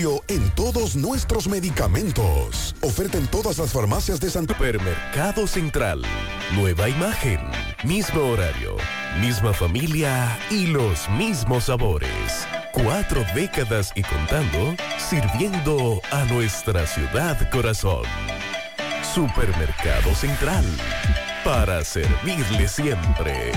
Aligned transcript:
auxilio 0.00 0.22
en 0.28 0.50
todos 0.50 0.96
nuestros 0.96 1.48
medicamentos. 1.48 2.74
Oferta 2.82 3.18
en 3.18 3.26
todas 3.26 3.58
las 3.58 3.72
farmacias 3.72 4.20
de 4.20 4.30
Santo 4.30 4.54
Supermercado 4.54 5.46
Central. 5.46 6.02
Nueva 6.54 6.88
imagen, 6.88 7.40
mismo 7.84 8.20
horario, 8.20 8.76
misma 9.20 9.52
familia 9.52 10.38
y 10.50 10.66
los 10.66 11.08
mismos 11.10 11.64
sabores. 11.64 12.46
Cuatro 12.72 13.24
décadas 13.34 13.92
y 13.94 14.02
contando, 14.02 14.74
sirviendo 14.98 16.00
a 16.10 16.24
nuestra 16.26 16.86
ciudad 16.86 17.50
corazón. 17.50 18.04
Supermercado 19.14 20.14
Central. 20.14 20.64
Para 21.44 21.84
servirle 21.84 22.68
siempre. 22.68 23.52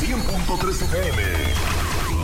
100.3 0.00 0.82
FM 0.82 1.49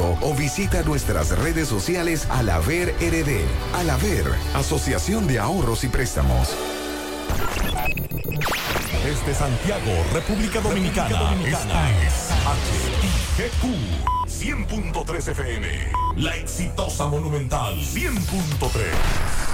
o 0.00 0.34
visita 0.34 0.82
nuestras 0.82 1.30
redes 1.38 1.68
sociales 1.68 2.26
Alaver 2.30 2.94
RD. 3.00 3.44
Alaver, 3.74 4.24
Asociación 4.54 5.26
de 5.26 5.38
Ahorros 5.38 5.84
y 5.84 5.88
Préstamos. 5.88 6.48
Desde 9.04 9.34
Santiago, 9.34 9.92
República 10.12 10.60
Dominicana, 10.60 11.34
esta 11.46 11.90
es 12.02 12.30
HIGQ 13.38 14.24
100.3 14.26 15.28
FM. 15.28 15.66
La 16.16 16.36
exitosa 16.36 17.06
Monumental 17.06 17.74
100.3. 17.76 19.53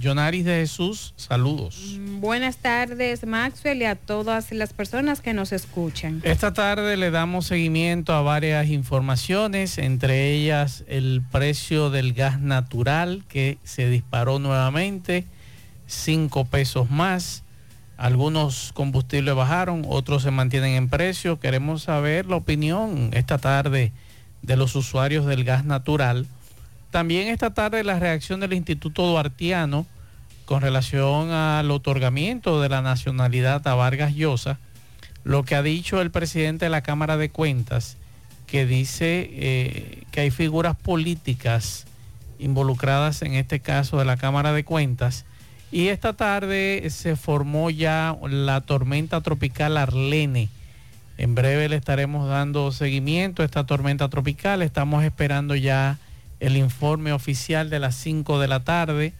Jonaris 0.00 0.44
de 0.44 0.60
Jesús, 0.60 1.14
saludos. 1.16 1.96
Mm, 1.98 2.20
buenas 2.20 2.56
tardes, 2.56 3.26
Maxwell, 3.26 3.82
y 3.82 3.84
a 3.84 3.94
todas 3.94 4.52
las 4.52 4.72
personas 4.72 5.20
que 5.20 5.34
nos 5.34 5.52
escuchan. 5.52 6.20
Esta 6.24 6.52
tarde 6.52 6.96
le 6.96 7.10
damos 7.10 7.46
seguimiento 7.46 8.12
a 8.12 8.22
varias 8.22 8.68
informaciones, 8.68 9.78
entre 9.78 10.32
ellas 10.32 10.84
el 10.88 11.22
precio 11.30 11.90
del 11.90 12.12
gas 12.12 12.40
natural 12.40 13.24
que 13.28 13.58
se 13.64 13.88
disparó 13.88 14.38
nuevamente, 14.38 15.24
cinco 15.86 16.44
pesos 16.44 16.90
más. 16.90 17.44
Algunos 17.96 18.72
combustibles 18.74 19.34
bajaron, 19.34 19.84
otros 19.88 20.22
se 20.22 20.30
mantienen 20.30 20.72
en 20.72 20.88
precio. 20.88 21.38
Queremos 21.38 21.82
saber 21.82 22.26
la 22.26 22.36
opinión 22.36 23.10
esta 23.12 23.38
tarde 23.38 23.92
de 24.42 24.56
los 24.56 24.74
usuarios 24.74 25.26
del 25.26 25.44
gas 25.44 25.64
natural 25.64 26.26
también 26.92 27.28
esta 27.28 27.54
tarde 27.54 27.82
la 27.82 27.98
reacción 27.98 28.38
del 28.38 28.52
Instituto 28.52 29.06
Duartiano 29.06 29.86
con 30.44 30.60
relación 30.60 31.30
al 31.30 31.70
otorgamiento 31.70 32.60
de 32.60 32.68
la 32.68 32.82
nacionalidad 32.82 33.66
a 33.66 33.74
Vargas 33.74 34.14
Llosa, 34.14 34.58
lo 35.24 35.42
que 35.42 35.54
ha 35.54 35.62
dicho 35.62 36.02
el 36.02 36.10
presidente 36.10 36.66
de 36.66 36.70
la 36.70 36.82
Cámara 36.82 37.16
de 37.16 37.30
Cuentas, 37.30 37.96
que 38.46 38.66
dice 38.66 39.30
eh, 39.32 40.02
que 40.10 40.20
hay 40.20 40.30
figuras 40.30 40.76
políticas 40.76 41.86
involucradas 42.38 43.22
en 43.22 43.34
este 43.34 43.60
caso 43.60 43.98
de 43.98 44.04
la 44.04 44.18
Cámara 44.18 44.52
de 44.52 44.64
Cuentas. 44.64 45.24
Y 45.70 45.88
esta 45.88 46.12
tarde 46.12 46.86
se 46.90 47.16
formó 47.16 47.70
ya 47.70 48.14
la 48.28 48.60
tormenta 48.60 49.22
tropical 49.22 49.78
Arlene. 49.78 50.50
En 51.16 51.34
breve 51.34 51.70
le 51.70 51.76
estaremos 51.76 52.28
dando 52.28 52.70
seguimiento 52.70 53.40
a 53.40 53.46
esta 53.46 53.64
tormenta 53.64 54.10
tropical. 54.10 54.60
Estamos 54.60 55.04
esperando 55.04 55.54
ya 55.54 55.98
el 56.42 56.56
informe 56.56 57.12
oficial 57.12 57.70
de 57.70 57.78
las 57.78 57.94
5 57.94 58.40
de 58.40 58.48
la 58.48 58.64
tarde 58.64 59.12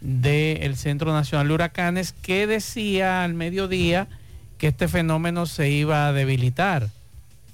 del 0.00 0.76
Centro 0.76 1.12
Nacional 1.12 1.48
de 1.48 1.54
Huracanes 1.54 2.14
que 2.22 2.46
decía 2.46 3.22
al 3.22 3.34
mediodía 3.34 4.08
que 4.56 4.68
este 4.68 4.88
fenómeno 4.88 5.44
se 5.44 5.68
iba 5.68 6.08
a 6.08 6.14
debilitar. 6.14 6.88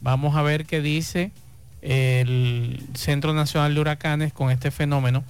Vamos 0.01 0.37
a 0.37 0.43
ver 0.43 0.65
qué 0.65 0.81
dice 0.81 1.33
el 1.83 2.81
Centro 2.95 3.35
Nacional 3.35 3.75
de 3.75 3.81
Huracanes 3.81 4.33
con 4.33 4.53
este 4.53 4.71
fenómeno 4.71 5.25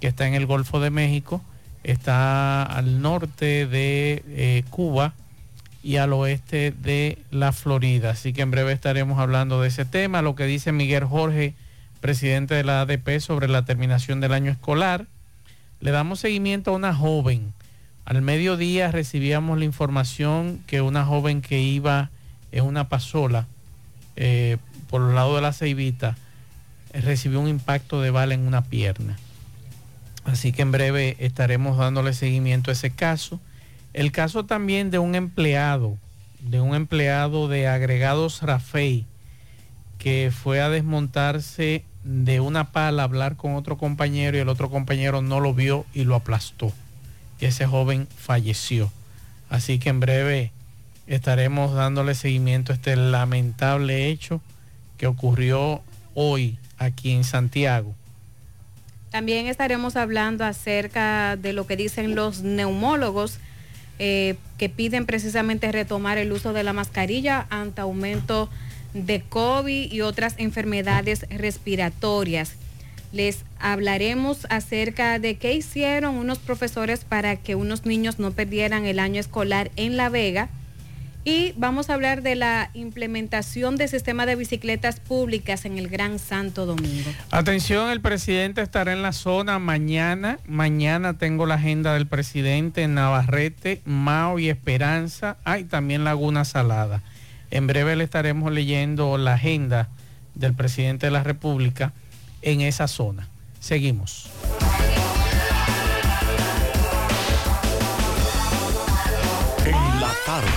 que 0.00 0.06
está 0.06 0.28
en 0.28 0.34
el 0.34 0.46
Golfo 0.46 0.78
de 0.78 0.90
México, 0.90 1.42
está 1.82 2.62
al 2.62 3.02
norte 3.02 3.66
de 3.66 4.22
eh, 4.28 4.62
Cuba 4.70 5.14
y 5.82 5.96
al 5.96 6.12
oeste 6.12 6.70
de 6.70 7.18
la 7.32 7.50
Florida. 7.50 8.10
Así 8.10 8.32
que 8.32 8.42
en 8.42 8.52
breve 8.52 8.72
estaremos 8.72 9.18
hablando 9.18 9.60
de 9.60 9.68
ese 9.68 9.84
tema, 9.84 10.22
lo 10.22 10.36
que 10.36 10.44
dice 10.44 10.70
Miguel 10.70 11.04
Jorge 11.04 11.54
presidente 12.04 12.54
de 12.54 12.64
la 12.64 12.82
ADP, 12.82 13.18
sobre 13.18 13.48
la 13.48 13.64
terminación 13.64 14.20
del 14.20 14.34
año 14.34 14.52
escolar. 14.52 15.06
Le 15.80 15.90
damos 15.90 16.20
seguimiento 16.20 16.70
a 16.70 16.74
una 16.74 16.94
joven. 16.94 17.54
Al 18.04 18.20
mediodía 18.20 18.92
recibíamos 18.92 19.58
la 19.58 19.64
información 19.64 20.60
que 20.66 20.82
una 20.82 21.06
joven 21.06 21.40
que 21.40 21.62
iba 21.62 22.10
en 22.52 22.66
una 22.66 22.90
pasola 22.90 23.46
eh, 24.16 24.58
por 24.90 25.00
los 25.00 25.14
lados 25.14 25.36
de 25.36 25.40
la 25.40 25.54
ceibita 25.54 26.18
recibió 26.92 27.40
un 27.40 27.48
impacto 27.48 28.02
de 28.02 28.10
bala 28.10 28.34
en 28.34 28.46
una 28.46 28.64
pierna. 28.64 29.16
Así 30.26 30.52
que 30.52 30.60
en 30.60 30.72
breve 30.72 31.16
estaremos 31.20 31.78
dándole 31.78 32.12
seguimiento 32.12 32.70
a 32.70 32.74
ese 32.74 32.90
caso. 32.90 33.40
El 33.94 34.12
caso 34.12 34.44
también 34.44 34.90
de 34.90 34.98
un 34.98 35.14
empleado, 35.14 35.96
de 36.40 36.60
un 36.60 36.74
empleado 36.74 37.48
de 37.48 37.66
agregados 37.66 38.42
Rafei, 38.42 39.06
que 39.96 40.30
fue 40.30 40.60
a 40.60 40.68
desmontarse 40.68 41.86
de 42.04 42.40
una 42.40 42.70
pala 42.70 43.02
hablar 43.02 43.36
con 43.36 43.56
otro 43.56 43.78
compañero 43.78 44.36
y 44.36 44.40
el 44.40 44.48
otro 44.48 44.70
compañero 44.70 45.22
no 45.22 45.40
lo 45.40 45.54
vio 45.54 45.86
y 45.94 46.04
lo 46.04 46.14
aplastó. 46.14 46.72
y 47.40 47.46
ese 47.46 47.66
joven 47.66 48.06
falleció. 48.16 48.92
Así 49.50 49.78
que 49.78 49.88
en 49.88 50.00
breve 50.00 50.52
estaremos 51.06 51.74
dándole 51.74 52.14
seguimiento 52.14 52.72
a 52.72 52.76
este 52.76 52.96
lamentable 52.96 54.08
hecho 54.08 54.40
que 54.98 55.06
ocurrió 55.06 55.82
hoy 56.14 56.58
aquí 56.78 57.12
en 57.12 57.24
Santiago. 57.24 57.94
También 59.10 59.46
estaremos 59.46 59.96
hablando 59.96 60.44
acerca 60.44 61.36
de 61.36 61.52
lo 61.52 61.66
que 61.66 61.76
dicen 61.76 62.14
los 62.14 62.42
neumólogos 62.42 63.38
eh, 63.98 64.36
que 64.58 64.68
piden 64.68 65.06
precisamente 65.06 65.70
retomar 65.70 66.18
el 66.18 66.32
uso 66.32 66.52
de 66.52 66.64
la 66.64 66.72
mascarilla 66.72 67.46
ante 67.48 67.80
aumento 67.80 68.48
de 68.94 69.20
COVID 69.20 69.92
y 69.92 70.00
otras 70.00 70.34
enfermedades 70.38 71.26
respiratorias. 71.28 72.54
Les 73.12 73.44
hablaremos 73.60 74.46
acerca 74.50 75.18
de 75.18 75.36
qué 75.36 75.54
hicieron 75.54 76.16
unos 76.16 76.38
profesores 76.38 77.04
para 77.04 77.36
que 77.36 77.54
unos 77.54 77.84
niños 77.84 78.18
no 78.18 78.32
perdieran 78.32 78.86
el 78.86 78.98
año 78.98 79.20
escolar 79.20 79.70
en 79.76 79.96
La 79.96 80.08
Vega 80.08 80.48
y 81.24 81.54
vamos 81.56 81.88
a 81.88 81.94
hablar 81.94 82.22
de 82.22 82.34
la 82.34 82.70
implementación 82.74 83.76
del 83.76 83.88
sistema 83.88 84.26
de 84.26 84.36
bicicletas 84.36 85.00
públicas 85.00 85.64
en 85.64 85.78
el 85.78 85.88
Gran 85.88 86.18
Santo 86.18 86.66
Domingo. 86.66 87.10
Atención, 87.30 87.90
el 87.90 88.02
presidente 88.02 88.60
estará 88.60 88.92
en 88.92 89.00
la 89.00 89.12
zona 89.12 89.58
mañana. 89.58 90.38
Mañana 90.46 91.16
tengo 91.16 91.46
la 91.46 91.54
agenda 91.54 91.94
del 91.94 92.06
presidente 92.06 92.82
en 92.82 92.94
Navarrete, 92.94 93.80
Mao 93.86 94.38
y 94.38 94.50
Esperanza. 94.50 95.38
Hay 95.44 95.64
también 95.64 96.04
Laguna 96.04 96.44
Salada. 96.44 97.02
En 97.54 97.68
breve 97.68 97.94
le 97.94 98.02
estaremos 98.02 98.50
leyendo 98.50 99.16
la 99.16 99.34
agenda 99.34 99.88
del 100.34 100.54
presidente 100.54 101.06
de 101.06 101.12
la 101.12 101.22
República 101.22 101.92
en 102.42 102.60
esa 102.60 102.88
zona. 102.88 103.28
Seguimos. 103.60 104.28
En 109.64 110.00
la 110.00 110.10
tarde. 110.26 110.48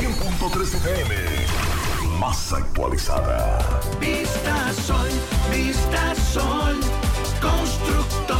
100.3 0.00 0.74
FM. 0.74 2.18
Más 2.18 2.52
actualizada. 2.52 3.80
Vista 4.00 4.72
Sol, 4.72 5.08
Vista 5.52 6.14
Sol. 6.16 6.80
Constructora 7.40 8.39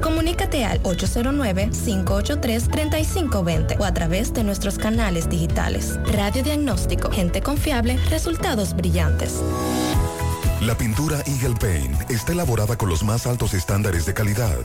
comunícate 0.00 0.64
al 0.64 0.82
809-583-3520 0.82 3.78
o 3.78 3.84
a 3.84 3.92
través 3.92 4.32
de 4.32 4.44
nuestros 4.44 4.78
canales 4.78 5.28
digitales. 5.28 5.98
Radiodiagnóstico, 6.06 7.10
gente 7.10 7.42
confiable, 7.42 7.98
resultados 8.08 8.74
brillantes. 8.74 9.42
La 10.60 10.74
pintura 10.76 11.22
Eagle 11.26 11.56
Paint 11.58 12.08
está 12.10 12.32
elaborada 12.32 12.76
con 12.76 12.88
los 12.88 13.02
más 13.02 13.26
altos 13.26 13.52
estándares 13.52 14.06
de 14.06 14.14
calidad. 14.14 14.64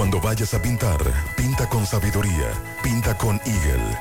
Cuando 0.01 0.19
vayas 0.19 0.51
a 0.55 0.59
pintar, 0.59 0.97
pinta 1.37 1.69
con 1.69 1.85
sabiduría. 1.85 2.49
Pinta 2.81 3.15
con 3.15 3.39
Eagle. 3.45 3.99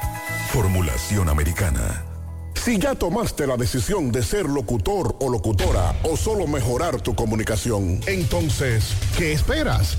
Formulación 0.51 1.29
americana. 1.29 2.07
Si 2.55 2.79
ya 2.79 2.95
tomaste 2.95 3.47
la 3.47 3.59
decisión 3.59 4.11
de 4.11 4.23
ser 4.23 4.47
locutor 4.47 5.17
o 5.21 5.29
locutora 5.29 5.95
o 6.05 6.17
solo 6.17 6.47
mejorar 6.47 7.03
tu 7.03 7.15
comunicación, 7.15 8.01
entonces, 8.07 8.95
¿qué 9.19 9.35
esperas? 9.35 9.99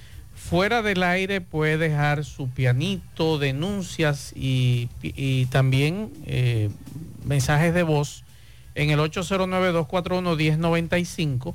Fuera 0.49 0.81
del 0.81 1.03
aire 1.03 1.39
puede 1.39 1.77
dejar 1.77 2.25
su 2.25 2.49
pianito, 2.49 3.39
denuncias 3.39 4.33
y, 4.35 4.89
también 5.49 6.11
eh, 6.25 6.69
mensajes 7.23 7.73
de 7.73 7.83
voz 7.83 8.25
en 8.75 8.89
el 8.89 8.99
809-241-1095 8.99 11.53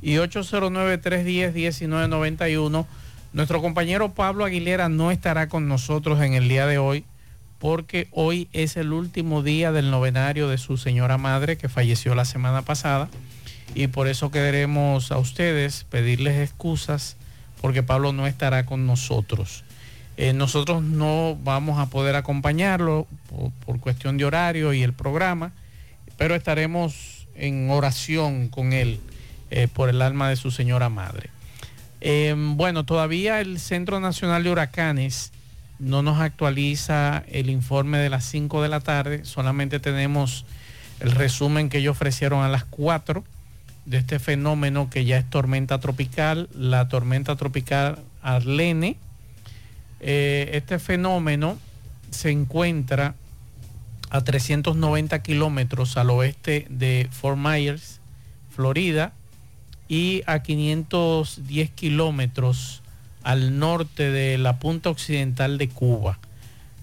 y 0.00 0.14
809-310-1991. 0.14 2.86
Nuestro 3.34 3.60
compañero 3.60 4.14
Pablo 4.14 4.46
Aguilera 4.46 4.88
no 4.88 5.10
estará 5.10 5.50
con 5.50 5.68
nosotros 5.68 6.22
en 6.22 6.32
el 6.32 6.48
día 6.48 6.66
de 6.66 6.78
hoy 6.78 7.04
porque 7.58 8.08
hoy 8.12 8.48
es 8.54 8.78
el 8.78 8.94
último 8.94 9.42
día 9.42 9.72
del 9.72 9.90
novenario 9.90 10.48
de 10.48 10.56
su 10.56 10.78
señora 10.78 11.18
madre 11.18 11.58
que 11.58 11.68
falleció 11.68 12.14
la 12.14 12.24
semana 12.24 12.62
pasada 12.62 13.10
y 13.74 13.88
por 13.88 14.08
eso 14.08 14.30
queremos 14.30 15.12
a 15.12 15.18
ustedes 15.18 15.84
pedirles 15.84 16.40
excusas 16.40 17.17
porque 17.60 17.82
Pablo 17.82 18.12
no 18.12 18.26
estará 18.26 18.66
con 18.66 18.86
nosotros. 18.86 19.64
Eh, 20.16 20.32
nosotros 20.32 20.82
no 20.82 21.38
vamos 21.42 21.78
a 21.78 21.86
poder 21.86 22.16
acompañarlo 22.16 23.06
por, 23.64 23.78
cuestión 23.78 24.18
de 24.18 24.24
horario 24.24 24.72
y 24.72 24.82
el 24.82 24.92
programa, 24.92 25.52
pero 26.16 26.34
estaremos 26.34 27.28
en 27.36 27.70
oración 27.70 28.48
con 28.48 28.72
él 28.72 29.00
eh, 29.50 29.68
por 29.72 29.88
el 29.88 30.02
alma 30.02 30.28
de 30.28 30.34
su 30.34 30.50
señora 30.50 30.88
madre. 30.88 31.30
Eh, 32.00 32.34
bueno, 32.36 32.84
todavía 32.84 33.40
el 33.40 33.60
Centro 33.60 34.00
Nacional 34.00 34.42
de 34.42 34.50
Huracanes 34.50 35.32
no 35.78 36.02
nos 36.02 36.20
actualiza 36.20 37.22
el 37.28 37.48
informe 37.48 37.98
de 37.98 38.10
las 38.10 38.24
5 38.24 38.62
de 38.62 38.68
la 38.68 38.80
tarde, 38.80 39.24
solamente 39.24 39.78
tenemos 39.78 40.44
el 40.98 41.12
resumen 41.12 41.68
que 41.68 41.78
ellos 41.78 41.92
ofrecieron 41.92 42.42
a 42.42 42.48
las 42.48 42.64
4 42.64 43.22
de 43.88 43.96
este 43.96 44.18
fenómeno 44.18 44.90
que 44.90 45.06
ya 45.06 45.16
es 45.16 45.28
tormenta 45.30 45.80
tropical, 45.80 46.50
la 46.52 46.88
tormenta 46.88 47.36
tropical 47.36 47.98
Arlene. 48.20 48.96
Eh, 50.00 50.50
este 50.52 50.78
fenómeno 50.78 51.58
se 52.10 52.30
encuentra 52.30 53.14
a 54.10 54.20
390 54.22 55.22
kilómetros 55.22 55.96
al 55.96 56.10
oeste 56.10 56.66
de 56.68 57.08
Fort 57.10 57.38
Myers, 57.38 58.00
Florida, 58.54 59.12
y 59.88 60.22
a 60.26 60.42
510 60.42 61.70
kilómetros 61.70 62.82
al 63.22 63.58
norte 63.58 64.10
de 64.10 64.36
la 64.36 64.58
punta 64.58 64.90
occidental 64.90 65.56
de 65.56 65.70
Cuba. 65.70 66.18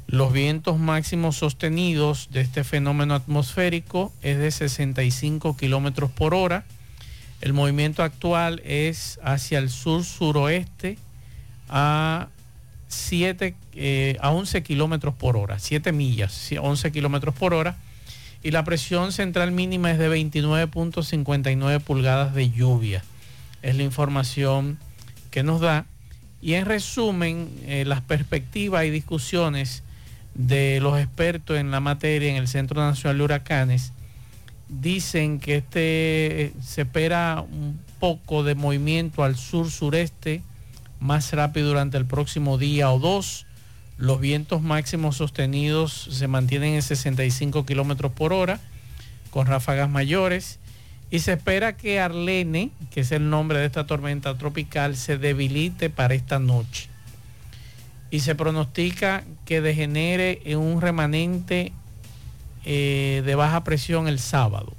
Los 0.08 0.34
vientos 0.34 0.80
máximos 0.80 1.36
sostenidos 1.38 2.30
de 2.32 2.42
este 2.42 2.64
fenómeno 2.64 3.14
atmosférico 3.14 4.12
es 4.24 4.40
de 4.40 4.50
65 4.50 5.56
kilómetros 5.56 6.10
por 6.10 6.34
hora 6.34 6.66
el 7.42 7.54
movimiento 7.54 8.04
actual 8.04 8.62
es 8.66 9.20
hacia 9.24 9.60
el 9.60 9.70
sur-suroeste 9.70 10.98
a, 11.70 12.30
7, 12.88 13.56
eh, 13.74 14.18
a 14.22 14.32
11 14.32 14.64
kilómetros 14.64 15.14
por 15.16 15.38
hora, 15.38 15.60
7 15.60 15.92
millas, 15.92 16.50
11 16.60 16.92
kilómetros 16.92 17.36
por 17.36 17.54
hora. 17.54 17.78
Y 18.44 18.52
la 18.52 18.64
presión 18.64 19.12
central 19.12 19.52
mínima 19.52 19.92
es 19.92 19.98
de 19.98 20.10
29.59 20.10 21.80
pulgadas 21.82 22.36
de 22.36 22.52
lluvia. 22.52 23.04
Es 23.64 23.76
la 23.76 23.84
información 23.84 24.78
que 25.32 25.42
nos 25.42 25.62
da. 25.62 25.86
Y 26.42 26.54
en 26.54 26.66
resumen, 26.66 27.50
eh, 27.66 27.86
las 27.86 28.02
perspectivas 28.02 28.86
y 28.86 28.92
discusiones 28.92 29.82
de 30.36 30.80
los 30.80 31.00
expertos 31.00 31.58
en 31.58 31.72
la 31.72 31.80
materia 31.80 32.30
en 32.30 32.36
el 32.36 32.48
Centro 32.48 32.82
Nacional 32.82 33.18
de 33.18 33.24
Huracanes 33.24 33.94
dicen 34.68 35.40
que 35.40 35.58
este 35.58 36.54
se 36.62 36.82
espera 36.82 37.42
un 37.42 37.80
poco 38.00 38.44
de 38.44 38.56
movimiento 38.56 39.24
al 39.24 39.36
sur-sureste 39.36 40.42
más 41.00 41.32
rápido 41.34 41.70
durante 41.70 41.98
el 41.98 42.06
próximo 42.06 42.58
día 42.58 42.92
o 42.92 43.00
dos. 43.00 43.46
Los 43.98 44.20
vientos 44.20 44.62
máximos 44.62 45.18
sostenidos 45.18 46.10
se 46.12 46.28
mantienen 46.28 46.74
en 46.74 46.82
65 46.82 47.66
kilómetros 47.66 48.12
por 48.12 48.34
hora 48.34 48.60
con 49.30 49.48
ráfagas 49.48 49.90
mayores. 49.90 50.60
Y 51.12 51.20
se 51.20 51.34
espera 51.34 51.78
que 51.78 52.00
Arlene, 52.00 52.72
que 52.92 53.02
es 53.02 53.12
el 53.12 53.30
nombre 53.30 53.60
de 53.60 53.66
esta 53.66 53.86
tormenta 53.86 54.38
tropical, 54.38 54.96
se 54.96 55.18
debilite 55.18 55.90
para 55.90 56.16
esta 56.16 56.40
noche. 56.40 56.90
Y 58.10 58.22
se 58.22 58.34
pronostica 58.34 59.24
que 59.46 59.62
degenere 59.62 60.42
en 60.46 60.58
un 60.58 60.82
remanente 60.82 61.74
eh, 62.66 63.22
de 63.26 63.36
baja 63.36 63.64
presión 63.64 64.08
el 64.08 64.20
sábado. 64.20 64.74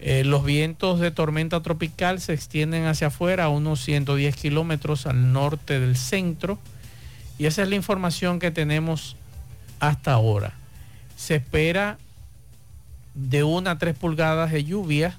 Eh, 0.00 0.24
los 0.24 0.44
vientos 0.44 1.00
de 1.00 1.10
tormenta 1.10 1.60
tropical 1.60 2.20
se 2.20 2.32
extienden 2.32 2.86
hacia 2.86 3.08
afuera 3.08 3.44
a 3.44 3.48
unos 3.48 3.80
110 3.80 4.34
kilómetros 4.36 5.06
al 5.06 5.32
norte 5.32 5.80
del 5.80 5.96
centro 5.96 6.58
y 7.36 7.46
esa 7.46 7.62
es 7.62 7.68
la 7.68 7.74
información 7.74 8.38
que 8.38 8.50
tenemos 8.50 9.16
hasta 9.80 10.12
ahora. 10.12 10.54
Se 11.16 11.36
espera 11.36 11.98
de 13.14 13.42
1 13.42 13.68
a 13.70 13.78
3 13.78 13.96
pulgadas 13.96 14.52
de 14.52 14.64
lluvia 14.64 15.16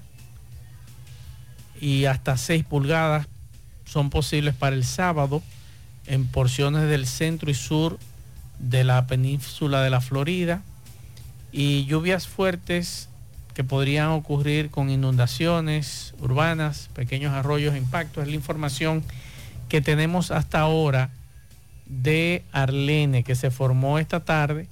y 1.82 2.06
hasta 2.06 2.38
6 2.38 2.64
pulgadas 2.64 3.28
son 3.86 4.10
posibles 4.10 4.56
para 4.56 4.76
el 4.76 4.86
sábado 4.86 5.42
en 6.06 6.26
porciones 6.26 6.90
del 6.90 7.06
centro 7.06 7.52
y 7.52 7.54
sur 7.54 8.00
de 8.60 8.84
la 8.84 9.08
península 9.08 9.82
de 9.82 9.90
la 9.90 10.02
Florida, 10.02 10.62
y 11.52 11.86
lluvias 11.86 12.28
fuertes 12.28 13.10
que 13.54 13.64
podrían 13.64 14.10
ocurrir 14.10 14.70
con 14.70 14.90
inundaciones 14.90 16.14
urbanas, 16.20 16.90
pequeños 16.94 17.34
arroyos, 17.34 17.76
impactos. 17.76 18.24
Es 18.24 18.30
la 18.30 18.36
información 18.36 19.04
que 19.68 19.82
tenemos 19.82 20.32
hasta 20.32 20.62
ahora 20.62 21.10
de 21.86 22.44
Arlene, 22.52 23.24
que 23.24 23.36
se 23.36 23.52
formó 23.52 24.00
esta 24.00 24.22
tarde. 24.22 24.68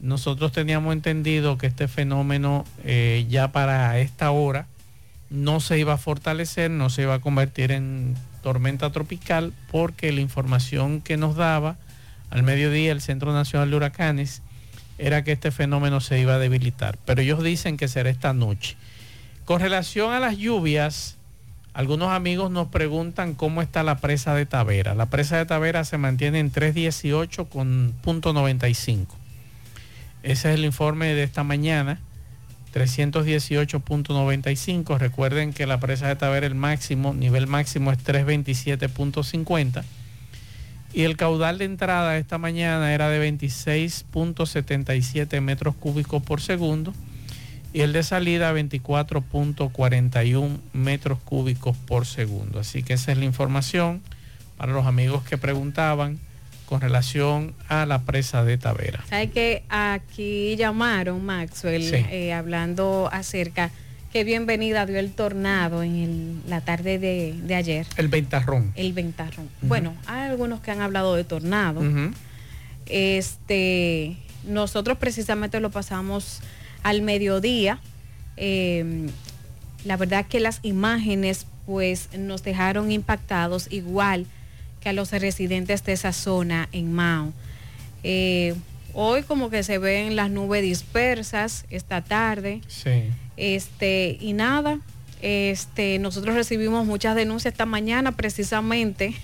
Nosotros 0.00 0.52
teníamos 0.52 0.92
entendido 0.92 1.58
que 1.58 1.66
este 1.66 1.88
fenómeno 1.88 2.64
eh, 2.84 3.26
ya 3.28 3.52
para 3.52 3.98
esta 4.00 4.30
hora 4.30 4.66
no 5.30 5.60
se 5.60 5.78
iba 5.78 5.94
a 5.94 5.98
fortalecer, 5.98 6.70
no 6.70 6.90
se 6.90 7.02
iba 7.02 7.14
a 7.14 7.20
convertir 7.20 7.70
en 7.70 8.14
tormenta 8.42 8.90
tropical, 8.90 9.52
porque 9.70 10.12
la 10.12 10.20
información 10.20 11.00
que 11.00 11.16
nos 11.16 11.36
daba 11.36 11.76
al 12.30 12.42
mediodía 12.42 12.92
el 12.92 13.00
Centro 13.00 13.32
Nacional 13.32 13.70
de 13.70 13.76
Huracanes 13.76 14.42
era 14.98 15.24
que 15.24 15.32
este 15.32 15.50
fenómeno 15.50 16.00
se 16.00 16.20
iba 16.20 16.34
a 16.34 16.38
debilitar, 16.38 16.98
pero 17.04 17.22
ellos 17.22 17.42
dicen 17.42 17.76
que 17.76 17.88
será 17.88 18.10
esta 18.10 18.32
noche. 18.32 18.76
Con 19.44 19.60
relación 19.60 20.12
a 20.12 20.20
las 20.20 20.38
lluvias, 20.38 21.16
algunos 21.74 22.10
amigos 22.10 22.50
nos 22.50 22.68
preguntan 22.68 23.34
cómo 23.34 23.60
está 23.60 23.82
la 23.82 23.98
presa 23.98 24.34
de 24.34 24.46
Tavera. 24.46 24.94
La 24.94 25.04
presa 25.06 25.36
de 25.36 25.44
Tavera 25.46 25.84
se 25.84 25.98
mantiene 25.98 26.38
en 26.38 26.50
318 26.50 27.46
con 27.46 27.92
punto 28.02 28.32
95. 28.32 29.16
Ese 30.22 30.50
es 30.50 30.54
el 30.54 30.64
informe 30.64 31.12
de 31.12 31.24
esta 31.24 31.44
mañana, 31.44 32.00
318.95. 32.72 34.98
Recuerden 34.98 35.52
que 35.52 35.66
la 35.66 35.80
presa 35.80 36.08
de 36.08 36.16
Tavera, 36.16 36.46
el 36.46 36.54
máximo, 36.54 37.12
nivel 37.12 37.46
máximo 37.46 37.92
es 37.92 37.98
327.50 37.98 39.84
Y 40.94 41.02
el 41.02 41.16
caudal 41.16 41.58
de 41.58 41.64
entrada 41.64 42.16
esta 42.18 42.38
mañana 42.38 42.94
era 42.94 43.08
de 43.08 43.32
26.77 43.32 45.40
metros 45.40 45.74
cúbicos 45.74 46.22
por 46.22 46.40
segundo 46.40 46.94
y 47.72 47.80
el 47.80 47.92
de 47.92 48.04
salida 48.04 48.52
24.41 48.54 50.58
metros 50.72 51.18
cúbicos 51.24 51.76
por 51.76 52.06
segundo. 52.06 52.60
Así 52.60 52.84
que 52.84 52.92
esa 52.92 53.10
es 53.12 53.18
la 53.18 53.24
información 53.24 54.00
para 54.56 54.72
los 54.72 54.86
amigos 54.86 55.24
que 55.24 55.36
preguntaban 55.36 56.20
con 56.66 56.80
relación 56.80 57.54
a 57.68 57.84
la 57.86 58.02
presa 58.02 58.44
de 58.44 58.56
Tavera. 58.56 59.04
¿Sabe 59.10 59.30
que 59.30 59.64
aquí 59.68 60.54
llamaron 60.56 61.24
Maxwell 61.24 61.82
Sí. 61.82 61.96
eh, 62.08 62.32
hablando 62.32 63.08
acerca 63.12 63.72
qué 64.14 64.22
bienvenida 64.22 64.86
dio 64.86 65.00
el 65.00 65.10
tornado 65.10 65.82
en 65.82 65.96
el- 65.96 66.40
la 66.48 66.60
tarde 66.60 67.00
de, 67.00 67.34
de 67.42 67.54
ayer? 67.56 67.84
El 67.96 68.06
ventarrón. 68.06 68.72
El 68.76 68.92
ventarrón. 68.92 69.48
Bueno, 69.60 69.92
hay 70.06 70.30
algunos 70.30 70.60
que 70.60 70.70
han 70.70 70.80
hablado 70.80 71.16
de 71.16 71.24
tornado. 71.24 71.82
Este, 72.86 74.16
nosotros 74.46 74.98
precisamente 74.98 75.58
lo 75.58 75.70
pasamos 75.72 76.42
al 76.84 77.02
mediodía. 77.02 77.80
Eh, 78.36 79.08
la 79.84 79.96
verdad 79.96 80.26
que 80.26 80.38
las 80.38 80.60
imágenes 80.62 81.46
pues 81.66 82.08
nos 82.16 82.44
dejaron 82.44 82.92
impactados 82.92 83.66
igual 83.72 84.26
que 84.80 84.90
a 84.90 84.92
los 84.92 85.10
residentes 85.10 85.82
de 85.84 85.92
esa 85.92 86.12
zona 86.12 86.68
en 86.70 86.92
Mao. 86.92 87.32
Eh, 88.04 88.54
hoy 88.92 89.24
como 89.24 89.50
que 89.50 89.64
se 89.64 89.78
ven 89.78 90.14
las 90.14 90.30
nubes 90.30 90.62
dispersas 90.62 91.64
esta 91.68 92.00
tarde. 92.04 92.60
Sí. 92.68 93.10
Este, 93.36 94.16
y 94.20 94.32
nada, 94.32 94.78
este, 95.22 95.98
nosotros 95.98 96.34
recibimos 96.34 96.86
muchas 96.86 97.16
denuncias 97.16 97.52
esta 97.52 97.66
mañana 97.66 98.12
precisamente. 98.12 99.14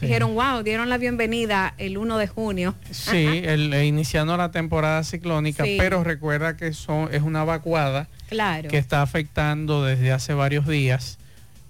Dijeron, 0.00 0.34
wow, 0.34 0.62
dieron 0.62 0.88
la 0.88 0.96
bienvenida 0.96 1.74
el 1.76 1.98
1 1.98 2.18
de 2.18 2.28
junio. 2.28 2.74
Sí, 2.90 3.26
el, 3.44 3.72
eh, 3.74 3.84
iniciando 3.86 4.36
la 4.36 4.52
temporada 4.52 5.02
ciclónica, 5.02 5.64
Sí. 5.64 5.74
pero 5.76 6.04
recuerda 6.04 6.56
que 6.56 6.72
son, 6.72 7.12
es 7.12 7.22
una 7.22 7.42
vacuada 7.42 8.06
Claro. 8.28 8.68
que 8.68 8.78
está 8.78 9.02
afectando 9.02 9.84
desde 9.84 10.12
hace 10.12 10.34
varios 10.34 10.68
días. 10.68 11.18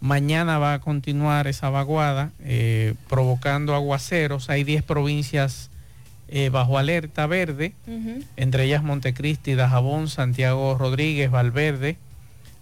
Mañana 0.01 0.59
va 0.59 0.75
a 0.75 0.79
continuar 0.81 1.47
esa 1.47 1.71
vaguada 1.71 2.31
eh, 2.45 2.95
provocando 3.09 3.75
aguaceros. 3.75 4.51
Hay 4.51 4.63
10 4.63 4.83
provincias 4.83 5.71
eh, 6.29 6.51
bajo 6.51 6.79
alerta 6.79 7.27
verde, 7.27 7.75
entre 8.37 8.65
ellas 8.65 8.83
Montecristi, 8.83 9.55
Dajabón, 9.55 10.09
Santiago 10.09 10.77
Rodríguez, 10.77 11.31
Valverde, 11.31 11.97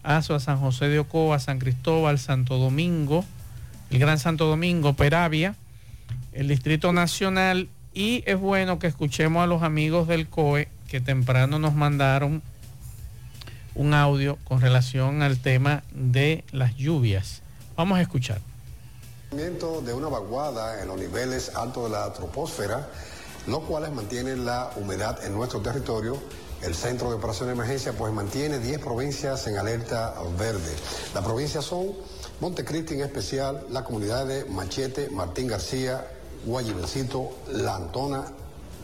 Azua, 0.03 0.41
San 0.41 0.59
José 0.61 0.89
de 0.89 1.01
Ocoa, 1.01 1.39
San 1.39 1.59
Cristóbal, 1.59 2.19
Santo 2.19 2.59
Domingo, 2.59 3.25
el 3.91 3.99
Gran 3.99 4.19
Santo 4.19 4.47
Domingo, 4.47 4.95
Peravia, 4.95 5.55
el 6.33 6.49
Distrito 6.49 6.93
Nacional 6.93 7.69
y 7.93 8.23
es 8.27 8.39
bueno 8.39 8.79
que 8.79 8.87
escuchemos 8.87 9.43
a 9.43 9.47
los 9.47 9.63
amigos 9.63 10.07
del 10.07 10.29
COE 10.29 10.69
que 10.89 11.01
temprano 11.01 11.59
nos 11.59 11.75
mandaron 11.75 12.43
un 13.75 13.95
audio 13.95 14.39
con 14.45 14.61
relación 14.61 15.23
al 15.23 15.39
tema 15.39 15.83
de 15.93 16.45
las 16.53 16.77
lluvias. 16.77 17.43
Vamos 17.77 17.99
a 17.99 18.03
escuchar. 18.03 18.41
de 19.31 19.93
una 19.93 20.09
vaguada 20.09 20.83
en 20.83 20.89
los 20.89 20.99
niveles 20.99 21.55
altos 21.55 21.85
de 21.85 21.91
la 21.91 22.13
troposfera, 22.13 22.89
los 23.47 23.63
cuales 23.65 23.93
mantienen 23.93 24.45
la 24.45 24.71
humedad 24.77 25.25
en 25.25 25.35
nuestro 25.35 25.61
territorio. 25.61 26.17
El 26.63 26.75
Centro 26.75 27.11
de 27.11 27.17
Operaciones 27.17 27.55
de 27.55 27.63
Emergencia 27.63 27.93
pues 27.93 28.13
mantiene 28.13 28.59
10 28.59 28.81
provincias 28.81 29.47
en 29.47 29.59
alerta 29.59 30.15
verde. 30.39 30.75
Las 31.15 31.25
provincias 31.25 31.65
son 31.65 31.93
Montecristi 32.41 32.95
en 32.95 33.01
especial, 33.01 33.67
la 33.71 33.85
comunidad 33.85 34.27
de 34.27 34.45
Machete, 34.47 35.09
Martín 35.11 35.47
García, 35.47 36.07
Guayibencito, 36.45 37.31
La 37.53 37.77
Antona, 37.77 38.25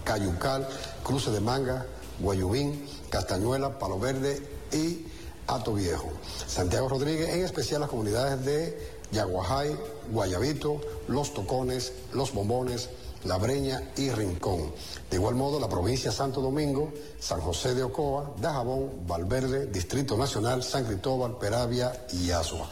Cayucal, 0.04 0.66
Cruce 1.02 1.31
de 1.31 1.40
Manga, 1.40 1.87
Guayubín, 2.21 2.87
Castañuela, 3.11 3.78
Palo 3.78 3.99
Verde 3.99 4.42
y 4.73 5.07
Ato 5.47 5.75
Viejo. 5.75 6.11
Santiago 6.47 6.88
Rodríguez, 6.88 7.31
en 7.31 7.45
especial 7.45 7.81
las 7.81 7.90
comunidades 7.90 8.45
de 8.45 8.78
Yaguajay, 9.13 9.76
Guayabito, 10.10 10.80
Los 11.08 11.34
Tocones, 11.34 11.93
Los 12.13 12.32
Bombones, 12.32 12.89
La 13.25 13.39
Breña 13.39 13.93
y 13.97 14.11
Rincón. 14.11 14.73
De 15.11 15.17
igual 15.17 15.35
modo, 15.35 15.61
la 15.61 15.69
provincia 15.69 16.11
Santo 16.11 16.41
Domingo, 16.41 16.93
San 17.21 17.41
José 17.41 17.75
de 17.75 17.85
Ocoa, 17.85 18.35
Dajabón, 18.41 19.06
Valverde, 19.06 19.67
Distrito 19.67 20.17
Nacional, 20.17 20.63
San 20.63 20.85
Cristóbal, 20.85 21.37
Peravia 21.39 22.06
y 22.13 22.30
Azua. 22.30 22.69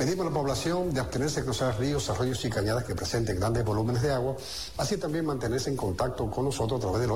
Pedimos 0.00 0.24
a 0.24 0.30
la 0.30 0.34
población 0.34 0.94
de 0.94 1.00
abstenerse 1.00 1.40
de 1.40 1.44
cruzar 1.44 1.78
ríos, 1.78 2.08
arroyos 2.08 2.42
y 2.46 2.48
cañadas 2.48 2.84
que 2.84 2.94
presenten 2.94 3.38
grandes 3.38 3.62
volúmenes 3.64 4.00
de 4.00 4.10
agua, 4.10 4.34
así 4.78 4.96
también 4.96 5.26
mantenerse 5.26 5.68
en 5.68 5.76
contacto 5.76 6.30
con 6.30 6.46
nosotros 6.46 6.78
a 6.78 6.82
través 6.82 7.02
del 7.02 7.10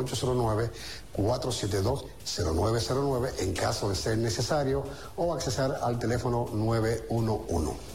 809-472-0909 1.17 3.31
en 3.39 3.55
caso 3.55 3.89
de 3.89 3.95
ser 3.95 4.19
necesario 4.19 4.85
o 5.17 5.33
accesar 5.33 5.79
al 5.83 5.99
teléfono 5.99 6.47
911. 6.53 7.94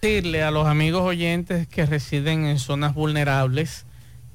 Decirle 0.00 0.44
a 0.44 0.50
los 0.52 0.66
amigos 0.68 1.02
oyentes 1.02 1.66
que 1.66 1.84
residen 1.84 2.44
en 2.46 2.58
zonas 2.60 2.94
vulnerables 2.94 3.84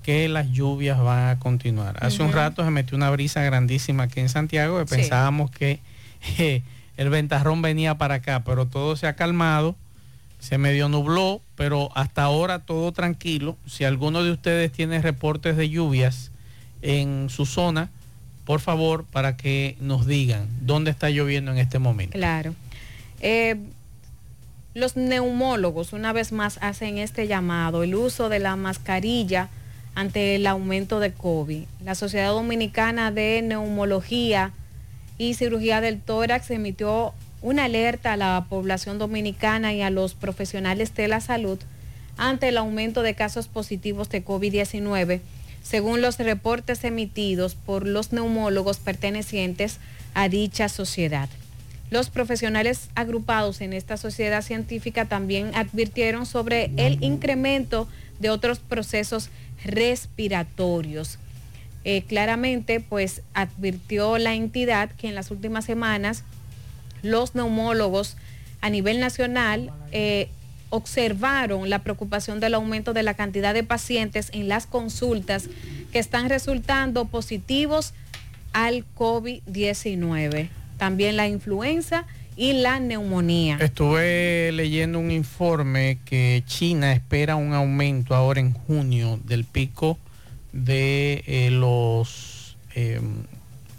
que 0.03 0.27
las 0.27 0.51
lluvias 0.51 0.99
van 0.99 1.29
a 1.29 1.39
continuar. 1.39 1.95
Hace 2.03 2.21
un 2.21 2.33
rato 2.33 2.65
se 2.65 2.69
metió 2.69 2.97
una 2.97 3.09
brisa 3.09 3.41
grandísima 3.43 4.03
aquí 4.03 4.19
en 4.19 4.27
Santiago 4.27 4.81
Sí. 4.85 4.95
pensábamos 4.97 5.49
que 5.51 5.79
eh, 6.37 6.61
el 6.97 7.09
ventarrón 7.09 7.61
venía 7.61 7.97
para 7.97 8.15
acá, 8.15 8.43
pero 8.43 8.65
todo 8.67 8.97
se 8.97 9.07
ha 9.07 9.13
calmado, 9.15 9.77
se 10.39 10.57
medio 10.57 10.89
nubló, 10.89 11.39
pero 11.55 11.89
hasta 11.95 12.23
ahora 12.23 12.59
todo 12.59 12.91
tranquilo. 12.91 13.55
Si 13.65 13.85
alguno 13.85 14.21
de 14.23 14.31
ustedes 14.31 14.69
tiene 14.69 15.01
reportes 15.01 15.55
de 15.55 15.69
lluvias 15.69 16.31
en 16.81 17.29
su 17.29 17.45
zona, 17.45 17.89
por 18.43 18.59
favor, 18.59 19.05
para 19.05 19.37
que 19.37 19.77
nos 19.79 20.05
digan 20.05 20.49
dónde 20.59 20.91
está 20.91 21.09
lloviendo 21.09 21.51
en 21.53 21.57
este 21.57 21.79
momento. 21.79 22.17
Claro. 22.17 22.53
Eh, 23.21 23.55
los 24.73 24.97
neumólogos 24.97 25.93
una 25.93 26.13
vez 26.13 26.31
más 26.31 26.57
hacen 26.61 26.97
este 26.97 27.27
llamado, 27.27 27.83
el 27.83 27.95
uso 27.95 28.29
de 28.29 28.39
la 28.39 28.55
mascarilla 28.55 29.49
ante 29.95 30.35
el 30.35 30.47
aumento 30.47 30.99
de 30.99 31.13
COVID. 31.13 31.65
La 31.83 31.95
Sociedad 31.95 32.31
Dominicana 32.31 33.11
de 33.11 33.41
Neumología 33.43 34.51
y 35.17 35.35
Cirugía 35.35 35.81
del 35.81 36.01
Tórax 36.01 36.49
emitió 36.49 37.13
una 37.41 37.65
alerta 37.65 38.13
a 38.13 38.17
la 38.17 38.47
población 38.49 38.97
dominicana 38.97 39.73
y 39.73 39.81
a 39.81 39.91
los 39.91 40.15
profesionales 40.15 40.95
de 40.95 41.07
la 41.07 41.21
salud 41.21 41.59
ante 42.17 42.49
el 42.49 42.57
aumento 42.57 43.03
de 43.03 43.15
casos 43.15 43.47
positivos 43.47 44.09
de 44.09 44.25
COVID-19, 44.25 45.19
según 45.61 46.01
los 46.01 46.17
reportes 46.17 46.83
emitidos 46.83 47.55
por 47.55 47.85
los 47.85 48.11
neumólogos 48.11 48.77
pertenecientes 48.77 49.79
a 50.13 50.29
dicha 50.29 50.69
sociedad. 50.69 51.29
Los 51.93 52.09
profesionales 52.09 52.89
agrupados 52.95 53.61
en 53.61 53.71
esta 53.71 53.97
sociedad 53.97 54.41
científica 54.41 55.05
también 55.05 55.51
advirtieron 55.53 56.25
sobre 56.25 56.71
el 56.75 57.03
incremento 57.03 57.87
de 58.19 58.31
otros 58.31 58.57
procesos 58.57 59.29
respiratorios. 59.63 61.19
Eh, 61.83 62.01
claramente, 62.01 62.79
pues 62.79 63.21
advirtió 63.35 64.17
la 64.17 64.33
entidad 64.33 64.89
que 64.93 65.07
en 65.07 65.13
las 65.13 65.29
últimas 65.29 65.65
semanas 65.65 66.23
los 67.03 67.35
neumólogos 67.35 68.17
a 68.61 68.71
nivel 68.71 68.99
nacional 68.99 69.71
eh, 69.91 70.29
observaron 70.71 71.69
la 71.69 71.83
preocupación 71.83 72.39
del 72.39 72.55
aumento 72.55 72.93
de 72.93 73.03
la 73.03 73.13
cantidad 73.13 73.53
de 73.53 73.63
pacientes 73.63 74.31
en 74.33 74.47
las 74.47 74.65
consultas 74.65 75.47
que 75.91 75.99
están 75.99 76.27
resultando 76.27 77.05
positivos 77.05 77.93
al 78.51 78.83
COVID-19. 78.95 80.49
También 80.83 81.15
la 81.15 81.29
influenza 81.29 82.05
y 82.35 82.51
la 82.51 82.77
neumonía. 82.77 83.55
Estuve 83.61 84.51
leyendo 84.51 84.99
un 84.99 85.11
informe 85.11 85.97
que 86.03 86.43
China 86.45 86.91
espera 86.91 87.37
un 87.37 87.53
aumento 87.53 88.15
ahora 88.15 88.41
en 88.41 88.51
junio 88.51 89.17
del 89.23 89.45
pico 89.45 89.97
de 90.51 91.23
eh, 91.25 91.51
los 91.51 92.57
eh, 92.75 92.99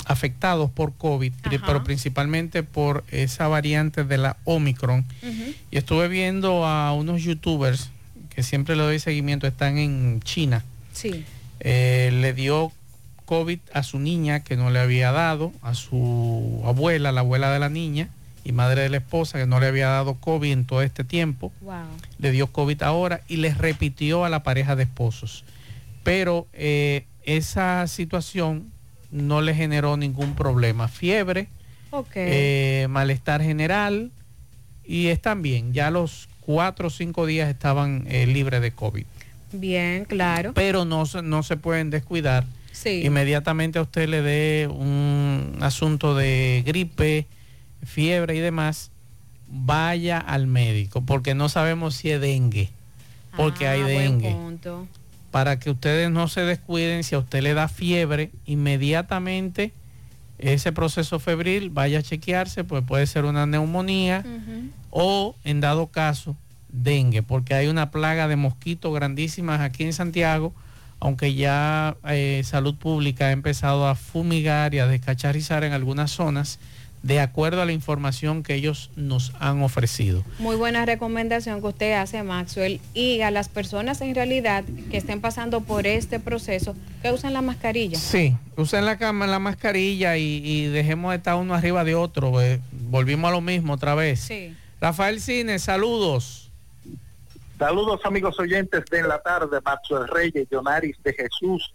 afectados 0.07 0.71
por 0.71 0.95
COVID, 0.95 1.35
Ajá. 1.43 1.62
pero 1.67 1.85
principalmente 1.85 2.62
por 2.62 3.05
esa 3.11 3.49
variante 3.49 4.03
de 4.03 4.17
la 4.17 4.38
Omicron. 4.45 5.05
Y 5.71 5.77
estuve 5.77 6.09
viendo 6.09 6.64
a 6.64 6.95
unos 6.95 7.23
youtubers 7.23 7.90
que 8.35 8.43
siempre 8.43 8.77
le 8.77 8.83
doy 8.83 8.99
seguimiento, 8.99 9.47
están 9.47 9.77
en 9.77 10.23
China. 10.23 10.64
Sí. 10.95 11.23
Eh, 11.61 12.09
le 12.14 12.33
dio 12.33 12.73
COVID 13.24 13.58
a 13.72 13.82
su 13.82 13.98
niña 13.98 14.40
que 14.40 14.56
no 14.56 14.70
le 14.70 14.78
había 14.78 15.12
dado, 15.12 15.52
a 15.62 15.74
su 15.74 16.62
abuela, 16.64 17.12
la 17.12 17.20
abuela 17.20 17.52
de 17.52 17.58
la 17.58 17.68
niña 17.68 18.08
y 18.44 18.52
madre 18.52 18.82
de 18.82 18.90
la 18.90 18.98
esposa 18.98 19.38
que 19.38 19.46
no 19.46 19.58
le 19.58 19.66
había 19.66 19.88
dado 19.88 20.14
COVID 20.14 20.52
en 20.52 20.64
todo 20.66 20.82
este 20.82 21.02
tiempo. 21.02 21.52
Wow. 21.62 21.87
Le 22.18 22.30
dio 22.30 22.48
COVID 22.48 22.82
ahora 22.82 23.22
y 23.26 23.38
les 23.38 23.58
repitió 23.58 24.24
a 24.24 24.28
la 24.28 24.42
pareja 24.42 24.76
de 24.76 24.84
esposos. 24.84 25.44
Pero 26.02 26.46
eh, 26.52 27.06
esa 27.24 27.87
situación 27.87 28.70
no 29.10 29.40
le 29.40 29.54
generó 29.54 29.96
ningún 29.96 30.34
problema. 30.34 30.88
Fiebre, 30.88 31.48
eh, 32.14 32.87
malestar 32.90 33.42
general 33.42 34.10
y 34.84 35.06
están 35.06 35.40
bien. 35.40 35.72
Ya 35.72 35.90
los 35.90 36.28
cuatro 36.40 36.88
o 36.88 36.90
cinco 36.90 37.24
días 37.24 37.48
estaban 37.48 38.04
eh, 38.08 38.26
libres 38.26 38.60
de 38.60 38.72
COVID. 38.72 39.06
Bien, 39.52 40.04
claro. 40.04 40.52
Pero 40.52 40.84
no, 40.84 41.04
no 41.22 41.42
se 41.42 41.56
pueden 41.56 41.90
descuidar. 41.90 42.44
Sí. 42.74 43.02
Inmediatamente 43.04 43.78
a 43.78 43.82
usted 43.82 44.08
le 44.08 44.20
dé 44.20 44.68
un 44.68 45.58
asunto 45.60 46.14
de 46.14 46.62
gripe, 46.66 47.26
fiebre 47.84 48.34
y 48.34 48.40
demás, 48.40 48.90
vaya 49.48 50.18
al 50.18 50.48
médico, 50.48 51.02
porque 51.06 51.34
no 51.34 51.48
sabemos 51.48 51.94
si 51.94 52.10
es 52.10 52.20
dengue, 52.20 52.70
porque 53.37 53.68
hay 53.68 53.82
Ah, 53.82 53.87
dengue. 53.87 54.37
Para 55.30 55.58
que 55.58 55.70
ustedes 55.70 56.10
no 56.10 56.28
se 56.28 56.40
descuiden, 56.42 57.04
si 57.04 57.14
a 57.14 57.18
usted 57.18 57.42
le 57.42 57.54
da 57.54 57.68
fiebre, 57.68 58.30
inmediatamente 58.44 59.72
ese 60.38 60.72
proceso 60.72 61.20
febril 61.20 61.70
vaya 61.70 62.00
a 62.00 62.02
chequearse, 62.02 62.64
pues 62.64 62.82
puede 62.84 63.06
ser 63.06 63.24
una 63.24 63.46
neumonía 63.46 64.24
o 64.90 65.37
en 65.44 65.60
dado 65.60 65.87
caso 65.87 66.37
dengue, 66.68 67.22
porque 67.22 67.54
hay 67.54 67.68
una 67.68 67.92
plaga 67.92 68.26
de 68.26 68.34
mosquitos 68.37 68.92
grandísimas 68.92 69.60
aquí 69.60 69.84
en 69.84 69.92
Santiago, 69.92 70.52
aunque 71.05 71.35
ya 71.35 71.97
eh, 72.09 72.40
Salud 72.45 72.75
Pública 72.77 73.27
ha 73.27 73.33
empezado 73.33 73.87
a 73.87 73.95
fumigar 73.95 74.73
y 74.75 74.79
a 74.79 74.87
descacharizar 74.87 75.62
en 75.62 75.75
algunas 75.75 76.11
zonas 76.11 76.59
de 77.03 77.21
acuerdo 77.21 77.61
a 77.61 77.67
la 77.67 77.73
información 77.73 78.43
que 78.43 78.55
ellos 78.55 78.90
nos 78.97 79.35
han 79.38 79.62
ofrecido. 79.62 80.25
Muy 80.38 80.57
buena 80.57 80.87
recomendación 80.87 81.61
que 81.61 81.67
usted 81.67 81.93
hace, 81.93 82.23
Maxwell. 82.23 82.81
Y 82.95 83.21
a 83.21 83.31
las 83.31 83.51
personas 83.51 84.01
en 84.01 84.14
realidad 84.14 84.64
que 84.90 84.97
estén 84.97 85.21
pasando 85.21 85.61
por 85.61 85.87
este 85.87 86.19
proceso, 86.21 86.75
que 87.03 87.12
usen 87.12 87.35
la 87.35 87.43
mascarilla. 87.43 87.99
Sí, 87.99 88.35
usen 88.57 88.87
la 88.87 88.97
cama, 88.97 89.27
la 89.27 89.38
mascarilla 89.38 90.17
y, 90.17 90.40
y 90.43 90.64
dejemos 90.69 91.11
de 91.11 91.19
estar 91.19 91.35
uno 91.37 91.55
arriba 91.55 91.85
de 91.85 91.95
otro. 91.95 92.40
eh. 92.40 92.59
Volvimos 92.88 93.29
a 93.29 93.33
lo 93.33 93.43
mismo 93.43 93.75
otra 93.75 93.95
vez. 93.95 94.21
Sí. 94.21 94.55
Rafael 94.81 95.21
Cine, 95.21 95.59
saludos. 95.59 96.43
Saludos 97.59 98.01
amigos 98.05 98.38
oyentes 98.40 98.85
de 98.90 98.99
en 98.99 99.09
la 99.09 99.21
tarde, 99.21 99.61
Maxwell 99.64 100.09
Reyes, 100.09 100.49
Jonaris 100.51 101.01
de 101.03 101.12
Jesús, 101.12 101.73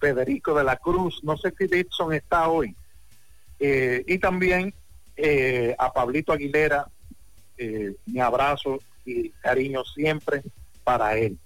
Federico 0.00 0.54
de 0.54 0.64
la 0.64 0.76
Cruz, 0.76 1.20
no 1.22 1.36
sé 1.36 1.52
si 1.56 1.66
Dixon 1.66 2.12
está 2.12 2.48
hoy. 2.48 2.74
Eh, 3.60 4.02
y 4.08 4.18
también 4.18 4.74
eh, 5.16 5.74
a 5.78 5.92
Pablito 5.92 6.32
Aguilera, 6.32 6.88
eh, 7.58 7.94
mi 8.06 8.20
abrazo 8.20 8.78
y 9.04 9.30
cariño 9.30 9.84
siempre 9.84 10.42
para 10.82 11.16
él. 11.16 11.38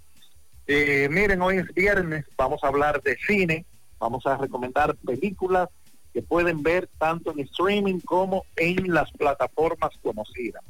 Eh, 0.67 1.09
miren, 1.11 1.43
hoy 1.43 1.59
es 1.59 1.75
viernes, 1.75 2.25
vamos 2.39 2.65
a 2.65 2.69
hablar 2.69 3.03
de 3.03 3.19
cine, 3.19 3.67
vamos 3.99 4.25
a 4.27 4.39
recomendar 4.39 4.97
películas 4.97 5.69
que 6.13 6.23
pueden 6.23 6.63
ver 6.63 6.89
tanto 6.99 7.33
en 7.33 7.41
streaming 7.41 8.01
como 8.01 8.45
en 8.57 8.95
las 8.95 9.11
plataformas 9.13 9.91
conocidas. 10.03 10.63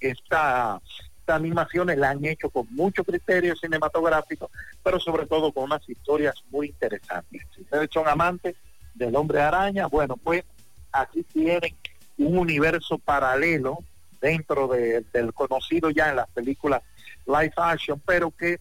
Esta, 0.00 0.80
esta 1.20 1.34
animación 1.34 1.88
la 1.98 2.10
han 2.10 2.22
hecho 2.24 2.50
con 2.50 2.66
mucho 2.70 3.04
criterio 3.04 3.56
cinematográfico, 3.56 4.50
pero 4.82 5.00
sobre 5.00 5.26
todo 5.26 5.52
con 5.52 5.64
unas 5.64 5.88
historias 5.88 6.34
muy 6.50 6.68
interesantes. 6.68 7.42
Si 7.54 7.62
ustedes 7.62 7.88
son 7.92 8.06
amantes 8.06 8.54
del 8.94 9.16
hombre 9.16 9.40
araña, 9.40 9.86
bueno, 9.86 10.16
pues 10.16 10.44
aquí 10.92 11.22
tienen 11.24 11.74
un 12.18 12.38
universo 12.38 12.98
paralelo 12.98 13.78
dentro 14.20 14.68
de- 14.68 15.04
del 15.12 15.32
conocido 15.34 15.90
ya 15.90 16.10
en 16.10 16.16
las 16.16 16.28
películas 16.30 16.82
live 17.26 17.52
action, 17.56 18.00
pero 18.06 18.30
que 18.30 18.58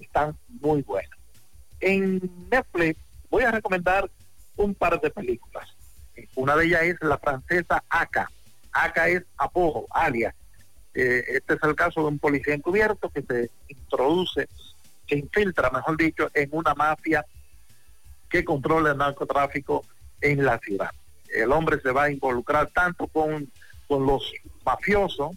están 0.00 0.36
muy 0.60 0.82
buenas. 0.82 1.18
En 1.80 2.20
Netflix 2.50 2.98
voy 3.30 3.44
a 3.44 3.50
recomendar 3.50 4.10
un 4.56 4.74
par 4.74 5.00
de 5.00 5.10
películas. 5.10 5.68
Una 6.34 6.56
de 6.56 6.66
ellas 6.66 6.82
es 6.82 6.96
la 7.00 7.18
francesa 7.18 7.84
Aka. 7.88 8.28
Aka 8.72 9.08
es 9.08 9.22
apodo, 9.36 9.86
alias. 9.90 10.34
Eh, 10.94 11.22
este 11.28 11.54
es 11.54 11.60
el 11.62 11.76
caso 11.76 12.00
de 12.00 12.08
un 12.08 12.18
policía 12.18 12.54
encubierto 12.54 13.08
que 13.10 13.22
se 13.22 13.50
introduce, 13.68 14.48
se 15.08 15.16
infiltra, 15.16 15.70
mejor 15.70 15.96
dicho, 15.96 16.28
en 16.34 16.48
una 16.52 16.74
mafia 16.74 17.24
que 18.28 18.44
controla 18.44 18.90
el 18.92 18.98
narcotráfico 18.98 19.84
en 20.20 20.44
la 20.44 20.58
ciudad. 20.58 20.90
El 21.34 21.52
hombre 21.52 21.80
se 21.80 21.90
va 21.90 22.04
a 22.04 22.10
involucrar 22.10 22.70
tanto 22.70 23.06
con, 23.06 23.50
con 23.86 24.06
los 24.06 24.32
mafiosos 24.64 25.36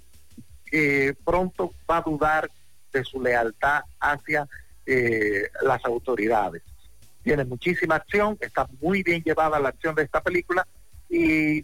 que 0.66 1.16
pronto 1.26 1.74
va 1.90 1.98
a 1.98 2.02
dudar 2.02 2.50
de 2.94 3.04
su 3.04 3.22
lealtad 3.22 3.82
hacia 4.00 4.48
eh, 4.86 5.50
las 5.62 5.84
autoridades. 5.86 6.64
Tiene 7.24 7.46
muchísima 7.46 7.96
acción, 7.96 8.38
está 8.40 8.68
muy 8.82 9.04
bien 9.04 9.22
llevada 9.24 9.60
la 9.60 9.70
acción 9.70 9.94
de 9.96 10.04
esta 10.04 10.22
película 10.22 10.66
y, 11.10 11.62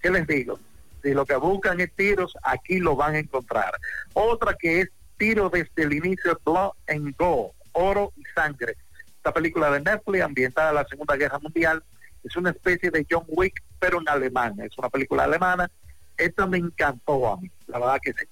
¿qué 0.00 0.10
les 0.10 0.26
digo? 0.26 0.58
Si 1.02 1.12
lo 1.12 1.24
que 1.24 1.36
buscan 1.36 1.80
es 1.80 1.92
tiros, 1.92 2.36
aquí 2.42 2.78
lo 2.78 2.96
van 2.96 3.14
a 3.14 3.18
encontrar. 3.18 3.78
Otra 4.14 4.54
que 4.54 4.80
es 4.80 4.88
tiro 5.16 5.48
desde 5.48 5.82
el 5.82 5.92
inicio, 5.92 6.40
Blood 6.44 6.72
and 6.88 7.14
Gold, 7.16 7.52
oro 7.72 8.12
y 8.16 8.22
sangre. 8.34 8.76
Esta 9.16 9.32
película 9.32 9.70
de 9.70 9.80
Netflix, 9.80 10.24
ambientada 10.24 10.70
en 10.70 10.74
la 10.76 10.86
Segunda 10.86 11.16
Guerra 11.16 11.38
Mundial, 11.38 11.82
es 12.26 12.36
una 12.36 12.50
especie 12.50 12.90
de 12.90 13.06
John 13.08 13.24
Wick, 13.28 13.62
pero 13.78 14.00
en 14.00 14.08
alemán. 14.08 14.58
Es 14.60 14.76
una 14.76 14.88
película 14.88 15.24
alemana. 15.24 15.70
Esta 16.16 16.46
me 16.46 16.58
encantó 16.58 17.28
a 17.28 17.36
mí, 17.36 17.50
la 17.66 17.78
verdad 17.78 18.00
que 18.02 18.12
sí. 18.12 18.26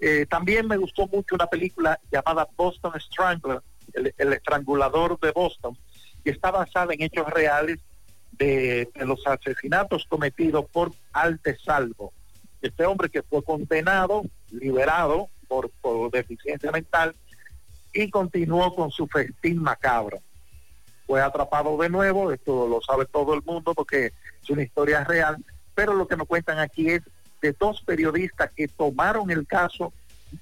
Eh, 0.00 0.26
también 0.26 0.68
me 0.68 0.76
gustó 0.76 1.08
mucho 1.08 1.34
una 1.34 1.46
película 1.46 1.98
llamada 2.12 2.46
Boston 2.56 2.92
Strangler, 3.00 3.60
el, 3.94 4.32
estrangulador 4.32 5.18
de 5.18 5.32
Boston, 5.32 5.76
que 6.22 6.30
está 6.30 6.50
basada 6.50 6.94
en 6.94 7.02
hechos 7.02 7.28
reales 7.28 7.80
de, 8.32 8.88
los 8.94 9.26
asesinatos 9.26 10.06
cometidos 10.06 10.66
por 10.70 10.92
Salvo. 11.64 12.12
Este 12.62 12.84
hombre 12.84 13.08
que 13.08 13.22
fue 13.22 13.42
condenado, 13.42 14.22
liberado 14.50 15.28
por, 15.48 15.70
por 15.80 16.10
deficiencia 16.10 16.70
mental 16.70 17.16
y 17.92 18.10
continuó 18.10 18.74
con 18.76 18.90
su 18.90 19.08
festín 19.08 19.62
macabro. 19.62 20.20
Fue 21.10 21.20
atrapado 21.20 21.76
de 21.76 21.88
nuevo, 21.88 22.30
esto 22.30 22.68
lo 22.68 22.80
sabe 22.80 23.04
todo 23.04 23.34
el 23.34 23.42
mundo 23.42 23.74
porque 23.74 24.12
es 24.40 24.48
una 24.48 24.62
historia 24.62 25.02
real, 25.02 25.44
pero 25.74 25.92
lo 25.92 26.06
que 26.06 26.16
nos 26.16 26.28
cuentan 26.28 26.60
aquí 26.60 26.88
es 26.88 27.02
de 27.42 27.52
dos 27.58 27.82
periodistas 27.82 28.52
que 28.54 28.68
tomaron 28.68 29.28
el 29.32 29.44
caso 29.44 29.92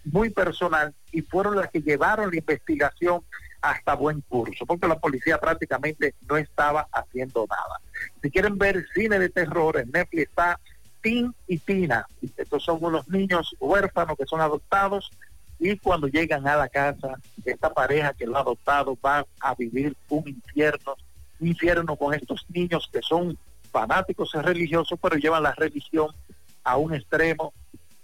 muy 0.05 0.29
personal 0.29 0.93
y 1.11 1.23
fueron 1.23 1.57
las 1.57 1.71
que 1.71 1.81
llevaron 1.81 2.31
la 2.31 2.37
investigación 2.37 3.23
hasta 3.63 3.95
buen 3.95 4.21
curso, 4.21 4.67
porque 4.67 4.87
la 4.87 4.99
policía 4.99 5.41
prácticamente 5.41 6.15
no 6.29 6.37
estaba 6.37 6.87
haciendo 6.93 7.47
nada. 7.49 7.81
Si 8.23 8.31
quieren 8.31 8.59
ver 8.59 8.85
cine 8.95 9.19
de 9.19 9.31
terror, 9.31 9.79
en 9.79 9.91
Netflix 9.91 10.29
está 10.29 10.61
Tim 11.01 11.33
y 11.47 11.61
Tina. 11.61 12.07
Estos 12.37 12.63
son 12.63 12.77
unos 12.83 13.09
niños 13.09 13.57
huérfanos 13.59 14.19
que 14.19 14.27
son 14.27 14.43
adoptados 14.43 15.11
y 15.59 15.77
cuando 15.79 16.07
llegan 16.07 16.47
a 16.47 16.57
la 16.57 16.69
casa, 16.69 17.19
esta 17.45 17.73
pareja 17.73 18.15
que 18.15 18.27
lo 18.27 18.37
ha 18.37 18.41
adoptado 18.41 18.97
va 19.05 19.27
a 19.41 19.55
vivir 19.55 19.95
un 20.09 20.29
infierno, 20.29 20.97
un 21.41 21.49
infierno 21.49 21.97
con 21.97 22.15
estos 22.15 22.47
niños 22.49 22.89
que 22.93 23.01
son 23.03 23.37
fanáticos 23.71 24.33
religiosos, 24.33 24.99
pero 25.03 25.17
llevan 25.17 25.43
la 25.43 25.55
religión 25.55 26.15
a 26.63 26.77
un 26.77 26.95
extremo 26.95 27.53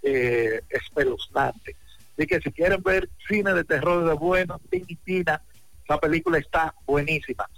eh, 0.02 0.60
espeluznante. 0.68 1.76
Así 2.16 2.26
que 2.26 2.40
si 2.40 2.50
quieren 2.52 2.82
ver 2.82 3.08
cine 3.26 3.54
de 3.54 3.64
terror 3.64 4.04
de 4.04 4.14
bueno, 4.14 4.60
Tina, 5.04 5.40
la 5.88 5.98
película 5.98 6.38
está 6.38 6.74
buenísima. 6.86 7.48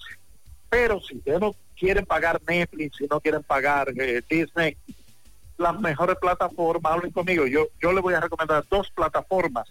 Pero 0.69 1.01
si 1.01 1.17
ustedes 1.17 1.41
no 1.41 1.55
quieren 1.79 2.07
pagar 2.07 2.41
Netflix, 2.47 2.97
si 2.97 3.07
no 3.07 3.21
quieren 3.21 3.43
pagar 3.43 3.93
eh, 3.97 4.23
Disney, 4.29 4.77
las 5.59 5.79
mejores 5.81 6.17
plataformas, 6.21 6.93
hablen 6.93 7.11
conmigo. 7.11 7.47
Yo, 7.47 7.69
yo 7.81 7.93
les 7.93 8.03
voy 8.03 8.15
a 8.15 8.21
recomendar 8.21 8.65
dos 8.71 8.91
plataformas 8.91 9.69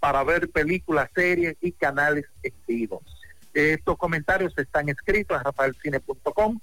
para 0.00 0.22
ver 0.24 0.48
películas, 0.50 1.10
series 1.14 1.56
y 1.60 1.72
canales 1.72 2.26
en 2.42 2.52
vivo. 2.66 3.02
Estos 3.54 3.96
comentarios 3.96 4.56
están 4.56 4.88
escritos 4.88 5.36
en 5.36 5.44
rafaelcine.com. 5.44 6.58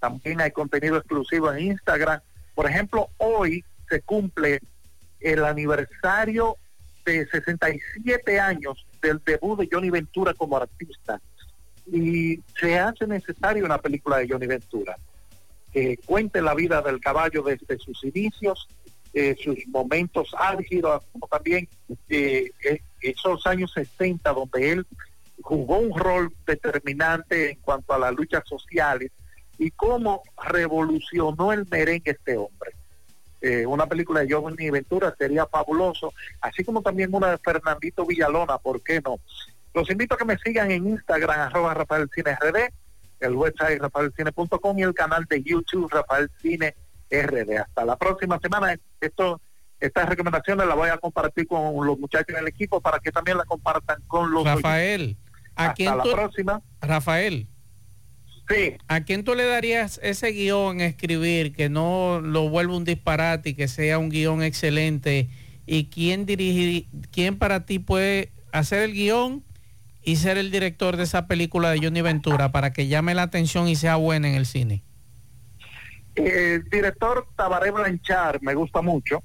También 0.00 0.40
hay 0.40 0.50
contenido 0.50 0.96
exclusivo 0.96 1.52
en 1.52 1.72
Instagram. 1.72 2.20
Por 2.54 2.66
ejemplo, 2.66 3.08
hoy 3.18 3.64
se 3.88 4.00
cumple 4.02 4.60
el 5.20 5.44
aniversario 5.44 6.56
de 7.04 7.26
67 7.26 8.40
años 8.40 8.86
del 9.02 9.20
debut 9.24 9.58
de 9.58 9.68
Johnny 9.70 9.90
Ventura 9.90 10.34
como 10.34 10.56
artista. 10.56 11.20
Y 11.86 12.40
se 12.60 12.78
hace 12.78 13.06
necesario 13.06 13.64
una 13.64 13.78
película 13.78 14.18
de 14.18 14.28
Johnny 14.28 14.46
Ventura 14.46 14.96
cuente 16.04 16.42
la 16.42 16.54
vida 16.54 16.82
del 16.82 17.00
caballo 17.00 17.42
desde 17.42 17.78
sus 17.78 18.02
inicios, 18.04 18.68
eh, 19.14 19.36
sus 19.42 19.66
momentos 19.68 20.34
álgidos, 20.38 21.02
como 21.12 21.26
también 21.26 21.68
eh, 22.08 22.50
esos 23.00 23.46
años 23.46 23.72
60 23.72 24.32
donde 24.32 24.72
él 24.72 24.86
jugó 25.40 25.78
un 25.78 25.98
rol 25.98 26.32
determinante 26.46 27.52
en 27.52 27.58
cuanto 27.60 27.94
a 27.94 27.98
las 27.98 28.14
luchas 28.14 28.42
sociales 28.46 29.10
y 29.58 29.70
cómo 29.70 30.22
revolucionó 30.46 31.52
el 31.52 31.66
merengue 31.70 32.12
este 32.12 32.36
hombre. 32.36 32.72
Eh, 33.40 33.64
una 33.66 33.86
película 33.86 34.20
de 34.20 34.32
Johnny 34.32 34.70
Ventura 34.70 35.14
sería 35.16 35.46
fabuloso, 35.46 36.12
así 36.40 36.64
como 36.64 36.82
también 36.82 37.14
una 37.14 37.30
de 37.30 37.38
Fernandito 37.38 38.04
Villalona, 38.04 38.58
¿por 38.58 38.82
qué 38.82 39.00
no? 39.00 39.18
Los 39.74 39.88
invito 39.90 40.14
a 40.14 40.18
que 40.18 40.24
me 40.24 40.38
sigan 40.38 40.70
en 40.70 40.88
Instagram, 40.88 41.40
arroba 41.40 41.74
Rafael 41.74 42.10
Cine 42.12 42.34
RD, 42.34 42.72
el 43.20 43.34
website 43.34 43.80
rafaelcine.com 43.80 44.78
y 44.78 44.82
el 44.82 44.94
canal 44.94 45.24
de 45.28 45.42
YouTube 45.42 45.90
Rafael 45.90 46.30
Cine 46.40 46.74
RD. 47.10 47.58
Hasta 47.58 47.84
la 47.84 47.96
próxima 47.96 48.38
semana. 48.40 48.78
Esto, 49.00 49.40
estas 49.80 50.08
recomendaciones 50.08 50.66
las 50.66 50.76
voy 50.76 50.90
a 50.90 50.98
compartir 50.98 51.46
con 51.46 51.84
los 51.86 51.98
muchachos 51.98 52.34
del 52.36 52.46
equipo 52.48 52.80
para 52.80 52.98
que 52.98 53.10
también 53.10 53.36
las 53.36 53.46
compartan 53.46 54.02
con 54.06 54.30
los 54.32 54.44
Rafael, 54.44 55.16
¿a 55.56 55.62
Hasta 55.64 55.74
quién 55.74 55.96
la 55.96 56.02
tú- 56.02 56.12
próxima. 56.12 56.62
Rafael. 56.80 57.48
Sí. 58.48 58.76
¿A 58.88 59.02
quién 59.02 59.24
tú 59.24 59.34
le 59.34 59.44
darías 59.44 60.00
ese 60.02 60.28
guion 60.32 60.80
a 60.80 60.86
escribir 60.86 61.52
que 61.54 61.68
no 61.68 62.20
lo 62.22 62.48
vuelva 62.48 62.76
un 62.76 62.84
disparate 62.84 63.50
y 63.50 63.54
que 63.54 63.68
sea 63.68 63.98
un 63.98 64.08
guion 64.08 64.42
excelente? 64.42 65.28
¿Y 65.66 65.86
quién 65.90 66.24
dirigir, 66.24 66.86
quién 67.12 67.36
para 67.38 67.66
ti 67.66 67.78
puede 67.78 68.32
hacer 68.52 68.82
el 68.84 68.94
guion 68.94 69.44
y 70.08 70.16
ser 70.16 70.38
el 70.38 70.50
director 70.50 70.96
de 70.96 71.02
esa 71.02 71.26
película 71.26 71.70
de 71.70 71.80
Johnny 71.80 72.00
Ventura 72.00 72.50
para 72.50 72.72
que 72.72 72.88
llame 72.88 73.14
la 73.14 73.24
atención 73.24 73.68
y 73.68 73.76
sea 73.76 73.96
buena 73.96 74.26
en 74.26 74.36
el 74.36 74.46
cine? 74.46 74.82
El 76.14 76.64
director 76.70 77.28
Tabaré 77.36 77.70
Blanchard 77.70 78.40
me 78.40 78.54
gusta 78.54 78.80
mucho, 78.80 79.22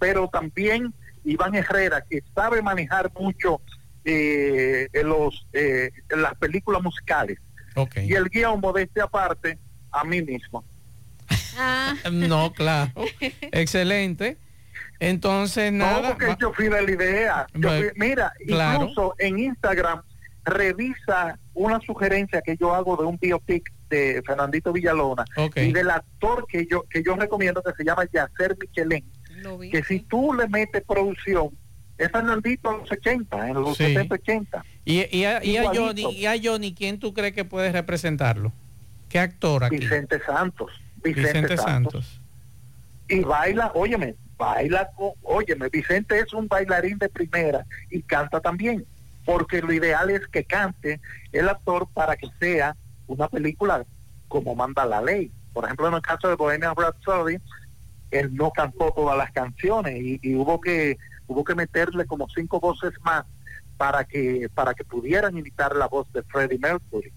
pero 0.00 0.26
también 0.26 0.92
Iván 1.24 1.54
Herrera, 1.54 2.04
que 2.10 2.24
sabe 2.34 2.60
manejar 2.60 3.12
mucho 3.14 3.60
eh, 4.04 4.88
en 4.92 5.08
los, 5.08 5.46
eh, 5.52 5.92
en 6.10 6.22
las 6.22 6.34
películas 6.38 6.82
musicales. 6.82 7.38
Y 7.94 8.14
el 8.14 8.24
guion, 8.30 8.60
modestia 8.60 9.04
aparte, 9.04 9.58
a 9.92 10.02
mí 10.02 10.20
mismo. 10.22 10.64
No, 12.10 12.52
claro. 12.52 12.90
Excelente. 13.52 14.38
Entonces, 15.00 15.72
No, 15.72 15.84
nada. 15.86 16.08
porque 16.10 16.26
va- 16.26 16.38
yo 16.40 16.52
fui 16.52 16.68
de 16.68 16.82
la 16.82 16.90
idea. 16.90 17.46
Yo 17.54 17.68
fui- 17.68 17.90
mira, 17.96 18.32
claro. 18.46 18.82
incluso 18.82 19.14
en 19.18 19.38
Instagram 19.38 20.02
revisa 20.44 21.38
una 21.54 21.80
sugerencia 21.80 22.40
que 22.42 22.56
yo 22.56 22.74
hago 22.74 22.96
de 22.96 23.04
un 23.04 23.18
biopic 23.18 23.72
de 23.88 24.22
Fernandito 24.26 24.72
Villalona 24.72 25.24
y 25.56 25.72
del 25.72 25.90
actor 25.90 26.46
que 26.48 26.66
yo 26.70 26.82
que 26.88 27.02
yo 27.02 27.14
recomiendo 27.16 27.62
que 27.62 27.72
se 27.76 27.84
llama 27.84 28.04
Yacer 28.12 28.56
Michelén. 28.60 29.04
Que 29.70 29.82
si 29.84 30.00
tú 30.00 30.32
le 30.32 30.48
metes 30.48 30.82
producción, 30.86 31.50
es 31.98 32.10
Fernandito 32.10 32.70
a 32.70 32.76
los 32.78 32.90
80, 32.90 33.48
en 33.48 33.54
los 33.54 33.76
Sí. 33.76 33.84
70, 33.84 34.14
80. 34.14 34.64
Y, 34.84 35.16
y 35.16 35.24
a, 35.26 35.44
y 35.44 35.56
a. 35.58 35.64
Johnny, 35.74 36.10
y 36.12 36.26
a 36.26 36.34
Johnny, 36.42 36.74
¿quién 36.74 36.98
tú 36.98 37.12
crees 37.14 37.34
que 37.34 37.44
puede 37.44 37.70
representarlo? 37.72 38.52
¿Qué 39.08 39.18
actor 39.18 39.64
aquí? 39.64 39.76
Vicente 39.78 40.20
Santos. 40.24 40.72
Vicente, 41.02 41.20
Vicente 41.20 41.56
Santos. 41.56 41.92
Santos. 42.06 42.20
Y 43.08 43.20
baila, 43.20 43.72
óyeme, 43.74 44.14
baila, 44.36 44.90
con, 44.96 45.12
óyeme, 45.22 45.68
Vicente 45.68 46.18
es 46.18 46.32
un 46.32 46.48
bailarín 46.48 46.98
de 46.98 47.08
primera 47.08 47.64
y 47.90 48.02
canta 48.02 48.40
también, 48.40 48.84
porque 49.24 49.60
lo 49.60 49.72
ideal 49.72 50.10
es 50.10 50.26
que 50.28 50.44
cante 50.44 51.00
el 51.32 51.48
actor 51.48 51.88
para 51.92 52.16
que 52.16 52.28
sea 52.38 52.76
una 53.06 53.28
película 53.28 53.84
como 54.28 54.54
manda 54.54 54.84
la 54.86 55.02
ley. 55.02 55.30
Por 55.52 55.64
ejemplo, 55.64 55.88
en 55.88 55.94
el 55.94 56.02
caso 56.02 56.28
de 56.28 56.34
Bohemian 56.34 56.74
Rhapsody, 56.74 57.38
él 58.10 58.34
no 58.34 58.50
cantó 58.50 58.92
todas 58.92 59.16
las 59.16 59.30
canciones 59.32 60.00
y, 60.00 60.20
y 60.22 60.34
hubo 60.34 60.60
que 60.60 60.98
hubo 61.26 61.44
que 61.44 61.54
meterle 61.54 62.06
como 62.06 62.28
cinco 62.28 62.60
voces 62.60 62.92
más 63.02 63.24
para 63.76 64.04
que 64.04 64.48
para 64.54 64.74
que 64.74 64.84
pudieran 64.84 65.36
imitar 65.36 65.74
la 65.74 65.86
voz 65.86 66.10
de 66.12 66.22
Freddie 66.22 66.58
Mercury. 66.58 67.12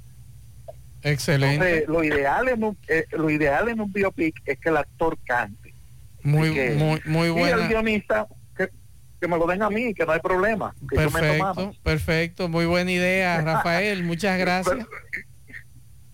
Excelente. 1.03 1.53
Entonces, 1.55 1.89
lo 1.89 2.03
ideal 2.03 2.49
en 2.49 2.63
un 2.63 2.77
eh, 2.87 3.05
lo 3.11 3.29
ideal 3.29 3.69
en 3.69 3.81
un 3.81 3.91
biopic 3.91 4.41
es 4.45 4.57
que 4.59 4.69
el 4.69 4.77
actor 4.77 5.17
cante. 5.25 5.66
Muy, 6.23 6.49
Y 6.49 6.53
que- 6.53 6.71
muy, 6.71 7.01
muy 7.05 7.27
y 7.27 7.31
buena. 7.31 7.63
el 7.63 7.67
guionista 7.69 8.27
que, 8.55 8.69
que 9.21 9.27
me 9.27 9.37
lo 9.37 9.45
den 9.47 9.61
a 9.63 9.69
mí, 9.69 9.93
que 9.93 10.05
no 10.05 10.11
hay 10.11 10.19
problema. 10.19 10.73
Que 10.89 10.95
Perfecto, 10.95 11.73
perfecto. 11.83 12.49
Muy 12.49 12.65
buena 12.65 12.91
idea, 12.91 13.41
Rafael. 13.41 14.03
Muchas 14.03 14.37
gracias. 14.39 14.85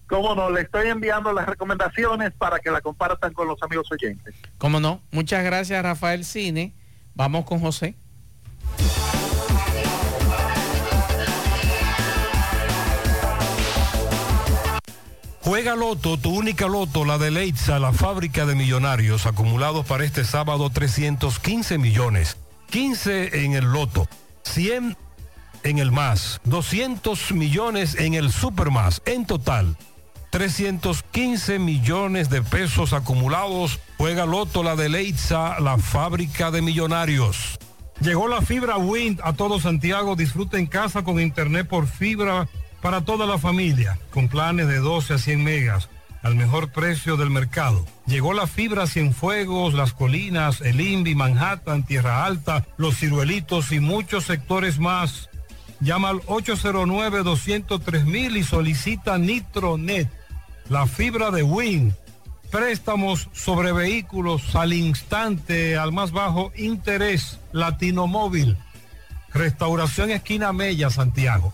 Cómo 0.08 0.36
no, 0.36 0.50
le 0.52 0.62
estoy 0.62 0.90
enviando 0.90 1.34
las 1.34 1.48
recomendaciones 1.48 2.34
para 2.38 2.60
que 2.60 2.70
la 2.70 2.82
compartan 2.82 3.34
con 3.34 3.48
los 3.48 3.62
amigos 3.64 3.92
oyentes. 3.92 4.36
¿Cómo 4.58 4.80
no? 4.80 5.02
Muchas 5.12 5.44
gracias, 5.44 5.82
Rafael 5.82 6.24
Cine. 6.26 6.74
Vamos 7.16 7.46
con 7.46 7.60
José. 7.60 7.96
Juega 15.44 15.76
Loto, 15.76 16.18
tu 16.18 16.30
única 16.30 16.68
Loto, 16.68 17.04
la 17.04 17.18
de 17.18 17.30
Leitza, 17.30 17.78
la 17.78 17.92
fábrica 17.92 18.46
de 18.46 18.56
millonarios, 18.56 19.26
acumulados 19.26 19.86
para 19.86 20.06
este 20.06 20.24
sábado 20.24 20.70
315 20.70 21.78
millones, 21.78 22.38
15 22.70 23.44
en 23.44 23.52
el 23.52 23.66
Loto, 23.66 24.08
100 24.44 24.96
en 25.64 25.80
el 25.80 25.92
más, 25.92 26.40
200 26.46 27.34
millones 27.34 27.96
en 27.96 28.14
el 28.14 28.32
Super 28.32 28.72
más, 28.72 29.02
en 29.06 29.26
total 29.26 29.76
315 30.30 31.60
millones 31.60 32.30
de 32.30 32.42
pesos 32.42 32.94
acumulados. 32.94 33.82
Juega 33.98 34.26
Loto, 34.26 34.64
la 34.64 34.78
de 34.78 34.88
Leitza, 34.88 35.60
la 35.60 35.78
fábrica 35.78 36.52
de 36.52 36.62
millonarios. 36.62 37.60
Llegó 38.00 38.28
la 38.28 38.42
fibra 38.42 38.78
Wind 38.78 39.20
a 39.24 39.34
todo 39.34 39.60
Santiago. 39.60 40.16
Disfruta 40.16 40.58
en 40.58 40.66
casa 40.66 41.04
con 41.04 41.20
internet 41.20 41.68
por 41.68 41.86
fibra 41.86 42.48
para 42.84 43.02
toda 43.02 43.26
la 43.26 43.40
familia, 43.40 43.98
con 44.12 44.28
planes 44.28 44.68
de 44.68 44.78
12 44.80 45.14
a 45.14 45.18
100 45.18 45.42
megas 45.42 45.88
al 46.22 46.36
mejor 46.36 46.74
precio 46.74 47.16
del 47.16 47.30
mercado. 47.30 47.86
Llegó 48.06 48.34
la 48.34 48.46
fibra 48.46 48.88
Cienfuegos, 48.88 49.74
Las 49.74 49.94
Colinas, 49.94 50.60
El 50.60 50.82
Invi, 50.82 51.16
Manhattan, 51.16 51.84
Tierra 51.84 52.26
Alta, 52.26 52.66
Los 52.76 52.98
Ciruelitos 52.98 53.72
y 53.72 53.80
muchos 53.80 54.26
sectores 54.26 54.80
más. 54.80 55.30
Llama 55.80 56.10
al 56.10 56.20
809-203 56.24 58.38
y 58.38 58.44
solicita 58.44 59.18
Nitronet, 59.18 60.10
la 60.68 60.86
fibra 60.86 61.32
de 61.32 61.44
Win. 61.44 61.96
Préstamos 62.52 63.30
sobre 63.32 63.72
vehículos 63.72 64.58
al 64.58 64.74
instante, 64.74 65.78
al 65.78 65.94
más 65.94 66.12
bajo 66.12 66.52
interés, 66.58 67.40
Latino 67.54 68.08
Móvil. 68.08 68.58
Restauración 69.34 70.12
Esquina 70.12 70.52
Mella, 70.52 70.90
Santiago. 70.90 71.54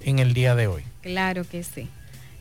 en 0.00 0.20
el 0.20 0.32
día 0.32 0.54
de 0.54 0.68
hoy. 0.68 0.82
Claro 1.02 1.44
que 1.48 1.64
sí. 1.64 1.88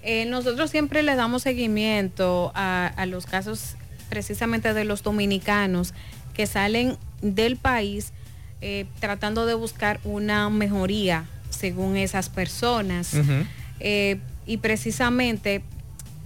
Eh, 0.07 0.25
nosotros 0.25 0.69
siempre 0.69 1.01
le 1.01 1.15
damos 1.15 1.41
seguimiento 1.41 2.51
a, 2.53 3.05
los 3.07 3.25
casos 3.25 3.75
precisamente 4.07 4.75
de 4.75 4.85
los 4.85 5.01
dominicanos 5.01 5.95
que 6.35 6.45
salen 6.45 6.95
del 7.23 7.57
país 7.57 8.13
eh, 8.61 8.85
tratando 8.99 9.47
de 9.47 9.55
buscar 9.55 9.99
una 10.03 10.47
mejoría 10.51 11.25
según 11.49 11.97
esas 11.97 12.29
personas. 12.29 13.15
Eh, 13.79 14.19
y 14.45 14.57
precisamente 14.57 15.63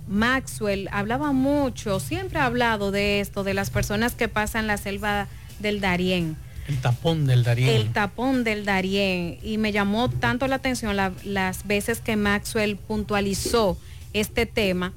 Maxwell 0.09 0.89
hablaba 0.91 1.31
mucho, 1.31 2.01
siempre 2.01 2.39
ha 2.39 2.45
hablado 2.45 2.91
de 2.91 3.21
esto, 3.21 3.45
de 3.45 3.53
las 3.53 3.69
personas 3.69 4.13
que 4.13 4.27
pasan 4.27 4.67
la 4.67 4.75
selva 4.75 5.27
del 5.61 5.79
Darién 5.79 6.35
el 6.69 6.77
tapón 6.81 7.25
del 7.25 7.43
Darién. 7.43 7.69
El 7.69 7.91
tapón 7.91 8.43
del 8.43 8.63
Darién. 8.63 9.39
Y 9.41 9.57
me 9.57 9.71
llamó 9.71 10.09
tanto 10.09 10.47
la 10.47 10.55
atención 10.55 10.95
las 10.95 11.67
veces 11.67 11.99
que 11.99 12.15
Maxwell 12.15 12.77
puntualizó 12.77 13.77
este 14.13 14.45
tema 14.45 14.93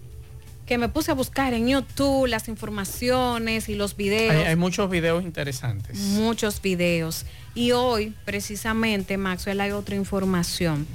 que 0.67 0.79
me 0.79 0.89
puse 0.89 1.11
a 1.11 1.15
buscar 1.15 1.55
en 1.55 1.67
YouTube 1.67 2.27
las 2.27 2.49
informaciones 2.49 3.69
y 3.69 3.75
los 3.75 3.97
videos. 3.97 4.35
Hay, 4.35 4.43
hay, 4.43 4.57
muchos 4.57 4.89
videos 4.89 5.25
interesantes. 5.25 5.99
Muchos 5.99 6.63
videos. 6.63 7.27
Y 7.55 7.73
hoy, 7.73 8.15
precisamente, 8.25 9.17
Maxwell, 9.17 9.61
hay 9.61 9.73
otra 9.73 9.97
información. 9.97 10.87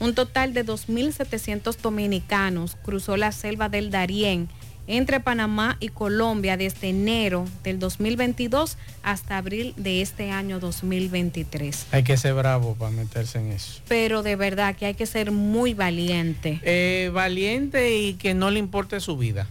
Un 0.00 0.14
total 0.14 0.52
de 0.52 0.66
2.700 0.66 1.76
dominicanos 1.76 2.76
cruzó 2.82 3.16
la 3.16 3.30
selva 3.30 3.68
del 3.68 3.90
Darién 3.90 4.48
entre 4.92 5.20
Panamá 5.20 5.78
y 5.80 5.88
Colombia 5.88 6.58
desde 6.58 6.90
enero 6.90 7.46
del 7.64 7.78
2022 7.78 8.76
hasta 9.02 9.38
abril 9.38 9.72
de 9.78 10.02
este 10.02 10.30
año 10.30 10.60
2023. 10.60 11.86
Hay 11.92 12.02
que 12.02 12.18
ser 12.18 12.34
bravo 12.34 12.74
para 12.74 12.90
meterse 12.90 13.38
en 13.38 13.52
eso. 13.52 13.80
Pero 13.88 14.22
de 14.22 14.36
verdad 14.36 14.76
que 14.76 14.84
hay 14.84 14.94
que 14.94 15.06
ser 15.06 15.30
muy 15.30 15.72
valiente. 15.72 16.60
Eh, 16.62 17.10
valiente 17.12 17.96
y 17.96 18.14
que 18.14 18.34
no 18.34 18.50
le 18.50 18.58
importe 18.58 19.00
su 19.00 19.16
vida. 19.16 19.46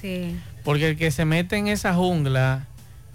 Sí. 0.00 0.36
Porque 0.62 0.90
el 0.90 0.96
que 0.98 1.10
se 1.10 1.24
mete 1.24 1.56
en 1.56 1.66
esa 1.66 1.94
jungla, 1.94 2.66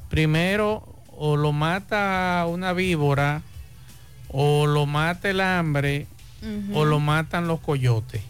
primero 0.09 0.95
o 1.15 1.37
lo 1.37 1.51
mata 1.51 2.43
una 2.49 2.73
víbora, 2.73 3.43
o 4.29 4.65
lo 4.65 4.87
mata 4.87 5.29
el 5.29 5.41
hambre, 5.41 6.07
o 6.73 6.85
lo 6.85 6.99
matan 6.99 7.47
los 7.47 7.59
coyotes 7.59 8.21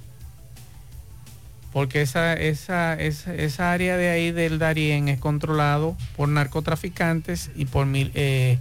porque 1.76 2.02
esa, 2.02 2.36
esa, 2.36 2.94
esa, 2.94 3.72
área 3.74 3.98
de 3.98 4.08
ahí 4.08 4.32
del 4.32 4.60
Darién 4.60 5.10
es 5.10 5.20
controlado 5.20 5.98
por 6.16 6.30
narcotraficantes 6.30 7.52
y 7.54 7.66
por, 7.66 7.86
eh, 7.94 8.60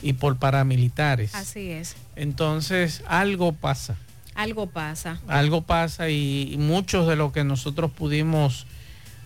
y 0.00 0.14
por 0.14 0.38
paramilitares. 0.38 1.34
Así 1.34 1.70
es. 1.70 1.94
Entonces, 2.16 3.02
algo 3.06 3.52
pasa. 3.52 3.96
Algo 4.34 4.66
pasa. 4.66 5.20
Algo 5.28 5.60
pasa 5.60 6.08
y, 6.08 6.56
muchos 6.58 7.06
de 7.06 7.16
lo 7.16 7.32
que 7.32 7.44
nosotros 7.44 7.90
pudimos 7.90 8.66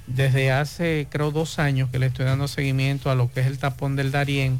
desde 0.08 0.50
hace, 0.50 1.06
creo, 1.08 1.30
dos 1.30 1.60
años 1.60 1.90
que 1.90 2.00
le 2.00 2.06
estoy 2.06 2.24
dando 2.24 2.48
seguimiento 2.48 3.08
a 3.08 3.14
lo 3.14 3.30
que 3.30 3.38
es 3.38 3.46
el 3.46 3.58
tapón 3.58 3.94
del 3.94 4.10
Darién. 4.10 4.58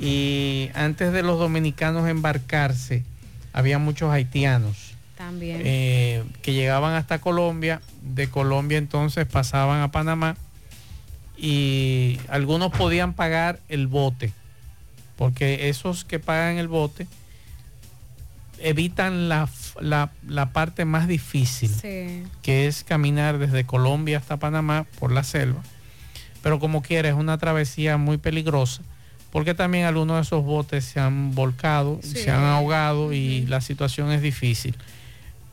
Y 0.00 0.70
antes 0.74 1.12
de 1.12 1.22
los 1.22 1.38
dominicanos 1.38 2.08
embarcarse, 2.08 3.04
había 3.52 3.78
muchos 3.78 4.10
haitianos 4.10 4.87
también. 5.18 5.60
Eh, 5.64 6.24
que 6.42 6.54
llegaban 6.54 6.94
hasta 6.94 7.18
Colombia, 7.18 7.82
de 8.02 8.30
Colombia 8.30 8.78
entonces 8.78 9.26
pasaban 9.26 9.82
a 9.82 9.90
Panamá 9.90 10.36
y 11.36 12.20
algunos 12.28 12.70
podían 12.70 13.12
pagar 13.12 13.58
el 13.68 13.88
bote, 13.88 14.32
porque 15.16 15.68
esos 15.68 16.04
que 16.04 16.20
pagan 16.20 16.58
el 16.58 16.68
bote 16.68 17.08
evitan 18.60 19.28
la, 19.28 19.48
parte 20.52 20.84
más 20.84 21.08
difícil, 21.08 21.70
que 22.42 22.66
es 22.66 22.84
caminar 22.84 23.38
desde 23.38 23.64
Colombia 23.64 24.18
hasta 24.18 24.36
Panamá 24.36 24.86
por 25.00 25.12
la 25.12 25.24
selva. 25.24 25.62
Pero 26.42 26.60
como 26.60 26.82
quiera, 26.82 27.08
es 27.08 27.14
una 27.16 27.38
travesía 27.38 27.96
muy 27.96 28.18
peligrosa, 28.18 28.82
porque 29.32 29.54
también 29.54 29.84
algunos 29.84 30.16
de 30.16 30.22
esos 30.22 30.44
botes 30.44 30.84
se 30.84 31.00
han 31.00 31.34
volcado, 31.34 31.98
se 32.02 32.30
han 32.30 32.44
ahogado 32.44 33.12
y 33.12 33.46
la 33.46 33.60
situación 33.60 34.12
es 34.12 34.22
difícil 34.22 34.76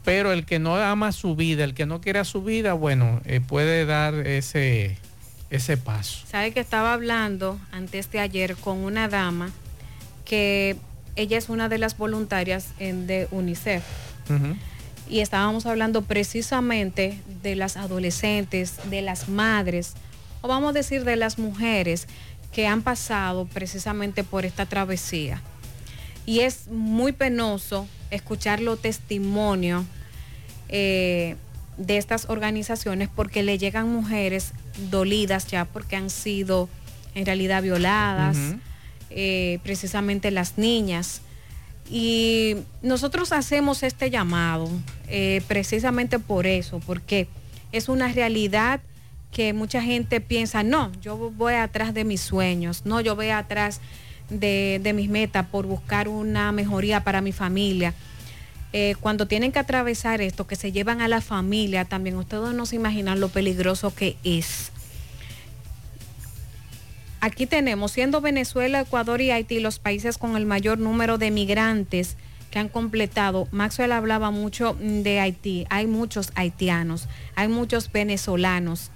Pero 0.05 0.31
el 0.31 0.45
que 0.45 0.59
no 0.59 0.75
ama 0.75 1.11
su 1.11 1.35
vida, 1.35 1.63
el 1.63 1.73
que 1.73 1.85
no 1.85 1.99
quiere 1.99 2.19
a 2.19 2.23
su 2.23 2.43
vida, 2.43 2.73
bueno, 2.73 3.21
eh, 3.25 3.41
puede 3.41 3.85
dar 3.85 4.13
ese, 4.13 4.97
ese 5.49 5.77
paso. 5.77 6.23
Sabe 6.29 6.51
que 6.51 6.59
estaba 6.59 6.93
hablando 6.93 7.59
antes 7.71 8.11
de 8.11 8.19
ayer 8.19 8.55
con 8.55 8.77
una 8.77 9.09
dama 9.09 9.51
que 10.23 10.77
ella 11.15 11.37
es 11.37 11.49
una 11.49 11.69
de 11.69 11.77
las 11.77 11.97
voluntarias 11.97 12.67
en, 12.79 13.07
de 13.07 13.27
UNICEF. 13.31 13.83
Y 15.07 15.19
estábamos 15.19 15.67
hablando 15.67 16.01
precisamente 16.01 17.19
de 17.43 17.55
las 17.55 17.77
adolescentes, 17.77 18.73
de 18.89 19.03
las 19.03 19.29
madres, 19.29 19.93
o 20.41 20.47
vamos 20.47 20.71
a 20.71 20.73
decir 20.73 21.03
de 21.03 21.15
las 21.15 21.37
mujeres 21.37 22.07
que 22.51 22.67
han 22.67 22.81
pasado 22.81 23.45
precisamente 23.45 24.23
por 24.23 24.45
esta 24.45 24.65
travesía. 24.65 25.41
Y 26.25 26.39
es 26.39 26.67
muy 26.69 27.11
penoso 27.11 27.87
escuchar 28.11 28.61
los 28.61 28.81
testimonios 28.81 29.85
eh, 30.69 31.35
de 31.77 31.97
estas 31.97 32.29
organizaciones 32.29 33.09
porque 33.13 33.43
le 33.43 33.57
llegan 33.57 33.89
mujeres 33.91 34.53
dolidas 34.89 35.47
ya 35.47 35.65
porque 35.65 35.95
han 35.95 36.09
sido 36.09 36.69
en 37.15 37.25
realidad 37.25 37.63
violadas, 37.63 38.37
eh, 39.09 39.59
precisamente 39.63 40.31
las 40.31 40.57
niñas. 40.57 41.21
Y 41.89 42.55
nosotros 42.81 43.31
hacemos 43.31 43.83
este 43.83 44.09
llamado 44.09 44.69
eh, 45.07 45.41
precisamente 45.47 46.19
por 46.19 46.47
eso, 46.47 46.79
porque 46.85 47.27
es 47.71 47.89
una 47.89 48.07
realidad 48.07 48.81
que 49.31 49.53
mucha 49.53 49.81
gente 49.81 50.21
piensa, 50.21 50.63
no, 50.63 50.91
yo 51.01 51.17
voy 51.17 51.55
atrás 51.55 51.93
de 51.93 52.05
mis 52.05 52.21
sueños, 52.21 52.83
no, 52.85 53.01
yo 53.01 53.15
voy 53.15 53.29
atrás 53.29 53.81
de, 54.29 54.79
de 54.81 54.93
mis 54.93 55.09
metas 55.09 55.45
por 55.47 55.65
buscar 55.65 56.07
una 56.07 56.51
mejoría 56.51 57.03
para 57.03 57.21
mi 57.21 57.31
familia. 57.31 57.93
Eh, 58.77 58.95
cuando 58.99 59.25
tienen 59.25 59.53
que 59.53 59.59
atravesar 59.59 60.19
esto, 60.19 60.47
que 60.47 60.57
se 60.57 60.73
llevan 60.73 60.99
a 60.99 61.07
la 61.07 61.21
familia, 61.21 61.85
también 61.85 62.17
ustedes 62.17 62.53
no 62.53 62.65
se 62.65 62.75
imaginan 62.75 63.21
lo 63.21 63.29
peligroso 63.29 63.95
que 63.95 64.17
es. 64.25 64.71
Aquí 67.21 67.45
tenemos, 67.45 67.93
siendo 67.93 68.21
Venezuela, 68.21 68.81
Ecuador 68.81 69.21
y 69.21 69.31
Haití 69.31 69.59
los 69.59 69.79
países 69.79 70.17
con 70.17 70.35
el 70.35 70.45
mayor 70.45 70.77
número 70.77 71.17
de 71.17 71.31
migrantes 71.31 72.17
que 72.51 72.59
han 72.59 72.69
completado. 72.69 73.47
Maxwell 73.51 73.93
hablaba 73.93 74.29
mucho 74.29 74.75
de 74.79 75.19
Haití. 75.19 75.65
Hay 75.69 75.87
muchos 75.87 76.31
haitianos, 76.35 77.07
hay 77.35 77.47
muchos 77.47 77.91
venezolanos, 77.91 78.91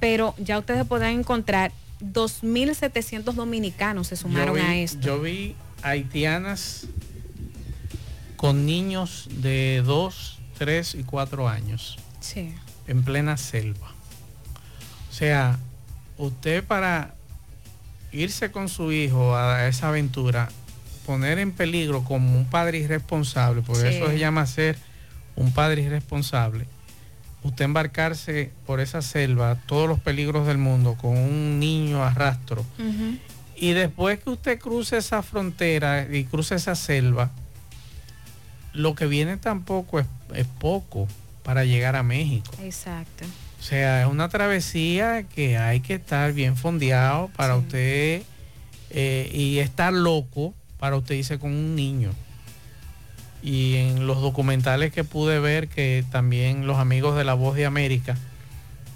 pero 0.00 0.34
ya 0.38 0.58
ustedes 0.58 0.86
podrán 0.86 1.18
encontrar 1.18 1.72
2.700 2.12 3.32
dominicanos 3.32 4.08
se 4.08 4.16
sumaron 4.16 4.58
a 4.58 4.76
esto. 4.76 5.00
Yo 5.00 5.20
vi 5.20 5.56
haitianas 5.82 6.86
con 8.36 8.66
niños 8.66 9.28
de 9.30 9.82
2, 9.84 10.38
3 10.58 10.94
y 10.96 11.04
4 11.04 11.48
años. 11.48 11.98
Sí. 12.20 12.54
En 12.86 13.02
plena 13.02 13.36
selva. 13.36 13.92
O 15.10 15.12
sea, 15.12 15.58
usted 16.18 16.64
para 16.64 17.14
irse 18.12 18.50
con 18.50 18.68
su 18.68 18.92
hijo 18.92 19.36
a 19.36 19.66
esa 19.66 19.88
aventura, 19.88 20.48
poner 21.06 21.38
en 21.38 21.52
peligro 21.52 22.04
como 22.04 22.36
un 22.36 22.46
padre 22.46 22.78
irresponsable, 22.78 23.62
porque 23.62 23.96
eso 23.96 24.08
se 24.08 24.18
llama 24.18 24.46
ser 24.46 24.76
un 25.36 25.52
padre 25.52 25.82
irresponsable, 25.82 26.66
usted 27.44 27.66
embarcarse 27.66 28.50
por 28.66 28.80
esa 28.80 29.02
selva, 29.02 29.56
todos 29.66 29.88
los 29.88 30.00
peligros 30.00 30.46
del 30.46 30.58
mundo, 30.58 30.96
con 31.00 31.16
un 31.16 31.60
niño 31.60 32.02
a 32.02 32.10
rastro, 32.10 32.64
y 33.56 33.72
después 33.72 34.18
que 34.18 34.30
usted 34.30 34.58
cruce 34.58 34.96
esa 34.96 35.22
frontera 35.22 36.08
y 36.10 36.24
cruce 36.24 36.56
esa 36.56 36.74
selva, 36.74 37.30
lo 38.72 38.94
que 38.94 39.06
viene 39.06 39.36
tampoco 39.36 40.00
es, 40.00 40.06
es 40.34 40.46
poco 40.46 41.06
para 41.44 41.64
llegar 41.64 41.94
a 41.94 42.02
México. 42.02 42.50
Exacto. 42.62 43.24
O 43.60 43.62
sea, 43.62 44.02
es 44.02 44.08
una 44.08 44.28
travesía 44.28 45.22
que 45.22 45.56
hay 45.56 45.80
que 45.80 45.94
estar 45.94 46.32
bien 46.32 46.56
fondeado 46.56 47.30
para 47.36 47.56
usted 47.56 48.22
eh, 48.90 49.30
y 49.32 49.58
estar 49.58 49.92
loco 49.92 50.54
para 50.78 50.96
usted 50.96 51.14
irse 51.14 51.38
con 51.38 51.52
un 51.52 51.74
niño. 51.74 52.10
Y 53.44 53.76
en 53.76 54.06
los 54.06 54.22
documentales 54.22 54.90
que 54.90 55.04
pude 55.04 55.38
ver, 55.38 55.68
que 55.68 56.02
también 56.10 56.66
los 56.66 56.78
amigos 56.78 57.14
de 57.14 57.24
La 57.24 57.34
Voz 57.34 57.54
de 57.54 57.66
América, 57.66 58.16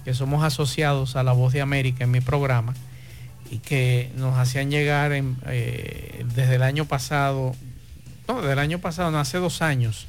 que 0.06 0.14
somos 0.14 0.42
asociados 0.42 1.16
a 1.16 1.22
La 1.22 1.32
Voz 1.32 1.52
de 1.52 1.60
América 1.60 2.04
en 2.04 2.10
mi 2.10 2.22
programa, 2.22 2.74
y 3.50 3.58
que 3.58 4.10
nos 4.16 4.38
hacían 4.38 4.70
llegar 4.70 5.12
en, 5.12 5.36
eh, 5.48 6.24
desde 6.34 6.54
el 6.54 6.62
año 6.62 6.86
pasado, 6.86 7.54
no, 8.26 8.40
desde 8.40 8.54
el 8.54 8.58
año 8.58 8.78
pasado, 8.78 9.10
no, 9.10 9.20
hace 9.20 9.36
dos 9.36 9.60
años, 9.60 10.06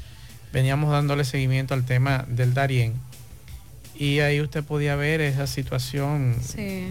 veníamos 0.53 0.89
dándole 0.89 1.25
seguimiento 1.25 1.73
al 1.73 1.83
tema 1.83 2.23
del 2.29 2.53
Darién. 2.53 2.93
Y 3.93 4.19
ahí 4.19 4.39
usted 4.39 4.63
podía 4.63 4.95
ver 4.95 5.19
esa 5.19 5.47
situación 5.47 6.37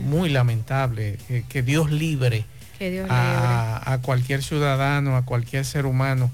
muy 0.04 0.28
lamentable, 0.28 1.18
que, 1.48 1.62
Dios 1.62 1.90
libre, 1.90 2.44
a, 3.08 3.90
a, 3.90 4.02
cualquier 4.02 4.42
ciudadano, 4.42 5.16
a 5.16 5.24
cualquier 5.24 5.64
ser 5.64 5.86
humano 5.86 6.30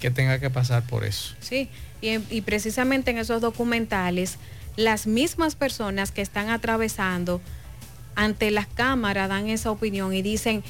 que 0.00 0.10
tenga 0.10 0.38
que 0.38 0.50
pasar 0.50 0.82
por 0.82 1.04
eso. 1.04 1.34
Sí, 1.40 1.68
y, 2.00 2.18
y 2.34 2.40
precisamente 2.40 3.10
en 3.10 3.18
esos 3.18 3.40
documentales, 3.40 4.38
las 4.76 5.06
mismas 5.06 5.54
personas 5.54 6.10
que 6.10 6.22
están 6.22 6.48
atravesando 6.48 7.40
ante 8.14 8.50
las 8.50 8.66
cámaras 8.66 9.28
dan 9.28 9.48
esa 9.48 9.70
opinión 9.70 10.12
y 10.14 10.22
dicen, 10.22 10.64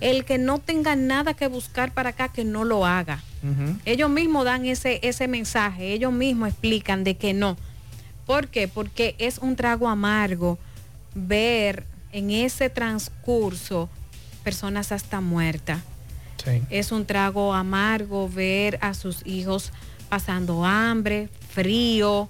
el 0.00 0.24
que 0.24 0.38
no 0.38 0.58
tenga 0.58 0.96
nada 0.96 1.34
que 1.34 1.46
buscar 1.46 1.92
para 1.92 2.10
acá, 2.10 2.28
que 2.28 2.44
no 2.44 2.64
lo 2.64 2.84
haga. 2.84 3.22
Ellos 3.84 4.08
mismos 4.08 4.46
dan 4.46 4.64
ese, 4.64 5.00
ese 5.02 5.28
mensaje, 5.28 5.92
ellos 5.92 6.12
mismos 6.12 6.48
explican 6.48 7.04
de 7.04 7.16
que 7.16 7.34
no 7.34 7.58
¿Por 8.26 8.48
qué? 8.48 8.68
Porque 8.68 9.14
es 9.18 9.38
un 9.38 9.56
trago 9.56 9.88
amargo 9.88 10.58
ver 11.14 11.84
en 12.12 12.30
ese 12.30 12.70
transcurso 12.70 13.88
personas 14.42 14.92
hasta 14.92 15.20
muertas. 15.20 15.80
Es 16.70 16.92
un 16.92 17.06
trago 17.06 17.54
amargo 17.54 18.28
ver 18.28 18.78
a 18.80 18.94
sus 18.94 19.26
hijos 19.26 19.72
pasando 20.08 20.64
hambre, 20.64 21.28
frío. 21.50 22.28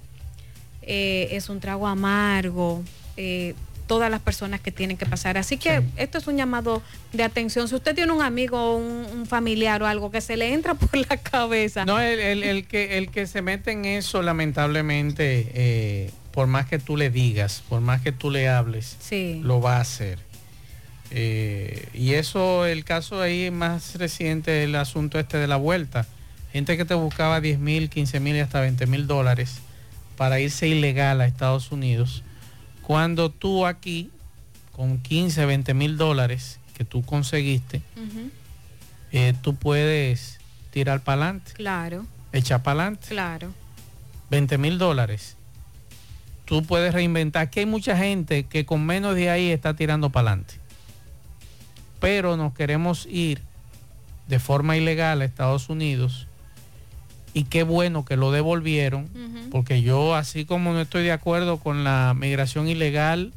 Eh, 0.81 1.29
es 1.31 1.49
un 1.49 1.59
trago 1.59 1.87
amargo. 1.87 2.83
Eh, 3.17 3.55
todas 3.87 4.09
las 4.09 4.21
personas 4.21 4.61
que 4.61 4.71
tienen 4.71 4.97
que 4.97 5.05
pasar. 5.05 5.37
Así 5.37 5.57
que 5.57 5.83
esto 5.97 6.17
es 6.17 6.27
un 6.27 6.37
llamado 6.37 6.81
de 7.13 7.23
atención. 7.23 7.67
Si 7.67 7.75
usted 7.75 7.95
tiene 7.95 8.11
un 8.11 8.21
amigo, 8.21 8.75
un, 8.75 9.05
un 9.13 9.25
familiar 9.25 9.81
o 9.83 9.87
algo 9.87 10.11
que 10.11 10.21
se 10.21 10.37
le 10.37 10.53
entra 10.53 10.73
por 10.75 10.95
la 10.97 11.17
cabeza. 11.17 11.85
No, 11.85 11.99
el, 11.99 12.65
que, 12.67 12.97
el 12.97 13.09
que 13.09 13.27
se 13.27 13.41
mete 13.41 13.71
en 13.71 13.85
eso, 13.85 14.21
lamentablemente, 14.21 15.51
eh, 15.53 16.11
por 16.31 16.47
más 16.47 16.65
que 16.65 16.79
tú 16.79 16.97
le 16.97 17.09
digas, 17.09 17.63
por 17.69 17.81
más 17.81 18.01
que 18.01 18.11
tú 18.11 18.29
le 18.29 18.49
hables, 18.49 18.97
lo 19.41 19.61
va 19.61 19.77
a 19.77 19.81
hacer. 19.81 20.19
Eh, 21.17 21.87
y 21.93 22.13
eso, 22.13 22.65
el 22.65 22.83
caso 22.83 23.21
ahí 23.21 23.49
más 23.49 23.95
reciente, 23.95 24.65
el 24.65 24.75
asunto 24.75 25.17
este 25.17 25.37
de 25.37 25.47
la 25.47 25.55
vuelta. 25.55 26.05
Gente 26.51 26.75
que 26.75 26.83
te 26.83 26.93
buscaba 26.93 27.39
10 27.39 27.57
mil, 27.59 27.89
15 27.89 28.19
mil 28.19 28.35
y 28.35 28.39
hasta 28.39 28.59
20 28.59 28.85
mil 28.85 29.07
dólares 29.07 29.59
para 30.17 30.41
irse 30.41 30.67
ilegal 30.67 31.21
a 31.21 31.25
Estados 31.25 31.71
Unidos 31.71 32.23
cuando 32.85 33.31
tú 33.31 33.65
aquí, 33.65 34.11
con 34.71 34.99
15, 34.99 35.45
20 35.45 35.73
mil 35.73 35.97
dólares 35.97 36.59
que 36.77 36.83
tú 36.83 37.03
conseguiste, 37.03 37.81
eh, 39.11 39.33
tú 39.41 39.55
puedes 39.55 40.39
tirar 40.69 41.01
para 41.01 41.23
adelante. 41.23 41.53
Claro. 41.53 42.05
Echar 42.31 42.61
para 42.61 42.81
adelante. 42.81 43.07
Claro. 43.07 43.51
20 44.29 44.57
mil 44.59 44.77
dólares. 44.77 45.35
Tú 46.45 46.63
puedes 46.63 46.93
reinventar. 46.93 47.43
Aquí 47.43 47.61
hay 47.61 47.65
mucha 47.65 47.97
gente 47.97 48.43
que 48.43 48.65
con 48.65 48.85
menos 48.85 49.15
de 49.15 49.31
ahí 49.31 49.49
está 49.49 49.75
tirando 49.75 50.11
para 50.11 50.29
adelante. 50.31 50.64
Pero 52.05 52.37
nos 52.37 52.53
queremos 52.53 53.07
ir 53.09 53.41
de 54.27 54.37
forma 54.37 54.77
ilegal 54.77 55.21
a 55.21 55.25
Estados 55.25 55.69
Unidos 55.69 56.27
y 57.33 57.45
qué 57.45 57.63
bueno 57.63 58.05
que 58.05 58.15
lo 58.15 58.31
devolvieron, 58.31 59.09
porque 59.49 59.81
yo 59.81 60.13
así 60.13 60.45
como 60.45 60.71
no 60.71 60.81
estoy 60.81 61.03
de 61.03 61.11
acuerdo 61.11 61.57
con 61.57 61.83
la 61.83 62.13
migración 62.15 62.67
ilegal 62.67 63.33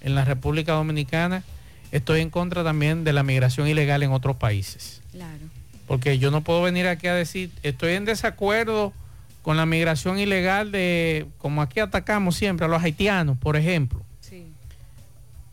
en 0.00 0.14
la 0.14 0.24
República 0.24 0.72
Dominicana, 0.72 1.44
estoy 1.92 2.22
en 2.22 2.30
contra 2.30 2.64
también 2.64 3.04
de 3.04 3.12
la 3.12 3.22
migración 3.24 3.68
ilegal 3.68 4.02
en 4.02 4.12
otros 4.12 4.36
países. 4.36 5.02
Claro. 5.12 5.44
Porque 5.86 6.18
yo 6.18 6.30
no 6.30 6.40
puedo 6.40 6.62
venir 6.62 6.86
aquí 6.86 7.08
a 7.08 7.14
decir, 7.14 7.50
estoy 7.62 7.92
en 7.92 8.06
desacuerdo 8.06 8.94
con 9.42 9.58
la 9.58 9.66
migración 9.66 10.18
ilegal 10.18 10.72
de, 10.72 11.26
como 11.36 11.60
aquí 11.60 11.80
atacamos 11.80 12.36
siempre 12.36 12.64
a 12.64 12.70
los 12.70 12.82
haitianos, 12.82 13.36
por 13.36 13.56
ejemplo. 13.56 14.07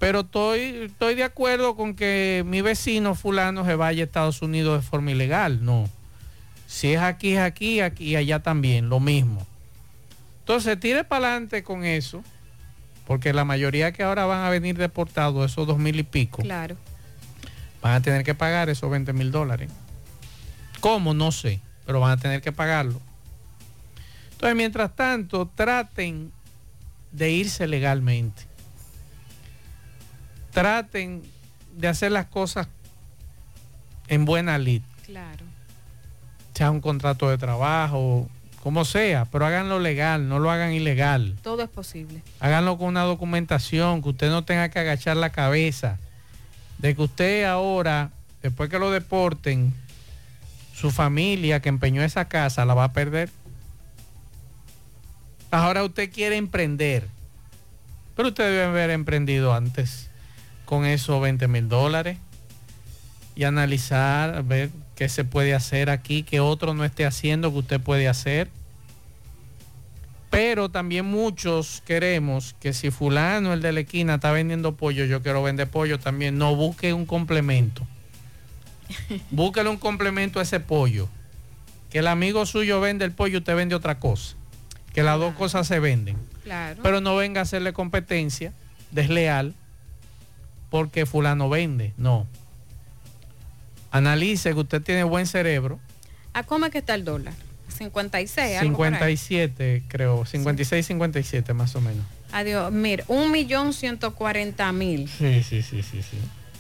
Pero 0.06 0.20
estoy, 0.20 0.62
estoy 0.86 1.16
de 1.16 1.24
acuerdo 1.24 1.76
con 1.76 1.95
que 1.95 2.43
mi 2.45 2.62
vecino 2.62 3.16
fulano 3.16 3.66
se 3.66 3.74
vaya 3.74 4.03
a 4.03 4.06
Estados 4.06 4.39
Unidos 4.43 4.84
de 4.84 4.88
forma 4.88 5.10
ilegal. 5.10 5.66
No. 5.66 5.89
Si 6.68 6.93
es 6.93 7.01
aquí, 7.01 7.32
es 7.32 7.39
aquí, 7.39 7.80
aquí 7.80 8.10
y 8.10 8.16
allá 8.16 8.43
también, 8.43 8.88
lo 8.88 8.99
mismo. 8.99 9.47
Entonces, 10.41 10.80
tire 10.80 11.06
para 11.06 11.30
adelante 11.30 11.64
con 11.64 11.86
eso, 11.86 12.24
porque 13.08 13.34
la 13.34 13.45
mayoría 13.45 13.93
que 13.93 14.03
ahora 14.03 14.28
van 14.28 14.45
a 14.45 14.51
venir 14.51 14.78
deportados, 14.78 15.51
esos 15.51 15.66
dos 15.66 15.80
mil 15.80 15.99
y 15.99 16.03
pico, 16.03 16.43
claro. 16.43 16.78
van 17.82 17.93
a 17.93 18.01
tener 18.03 18.24
que 18.24 18.36
pagar 18.36 18.70
esos 18.70 18.91
20 18.91 19.12
mil 19.12 19.32
dólares. 19.32 19.72
¿Cómo? 20.82 21.16
No 21.16 21.32
sé, 21.32 21.62
pero 21.84 21.99
van 21.99 22.12
a 22.12 22.18
tener 22.18 22.43
que 22.43 22.51
pagarlo. 22.51 23.01
Entonces, 24.34 24.56
mientras 24.56 24.95
tanto, 24.95 25.49
traten 25.56 26.32
de 27.12 27.32
irse 27.32 27.66
legalmente. 27.66 28.53
Traten 30.56 31.22
de 31.76 31.89
hacer 31.89 32.14
las 32.14 32.28
cosas 32.28 32.70
en 34.08 34.24
buena 34.24 34.58
lid. 34.58 34.82
Claro. 35.06 35.43
Sea 36.53 36.72
un 36.72 36.80
contrato 36.80 37.30
de 37.30 37.38
trabajo, 37.38 38.30
como 38.64 38.86
sea, 38.86 39.26
pero 39.26 39.45
háganlo 39.45 39.82
legal, 39.82 40.30
no 40.30 40.39
lo 40.39 40.49
hagan 40.49 40.72
ilegal. 40.72 41.36
Todo 41.43 41.62
es 41.62 41.70
posible. 41.70 42.22
Háganlo 42.39 42.78
con 42.78 42.88
una 42.88 43.01
documentación, 43.01 44.01
que 44.01 44.08
usted 44.08 44.30
no 44.30 44.45
tenga 44.45 44.70
que 44.70 44.80
agachar 44.80 45.18
la 45.18 45.32
cabeza. 45.32 45.99
De 46.78 46.95
que 46.95 47.01
usted 47.01 47.43
ahora, 47.43 48.12
después 48.41 48.70
que 48.70 48.80
lo 48.80 48.91
deporten, 48.91 49.74
su 50.74 50.89
familia 50.89 51.60
que 51.60 51.68
empeñó 51.68 52.01
esa 52.01 52.30
casa 52.30 52.64
la 52.64 52.76
va 52.76 52.86
a 52.86 52.93
perder. 52.93 53.30
Ahora 55.51 55.84
usted 55.84 56.10
quiere 56.10 56.38
emprender, 56.38 57.10
pero 58.16 58.30
usted 58.30 58.45
debe 58.45 58.64
haber 58.64 58.91
emprendido 58.91 59.53
antes 59.53 60.05
con 60.66 60.86
esos 60.86 61.22
20 61.22 61.47
mil 61.47 61.70
dólares 61.70 62.18
y 63.36 63.43
analizar, 63.43 64.43
ver 64.43 64.70
qué 64.95 65.09
se 65.09 65.24
puede 65.24 65.53
hacer 65.53 65.89
aquí, 65.89 66.24
que 66.24 66.39
otro 66.39 66.74
no 66.74 66.84
esté 66.86 67.05
haciendo, 67.05 67.51
que 67.51 67.59
usted 67.59 67.82
puede 67.82 68.07
hacer. 68.07 68.49
Pero 70.30 70.70
también 70.70 71.05
muchos 71.05 71.82
queremos 71.86 72.55
que 72.59 72.74
si 72.74 72.91
fulano, 72.91 73.53
el 73.53 73.61
de 73.61 73.72
la 73.72 73.82
esquina, 73.82 74.16
está 74.16 74.32
vendiendo 74.32 74.76
pollo, 74.76 75.05
yo 75.05 75.22
quiero 75.22 75.43
vender 75.43 75.70
pollo 75.70 75.99
también. 75.99 76.38
No 76.38 76.55
busque 76.55 76.93
un 76.93 77.05
complemento. 77.05 77.86
Búsquele 79.32 79.70
un 79.70 79.78
complemento 79.78 80.39
a 80.39 80.43
ese 80.43 80.59
pollo. 80.59 81.07
Que 81.89 81.99
el 81.99 82.07
amigo 82.07 82.45
suyo 82.45 82.82
vende 82.82 83.05
el 83.05 83.11
pollo, 83.11 83.39
usted 83.39 83.55
vende 83.55 83.76
otra 83.76 83.99
cosa. 83.99 84.36
Que 84.93 85.03
las 85.03 85.20
dos 85.20 85.34
cosas 85.36 85.68
se 85.68 85.80
venden. 85.80 86.18
Claro. 86.43 86.82
Pero 86.84 87.01
no 87.01 87.16
venga 87.16 87.41
a 87.41 87.43
hacerle 87.43 87.74
competencia 87.74 88.53
desleal 88.91 89.53
porque 90.76 91.06
fulano 91.06 91.48
vende. 91.48 91.94
No. 91.96 92.28
Analice 93.92 94.50
que 94.54 94.60
usted 94.60 94.82
tiene 94.82 95.06
buen 95.06 95.26
cerebro. 95.26 95.80
¿A 96.34 96.44
cómo 96.44 96.66
es 96.66 96.72
que 96.74 96.80
está 96.80 96.96
el 96.96 97.06
dólar? 97.06 97.34
56. 97.70 98.58
algo 98.60 98.76
por 98.76 98.88
ahí. 98.88 99.16
57 99.16 99.84
creo. 99.88 100.26
56, 100.26 100.86
57 100.86 101.54
más 101.54 101.78
o 101.78 101.82
menos. 101.82 102.04
Adiós. 102.34 102.74
Mire, 102.74 103.06
un 103.08 103.32
millón 103.32 103.72
ciento 103.72 104.14
cuarenta 104.16 104.70
mil. 104.74 105.08
Sí, 105.08 105.44
sí, 105.44 105.62
sí, 105.62 105.82
sí, 105.82 106.02
sí. 106.04 106.18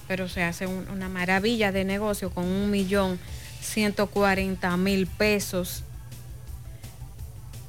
Pero 0.07 0.29
se 0.29 0.43
hace 0.43 0.65
un- 0.65 0.87
una 0.87 1.09
maravilla 1.09 1.73
de 1.73 1.83
negocio 1.83 2.29
con 2.29 2.45
un 2.45 2.71
millón 2.71 3.19
ciento 3.59 4.07
cuarenta 4.07 4.77
mil 4.77 5.07
pesos. 5.07 5.83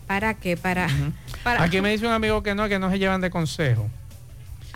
¿Para 0.06 0.34
qué? 0.34 0.56
Para, 0.56 0.88
para- 1.42 1.64
Aquí 1.64 1.80
me 1.80 1.90
dice 1.90 2.06
un 2.06 2.12
amigo 2.12 2.40
que 2.44 2.54
no, 2.54 2.68
que 2.68 2.78
no 2.78 2.88
se 2.88 3.00
llevan 3.00 3.20
de 3.20 3.30
consejo. 3.30 3.90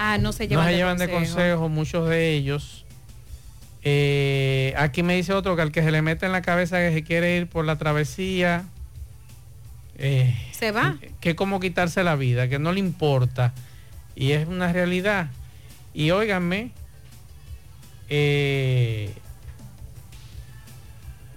Ah, 0.03 0.16
no 0.16 0.32
se 0.32 0.44
No 0.44 0.48
llevan, 0.48 0.64
se 0.64 0.70
de, 0.70 0.76
llevan 0.78 0.96
de 0.98 1.11
consejo. 1.11 1.68
muchos 1.68 2.09
de 2.09 2.32
ellos. 2.32 2.86
Eh, 3.82 4.72
aquí 4.78 5.03
me 5.03 5.14
dice 5.14 5.34
otro 5.34 5.57
que 5.57 5.62
al 5.62 5.72
que 5.72 5.82
se 5.82 5.90
le 5.90 6.01
mete 6.01 6.24
en 6.24 6.32
la 6.32 6.40
cabeza 6.40 6.78
que 6.78 6.90
se 6.92 7.03
quiere 7.03 7.36
ir 7.36 7.48
por 7.48 7.66
la 7.66 7.76
travesía, 7.76 8.64
eh, 9.98 10.34
Se 10.53 10.72
va. 10.72 10.96
que 11.20 11.30
es 11.30 11.34
como 11.36 11.61
quitarse 11.61 12.03
la 12.03 12.16
vida, 12.16 12.48
que 12.48 12.59
no 12.59 12.72
le 12.72 12.80
importa. 12.80 13.53
Y 14.16 14.32
es 14.32 14.48
una 14.48 14.72
realidad. 14.72 15.28
Y 15.92 16.12
óiganme, 16.12 16.70
eh, 18.09 19.12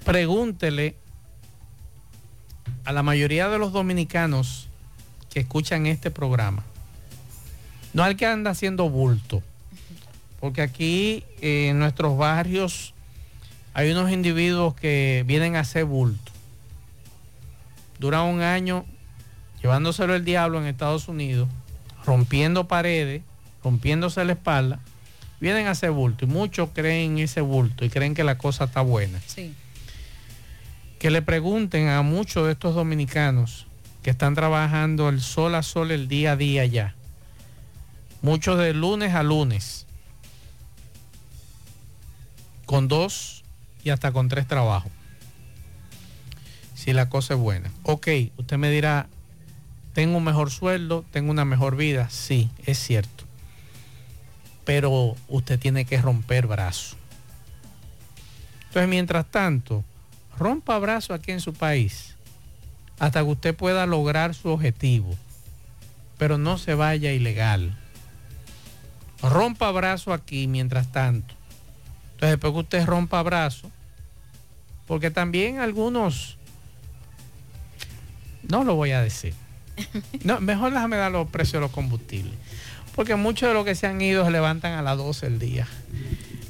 pregúntele 0.06 0.96
a 2.86 2.94
la 2.94 3.04
mayoría 3.04 3.50
de 3.50 3.58
los 3.58 3.74
dominicanos 3.74 4.70
que 5.34 5.42
escuchan 5.42 5.86
este 5.86 6.12
programa. 6.12 6.64
No 7.94 8.04
al 8.04 8.16
que 8.16 8.26
anda 8.26 8.52
haciendo 8.52 8.90
bulto. 8.90 9.42
Porque 10.40 10.62
aquí 10.62 11.24
eh, 11.42 11.70
en 11.70 11.80
nuestros 11.80 12.18
barrios 12.18 12.94
hay 13.74 13.92
unos 13.92 14.12
individuos 14.12 14.76
que 14.76 15.24
vienen 15.26 15.56
a 15.56 15.62
hacer 15.62 15.86
bulto. 15.86 16.32
Duran 18.00 18.24
un 18.24 18.42
año 18.42 18.86
llevándoselo 19.62 20.14
el 20.14 20.26
diablo 20.26 20.60
en 20.60 20.68
Estados 20.68 21.08
Unidos, 21.08 21.48
rompiendo 22.06 22.68
paredes, 22.68 23.22
rompiéndose 23.64 24.24
la 24.26 24.34
espalda, 24.34 24.80
vienen 25.40 25.68
a 25.68 25.72
hacer 25.72 25.92
bulto. 25.92 26.26
Y 26.26 26.28
muchos 26.28 26.70
creen 26.74 27.14
en 27.14 27.20
ese 27.20 27.42
bulto 27.42 27.86
y 27.86 27.90
creen 27.90 28.14
que 28.14 28.26
la 28.26 28.38
cosa 28.38 28.66
está 28.66 28.82
buena. 28.82 29.22
Sí. 29.26 29.54
Que 31.00 31.10
le 31.10 31.22
pregunten 31.22 31.88
a 31.88 32.02
muchos 32.02 32.46
de 32.46 32.52
estos 32.52 32.76
dominicanos 32.76 33.66
que 34.04 34.10
están 34.10 34.36
trabajando 34.36 35.08
el 35.08 35.22
sol 35.22 35.56
a 35.56 35.64
sol 35.64 35.92
el 35.92 36.10
día 36.10 36.34
a 36.34 36.36
día 36.36 36.66
ya. 36.66 36.96
Muchos 38.24 38.58
de 38.58 38.74
lunes 38.74 39.14
a 39.16 39.22
lunes. 39.22 39.86
Con 42.66 42.88
dos 42.88 43.44
y 43.84 43.90
hasta 43.90 44.14
con 44.14 44.30
tres 44.30 44.48
trabajos. 44.48 44.94
Si 46.74 46.94
la 46.94 47.10
cosa 47.10 47.34
es 47.34 47.40
buena. 47.42 47.70
Ok, 47.84 48.08
usted 48.38 48.58
me 48.58 48.72
dirá, 48.72 49.08
tengo 49.92 50.20
un 50.20 50.24
mejor 50.24 50.52
sueldo, 50.52 51.04
tengo 51.12 51.32
una 51.32 51.44
mejor 51.44 51.76
vida. 51.76 52.10
Sí, 52.10 52.50
es 52.66 52.80
cierto. 52.80 53.26
Pero 54.64 55.18
usted 55.28 55.60
tiene 55.60 55.84
que 55.84 56.02
romper 56.02 56.48
brazo. 56.48 56.96
Entonces, 58.68 58.88
mientras 58.88 59.26
tanto, 59.26 59.84
rompa 60.40 60.80
brazo 60.80 61.14
aquí 61.14 61.34
en 61.34 61.42
su 61.42 61.54
país 61.54 62.16
hasta 63.00 63.20
que 63.20 63.32
usted 63.32 63.54
pueda 63.54 63.86
lograr 63.86 64.34
su 64.34 64.48
objetivo. 64.48 65.14
Pero 66.18 66.38
no 66.38 66.58
se 66.58 66.74
vaya 66.74 67.12
ilegal. 67.12 67.78
Rompa 69.24 69.72
brazo 69.72 70.14
aquí 70.14 70.48
mientras 70.48 70.92
tanto. 70.92 71.34
Entonces, 72.14 72.32
después 72.32 72.54
que 72.54 72.60
usted 72.60 72.86
rompa 72.86 73.22
brazo, 73.24 73.72
porque 74.86 75.12
también 75.12 75.60
algunos, 75.60 76.38
no 78.44 78.64
lo 78.64 78.76
voy 78.76 78.92
a 78.92 79.02
decir. 79.02 79.34
No, 80.24 80.40
mejor 80.40 80.72
déjame 80.72 80.98
dar 80.98 81.12
los 81.12 81.28
precios 81.30 81.54
de 81.54 81.60
los 81.62 81.72
combustibles. 81.72 82.34
Porque 82.96 83.16
muchos 83.16 83.50
de 83.50 83.56
los 83.56 83.66
que 83.66 83.76
se 83.76 83.88
han 83.88 84.00
ido 84.02 84.24
se 84.24 84.32
levantan 84.32 84.74
a 84.74 84.82
las 84.82 84.98
12 84.98 85.30
del 85.30 85.40
día, 85.40 85.68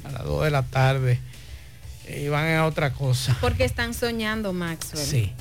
a 0.03 0.11
las 0.11 0.23
2 0.25 0.43
de 0.43 0.51
la 0.51 0.63
tarde, 0.63 1.19
y 2.07 2.27
van 2.27 2.49
a 2.49 2.65
otra 2.65 2.91
cosa. 2.91 3.37
Porque 3.39 3.63
están 3.63 3.93
soñando, 3.93 4.51
Maxwell. 4.51 5.05
Sí. 5.05 5.31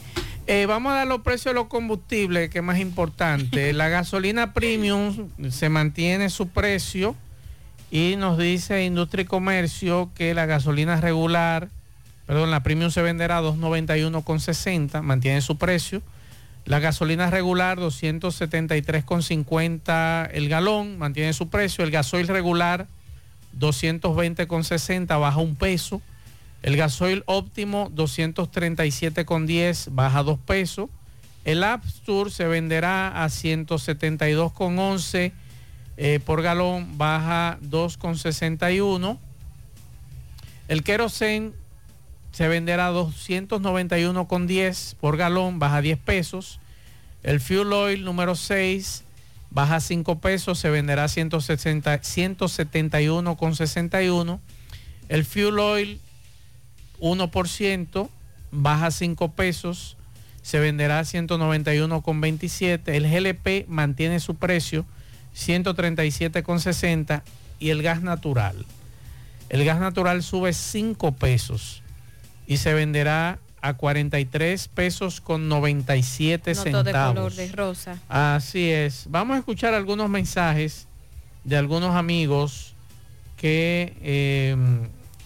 Eh, 0.48 0.66
vamos 0.66 0.92
a 0.92 0.96
dar 0.96 1.06
los 1.06 1.22
precios 1.22 1.54
de 1.54 1.60
los 1.60 1.68
combustibles, 1.68 2.50
que 2.50 2.58
es 2.58 2.64
más 2.64 2.80
importante. 2.80 3.72
La 3.72 3.88
gasolina 3.88 4.52
premium 4.52 5.30
se 5.50 5.68
mantiene 5.68 6.30
su 6.30 6.48
precio 6.48 7.14
y 7.92 8.16
nos 8.16 8.36
dice 8.38 8.84
Industria 8.84 9.22
y 9.22 9.26
Comercio 9.26 10.10
que 10.14 10.32
la 10.32 10.46
gasolina 10.46 10.98
regular, 11.00 11.68
perdón, 12.26 12.50
la 12.50 12.62
premium 12.62 12.90
se 12.90 13.02
venderá 13.02 13.36
a 13.38 13.42
291,60, 13.42 15.02
mantiene 15.02 15.42
su 15.42 15.58
precio. 15.58 16.00
La 16.64 16.78
gasolina 16.78 17.28
regular 17.28 17.78
273,50 17.78 20.30
el 20.32 20.48
galón, 20.48 20.96
mantiene 20.96 21.34
su 21.34 21.50
precio. 21.50 21.84
El 21.84 21.90
gasoil 21.90 22.28
regular 22.28 22.86
220,60, 23.58 25.20
baja 25.20 25.38
un 25.38 25.56
peso. 25.56 26.00
El 26.62 26.76
gasoil 26.76 27.24
óptimo 27.26 27.90
237,10 27.90 29.88
baja 29.90 30.22
2 30.22 30.38
pesos. 30.38 30.88
El 31.44 31.64
Abstur 31.64 32.30
se 32.30 32.46
venderá 32.46 33.24
a 33.24 33.26
172,11 33.26 35.32
eh, 35.96 36.20
por 36.24 36.42
galón, 36.42 36.98
baja 36.98 37.58
2,61. 37.62 39.18
El 40.68 40.84
Kerosen 40.84 41.52
se 42.30 42.46
venderá 42.46 42.86
a 42.88 42.92
291,10 42.92 44.94
por 44.96 45.16
galón, 45.16 45.58
baja 45.58 45.80
10 45.82 45.98
pesos. 45.98 46.60
El 47.24 47.40
Fuel 47.40 47.72
Oil 47.72 48.04
número 48.04 48.36
6 48.36 49.02
baja 49.50 49.80
5 49.80 50.20
pesos, 50.20 50.60
se 50.60 50.70
venderá 50.70 51.02
a 51.04 51.08
160 51.08 52.00
171,61. 52.00 54.38
El 55.08 55.24
Fuel 55.24 55.58
Oil 55.58 56.00
1%, 57.02 58.08
baja 58.52 58.90
5 58.90 59.32
pesos, 59.32 59.96
se 60.40 60.58
venderá 60.58 61.00
a 61.00 61.02
191,27. 61.02 62.94
El 62.94 63.10
GLP 63.10 63.68
mantiene 63.68 64.20
su 64.20 64.36
precio 64.36 64.86
137,60 65.36 67.22
y 67.58 67.70
el 67.70 67.82
gas 67.82 68.02
natural. 68.02 68.64
El 69.48 69.64
gas 69.64 69.80
natural 69.80 70.22
sube 70.22 70.52
5 70.52 71.12
pesos 71.12 71.82
y 72.46 72.56
se 72.56 72.72
venderá 72.72 73.38
a 73.60 73.74
43 73.74 74.68
pesos 74.68 75.20
con 75.20 75.48
97 75.48 76.54
Noto 76.54 76.64
de 76.64 76.72
centavos. 76.72 77.14
color 77.14 77.34
de 77.34 77.52
rosa. 77.52 77.98
Así 78.08 78.70
es. 78.70 79.06
Vamos 79.08 79.36
a 79.36 79.38
escuchar 79.38 79.74
algunos 79.74 80.08
mensajes 80.08 80.88
de 81.44 81.56
algunos 81.56 81.94
amigos 81.94 82.74
que 83.36 83.96
eh, 84.02 84.56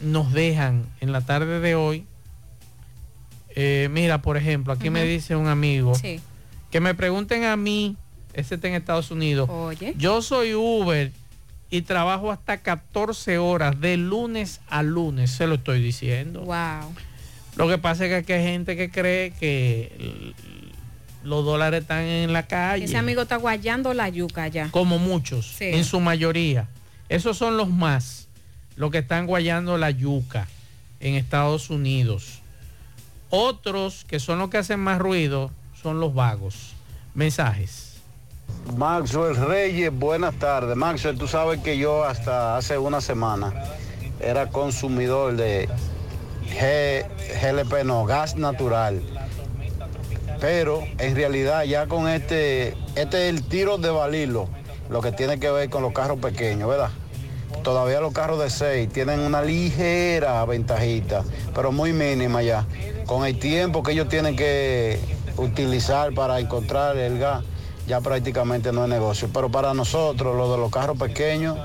nos 0.01 0.33
dejan 0.33 0.85
en 1.01 1.13
la 1.13 1.21
tarde 1.21 1.61
de 1.61 1.75
hoy. 1.75 2.05
Eh, 3.55 3.89
mira, 3.91 4.21
por 4.23 4.37
ejemplo, 4.37 4.73
aquí 4.73 4.91
me 4.91 5.05
dice 5.05 5.35
un 5.37 5.47
amigo 5.49 5.95
Sí. 5.95 6.21
Que 6.71 6.81
me 6.81 6.95
pregunten 6.95 7.45
a 7.45 7.57
mí, 7.57 7.97
ese 8.35 8.57
está 8.57 8.69
en 8.69 8.75
Estados 8.75 9.11
Unidos. 9.11 9.49
Oye. 9.49 9.95
Yo 9.97 10.21
soy 10.21 10.53
Uber 10.55 11.11
y 11.71 11.83
trabajo 11.83 12.31
hasta 12.31 12.59
14 12.59 13.39
horas 13.39 13.81
de 13.81 13.97
lunes 13.97 14.61
a 14.69 14.83
lunes, 14.83 15.31
se 15.31 15.47
lo 15.47 15.55
estoy 15.55 15.81
diciendo. 15.83 16.41
Wow. 16.43 16.95
Lo 17.57 17.69
que 17.69 17.79
pasa 17.79 18.05
es 18.05 18.11
que 18.11 18.17
aquí 18.17 18.33
hay 18.35 18.45
gente 18.45 18.77
que 18.77 18.91
cree 18.91 19.31
que 19.31 20.35
los 21.25 21.45
dólares 21.45 21.81
están 21.83 22.03
en 22.05 22.33
la 22.33 22.47
calle. 22.47 22.85
Ese 22.85 22.99
amigo 22.99 23.23
está 23.23 23.37
guayando 23.37 23.95
la 23.95 24.09
yuca 24.11 24.49
ya. 24.49 24.71
Como 24.71 24.99
muchos, 24.99 25.47
Sí. 25.57 25.65
en 25.67 25.85
su 25.85 25.99
mayoría. 26.01 26.69
Esos 27.09 27.39
son 27.39 27.57
los 27.57 27.69
más, 27.71 28.26
los 28.77 28.91
que 28.91 28.99
están 28.99 29.27
guayando 29.27 29.77
la 29.79 29.91
yuca 29.91 30.47
en 31.01 31.15
Estados 31.15 31.71
Unidos. 31.71 32.41
Otros 33.31 34.05
que 34.07 34.21
son 34.21 34.39
los 34.39 34.51
que 34.51 34.59
hacen 34.59 34.81
más 34.81 34.99
ruido 34.99 35.51
son 35.83 36.01
los 36.01 36.15
vagos. 36.15 36.75
Mensajes. 37.15 37.95
Maxwell 38.77 39.35
Reyes, 39.37 39.91
buenas 39.93 40.35
tardes. 40.37 40.77
Maxwell, 40.77 41.19
tú 41.19 41.27
sabes 41.27 41.61
que 41.61 41.79
yo 41.79 42.05
hasta 42.05 42.57
hace 42.57 42.79
una 42.79 43.01
semana 43.01 43.53
era 44.21 44.49
consumidor 44.49 45.35
de 45.37 45.69
G- 46.59 47.05
GLP, 47.43 47.85
no, 47.85 48.05
gas 48.05 48.37
natural. 48.37 49.03
Pero 50.41 50.85
en 50.99 51.17
realidad 51.17 51.65
ya 51.65 51.87
con 51.87 52.09
este, 52.09 52.77
este 52.95 53.29
es 53.29 53.35
el 53.35 53.43
tiro 53.43 53.79
de 53.79 53.91
Balilo, 53.91 54.49
lo 54.91 55.01
que 55.01 55.11
tiene 55.13 55.41
que 55.41 55.51
ver 55.51 55.71
con 55.71 55.83
los 55.83 55.93
carros 55.93 56.19
pequeños, 56.21 56.69
¿verdad? 56.69 56.91
Todavía 57.67 57.99
los 57.99 58.13
carros 58.13 58.39
de 58.39 58.49
6 58.49 58.91
tienen 58.93 59.19
una 59.19 59.43
ligera 59.43 60.45
ventajita, 60.45 61.25
pero 61.53 61.73
muy 61.73 61.93
mínima 61.93 62.41
ya. 62.41 62.65
Con 63.07 63.27
el 63.27 63.41
tiempo 63.41 63.83
que 63.83 63.91
ellos 63.91 64.09
tienen 64.09 64.37
que 64.37 65.01
utilizar 65.37 66.15
para 66.15 66.39
encontrar 66.39 66.97
el 66.97 67.19
gas, 67.19 67.43
ya 67.89 68.01
prácticamente 68.01 68.71
no 68.71 68.85
es 68.85 68.89
negocio. 68.89 69.29
Pero 69.35 69.51
para 69.51 69.75
nosotros, 69.75 70.37
los 70.37 70.49
de 70.53 70.59
los 70.59 70.71
carros 70.71 70.97
pequeños, 70.97 71.59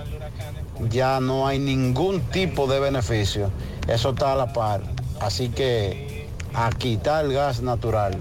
ya 0.90 1.20
no 1.20 1.46
hay 1.46 1.60
ningún 1.60 2.22
tipo 2.32 2.66
de 2.66 2.80
beneficio. 2.80 3.52
Eso 3.88 4.10
está 4.10 4.34
a 4.34 4.36
la 4.36 4.54
par. 4.54 4.82
Así 5.20 5.50
que 5.50 6.28
a 6.56 6.72
quitar 6.72 7.26
el 7.26 7.34
gas 7.34 7.62
natural. 7.62 8.18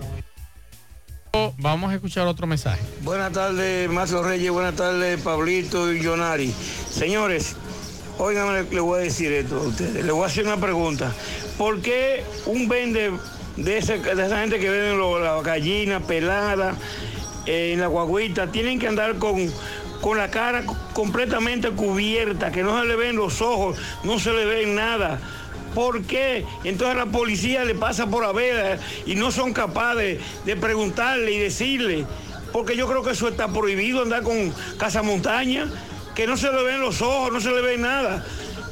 Vamos 1.56 1.92
a 1.92 1.94
escuchar 1.94 2.26
otro 2.26 2.46
mensaje. 2.46 2.82
Buenas 3.00 3.32
tardes, 3.32 3.88
Marcelo 3.88 4.22
Reyes. 4.22 4.50
Buenas 4.50 4.74
tardes, 4.74 5.18
Pablito 5.22 5.90
y 5.90 6.04
Jonari. 6.04 6.52
Señores, 6.90 7.56
oigan, 8.20 8.68
le, 8.70 8.80
voy 8.80 9.00
a 9.00 9.02
decir 9.02 9.32
esto 9.32 9.56
a 9.56 9.62
ustedes. 9.62 10.04
Le 10.04 10.12
voy 10.12 10.24
a 10.24 10.26
hacer 10.26 10.46
una 10.46 10.58
pregunta. 10.58 11.12
¿Por 11.58 11.80
qué 11.80 12.24
un 12.46 12.68
vende 12.68 13.12
de, 13.56 13.78
esa 13.78 13.98
gente 14.38 14.58
que 14.58 14.70
vende 14.70 14.96
la 15.20 15.40
gallina 15.42 16.00
pelada 16.00 16.74
eh, 17.46 17.72
en 17.72 17.80
la 17.80 17.86
guaguita 17.86 18.52
tienen 18.52 18.78
que 18.78 18.88
andar 18.88 19.16
con, 19.16 19.50
con 20.00 20.18
la 20.18 20.30
cara 20.30 20.64
completamente 20.92 21.70
cubierta, 21.70 22.52
que 22.52 22.62
no 22.62 22.78
se 22.80 22.86
le 22.86 22.96
ven 22.96 23.16
los 23.16 23.40
ojos, 23.40 23.78
no 24.04 24.18
se 24.18 24.32
le 24.32 24.44
ven 24.44 24.74
nada? 24.74 25.18
¿Por 25.74 26.02
qué? 26.02 26.44
Entonces 26.64 26.96
la 26.96 27.06
policía 27.06 27.64
le 27.64 27.74
pasa 27.74 28.06
por 28.06 28.24
a 28.24 28.32
ver 28.32 28.78
eh, 28.78 28.78
y 29.06 29.14
no 29.14 29.30
son 29.30 29.52
capaces 29.52 30.20
de 30.44 30.56
preguntarle 30.56 31.32
y 31.32 31.38
decirle. 31.38 32.06
Porque 32.52 32.76
yo 32.76 32.88
creo 32.88 33.04
que 33.04 33.12
eso 33.12 33.28
está 33.28 33.46
prohibido, 33.46 34.02
andar 34.02 34.24
con 34.24 34.52
cazamontaña, 34.76 35.70
que 36.20 36.26
no 36.26 36.36
se 36.36 36.52
le 36.52 36.62
ven 36.62 36.82
los 36.82 37.00
ojos, 37.00 37.32
no 37.32 37.40
se 37.40 37.50
le 37.50 37.62
ve 37.62 37.78
nada. 37.78 38.22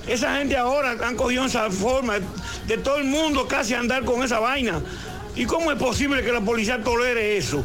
Esa 0.06 0.36
gente 0.36 0.54
ahora 0.54 0.94
han 1.02 1.16
cogido 1.16 1.46
esa 1.46 1.70
forma 1.70 2.18
de 2.66 2.76
todo 2.76 2.98
el 2.98 3.04
mundo 3.04 3.48
casi 3.48 3.72
andar 3.72 4.04
con 4.04 4.22
esa 4.22 4.38
vaina. 4.38 4.82
¿Y 5.34 5.46
cómo 5.46 5.72
es 5.72 5.78
posible 5.78 6.22
que 6.22 6.30
la 6.30 6.42
policía 6.42 6.84
tolere 6.84 7.38
eso? 7.38 7.64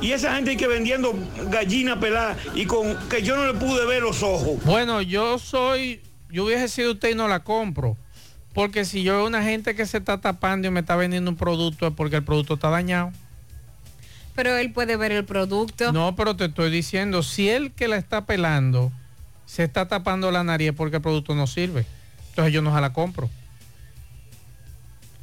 Y 0.00 0.12
esa 0.12 0.36
gente 0.36 0.56
que 0.56 0.66
vendiendo 0.66 1.14
gallina 1.50 2.00
pelada 2.00 2.34
y 2.54 2.64
con 2.64 2.96
que 3.10 3.20
yo 3.20 3.36
no 3.36 3.44
le 3.44 3.58
pude 3.58 3.84
ver 3.84 4.00
los 4.00 4.22
ojos. 4.22 4.58
Bueno, 4.64 5.02
yo 5.02 5.38
soy, 5.38 6.00
yo 6.30 6.46
hubiese 6.46 6.68
sido 6.68 6.92
usted 6.92 7.10
y 7.10 7.14
no 7.14 7.28
la 7.28 7.44
compro. 7.44 7.98
Porque 8.54 8.86
si 8.86 9.02
yo 9.02 9.16
veo 9.16 9.26
una 9.26 9.42
gente 9.42 9.74
que 9.74 9.84
se 9.84 9.98
está 9.98 10.22
tapando 10.22 10.66
y 10.66 10.70
me 10.70 10.80
está 10.80 10.96
vendiendo 10.96 11.30
un 11.30 11.36
producto 11.36 11.86
es 11.86 11.92
porque 11.92 12.16
el 12.16 12.24
producto 12.24 12.54
está 12.54 12.70
dañado. 12.70 13.12
Pero 14.34 14.56
él 14.56 14.72
puede 14.72 14.96
ver 14.96 15.12
el 15.12 15.26
producto. 15.26 15.92
No, 15.92 16.16
pero 16.16 16.36
te 16.36 16.46
estoy 16.46 16.70
diciendo, 16.70 17.22
si 17.22 17.50
él 17.50 17.72
que 17.72 17.86
la 17.86 17.98
está 17.98 18.24
pelando 18.24 18.90
se 19.50 19.64
está 19.64 19.88
tapando 19.88 20.30
la 20.30 20.44
nariz 20.44 20.72
porque 20.76 20.96
el 20.96 21.02
producto 21.02 21.34
no 21.34 21.48
sirve. 21.48 21.84
Entonces 22.28 22.54
yo 22.54 22.62
no 22.62 22.72
se 22.72 22.80
la 22.80 22.92
compro. 22.92 23.28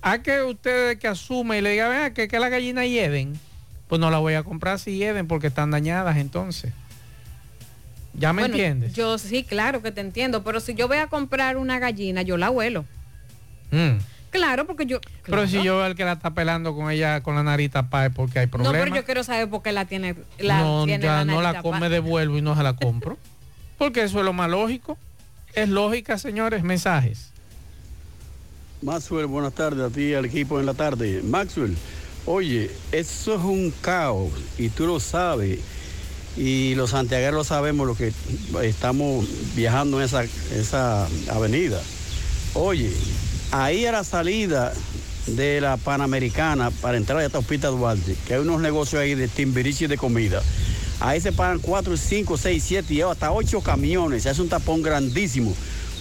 A 0.01 0.21
que 0.21 0.41
ustedes 0.41 0.97
que 0.99 1.07
asume 1.07 1.59
y 1.59 1.61
le 1.61 1.71
diga, 1.71 1.87
vea 1.87 2.13
que, 2.13 2.27
que 2.27 2.37
la 2.37 2.49
gallina 2.49 2.85
hieden, 2.85 3.39
pues 3.87 4.01
no 4.01 4.11
la 4.11 4.17
voy 4.17 4.33
a 4.33 4.43
comprar 4.43 4.79
si 4.79 4.97
hieden 4.97 5.27
porque 5.27 5.47
están 5.47 5.71
dañadas 5.71 6.17
entonces. 6.17 6.73
¿Ya 8.13 8.33
me 8.33 8.41
Bueno, 8.41 8.55
entiendes? 8.55 8.93
Yo 8.93 9.17
sí, 9.17 9.43
claro 9.45 9.81
que 9.81 9.91
te 9.93 10.01
entiendo, 10.01 10.43
pero 10.43 10.59
si 10.59 10.73
yo 10.73 10.89
voy 10.89 10.97
a 10.97 11.07
comprar 11.07 11.55
una 11.55 11.79
gallina, 11.79 12.21
yo 12.21 12.35
la 12.35 12.49
huelo. 12.49 12.83
Mm. 13.71 13.97
Claro, 14.29 14.67
porque 14.67 14.85
yo... 14.85 14.99
Pero 15.25 15.47
si 15.47 15.63
yo 15.63 15.77
veo 15.77 15.83
al 15.85 15.95
que 15.95 16.03
la 16.03 16.13
está 16.13 16.31
pelando 16.31 16.75
con 16.75 16.91
ella 16.91 17.21
con 17.23 17.35
la 17.35 17.43
nariz 17.43 17.71
tapada 17.71 18.07
es 18.07 18.13
porque 18.13 18.39
hay 18.39 18.45
No, 18.47 18.51
problemas. 18.51 18.81
pero 18.83 18.95
yo 18.95 19.05
quiero 19.05 19.23
saber 19.23 19.49
por 19.49 19.61
qué 19.63 19.71
la 19.71 19.85
tiene... 19.85 20.15
La 20.37 20.59
no, 20.59 20.83
tiene 20.85 21.03
ya 21.05 21.17
la 21.17 21.25
no 21.25 21.41
la 21.41 21.53
tapada. 21.53 21.75
come, 21.77 21.89
devuelvo 21.89 22.37
y 22.37 22.41
no 22.41 22.55
se 22.55 22.61
la 22.63 22.73
compro. 22.73 23.17
Porque 23.77 24.03
eso 24.03 24.19
es 24.19 24.25
lo 24.25 24.33
más 24.33 24.49
lógico. 24.49 24.97
Es 25.53 25.69
lógica, 25.69 26.17
señores. 26.17 26.63
Mensajes. 26.63 27.31
Maxwell, 28.81 29.25
buenas 29.25 29.53
tardes 29.53 29.79
a 29.79 29.89
ti, 29.89 30.13
al 30.13 30.25
equipo 30.25 30.59
en 30.59 30.65
la 30.65 30.73
tarde. 30.73 31.21
Maxwell, 31.23 31.75
oye, 32.25 32.69
eso 32.91 33.35
es 33.35 33.41
un 33.41 33.73
caos 33.81 34.31
y 34.57 34.69
tú 34.69 34.85
lo 34.85 34.99
sabes. 34.99 35.59
Y 36.35 36.75
los 36.75 36.91
santiagueros 36.91 37.47
sabemos, 37.47 37.87
lo 37.87 37.95
que 37.95 38.13
estamos 38.61 39.25
viajando 39.55 39.97
en 39.97 40.05
esa, 40.05 40.23
esa 40.23 41.07
avenida. 41.31 41.81
Oye, 42.53 42.91
ahí 43.51 43.87
a 43.87 43.91
la 43.91 44.03
salida 44.03 44.73
de 45.25 45.59
la 45.59 45.77
Panamericana 45.77 46.69
para 46.69 46.97
entrar 46.97 47.19
a 47.19 47.25
esta 47.25 47.39
Hospital 47.39 47.77
Duarte, 47.77 48.15
que 48.27 48.35
hay 48.35 48.39
unos 48.39 48.61
negocios 48.61 49.01
ahí 49.01 49.15
de 49.15 49.27
timbiriche 49.27 49.87
de 49.87 49.97
comida. 49.97 50.43
Ahí 50.99 51.21
se 51.21 51.31
paran 51.31 51.59
4, 51.59 51.95
5, 51.95 52.37
6, 52.37 52.63
7 52.65 52.93
y 52.93 53.01
hasta 53.01 53.31
8 53.31 53.61
camiones. 53.61 54.25
Es 54.25 54.39
un 54.39 54.49
tapón 54.49 54.81
grandísimo. 54.81 55.53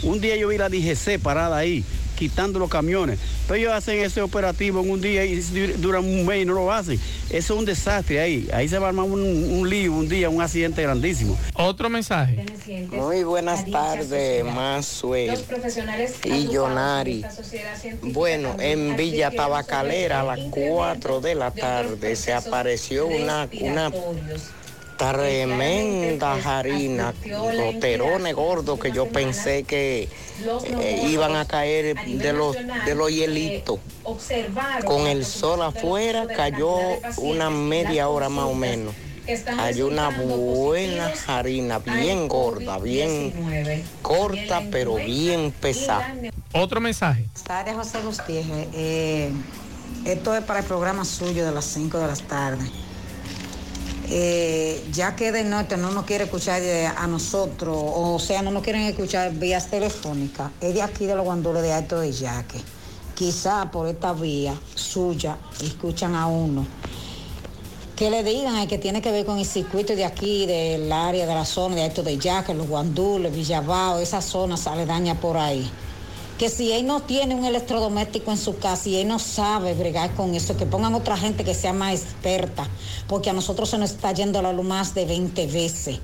Un 0.02 0.20
día 0.20 0.36
yo 0.36 0.48
vi 0.48 0.58
la 0.58 0.68
DGC 0.68 1.18
parada 1.20 1.56
ahí, 1.56 1.84
quitando 2.16 2.58
los 2.58 2.68
camiones. 2.68 3.18
Pero 3.46 3.54
ellos 3.56 3.72
hacen 3.72 3.98
ese 4.00 4.20
operativo 4.22 4.80
en 4.80 4.90
un 4.90 5.00
día 5.00 5.24
y 5.24 5.36
duran 5.78 6.04
un 6.04 6.26
mes 6.26 6.42
y 6.42 6.44
no 6.44 6.54
lo 6.54 6.72
hacen. 6.72 6.98
Eso 7.30 7.54
es 7.54 7.58
un 7.58 7.64
desastre 7.64 8.20
ahí. 8.20 8.48
Ahí 8.52 8.68
se 8.68 8.78
va 8.78 8.86
a 8.86 8.88
armar 8.88 9.06
un, 9.06 9.20
un 9.22 9.68
lío 9.68 9.92
un 9.92 10.08
día, 10.08 10.28
un 10.28 10.42
accidente 10.42 10.82
grandísimo. 10.82 11.38
Otro 11.54 11.88
mensaje. 11.88 12.44
Muy 12.90 13.24
buenas 13.24 13.64
tardes, 13.70 14.44
Maxwell 14.44 15.38
y 16.24 16.46
Jonari. 16.54 17.24
Bueno, 18.02 18.56
en 18.58 18.96
Villa 18.96 19.30
Tabacalera 19.30 20.20
a 20.20 20.24
las 20.24 20.40
4 20.50 21.20
de 21.20 21.34
la 21.34 21.50
tarde 21.50 22.16
se 22.16 22.32
apareció 22.32 23.06
una, 23.06 23.48
una 23.60 23.90
tremenda 24.96 26.34
harina, 26.34 27.14
roterones 27.56 28.34
gordos 28.34 28.78
que 28.78 28.92
yo 28.92 29.08
pensé 29.08 29.64
que 29.64 30.08
eh, 30.68 31.06
iban 31.08 31.36
a 31.36 31.46
caer 31.46 31.96
de 32.04 32.32
los, 32.32 32.56
de 32.84 32.94
los 32.94 33.10
hielitos. 33.10 33.78
Con 34.84 35.06
el 35.06 35.24
sol 35.24 35.62
afuera 35.62 36.26
cayó 36.26 36.76
una 37.18 37.50
media 37.50 38.08
hora 38.08 38.28
más 38.28 38.46
o 38.46 38.54
menos. 38.54 38.94
Hay 39.58 39.82
una 39.82 40.10
buena 40.10 41.12
harina, 41.26 41.80
bien 41.80 42.28
gorda, 42.28 42.78
bien 42.78 43.32
corta, 44.00 44.62
pero 44.70 44.94
bien 44.96 45.52
pesada. 45.52 46.14
Otro 46.52 46.80
mensaje. 46.80 47.26
Tarde 47.44 47.74
José 47.74 47.98
Gutiérrez. 48.02 48.68
Eh, 48.72 49.30
esto 50.04 50.34
es 50.36 50.44
para 50.44 50.60
el 50.60 50.66
programa 50.66 51.04
suyo 51.04 51.44
de 51.44 51.50
las 51.50 51.64
5 51.64 51.98
de 51.98 52.06
la 52.06 52.14
tarde. 52.14 52.70
Eh, 54.08 54.86
ya 54.92 55.16
que 55.16 55.32
del 55.32 55.50
norte 55.50 55.76
no 55.76 55.90
nos 55.90 56.04
quiere 56.04 56.24
escuchar 56.24 56.62
a 56.96 57.06
nosotros, 57.06 57.76
o 57.76 58.18
sea, 58.18 58.42
no 58.42 58.50
nos 58.52 58.62
quieren 58.62 58.82
escuchar 58.82 59.32
vías 59.32 59.68
telefónicas, 59.68 60.52
es 60.60 60.74
de 60.74 60.82
aquí 60.82 61.06
de 61.06 61.16
los 61.16 61.24
guandules 61.24 61.62
de 61.62 61.72
Alto 61.72 61.98
de 61.98 62.12
Yaque. 62.12 62.60
Quizá 63.14 63.70
por 63.70 63.88
esta 63.88 64.12
vía 64.12 64.54
suya 64.74 65.38
escuchan 65.62 66.14
a 66.14 66.26
uno. 66.26 66.66
Que 67.96 68.10
le 68.10 68.22
digan 68.22 68.68
que 68.68 68.78
tiene 68.78 69.00
que 69.00 69.10
ver 69.10 69.24
con 69.24 69.38
el 69.38 69.46
circuito 69.46 69.96
de 69.96 70.04
aquí, 70.04 70.46
del 70.46 70.92
área 70.92 71.26
de 71.26 71.34
la 71.34 71.46
zona 71.46 71.76
de 71.76 71.84
Alto 71.84 72.02
de 72.02 72.18
Yaque, 72.18 72.54
los 72.54 72.68
guandules, 72.68 73.34
Villabao, 73.34 73.98
esa 73.98 74.20
zona 74.20 74.56
aledaña 74.66 75.18
por 75.18 75.36
ahí 75.36 75.68
que 76.38 76.50
si 76.50 76.72
él 76.72 76.86
no 76.86 77.00
tiene 77.02 77.34
un 77.34 77.44
electrodoméstico 77.44 78.30
en 78.30 78.36
su 78.38 78.58
casa 78.58 78.88
y 78.88 78.96
él 78.96 79.08
no 79.08 79.18
sabe 79.18 79.72
bregar 79.74 80.14
con 80.14 80.34
eso, 80.34 80.56
que 80.56 80.66
pongan 80.66 80.94
otra 80.94 81.16
gente 81.16 81.44
que 81.44 81.54
sea 81.54 81.72
más 81.72 81.94
experta, 82.02 82.68
porque 83.08 83.30
a 83.30 83.32
nosotros 83.32 83.70
se 83.70 83.78
nos 83.78 83.90
está 83.92 84.12
yendo 84.12 84.42
la 84.42 84.52
luz 84.52 84.64
más 84.66 84.94
de 84.94 85.06
20 85.06 85.46
veces. 85.46 85.98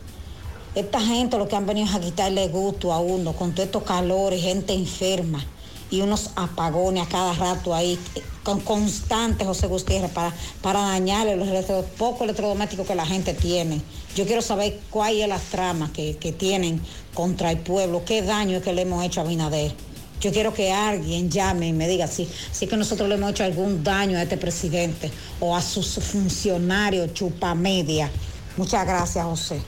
Esta 0.74 1.00
gente 1.02 1.36
lo 1.36 1.48
que 1.48 1.56
han 1.56 1.66
venido 1.66 1.86
es 1.86 1.94
a 1.94 2.00
quitarle 2.00 2.48
gusto 2.48 2.94
a 2.94 2.98
uno 3.00 3.34
con 3.34 3.52
todos 3.52 3.66
estos 3.66 3.82
calores, 3.82 4.40
gente 4.42 4.72
enferma. 4.72 5.44
y 5.90 6.00
unos 6.00 6.30
apagones 6.36 7.02
a 7.06 7.08
cada 7.10 7.34
rato 7.34 7.74
ahí, 7.74 7.98
con 8.42 8.60
constantes, 8.60 9.46
José 9.46 9.66
Gutiérrez, 9.66 10.10
para, 10.10 10.32
para 10.62 10.80
dañar 10.80 11.26
los 11.36 11.46
electro- 11.46 11.84
pocos 11.98 12.22
electrodomésticos 12.22 12.86
que 12.86 12.94
la 12.94 13.04
gente 13.04 13.34
tiene. 13.34 13.82
Yo 14.16 14.24
quiero 14.24 14.40
saber 14.40 14.80
cuál 14.88 15.14
es 15.20 15.28
la 15.28 15.38
trama 15.38 15.90
que, 15.92 16.16
que 16.16 16.32
tienen 16.32 16.80
contra 17.12 17.50
el 17.50 17.58
pueblo, 17.58 18.06
qué 18.06 18.22
daño 18.22 18.56
es 18.56 18.62
que 18.62 18.72
le 18.72 18.80
hemos 18.82 19.04
hecho 19.04 19.20
a 19.20 19.24
Binader. 19.24 19.74
Yo 20.22 20.30
quiero 20.30 20.54
que 20.54 20.72
alguien 20.72 21.28
llame 21.28 21.66
y 21.66 21.72
me 21.72 21.88
diga 21.88 22.06
si, 22.06 22.28
si 22.52 22.66
es 22.66 22.70
que 22.70 22.76
nosotros 22.76 23.08
le 23.08 23.16
hemos 23.16 23.32
hecho 23.32 23.42
algún 23.42 23.82
daño 23.82 24.16
a 24.16 24.22
este 24.22 24.36
presidente 24.36 25.10
o 25.40 25.56
a 25.56 25.60
sus 25.60 25.94
funcionarios 25.96 27.12
chupamedia. 27.12 28.08
Muchas 28.56 28.86
gracias, 28.86 29.24
José. 29.24 29.60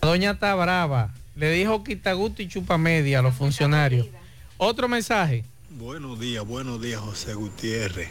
La 0.00 0.08
doña 0.08 0.30
está 0.30 0.54
brava. 0.54 1.12
Le 1.36 1.50
dijo 1.50 1.84
Quitaguti 1.84 2.44
y 2.44 2.48
chupa 2.48 2.78
media 2.78 3.18
a 3.18 3.22
los 3.22 3.34
funcionarios. 3.34 4.06
Otro 4.56 4.88
mensaje. 4.88 5.44
Buenos 5.68 6.18
días, 6.18 6.46
buenos 6.46 6.80
días, 6.80 7.00
José 7.00 7.34
Gutiérrez. 7.34 8.08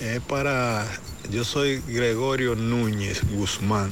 Es 0.00 0.20
para, 0.20 0.86
yo 1.30 1.44
soy 1.44 1.82
Gregorio 1.86 2.56
Núñez 2.56 3.22
Guzmán, 3.30 3.90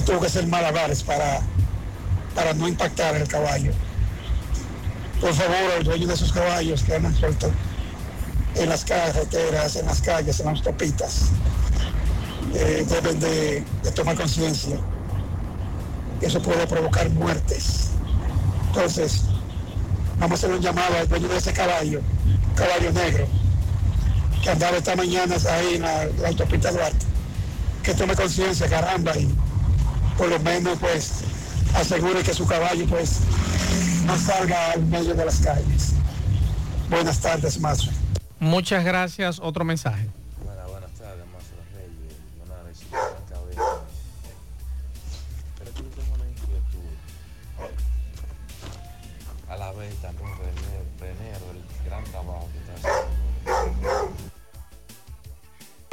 tuvo 0.03 0.21
que 0.21 0.27
hacer 0.27 0.47
malabares 0.47 1.03
para, 1.03 1.41
para 2.35 2.55
no 2.55 2.69
impactar 2.69 3.17
el 3.17 3.27
caballo. 3.27 3.73
Por 5.21 5.33
favor, 5.33 5.73
al 5.77 5.85
dueño 5.85 6.07
de 6.07 6.15
esos 6.15 6.33
caballos 6.33 6.83
que 6.83 6.95
andan 6.95 7.15
sueltos 7.15 7.51
en 8.55 8.69
las 8.69 8.85
carreteras, 8.85 9.77
en 9.77 9.87
las 9.87 10.01
calles, 10.01 10.41
en 10.41 10.47
las 10.47 10.59
autopistas, 10.59 11.31
eh, 12.57 12.87
deben 12.89 13.21
de, 13.21 13.65
tomar 13.95 14.17
conciencia 14.17 14.79
eso 16.21 16.41
puede 16.41 16.67
provocar 16.67 17.11
muertes. 17.11 17.91
Entonces, 18.69 19.23
vamos 20.19 20.43
a 20.43 20.47
hacer 20.47 20.57
un 20.57 20.63
llamado 20.63 20.97
al 20.99 21.09
dueño 21.09 21.29
de 21.29 21.37
ese 21.37 21.53
caballo, 21.53 22.01
caballo 22.55 22.93
negro, 22.93 23.27
que 24.43 24.51
andaba 24.51 24.79
esta 24.79 24.97
mañana 24.97 25.37
ahí 25.51 25.75
en 25.75 25.83
la, 25.83 26.07
la 26.07 26.29
autopista 26.29 26.73
Duarte, 26.73 27.05
que 27.83 27.95
tome 27.95 28.15
conciencia, 28.15 28.69
caramba, 28.69 29.17
y 29.17 29.29
por 30.17 30.29
lo 30.29 30.41
menos 30.41 30.79
pues 30.79 31.21
asegure 31.75 32.23
que 32.23 32.33
su 32.33 32.47
caballo 32.47 32.87
pues 32.87 33.21
no 34.07 34.17
salga 34.19 34.73
al 34.73 34.87
medio 34.87 35.15
de 35.15 35.25
las 35.25 35.37
calles. 35.41 35.93
Buenas 36.89 37.21
tardes, 37.21 37.59
Mazo. 37.61 37.91
Muchas 38.39 38.85
gracias. 38.85 39.39
Otro 39.41 39.65
mensaje. 39.65 40.09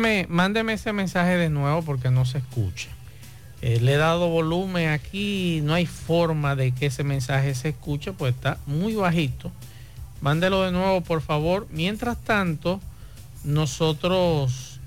Me- 0.04 0.28
mándeme 0.28 0.74
ese 0.74 0.92
mensaje 0.92 1.38
de 1.38 1.50
nuevo 1.50 1.82
porque 1.82 2.12
no 2.12 2.26
se 2.26 2.40
escucha. 2.40 2.90
Eh, 3.62 3.80
le 3.80 3.94
he 3.94 3.98
dado 3.98 4.28
volumen 4.28 4.90
aquí, 4.90 5.62
no 5.64 5.74
hay 5.74 5.86
forma 5.86 6.58
de 6.58 6.74
que 6.74 6.88
ese 6.88 7.06
mensaje 7.06 7.56
se 7.56 7.70
escuche, 7.70 8.12
pues 8.12 8.36
está 8.36 8.58
muy 8.66 8.96
bajito. 8.96 9.50
Mándelo 10.20 10.64
de 10.64 10.74
nuevo, 10.74 11.00
por 11.00 11.22
favor. 11.22 11.68
Mientras 11.72 12.18
tanto, 12.22 12.82
nosotros 13.46 14.82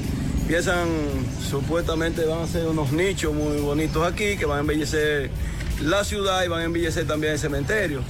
piensan 0.46 0.88
supuestamente 1.48 2.24
van 2.26 2.40
a 2.42 2.46
ser 2.46 2.66
unos 2.66 2.92
nichos 2.92 3.32
muy 3.32 3.60
bonitos 3.60 4.06
aquí 4.06 4.36
que 4.36 4.44
van 4.44 4.58
a 4.58 4.60
embellecer 4.60 5.30
la 5.80 6.04
ciudad 6.04 6.44
y 6.44 6.48
van 6.48 6.60
a 6.60 6.64
embellecer 6.64 7.06
también 7.06 7.32
el 7.32 7.38
cementerio. 7.38 8.02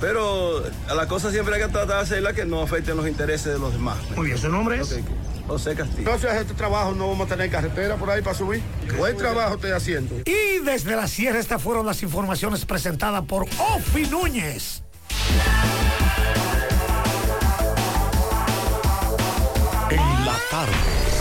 Pero 0.00 0.62
a 0.88 0.94
la 0.94 1.08
cosa 1.08 1.30
siempre 1.30 1.54
hay 1.54 1.62
que 1.62 1.68
tratar 1.68 1.96
de 1.96 2.02
hacerla 2.02 2.32
que 2.32 2.44
no 2.44 2.62
afecten 2.62 2.96
los 2.96 3.08
intereses 3.08 3.52
de 3.52 3.58
los 3.58 3.72
demás. 3.72 3.98
Muy 4.14 4.26
bien, 4.26 4.38
¿su 4.38 4.48
nombre 4.48 4.80
es? 4.80 5.00
José 5.46 5.74
Castillo. 5.74 6.04
Gracias 6.04 6.32
a 6.32 6.40
este 6.40 6.54
trabajo 6.54 6.94
no 6.94 7.08
vamos 7.08 7.26
a 7.26 7.30
tener 7.30 7.50
carretera 7.50 7.96
por 7.96 8.10
ahí 8.10 8.22
para 8.22 8.36
subir. 8.36 8.62
Buen 8.98 9.16
trabajo 9.16 9.54
estoy 9.54 9.70
haciendo. 9.70 10.16
Y 10.26 10.64
desde 10.64 10.94
la 10.94 11.08
sierra 11.08 11.38
estas 11.38 11.62
fueron 11.62 11.86
las 11.86 12.02
informaciones 12.02 12.64
presentadas 12.66 13.24
por 13.24 13.44
Ofi 13.58 14.06
Núñez. 14.06 14.82
En 19.90 20.24
tarde. 20.50 20.72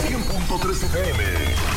100.3 0.07 0.83
FM. 0.83 1.76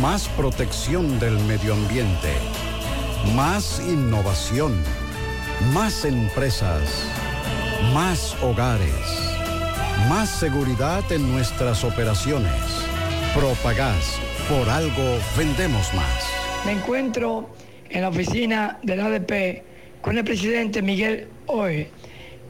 Más 0.00 0.28
protección 0.28 1.18
del 1.18 1.38
medio 1.40 1.74
ambiente. 1.74 2.30
Más 3.34 3.80
innovación. 3.86 4.72
Más 5.74 6.04
empresas. 6.04 7.04
Más 7.92 8.36
hogares. 8.42 9.36
Más 10.08 10.30
seguridad 10.30 11.02
en 11.10 11.30
nuestras 11.30 11.84
operaciones. 11.84 12.52
Propagás. 13.34 14.18
Por 14.48 14.68
algo 14.70 15.18
vendemos 15.36 15.92
más. 15.94 16.32
Me 16.64 16.72
encuentro 16.72 17.50
en 17.90 18.02
la 18.02 18.08
oficina 18.08 18.78
del 18.82 19.00
ADP 19.00 19.62
con 20.00 20.16
el 20.16 20.24
presidente 20.24 20.80
Miguel 20.80 21.28
Oe. 21.46 21.90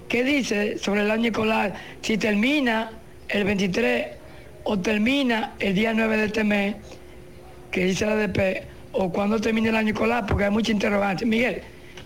¿Qué 0.08 0.22
dice 0.22 0.78
sobre 0.78 1.00
el 1.00 1.10
año 1.10 1.30
escolar? 1.30 1.74
Si 2.02 2.18
termina 2.18 2.92
el 3.28 3.44
23 3.44 4.06
o 4.64 4.78
termina 4.78 5.54
el 5.58 5.74
día 5.74 5.92
9 5.92 6.16
de 6.18 6.24
este 6.26 6.44
mes, 6.44 6.76
que 7.72 7.86
dice 7.86 8.04
el 8.04 8.10
ADP, 8.10 8.64
o 8.92 9.10
cuando 9.10 9.40
termine 9.40 9.70
el 9.70 9.76
año 9.76 9.94
escolar, 9.94 10.26
porque 10.26 10.44
hay 10.44 10.50
mucha 10.50 10.70
interrogante. 10.70 11.24
Miguel, 11.26 11.62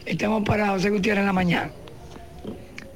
estamos 0.07 0.45
para 0.45 0.69
José 0.69 0.89
Gutiérrez 0.91 1.21
en 1.21 1.27
la 1.27 1.33
mañana. 1.33 1.71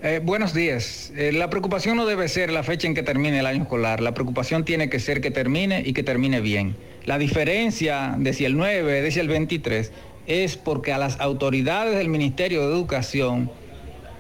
Eh, 0.02 0.20
buenos 0.22 0.54
días. 0.54 1.12
Eh, 1.14 1.32
la 1.32 1.50
preocupación 1.50 1.96
no 1.96 2.06
debe 2.06 2.26
ser 2.28 2.50
la 2.50 2.62
fecha 2.62 2.86
en 2.86 2.94
que 2.94 3.02
termine 3.02 3.40
el 3.40 3.46
año 3.46 3.64
escolar. 3.64 4.00
La 4.00 4.14
preocupación 4.14 4.64
tiene 4.64 4.88
que 4.88 4.98
ser 4.98 5.20
que 5.20 5.30
termine 5.30 5.82
y 5.84 5.92
que 5.92 6.02
termine 6.02 6.40
bien. 6.40 6.76
La 7.04 7.18
diferencia 7.18 8.14
de 8.16 8.32
si 8.32 8.46
el 8.46 8.56
9, 8.56 9.02
de 9.02 9.10
si 9.10 9.20
el 9.20 9.28
23, 9.28 9.92
es 10.26 10.56
porque 10.56 10.92
a 10.92 10.98
las 10.98 11.20
autoridades 11.20 11.98
del 11.98 12.08
Ministerio 12.08 12.66
de 12.66 12.74
Educación 12.74 13.50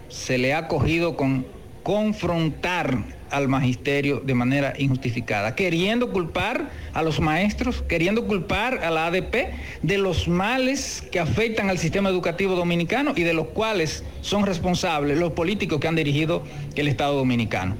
se 0.08 0.36
le 0.36 0.52
ha 0.54 0.66
cogido 0.66 1.16
con 1.16 1.46
confrontar 1.82 3.19
al 3.30 3.48
magisterio 3.48 4.20
de 4.20 4.34
manera 4.34 4.74
injustificada, 4.78 5.54
queriendo 5.54 6.10
culpar 6.10 6.70
a 6.92 7.02
los 7.02 7.20
maestros, 7.20 7.82
queriendo 7.88 8.26
culpar 8.26 8.84
a 8.84 8.90
la 8.90 9.06
ADP 9.06 9.52
de 9.82 9.98
los 9.98 10.28
males 10.28 11.02
que 11.10 11.20
afectan 11.20 11.70
al 11.70 11.78
sistema 11.78 12.08
educativo 12.08 12.54
dominicano 12.54 13.12
y 13.16 13.22
de 13.22 13.34
los 13.34 13.48
cuales 13.48 14.04
son 14.20 14.46
responsables 14.46 15.18
los 15.18 15.32
políticos 15.32 15.80
que 15.80 15.88
han 15.88 15.96
dirigido 15.96 16.42
el 16.74 16.88
Estado 16.88 17.16
dominicano. 17.16 17.76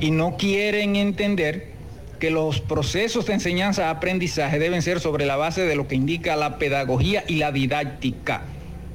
Y 0.00 0.10
no 0.10 0.36
quieren 0.36 0.96
entender 0.96 1.72
que 2.20 2.30
los 2.30 2.60
procesos 2.60 3.26
de 3.26 3.34
enseñanza-aprendizaje 3.34 4.58
deben 4.58 4.82
ser 4.82 5.00
sobre 5.00 5.26
la 5.26 5.36
base 5.36 5.62
de 5.62 5.76
lo 5.76 5.86
que 5.86 5.94
indica 5.94 6.36
la 6.36 6.58
pedagogía 6.58 7.24
y 7.26 7.36
la 7.36 7.52
didáctica 7.52 8.42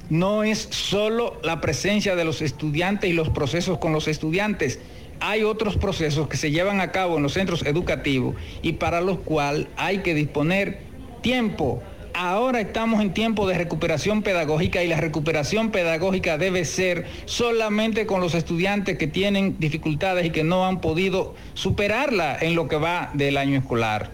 no 0.09 0.43
es 0.43 0.67
solo 0.69 1.39
la 1.43 1.61
presencia 1.61 2.15
de 2.15 2.23
los 2.23 2.41
estudiantes 2.41 3.09
y 3.09 3.13
los 3.13 3.29
procesos 3.29 3.77
con 3.79 3.93
los 3.93 4.07
estudiantes. 4.07 4.79
Hay 5.25 5.43
otros 5.43 5.77
procesos 5.77 6.27
que 6.27 6.35
se 6.35 6.51
llevan 6.51 6.81
a 6.81 6.91
cabo 6.91 7.15
en 7.15 7.23
los 7.23 7.31
centros 7.31 7.65
educativos 7.65 8.35
y 8.61 8.73
para 8.73 8.99
los 8.99 9.19
cuales 9.19 9.67
hay 9.77 9.99
que 9.99 10.13
disponer 10.13 10.79
tiempo. 11.21 11.81
Ahora 12.13 12.59
estamos 12.59 13.01
en 13.01 13.13
tiempo 13.13 13.47
de 13.47 13.57
recuperación 13.57 14.21
pedagógica 14.21 14.83
y 14.83 14.89
la 14.89 14.99
recuperación 14.99 15.71
pedagógica 15.71 16.37
debe 16.37 16.65
ser 16.65 17.05
solamente 17.23 18.05
con 18.05 18.19
los 18.19 18.35
estudiantes 18.35 18.97
que 18.97 19.07
tienen 19.07 19.57
dificultades 19.59 20.25
y 20.25 20.31
que 20.31 20.43
no 20.43 20.65
han 20.65 20.81
podido 20.81 21.35
superarla 21.53 22.37
en 22.41 22.55
lo 22.55 22.67
que 22.67 22.75
va 22.75 23.09
del 23.13 23.37
año 23.37 23.57
escolar. 23.57 24.11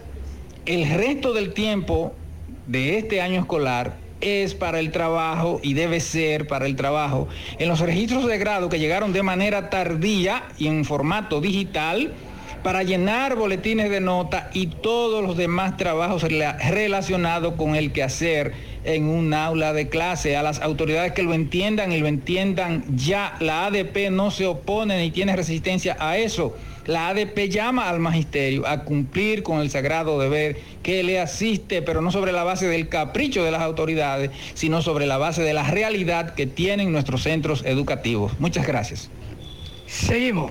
El 0.64 0.88
resto 0.88 1.32
del 1.32 1.54
tiempo 1.54 2.14
de 2.68 2.98
este 2.98 3.20
año 3.20 3.40
escolar 3.40 3.96
es 4.20 4.54
para 4.54 4.80
el 4.80 4.90
trabajo 4.90 5.60
y 5.62 5.74
debe 5.74 6.00
ser 6.00 6.46
para 6.46 6.66
el 6.66 6.76
trabajo. 6.76 7.28
En 7.58 7.68
los 7.68 7.80
registros 7.80 8.26
de 8.26 8.38
grado 8.38 8.68
que 8.68 8.78
llegaron 8.78 9.12
de 9.12 9.22
manera 9.22 9.70
tardía 9.70 10.44
y 10.58 10.66
en 10.66 10.84
formato 10.84 11.40
digital, 11.40 12.12
para 12.62 12.82
llenar 12.82 13.36
boletines 13.36 13.90
de 13.90 14.00
nota 14.00 14.50
y 14.52 14.66
todos 14.66 15.24
los 15.24 15.36
demás 15.36 15.76
trabajos 15.76 16.22
relacionados 16.22 17.54
con 17.54 17.74
el 17.74 17.92
quehacer 17.92 18.52
en 18.84 19.04
un 19.04 19.32
aula 19.32 19.72
de 19.72 19.88
clase. 19.88 20.36
A 20.36 20.42
las 20.42 20.60
autoridades 20.60 21.12
que 21.12 21.22
lo 21.22 21.32
entiendan 21.32 21.92
y 21.92 21.98
lo 21.98 22.06
entiendan 22.06 22.84
ya, 22.96 23.36
la 23.40 23.66
ADP 23.66 24.10
no 24.10 24.30
se 24.30 24.46
opone 24.46 25.00
ni 25.00 25.10
tiene 25.10 25.36
resistencia 25.36 25.96
a 25.98 26.18
eso. 26.18 26.54
La 26.90 27.06
ADP 27.10 27.48
llama 27.48 27.88
al 27.88 28.00
magisterio 28.00 28.66
a 28.66 28.82
cumplir 28.82 29.44
con 29.44 29.60
el 29.60 29.70
sagrado 29.70 30.18
deber 30.18 30.60
que 30.82 31.04
le 31.04 31.20
asiste, 31.20 31.82
pero 31.82 32.02
no 32.02 32.10
sobre 32.10 32.32
la 32.32 32.42
base 32.42 32.66
del 32.66 32.88
capricho 32.88 33.44
de 33.44 33.52
las 33.52 33.62
autoridades, 33.62 34.32
sino 34.54 34.82
sobre 34.82 35.06
la 35.06 35.16
base 35.16 35.44
de 35.44 35.54
la 35.54 35.62
realidad 35.62 36.34
que 36.34 36.48
tienen 36.48 36.90
nuestros 36.90 37.22
centros 37.22 37.62
educativos. 37.64 38.32
Muchas 38.40 38.66
gracias. 38.66 39.08
Seguimos. 39.86 40.50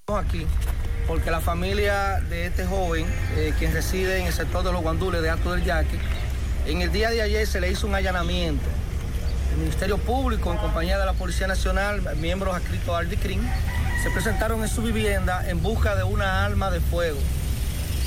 Estamos 0.06 0.26
aquí 0.26 0.46
porque 1.06 1.30
la 1.30 1.40
familia 1.40 2.20
de 2.28 2.46
este 2.46 2.64
joven, 2.64 3.06
eh, 3.36 3.52
quien 3.58 3.72
reside 3.72 4.18
en 4.18 4.26
el 4.26 4.32
sector 4.32 4.64
de 4.64 4.72
los 4.72 4.82
guandules 4.82 5.22
de 5.22 5.30
Alto 5.30 5.52
del 5.52 5.64
Yaque, 5.64 5.98
en 6.66 6.80
el 6.80 6.92
día 6.92 7.10
de 7.10 7.20
ayer 7.20 7.46
se 7.46 7.60
le 7.60 7.70
hizo 7.70 7.86
un 7.86 7.94
allanamiento. 7.94 8.64
El 9.52 9.58
Ministerio 9.58 9.98
Público, 9.98 10.50
en 10.50 10.58
compañía 10.58 10.98
de 10.98 11.06
la 11.06 11.12
Policía 11.12 11.46
Nacional, 11.46 12.02
miembros 12.16 12.56
adscritos 12.56 12.94
al 12.94 13.08
DICRIM, 13.08 13.40
se 14.04 14.10
presentaron 14.10 14.62
en 14.62 14.68
su 14.68 14.82
vivienda 14.82 15.48
en 15.48 15.62
busca 15.62 15.96
de 15.96 16.04
una 16.04 16.44
arma 16.44 16.70
de 16.70 16.78
fuego. 16.80 17.16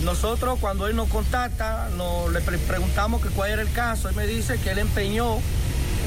Nosotros, 0.03 0.59
cuando 0.61 0.85
él 0.87 0.95
nos 0.95 1.09
contacta, 1.09 1.89
nos, 1.97 2.31
le 2.31 2.39
pre- 2.41 2.59
preguntamos 2.59 3.19
que 3.19 3.29
cuál 3.29 3.49
era 3.49 3.63
el 3.63 3.71
caso. 3.71 4.07
Él 4.07 4.15
me 4.15 4.27
dice 4.27 4.59
que 4.59 4.69
él 4.69 4.77
empeñó 4.77 5.39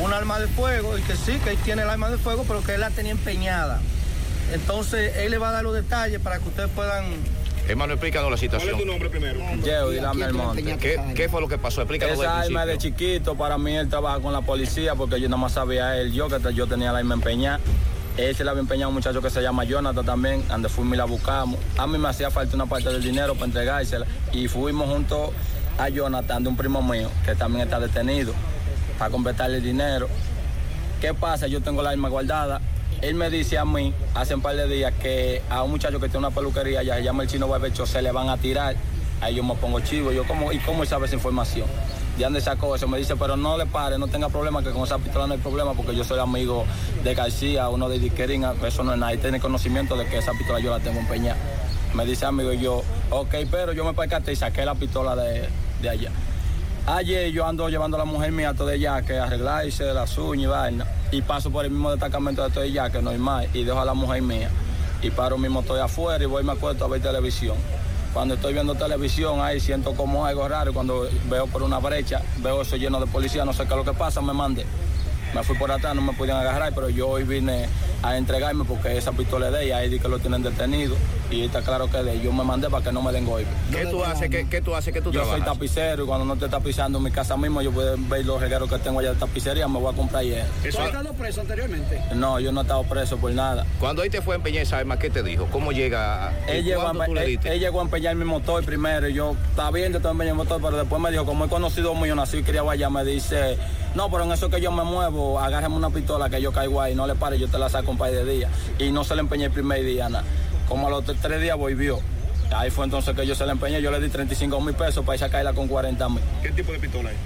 un 0.00 0.12
arma 0.12 0.38
de 0.38 0.46
fuego 0.46 0.96
y 0.96 1.02
que 1.02 1.16
sí, 1.16 1.38
que 1.42 1.50
él 1.50 1.58
tiene 1.64 1.82
el 1.82 1.90
arma 1.90 2.08
de 2.08 2.18
fuego, 2.18 2.44
pero 2.46 2.62
que 2.62 2.74
él 2.76 2.80
la 2.82 2.90
tenía 2.90 3.10
empeñada. 3.10 3.80
Entonces, 4.52 5.16
él 5.16 5.32
le 5.32 5.38
va 5.38 5.48
a 5.48 5.52
dar 5.52 5.64
los 5.64 5.74
detalles 5.74 6.20
para 6.20 6.38
que 6.38 6.48
ustedes 6.48 6.70
puedan 6.70 7.06
Hermano, 7.68 7.94
explícanos 7.94 8.30
la 8.30 8.36
situación. 8.36 8.70
¿Cuál 8.70 8.80
es 8.80 8.86
tu 8.86 8.92
nombre 8.92 9.10
primero? 9.10 9.40
Yo, 9.64 9.90
Dilame 9.90 10.24
Almonte. 10.24 10.62
¿Qué, 10.78 11.00
qué 11.16 11.28
fue 11.28 11.40
lo 11.40 11.48
que 11.48 11.58
pasó? 11.58 11.82
Explícanos 11.82 12.18
Esa 12.20 12.40
arma 12.42 12.64
de 12.64 12.78
chiquito, 12.78 13.34
para 13.34 13.58
mí 13.58 13.76
él 13.76 13.88
trabaja 13.88 14.20
con 14.20 14.32
la 14.32 14.40
policía 14.42 14.94
porque 14.94 15.20
yo 15.20 15.28
nada 15.28 15.42
más 15.42 15.52
sabía 15.52 15.96
él, 15.98 16.12
yo 16.12 16.28
que 16.28 16.54
yo 16.54 16.68
tenía 16.68 16.92
la 16.92 16.98
arma 17.00 17.14
empeñada. 17.14 17.58
Él 18.16 18.34
se 18.36 18.44
la 18.44 18.50
había 18.50 18.60
empeñado 18.60 18.86
a 18.86 18.88
un 18.88 18.94
muchacho 18.94 19.22
que 19.22 19.30
se 19.30 19.40
llama 19.40 19.64
Jonathan 19.64 20.04
también, 20.04 20.46
donde 20.48 20.68
fuimos 20.68 20.94
y 20.94 20.96
la 20.98 21.04
buscamos. 21.04 21.58
A 21.78 21.86
mí 21.86 21.98
me 21.98 22.08
hacía 22.08 22.30
falta 22.30 22.54
una 22.54 22.66
parte 22.66 22.90
del 22.90 23.02
dinero 23.02 23.34
para 23.34 23.46
entregársela 23.46 24.06
y 24.32 24.48
fuimos 24.48 24.88
junto 24.88 25.32
a 25.78 25.88
Jonathan, 25.88 26.42
de 26.42 26.48
un 26.48 26.56
primo 26.56 26.82
mío, 26.82 27.10
que 27.24 27.34
también 27.34 27.62
está 27.62 27.80
detenido, 27.80 28.34
para 28.98 29.10
completarle 29.10 29.58
el 29.58 29.62
dinero. 29.62 30.08
¿Qué 31.00 31.14
pasa? 31.14 31.46
Yo 31.46 31.62
tengo 31.62 31.82
la 31.82 31.90
arma 31.90 32.08
guardada. 32.08 32.60
Él 33.00 33.14
me 33.14 33.30
dice 33.30 33.56
a 33.56 33.64
mí, 33.64 33.94
hace 34.14 34.34
un 34.34 34.42
par 34.42 34.56
de 34.56 34.68
días, 34.68 34.92
que 35.00 35.40
a 35.48 35.62
un 35.62 35.70
muchacho 35.70 35.98
que 35.98 36.08
tiene 36.08 36.26
una 36.26 36.30
peluquería, 36.30 36.82
ya 36.82 36.96
se 36.96 37.02
llama 37.02 37.22
el 37.22 37.28
chino 37.30 37.48
barbecho, 37.48 37.86
se 37.86 38.02
le 38.02 38.12
van 38.12 38.28
a 38.28 38.36
tirar. 38.36 38.76
Ahí 39.22 39.34
yo 39.34 39.42
me 39.42 39.54
pongo 39.54 39.80
chivo. 39.80 40.12
Yo, 40.12 40.24
¿cómo, 40.26 40.52
¿y 40.52 40.58
cómo 40.58 40.84
sabe 40.84 41.06
esa 41.06 41.14
información? 41.14 41.66
¿De 42.20 42.24
dónde 42.24 42.42
sacó 42.42 42.76
eso? 42.76 42.86
Me 42.86 42.98
dice, 42.98 43.16
pero 43.16 43.34
no 43.34 43.56
le 43.56 43.64
pare, 43.64 43.96
no 43.96 44.06
tenga 44.06 44.28
problema, 44.28 44.62
que 44.62 44.72
con 44.72 44.82
esa 44.82 44.98
pistola 44.98 45.26
no 45.26 45.32
hay 45.32 45.40
problema, 45.40 45.72
porque 45.72 45.96
yo 45.96 46.04
soy 46.04 46.18
amigo 46.18 46.66
de 47.02 47.14
García, 47.14 47.70
uno 47.70 47.88
de 47.88 47.98
Diquerín, 47.98 48.44
eso 48.62 48.84
no 48.84 48.92
es 48.92 48.98
nada. 48.98 49.14
Y 49.14 49.16
tiene 49.16 49.40
conocimiento 49.40 49.96
de 49.96 50.04
que 50.04 50.18
esa 50.18 50.32
pistola 50.32 50.60
yo 50.60 50.70
la 50.70 50.80
tengo 50.80 51.00
empeñada. 51.00 51.38
Me 51.94 52.04
dice 52.04 52.26
amigo, 52.26 52.52
yo, 52.52 52.82
ok, 53.08 53.34
pero 53.50 53.72
yo 53.72 53.86
me 53.86 53.94
percaté 53.94 54.32
y 54.32 54.36
saqué 54.36 54.66
la 54.66 54.74
pistola 54.74 55.16
de, 55.16 55.48
de 55.80 55.88
allá. 55.88 56.10
Ayer 56.86 57.32
yo 57.32 57.46
ando 57.46 57.70
llevando 57.70 57.96
a 57.96 58.00
la 58.00 58.04
mujer 58.04 58.32
mía 58.32 58.52
todo 58.52 58.74
ya 58.74 59.00
que 59.00 59.18
arreglarse 59.18 59.84
las 59.94 60.18
uñas 60.18 60.44
y 60.44 60.46
vaina. 60.46 60.86
Y 61.12 61.22
paso 61.22 61.50
por 61.50 61.64
el 61.64 61.70
mismo 61.70 61.90
destacamento 61.90 62.44
de 62.46 62.50
todo 62.50 62.66
ya 62.66 62.90
que 62.90 63.00
no 63.00 63.08
hay 63.08 63.18
más. 63.18 63.46
Y 63.54 63.64
dejo 63.64 63.80
a 63.80 63.86
la 63.86 63.94
mujer 63.94 64.20
mía. 64.20 64.50
Y 65.00 65.08
paro 65.08 65.38
mismo 65.38 65.60
estoy 65.60 65.80
afuera 65.80 66.22
y 66.22 66.26
voy 66.26 66.42
y 66.42 66.44
me 66.44 66.52
acuesto 66.52 66.84
a 66.84 66.88
ver 66.88 67.00
televisión. 67.00 67.56
Cuando 68.12 68.34
estoy 68.34 68.52
viendo 68.52 68.74
televisión 68.74 69.40
ahí 69.40 69.60
siento 69.60 69.94
como 69.94 70.26
algo 70.26 70.48
raro. 70.48 70.72
Cuando 70.72 71.08
veo 71.28 71.46
por 71.46 71.62
una 71.62 71.78
brecha, 71.78 72.22
veo 72.38 72.62
eso 72.62 72.76
lleno 72.76 72.98
de 72.98 73.06
policía, 73.06 73.44
no 73.44 73.52
sé 73.52 73.64
qué 73.64 73.70
es 73.70 73.76
lo 73.76 73.84
que 73.84 73.92
pasa, 73.92 74.20
me 74.20 74.32
mandé. 74.32 74.66
Me 75.34 75.42
fui 75.44 75.56
por 75.56 75.70
atrás, 75.70 75.94
no 75.94 76.02
me 76.02 76.12
podían 76.12 76.38
agarrar, 76.38 76.72
pero 76.74 76.88
yo 76.88 77.08
hoy 77.08 77.22
vine 77.24 77.66
a 78.02 78.16
entregarme 78.16 78.64
porque 78.64 78.96
esa 78.96 79.12
pistola 79.12 79.46
es 79.48 79.52
de 79.52 79.64
ella, 79.66 79.76
ahí 79.78 79.88
di 79.88 79.98
que 80.00 80.08
lo 80.08 80.18
tienen 80.18 80.42
detenido. 80.42 80.96
Y 81.30 81.42
está 81.44 81.62
claro 81.62 81.88
que 81.88 81.98
de 82.02 82.20
yo 82.20 82.32
me 82.32 82.42
mandé 82.42 82.68
para 82.68 82.82
que 82.82 82.90
no 82.90 83.00
me 83.02 83.12
den 83.12 83.24
golpe. 83.24 83.46
¿Qué 83.70 83.86
tú 83.86 84.02
haces? 84.04 84.28
¿Qué, 84.28 84.48
qué 84.48 84.60
tú 84.60 84.74
haces? 84.74 84.92
¿Qué 84.92 85.00
tú 85.00 85.12
Yo 85.12 85.20
soy 85.20 85.28
trabajas? 85.40 85.54
tapicero 85.54 86.02
y 86.02 86.06
cuando 86.06 86.24
no 86.24 86.34
esté 86.34 86.48
tapizando 86.48 86.98
en 86.98 87.04
mi 87.04 87.12
casa 87.12 87.36
mismo, 87.36 87.62
yo 87.62 87.70
puedo 87.70 87.94
ver 87.96 88.26
los 88.26 88.40
regueros 88.40 88.68
que 88.68 88.78
tengo 88.78 88.98
allá 88.98 89.12
de 89.12 89.20
tapicería, 89.20 89.68
me 89.68 89.78
voy 89.78 89.92
a 89.92 89.96
comprar 89.96 90.22
ayer. 90.22 90.44
¿Tú 90.62 90.78
has 90.80 90.86
estado 90.86 91.12
preso 91.14 91.40
anteriormente? 91.42 92.02
No, 92.16 92.40
yo 92.40 92.50
no 92.50 92.60
he 92.60 92.62
estado 92.64 92.82
preso 92.82 93.16
por 93.18 93.30
nada. 93.32 93.64
Cuando 93.78 94.02
él 94.02 94.10
te 94.10 94.20
fue 94.22 94.34
a 94.34 94.38
empeñar 94.38 94.62
esa 94.64 94.78
arma, 94.78 94.98
¿qué 94.98 95.10
te 95.10 95.22
dijo? 95.22 95.46
¿Cómo 95.52 95.70
llega? 95.70 96.28
a- 96.30 96.32
Él 96.48 96.64
llegó, 96.64 96.80
a, 96.82 96.84
¿Cuánto 96.94 97.04
tú 97.04 97.14
le 97.14 97.24
él- 97.34 97.40
él 97.44 97.60
llegó 97.60 97.78
a 97.80 97.84
empeñar 97.84 98.16
mi 98.16 98.24
motor 98.24 98.64
primero 98.64 99.08
y 99.08 99.14
yo, 99.14 99.36
está 99.50 99.70
bien, 99.70 99.92
yo 99.92 99.98
estoy 99.98 100.10
empeñando 100.10 100.42
el 100.42 100.48
motor, 100.48 100.60
pero 100.60 100.78
después 100.78 101.00
me 101.00 101.12
dijo, 101.12 101.24
como 101.24 101.44
es 101.44 101.50
conocido 101.50 101.94
mío, 101.94 102.16
nací 102.16 102.38
y 102.38 102.42
criado 102.42 102.68
allá, 102.70 102.90
me 102.90 103.04
dice, 103.04 103.56
no, 103.94 104.10
pero 104.10 104.24
en 104.24 104.32
eso 104.32 104.48
que 104.50 104.60
yo 104.60 104.70
me 104.72 104.84
muevo, 104.84 105.38
agárrame 105.40 105.76
una 105.76 105.90
pistola 105.90 106.30
que 106.30 106.40
yo 106.40 106.52
caigo 106.52 106.80
ahí, 106.80 106.94
no 106.94 107.06
le 107.06 107.14
pare, 107.14 107.38
yo 107.38 107.48
te 107.48 107.58
la 107.58 107.68
saco 107.68 107.90
un 107.90 107.98
par 107.98 108.10
de 108.12 108.24
días. 108.24 108.50
Y 108.78 108.90
no 108.90 109.04
se 109.04 109.14
le 109.14 109.20
empeñé 109.20 109.46
el 109.46 109.50
primer 109.50 109.82
día, 109.84 110.08
nada. 110.08 110.24
Como 110.68 110.86
a 110.86 110.90
los 110.90 111.04
tre- 111.04 111.16
tres 111.20 111.40
días 111.40 111.56
volvió. 111.56 111.98
Ahí 112.52 112.70
fue 112.70 112.84
entonces 112.84 113.14
que 113.14 113.26
yo 113.26 113.34
se 113.34 113.46
la 113.46 113.52
empeñé, 113.52 113.80
yo 113.82 113.90
le 113.90 114.00
di 114.00 114.08
35 114.08 114.60
mil 114.60 114.74
pesos 114.74 115.04
para 115.04 115.14
ir 115.16 115.20
sacarla 115.20 115.52
con 115.52 115.68
40 115.68 116.08
mil. 116.08 116.20
¿Qué 116.42 116.50
tipo 116.50 116.72
de 116.72 116.78
pistola 116.78 117.10
es? 117.10 117.16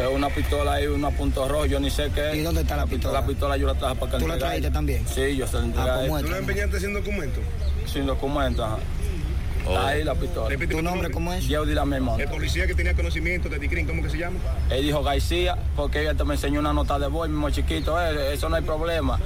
Es 0.00 0.08
una 0.12 0.28
pistola 0.28 0.74
ahí, 0.74 0.86
una 0.88 1.10
punto 1.10 1.48
rojo, 1.48 1.66
yo 1.66 1.80
ni 1.80 1.88
sé 1.90 2.10
qué. 2.14 2.36
¿Y 2.36 2.40
dónde 2.42 2.60
está 2.62 2.76
la 2.76 2.86
pistola? 2.86 3.20
La 3.20 3.26
pistola 3.26 3.56
yo 3.56 3.66
la 3.66 3.74
traje 3.74 3.94
para 3.96 4.12
que 4.12 4.18
¿Tú 4.18 4.28
la 4.28 4.36
trajiste 4.38 4.70
también? 4.70 5.06
Sí, 5.08 5.36
yo 5.36 5.46
se 5.46 5.56
la 5.58 5.64
entregué. 5.64 5.90
a 5.90 6.04
él. 6.04 6.24
¿Tú 6.24 6.30
la 6.30 6.38
empeñaste 6.38 6.80
sin 6.80 6.92
documento? 6.92 7.40
Sin 7.90 8.06
documento, 8.06 8.64
ajá. 8.64 8.76
Está 9.66 9.88
ahí 9.88 10.04
la 10.04 10.14
pistola. 10.14 10.48
Repíteme 10.48 10.80
¿Tu 10.80 10.82
nombre 10.82 11.10
cómo 11.10 11.32
es? 11.32 11.46
Yo 11.46 11.64
la 11.64 11.84
misma. 11.84 12.16
El 12.16 12.28
policía 12.28 12.66
que 12.66 12.74
tenía 12.74 12.94
conocimiento 12.94 13.48
de 13.48 13.58
Dicrin, 13.58 13.86
¿cómo 13.86 14.02
que 14.02 14.10
se 14.10 14.18
llama? 14.18 14.38
Él 14.70 14.84
dijo 14.84 15.02
García, 15.02 15.56
porque 15.74 16.02
ella 16.02 16.14
te 16.14 16.24
me 16.24 16.34
enseñó 16.34 16.60
una 16.60 16.72
nota 16.72 16.98
de 16.98 17.08
voz, 17.08 17.28
mismo 17.28 17.50
chiquito, 17.50 18.00
eh, 18.00 18.34
eso 18.34 18.48
no 18.48 18.56
hay 18.56 18.62
problema. 18.62 19.18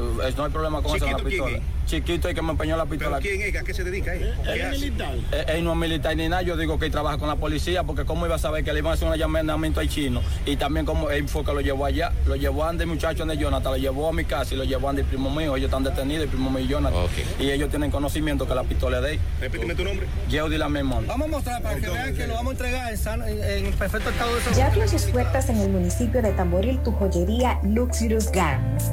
Eh, 0.00 0.34
no 0.36 0.44
hay 0.44 0.50
problema 0.50 0.82
con 0.82 0.96
eso 0.96 1.04
la 1.06 1.12
¿Chiquito 1.16 1.28
quién 1.28 1.44
pistola. 1.44 1.64
Chiquito 1.86 2.30
y 2.30 2.34
que 2.34 2.42
me 2.42 2.50
empeñó 2.52 2.76
la 2.76 2.86
pistola. 2.86 3.18
¿Pero 3.20 3.36
quién 3.36 3.48
es? 3.54 3.60
¿A 3.60 3.64
qué 3.64 3.74
se 3.74 3.82
dedica 3.82 4.14
él? 4.14 4.32
¿Qué 4.44 4.62
hace? 4.62 4.86
Eh, 5.32 5.44
Él 5.48 5.64
no 5.64 5.72
es 5.72 5.78
militar 5.78 6.16
ni 6.16 6.28
nada, 6.28 6.42
yo 6.42 6.56
digo 6.56 6.78
que 6.78 6.86
él 6.86 6.92
trabaja 6.92 7.18
con 7.18 7.26
la 7.28 7.34
policía, 7.36 7.82
porque 7.82 8.04
cómo 8.04 8.26
iba 8.26 8.36
a 8.36 8.38
saber 8.38 8.62
que 8.62 8.72
le 8.72 8.78
iban 8.78 8.92
a 8.92 8.94
hacer 8.94 9.08
un 9.08 9.14
allanamiento 9.14 9.80
al 9.80 9.88
chino. 9.88 10.22
Y 10.46 10.56
también 10.56 10.86
como 10.86 11.10
él 11.10 11.28
fue 11.28 11.44
que 11.44 11.52
lo 11.52 11.60
llevó 11.60 11.84
allá, 11.86 12.12
lo 12.26 12.36
llevó 12.36 12.62
a 12.62 12.68
donde 12.68 12.84
el 12.84 12.90
muchacho 12.90 13.26
de 13.26 13.36
Jonathan, 13.36 13.72
lo 13.72 13.78
llevó 13.78 14.08
a 14.08 14.12
mi 14.12 14.24
casa 14.24 14.54
y 14.54 14.56
lo 14.56 14.62
llevó 14.64 14.86
a 14.86 14.90
donde 14.90 15.02
el 15.02 15.08
primo 15.08 15.30
mío, 15.30 15.56
ellos 15.56 15.66
están 15.68 15.82
detenidos, 15.82 16.24
el 16.24 16.28
primo 16.30 16.48
mío 16.50 16.60
y 16.64 16.68
Jonathan. 16.68 17.00
Y 17.40 17.50
ellos 17.50 17.70
tienen 17.70 17.90
conocimiento 17.90 18.46
que 18.46 18.54
la 18.54 18.62
pistola 18.62 18.98
es 18.98 19.02
de 19.02 19.12
él. 19.14 19.20
Repíteme 19.40 19.74
tu 19.74 19.82
nombre. 19.84 20.06
Yeudi 20.28 20.58
la 20.58 20.68
misma. 20.68 21.00
Vamos 21.08 21.26
a 21.26 21.30
mostrar 21.30 21.62
para 21.62 21.74
que 21.80 21.88
vean 21.90 22.14
que 22.14 22.26
lo 22.28 22.34
vamos 22.34 22.50
a 22.50 22.52
entregar 22.52 22.92
en, 22.92 22.98
sano- 22.98 23.26
en- 23.26 23.66
en 23.66 23.72
perfecto 23.72 24.10
estado 24.10 24.32
de 24.36 24.40
salud. 24.42 24.56
Ya 24.56 24.66
abrió 24.68 24.86
sus 24.86 25.02
puertas 25.06 25.48
en 25.48 25.56
el 25.58 25.68
municipio 25.70 26.22
de 26.22 26.30
Tamboril 26.32 26.78
tu 26.84 26.92
joyería 26.92 27.58
Luxurious 27.64 28.30
Garments, 28.30 28.92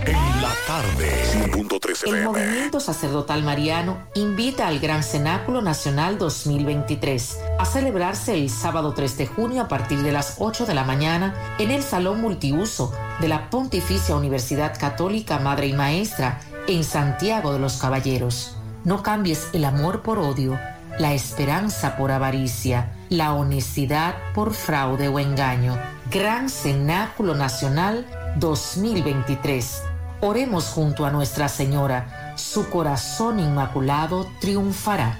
En 0.06 0.42
la 0.42 0.52
tarde. 0.66 1.08
100.3 1.34 2.12
El 2.12 2.24
movimiento 2.24 2.80
sacerdotal 2.80 3.44
mariano 3.44 3.98
invita 4.14 4.66
al 4.66 4.80
Gran 4.80 5.04
Cenáculo 5.04 5.62
Nacional 5.62 6.18
2023 6.18 7.38
a 7.58 7.64
celebrarse 7.64 8.34
el 8.34 8.50
sábado 8.50 8.92
3 8.94 9.16
de 9.16 9.28
junio 9.28 9.62
a 9.62 9.68
partir 9.68 10.02
de 10.02 10.10
las 10.10 10.34
8 10.38 10.66
de 10.66 10.74
la 10.74 10.82
mañana 10.82 11.54
en 11.58 11.70
el 11.70 11.84
Salón 11.84 12.20
Multiuso 12.20 12.92
de 13.20 13.28
la 13.28 13.50
Pontificia 13.50 14.16
Universidad 14.16 14.76
Católica 14.78 15.38
Madre 15.38 15.68
y 15.68 15.72
Maestra 15.72 16.40
en 16.66 16.84
Santiago 16.84 17.52
de 17.52 17.58
los 17.58 17.76
Caballeros. 17.76 18.56
No 18.84 19.02
cambies 19.02 19.48
el 19.52 19.64
amor 19.64 20.02
por 20.02 20.18
odio, 20.18 20.58
la 20.98 21.14
esperanza 21.14 21.96
por 21.96 22.10
avaricia, 22.10 22.92
la 23.08 23.34
honestidad 23.34 24.14
por 24.34 24.54
fraude 24.54 25.08
o 25.08 25.18
engaño. 25.18 25.78
Gran 26.10 26.48
Cenáculo 26.48 27.34
Nacional 27.34 28.06
2023. 28.36 29.82
Oremos 30.20 30.66
junto 30.66 31.04
a 31.04 31.10
Nuestra 31.10 31.48
Señora. 31.48 32.34
Su 32.36 32.68
corazón 32.70 33.40
inmaculado 33.40 34.30
triunfará. 34.40 35.18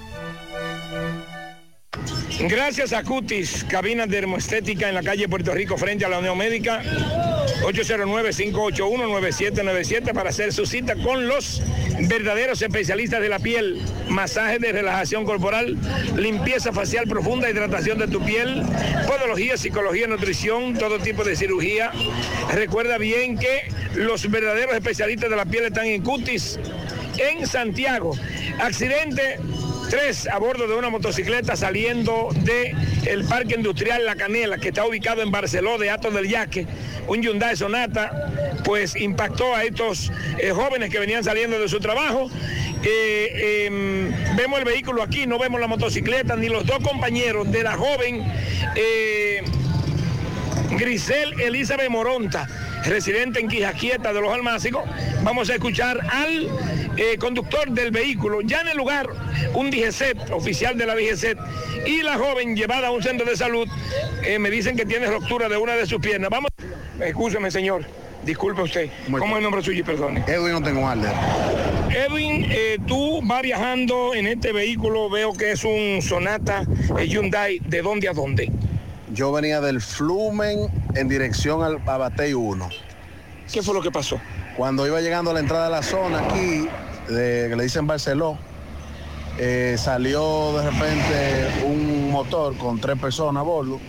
Gracias 2.39 2.91
a 2.93 3.03
Cutis, 3.03 3.63
cabina 3.63 4.05
dermoestética 4.05 4.89
en 4.89 4.95
la 4.95 5.03
calle 5.03 5.29
Puerto 5.29 5.53
Rico 5.53 5.77
frente 5.77 6.05
a 6.05 6.09
la 6.09 6.19
Unión 6.19 6.37
Médica. 6.37 6.81
809-581-9797 7.65 10.13
para 10.13 10.29
hacer 10.29 10.53
su 10.53 10.65
cita 10.65 10.95
con 10.95 11.27
los 11.27 11.61
verdaderos 12.07 12.61
especialistas 12.61 13.19
de 13.21 13.27
la 13.29 13.39
piel. 13.39 13.81
Masaje 14.09 14.59
de 14.59 14.71
relajación 14.71 15.25
corporal, 15.25 15.75
limpieza 16.15 16.71
facial 16.71 17.07
profunda, 17.07 17.49
hidratación 17.49 17.97
de 17.97 18.07
tu 18.07 18.23
piel, 18.23 18.63
podología, 19.07 19.57
psicología, 19.57 20.05
nutrición, 20.07 20.75
todo 20.75 20.99
tipo 20.99 21.23
de 21.23 21.35
cirugía. 21.35 21.91
Recuerda 22.53 22.99
bien 22.99 23.37
que 23.37 23.63
los 23.95 24.29
verdaderos 24.29 24.75
especialistas 24.75 25.29
de 25.29 25.35
la 25.35 25.45
piel 25.45 25.65
están 25.65 25.87
en 25.87 26.03
Cutis, 26.03 26.59
en 27.17 27.47
Santiago. 27.47 28.15
Accidente 28.59 29.39
3 29.89 30.27
a 30.27 30.39
bordo 30.39 30.67
de 30.67 30.75
una 30.75 30.89
motocicleta 30.89 31.55
saliendo 31.55 32.29
de 32.43 32.75
el 33.05 33.23
Parque 33.25 33.55
Industrial 33.55 34.05
La 34.05 34.15
Canela, 34.15 34.57
que 34.57 34.69
está 34.69 34.85
ubicado 34.85 35.21
en 35.21 35.31
Barceló 35.31 35.77
de 35.77 35.89
Atos 35.89 36.13
del 36.13 36.27
Yaque. 36.27 36.67
Un 37.07 37.21
Hyundai 37.21 37.55
Sonata, 37.55 38.31
pues 38.63 38.95
impactó 38.95 39.55
a 39.55 39.63
estos 39.63 40.11
eh, 40.39 40.51
jóvenes 40.51 40.89
que 40.89 40.99
venían 40.99 41.23
saliendo 41.23 41.59
de 41.59 41.69
su 41.69 41.79
trabajo. 41.79 42.29
Eh, 42.83 43.65
em, 43.65 44.35
vemos 44.35 44.59
el 44.59 44.65
vehículo 44.65 45.01
aquí, 45.01 45.27
no 45.27 45.39
vemos 45.39 45.59
la 45.59 45.67
motocicleta, 45.67 46.35
ni 46.35 46.49
los 46.49 46.65
dos 46.65 46.79
compañeros 46.79 47.51
de 47.51 47.63
la 47.63 47.75
joven 47.75 48.23
eh, 48.75 49.43
Grisel 50.77 51.39
Elizabeth 51.39 51.89
Moronta, 51.89 52.47
residente 52.85 53.39
en 53.39 53.47
Quijaquieta 53.47 54.13
de 54.13 54.21
los 54.21 54.33
Almácigos. 54.33 54.83
Vamos 55.23 55.49
a 55.49 55.55
escuchar 55.55 55.99
al 56.11 56.49
eh, 56.97 57.17
conductor 57.17 57.69
del 57.71 57.91
vehículo, 57.91 58.41
ya 58.41 58.61
en 58.61 58.69
el 58.69 58.77
lugar, 58.77 59.07
un 59.53 59.71
DGCET, 59.71 60.31
oficial 60.31 60.77
de 60.77 60.85
la 60.85 60.95
DGCET, 60.95 61.37
y 61.85 62.01
la 62.01 62.17
joven 62.17 62.55
llevada 62.55 62.87
a 62.87 62.91
un 62.91 63.03
centro 63.03 63.25
de 63.29 63.35
salud, 63.37 63.67
eh, 64.23 64.39
me 64.39 64.49
dicen 64.49 64.75
que 64.75 64.85
tiene 64.85 65.07
ruptura 65.07 65.49
de 65.49 65.57
una 65.57 65.73
de 65.73 65.85
sus 65.85 65.99
piernas. 65.99 66.29
Vamos, 66.29 66.51
escúcheme 66.99 67.51
señor, 67.51 67.85
disculpe 68.25 68.61
usted. 68.61 68.89
¿Cómo 69.05 69.29
es 69.29 69.37
el 69.37 69.43
nombre 69.43 69.61
suyo 69.61 69.79
y 69.79 69.83
perdone? 69.83 70.23
Edwin 70.27 70.53
no 70.53 70.63
tengo 70.63 70.87
Alder. 70.87 71.13
Edwin, 71.95 72.45
eh, 72.49 72.77
tú 72.87 73.21
vas 73.23 73.41
viajando 73.41 74.13
en 74.13 74.27
este 74.27 74.51
vehículo, 74.51 75.09
veo 75.09 75.33
que 75.33 75.51
es 75.51 75.63
un 75.63 76.01
Sonata 76.01 76.65
eh, 76.99 77.07
Hyundai, 77.07 77.59
¿de 77.59 77.81
dónde 77.81 78.09
a 78.09 78.13
dónde? 78.13 78.51
Yo 79.15 79.31
venía 79.31 79.61
del 79.61 79.79
Flumen 79.79 80.67
en 80.93 81.07
dirección 81.07 81.63
al 81.63 81.79
a 81.87 81.97
Batey 81.97 82.33
1. 82.33 82.69
¿Qué 83.51 83.63
fue 83.63 83.73
lo 83.73 83.81
que 83.81 83.89
pasó? 83.89 84.19
Cuando 84.57 84.85
iba 84.85 84.99
llegando 84.99 85.31
a 85.31 85.33
la 85.33 85.39
entrada 85.39 85.65
de 85.65 85.71
la 85.71 85.81
zona 85.83 86.19
aquí, 86.19 86.67
de- 87.07 87.47
que 87.49 87.55
le 87.55 87.63
dicen 87.63 87.87
Barceló, 87.87 88.37
eh, 89.37 89.75
salió 89.77 90.57
de 90.57 90.69
repente 90.69 91.63
un 91.65 92.11
motor 92.11 92.57
con 92.57 92.79
tres 92.81 92.99
personas 92.99 93.39
a 93.39 93.43
bordo 93.43 93.79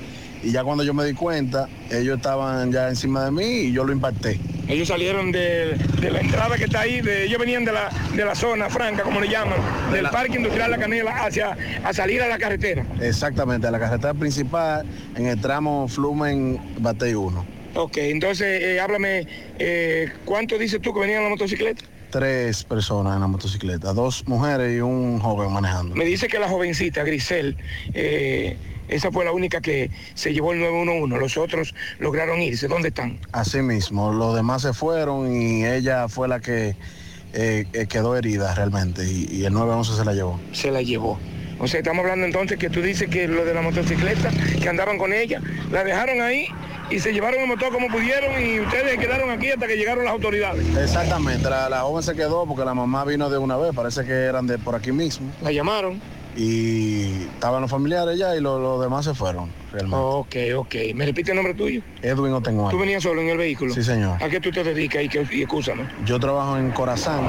y 0.44 0.52
ya 0.52 0.62
cuando 0.62 0.84
yo 0.84 0.94
me 0.94 1.04
di 1.04 1.14
cuenta, 1.14 1.68
ellos 1.90 2.16
estaban 2.18 2.70
ya 2.70 2.88
encima 2.88 3.24
de 3.24 3.30
mí 3.32 3.44
y 3.44 3.72
yo 3.72 3.82
lo 3.84 3.92
impacté. 3.92 4.38
Ellos 4.68 4.88
salieron 4.88 5.30
de, 5.32 5.76
de 6.00 6.10
la 6.10 6.20
entrada 6.20 6.56
que 6.56 6.64
está 6.64 6.80
ahí, 6.80 7.00
de- 7.00 7.24
ellos 7.24 7.38
venían 7.38 7.64
de 7.64 7.72
la, 7.72 7.88
de 8.14 8.24
la 8.24 8.34
zona 8.34 8.68
franca, 8.68 9.02
como 9.04 9.20
le 9.20 9.28
llaman, 9.28 9.58
del 9.92 10.08
Parque 10.10 10.36
Industrial 10.36 10.70
La 10.70 10.78
Canela, 10.78 11.24
hacia 11.24 11.56
a 11.84 11.92
salir 11.92 12.20
a 12.22 12.28
la 12.28 12.36
carretera. 12.38 12.84
Exactamente, 13.00 13.66
a 13.66 13.70
la 13.70 13.78
carretera 13.78 14.12
principal 14.14 14.84
en 15.16 15.26
el 15.26 15.40
tramo 15.40 15.86
Flumen 15.88 16.60
Batey 16.78 17.14
1. 17.14 17.46
Ok, 17.74 17.96
entonces 17.98 18.62
eh, 18.62 18.80
háblame, 18.80 19.26
eh, 19.58 20.10
¿cuánto 20.24 20.58
dices 20.58 20.80
tú 20.80 20.92
que 20.94 21.00
venían 21.00 21.18
en 21.18 21.24
la 21.24 21.30
motocicleta? 21.30 21.84
Tres 22.10 22.64
personas 22.64 23.14
en 23.14 23.20
la 23.20 23.26
motocicleta, 23.26 23.92
dos 23.92 24.26
mujeres 24.26 24.76
y 24.76 24.80
un 24.80 25.20
joven 25.20 25.52
manejando. 25.52 25.94
Me 25.94 26.04
dice 26.06 26.26
que 26.28 26.38
la 26.38 26.48
jovencita, 26.48 27.04
Grisel, 27.04 27.56
eh, 27.92 28.56
esa 28.88 29.10
fue 29.10 29.24
la 29.24 29.32
única 29.32 29.60
que 29.60 29.90
se 30.14 30.32
llevó 30.32 30.52
el 30.52 30.60
911, 30.60 31.18
los 31.18 31.36
otros 31.36 31.74
lograron 31.98 32.40
irse, 32.40 32.68
¿dónde 32.68 32.88
están? 32.88 33.18
Así 33.32 33.62
mismo, 33.62 34.12
los 34.12 34.34
demás 34.34 34.62
se 34.62 34.72
fueron 34.72 35.34
y 35.34 35.64
ella 35.66 36.08
fue 36.08 36.28
la 36.28 36.40
que 36.40 36.76
eh, 37.32 37.66
eh, 37.72 37.86
quedó 37.86 38.16
herida 38.16 38.54
realmente 38.54 39.04
y, 39.04 39.28
y 39.30 39.44
el 39.44 39.52
911 39.52 39.96
se 39.96 40.04
la 40.04 40.14
llevó. 40.14 40.40
Se 40.52 40.70
la 40.70 40.82
llevó. 40.82 41.18
O 41.58 41.66
sea, 41.66 41.80
estamos 41.80 42.02
hablando 42.02 42.26
entonces 42.26 42.58
que 42.58 42.68
tú 42.68 42.82
dices 42.82 43.08
que 43.08 43.26
lo 43.28 43.44
de 43.44 43.54
la 43.54 43.62
motocicleta, 43.62 44.30
que 44.60 44.68
andaban 44.68 44.98
con 44.98 45.12
ella, 45.12 45.40
la 45.70 45.84
dejaron 45.84 46.20
ahí 46.20 46.48
y 46.90 47.00
se 47.00 47.12
llevaron 47.12 47.40
el 47.40 47.48
motor 47.48 47.72
como 47.72 47.88
pudieron 47.88 48.30
y 48.42 48.60
ustedes 48.60 48.98
quedaron 48.98 49.30
aquí 49.30 49.50
hasta 49.50 49.66
que 49.66 49.76
llegaron 49.76 50.04
las 50.04 50.12
autoridades. 50.12 50.64
Exactamente, 50.76 51.48
la, 51.48 51.68
la 51.70 51.80
joven 51.80 52.02
se 52.02 52.14
quedó 52.14 52.46
porque 52.46 52.64
la 52.64 52.74
mamá 52.74 53.04
vino 53.04 53.30
de 53.30 53.38
una 53.38 53.56
vez, 53.56 53.74
parece 53.74 54.04
que 54.04 54.12
eran 54.12 54.46
de 54.46 54.58
por 54.58 54.74
aquí 54.74 54.92
mismo. 54.92 55.30
La 55.42 55.50
llamaron. 55.50 56.00
Y 56.38 57.22
estaban 57.34 57.62
los 57.62 57.70
familiares 57.70 58.18
ya 58.18 58.36
y 58.36 58.40
lo- 58.42 58.58
los 58.58 58.78
demás 58.82 59.06
se 59.06 59.14
fueron, 59.14 59.50
realmente. 59.72 59.96
Ok, 59.98 60.36
ok. 60.58 60.74
¿Me 60.94 61.06
repite 61.06 61.30
el 61.30 61.36
nombre 61.36 61.54
tuyo? 61.54 61.80
Edwin 62.02 62.34
Otengual. 62.34 62.70
¿Tú 62.70 62.78
venías 62.78 63.02
solo 63.02 63.22
en 63.22 63.30
el 63.30 63.38
vehículo? 63.38 63.72
Sí, 63.72 63.82
señor. 63.82 64.22
¿A 64.22 64.28
qué 64.28 64.38
tú 64.38 64.50
te 64.50 64.62
dedicas 64.62 65.02
y, 65.02 65.08
qué, 65.08 65.26
y 65.32 65.40
excúsame? 65.42 65.88
Yo 66.04 66.20
trabajo 66.20 66.58
en 66.58 66.72
Corazán, 66.72 67.22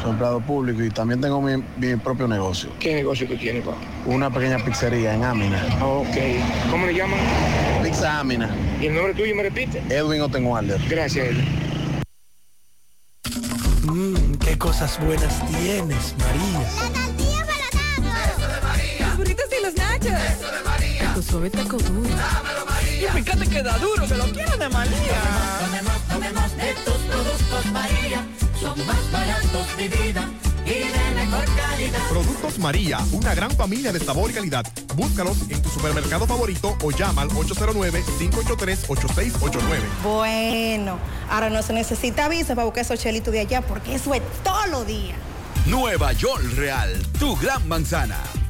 soy 0.00 0.12
empleado 0.12 0.40
público 0.40 0.82
y 0.84 0.90
también 0.90 1.20
tengo 1.20 1.42
mi, 1.42 1.62
mi 1.78 1.96
propio 1.96 2.28
negocio. 2.28 2.70
¿Qué 2.78 2.94
negocio 2.94 3.26
tú 3.26 3.36
tienes, 3.36 3.64
papá? 3.64 3.76
Una 4.06 4.30
pequeña 4.30 4.58
pizzería 4.64 5.14
en 5.14 5.24
Amina. 5.24 5.60
Ok. 5.82 6.16
¿Cómo 6.70 6.86
le 6.86 6.94
llaman? 6.94 7.18
Pizza 7.82 8.20
Amina. 8.20 8.48
¿Y 8.80 8.86
el 8.86 8.94
nombre 8.94 9.14
tuyo 9.14 9.34
me 9.34 9.42
repite? 9.42 9.82
Edwin 9.88 10.20
Otengualder. 10.20 10.80
Gracias, 10.88 11.26
Edwin. 11.26 11.44
Mmm, 13.82 14.34
qué 14.36 14.56
cosas 14.56 14.98
buenas 15.04 15.44
tienes, 15.48 16.14
María. 16.18 17.03
Nachos. 20.10 20.40
Eso 20.40 20.50
de 20.52 20.62
María. 20.64 21.14
Tu 21.14 21.22
suave 21.22 21.50
taco 21.50 21.76
duro. 21.78 22.08
Dámelo, 22.08 22.66
María. 22.66 23.08
Y 23.08 23.12
fíjate 23.22 23.46
que 23.46 23.62
da 23.62 23.78
duro, 23.78 24.06
que 24.06 24.14
lo 24.14 24.24
quiero 24.24 24.56
de 24.56 24.68
María. 24.68 25.22
Tomemos, 25.60 26.02
tomemos 26.08 26.56
de 26.56 26.74
tus 26.84 26.94
productos 26.94 27.66
María. 27.72 28.24
Son 28.60 28.86
más 28.86 29.12
baratos 29.12 29.76
de 29.76 29.88
vida 29.88 30.28
y 30.64 30.70
de 30.70 31.14
mejor 31.14 31.44
calidad. 31.44 31.98
Productos 32.08 32.58
María, 32.58 32.98
una 33.12 33.34
gran 33.34 33.50
familia 33.50 33.92
de 33.92 34.00
sabor 34.00 34.30
y 34.30 34.34
calidad. 34.34 34.64
Búscalos 34.94 35.36
en 35.50 35.60
tu 35.60 35.68
supermercado 35.68 36.26
favorito 36.26 36.76
o 36.82 36.90
llama 36.90 37.20
al 37.22 37.28
809-583-8689. 37.30 39.60
Bueno, 40.02 40.98
ahora 41.28 41.50
no 41.50 41.62
se 41.62 41.72
necesita 41.72 42.28
visa 42.28 42.54
para 42.54 42.64
buscar 42.64 42.84
esos 42.84 43.00
chelitos 43.00 43.32
de 43.32 43.40
allá 43.40 43.60
porque 43.62 43.96
eso 43.96 44.14
es 44.14 44.22
todo 44.42 44.66
lo 44.68 44.84
día. 44.84 45.16
Nueva 45.66 46.12
York 46.12 46.44
Real, 46.56 46.92
tu 47.18 47.34
gran 47.36 47.66
manzana. 47.68 48.18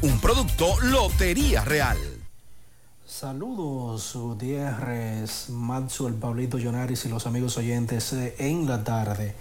Un 0.00 0.20
producto 0.20 0.80
Lotería 0.80 1.64
Real. 1.64 1.98
Saludos, 3.04 4.12
Gutiérrez, 4.14 5.48
el 5.48 6.14
Pablito 6.14 6.56
Llonaris 6.56 7.04
y 7.04 7.08
los 7.08 7.26
amigos 7.26 7.56
oyentes 7.56 8.12
eh, 8.12 8.36
en 8.38 8.68
la 8.68 8.84
tarde. 8.84 9.34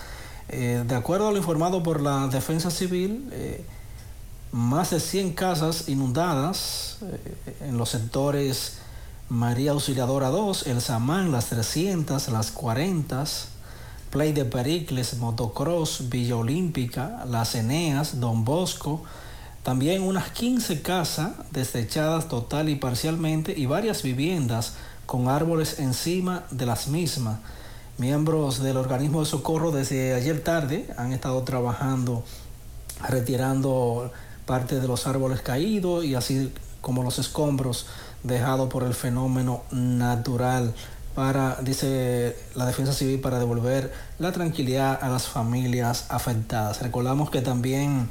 Eh, 0.50 0.84
de 0.88 0.96
acuerdo 0.96 1.28
a 1.28 1.32
lo 1.32 1.38
informado 1.38 1.84
por 1.84 2.02
la 2.02 2.28
Defensa 2.28 2.72
Civil, 2.72 3.30
eh, 3.32 3.64
más 4.52 4.90
de 4.90 5.00
100 5.00 5.34
casas 5.34 5.88
inundadas 5.88 6.98
eh, 7.04 7.68
en 7.68 7.78
los 7.78 7.90
sectores 7.90 8.81
María 9.32 9.72
Auxiliadora 9.72 10.28
2, 10.28 10.68
El 10.68 10.82
Samán, 10.82 11.32
las 11.32 11.46
300, 11.46 12.28
las 12.28 12.52
40, 12.52 13.24
Play 14.10 14.34
de 14.34 14.44
Pericles, 14.44 15.20
Motocross, 15.20 16.10
Villa 16.10 16.36
Olímpica, 16.36 17.24
Las 17.26 17.56
Eneas, 17.56 18.20
Don 18.20 18.44
Bosco, 18.44 19.04
también 19.64 20.02
unas 20.02 20.32
15 20.32 20.82
casas 20.82 21.32
desechadas 21.52 22.28
total 22.28 22.68
y 22.68 22.76
parcialmente 22.76 23.58
y 23.58 23.68
varias 23.68 24.04
viviendas 24.04 24.74
con 25.06 25.30
árboles 25.30 25.80
encima 25.80 26.44
de 26.52 26.66
las 26.66 26.90
mismas. 26.90 27.40
Miembros 27.98 28.62
del 28.62 28.76
organismo 28.76 29.22
de 29.22 29.28
socorro 29.28 29.72
desde 29.72 30.14
ayer 30.14 30.44
tarde 30.44 30.94
han 30.98 31.14
estado 31.14 31.42
trabajando 31.44 32.26
retirando 33.08 34.12
parte 34.46 34.82
de 34.82 34.88
los 34.90 35.08
árboles 35.08 35.42
caídos 35.42 36.04
y 36.04 36.16
así 36.16 36.52
como 36.82 37.04
los 37.04 37.20
escombros 37.20 37.86
dejados 38.24 38.70
por 38.70 38.84
el 38.84 38.94
fenómeno 38.94 39.64
natural 39.72 40.74
para, 41.16 41.58
dice 41.62 42.36
la 42.56 42.66
defensa 42.66 42.94
civil, 42.94 43.20
para 43.20 43.40
devolver 43.40 43.94
la 44.20 44.32
tranquilidad 44.32 44.98
a 45.02 45.10
las 45.10 45.28
familias 45.28 46.06
afectadas. 46.10 46.82
Recordamos 46.82 47.30
que 47.30 47.42
también 47.42 48.10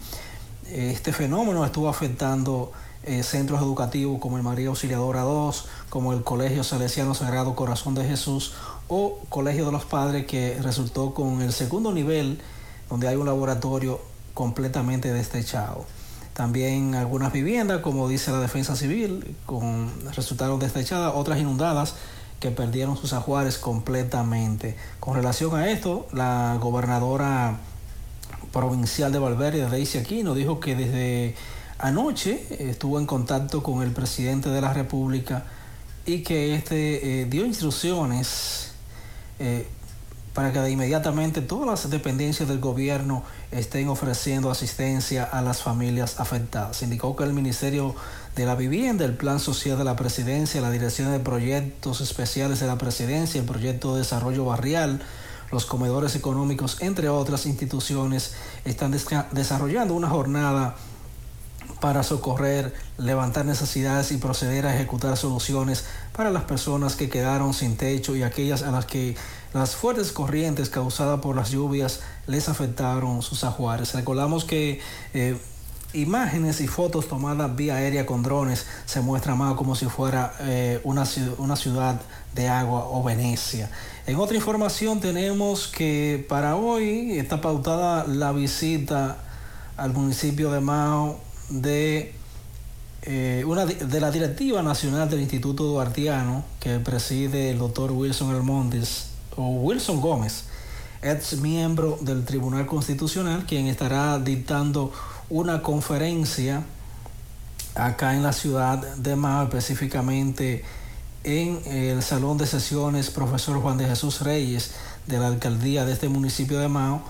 eh, 0.66 0.90
este 0.94 1.12
fenómeno 1.12 1.64
estuvo 1.64 1.88
afectando 1.88 2.72
eh, 3.02 3.22
centros 3.22 3.60
educativos 3.62 4.20
como 4.20 4.36
el 4.36 4.42
María 4.42 4.68
Auxiliadora 4.68 5.22
2, 5.22 5.68
como 5.88 6.12
el 6.12 6.22
Colegio 6.22 6.62
Salesiano 6.64 7.14
Sagrado 7.14 7.56
Corazón 7.56 7.94
de 7.94 8.04
Jesús 8.04 8.52
o 8.88 9.20
Colegio 9.30 9.64
de 9.66 9.72
los 9.72 9.84
Padres 9.84 10.26
que 10.26 10.58
resultó 10.62 11.14
con 11.14 11.40
el 11.40 11.52
segundo 11.52 11.92
nivel 11.92 12.40
donde 12.90 13.08
hay 13.08 13.16
un 13.16 13.24
laboratorio 13.24 14.00
completamente 14.34 15.12
destechado. 15.12 15.86
También 16.34 16.94
algunas 16.94 17.32
viviendas, 17.32 17.80
como 17.80 18.08
dice 18.08 18.30
la 18.30 18.40
defensa 18.40 18.76
civil, 18.76 19.36
con 19.46 19.90
resultaron 20.14 20.58
destechadas, 20.58 21.12
otras 21.14 21.38
inundadas 21.38 21.94
que 22.40 22.50
perdieron 22.50 22.96
sus 22.96 23.12
ajuares 23.12 23.58
completamente. 23.58 24.76
Con 24.98 25.14
relación 25.14 25.54
a 25.54 25.70
esto, 25.70 26.08
la 26.12 26.56
gobernadora 26.60 27.58
provincial 28.52 29.12
de 29.12 29.18
Valverde, 29.18 29.68
Daisy 29.68 29.98
Aquino, 29.98 30.34
dijo 30.34 30.58
que 30.58 30.74
desde 30.74 31.34
anoche 31.78 32.46
estuvo 32.70 32.98
en 32.98 33.06
contacto 33.06 33.62
con 33.62 33.82
el 33.82 33.90
presidente 33.92 34.48
de 34.48 34.60
la 34.60 34.72
República 34.72 35.44
y 36.06 36.22
que 36.22 36.54
este 36.54 37.22
eh, 37.22 37.24
dio 37.26 37.44
instrucciones 37.44 38.72
eh, 39.38 39.68
para 40.34 40.52
que 40.52 40.70
inmediatamente 40.70 41.40
todas 41.40 41.66
las 41.66 41.90
dependencias 41.90 42.48
del 42.48 42.60
gobierno 42.60 43.24
estén 43.50 43.88
ofreciendo 43.88 44.50
asistencia 44.50 45.24
a 45.24 45.42
las 45.42 45.62
familias 45.62 46.20
afectadas. 46.20 46.82
Indicó 46.82 47.16
que 47.16 47.24
el 47.24 47.32
Ministerio 47.32 47.94
de 48.36 48.46
la 48.46 48.54
Vivienda, 48.54 49.04
el 49.04 49.16
Plan 49.16 49.40
Social 49.40 49.76
de 49.76 49.84
la 49.84 49.96
Presidencia, 49.96 50.60
la 50.60 50.70
Dirección 50.70 51.10
de 51.10 51.18
Proyectos 51.18 52.00
Especiales 52.00 52.60
de 52.60 52.66
la 52.66 52.78
Presidencia, 52.78 53.40
el 53.40 53.46
Proyecto 53.46 53.94
de 53.94 54.00
Desarrollo 54.00 54.44
Barrial, 54.44 55.02
los 55.50 55.66
comedores 55.66 56.14
económicos, 56.14 56.80
entre 56.80 57.08
otras 57.08 57.44
instituciones, 57.46 58.34
están 58.64 58.92
desarrollando 59.32 59.94
una 59.94 60.08
jornada 60.08 60.76
para 61.80 62.02
socorrer, 62.02 62.74
levantar 62.98 63.46
necesidades 63.46 64.12
y 64.12 64.18
proceder 64.18 64.66
a 64.66 64.74
ejecutar 64.74 65.16
soluciones 65.16 65.84
para 66.16 66.30
las 66.30 66.44
personas 66.44 66.94
que 66.96 67.08
quedaron 67.08 67.54
sin 67.54 67.76
techo 67.76 68.14
y 68.14 68.22
aquellas 68.22 68.62
a 68.62 68.70
las 68.70 68.84
que 68.84 69.16
las 69.52 69.74
fuertes 69.74 70.12
corrientes 70.12 70.70
causadas 70.70 71.20
por 71.20 71.34
las 71.34 71.50
lluvias 71.50 72.00
les 72.26 72.48
afectaron 72.48 73.22
sus 73.22 73.42
ajuares. 73.44 73.94
Recordamos 73.94 74.44
que 74.44 74.80
eh, 75.14 75.36
imágenes 75.92 76.60
y 76.60 76.68
fotos 76.68 77.08
tomadas 77.08 77.56
vía 77.56 77.76
aérea 77.76 78.06
con 78.06 78.22
drones 78.22 78.66
se 78.86 79.00
muestran 79.00 79.38
más 79.38 79.54
como 79.54 79.74
si 79.74 79.86
fuera 79.86 80.34
eh, 80.40 80.80
una, 80.84 81.04
una 81.38 81.56
ciudad 81.56 82.00
de 82.34 82.48
agua 82.48 82.84
o 82.86 83.02
Venecia. 83.02 83.70
En 84.06 84.16
otra 84.16 84.36
información 84.36 85.00
tenemos 85.00 85.66
que 85.66 86.24
para 86.28 86.56
hoy 86.56 87.18
está 87.18 87.40
pautada 87.40 88.06
la 88.06 88.32
visita 88.32 89.16
al 89.76 89.92
municipio 89.92 90.52
de 90.52 90.60
Mao 90.60 91.29
de 91.50 92.14
eh, 93.02 93.44
una 93.46 93.66
de 93.66 94.00
la 94.00 94.10
directiva 94.10 94.62
nacional 94.62 95.08
del 95.10 95.20
Instituto 95.20 95.64
Duartiano 95.64 96.44
que 96.60 96.78
preside 96.78 97.50
el 97.50 97.58
doctor 97.58 97.92
Wilson 97.92 98.34
Hermondes 98.34 99.08
o 99.36 99.46
Wilson 99.48 100.00
Gómez, 100.00 100.44
ex 101.02 101.38
miembro 101.38 101.98
del 102.00 102.24
Tribunal 102.24 102.66
Constitucional, 102.66 103.44
quien 103.46 103.66
estará 103.66 104.18
dictando 104.18 104.92
una 105.28 105.62
conferencia 105.62 106.62
acá 107.74 108.14
en 108.14 108.22
la 108.22 108.32
ciudad 108.32 108.96
de 108.96 109.16
Mao, 109.16 109.44
específicamente 109.44 110.64
en 111.24 111.60
el 111.66 112.02
Salón 112.02 112.38
de 112.38 112.46
Sesiones 112.46 113.10
Profesor 113.10 113.60
Juan 113.60 113.78
de 113.78 113.86
Jesús 113.86 114.20
Reyes 114.20 114.72
de 115.06 115.18
la 115.18 115.28
alcaldía 115.28 115.84
de 115.84 115.92
este 115.92 116.08
municipio 116.08 116.58
de 116.58 116.68
Mao 116.68 117.02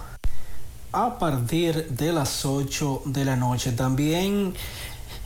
a 0.92 1.18
partir 1.18 1.88
de 1.88 2.12
las 2.12 2.44
8 2.44 3.02
de 3.06 3.24
la 3.24 3.36
noche. 3.36 3.72
También 3.72 4.54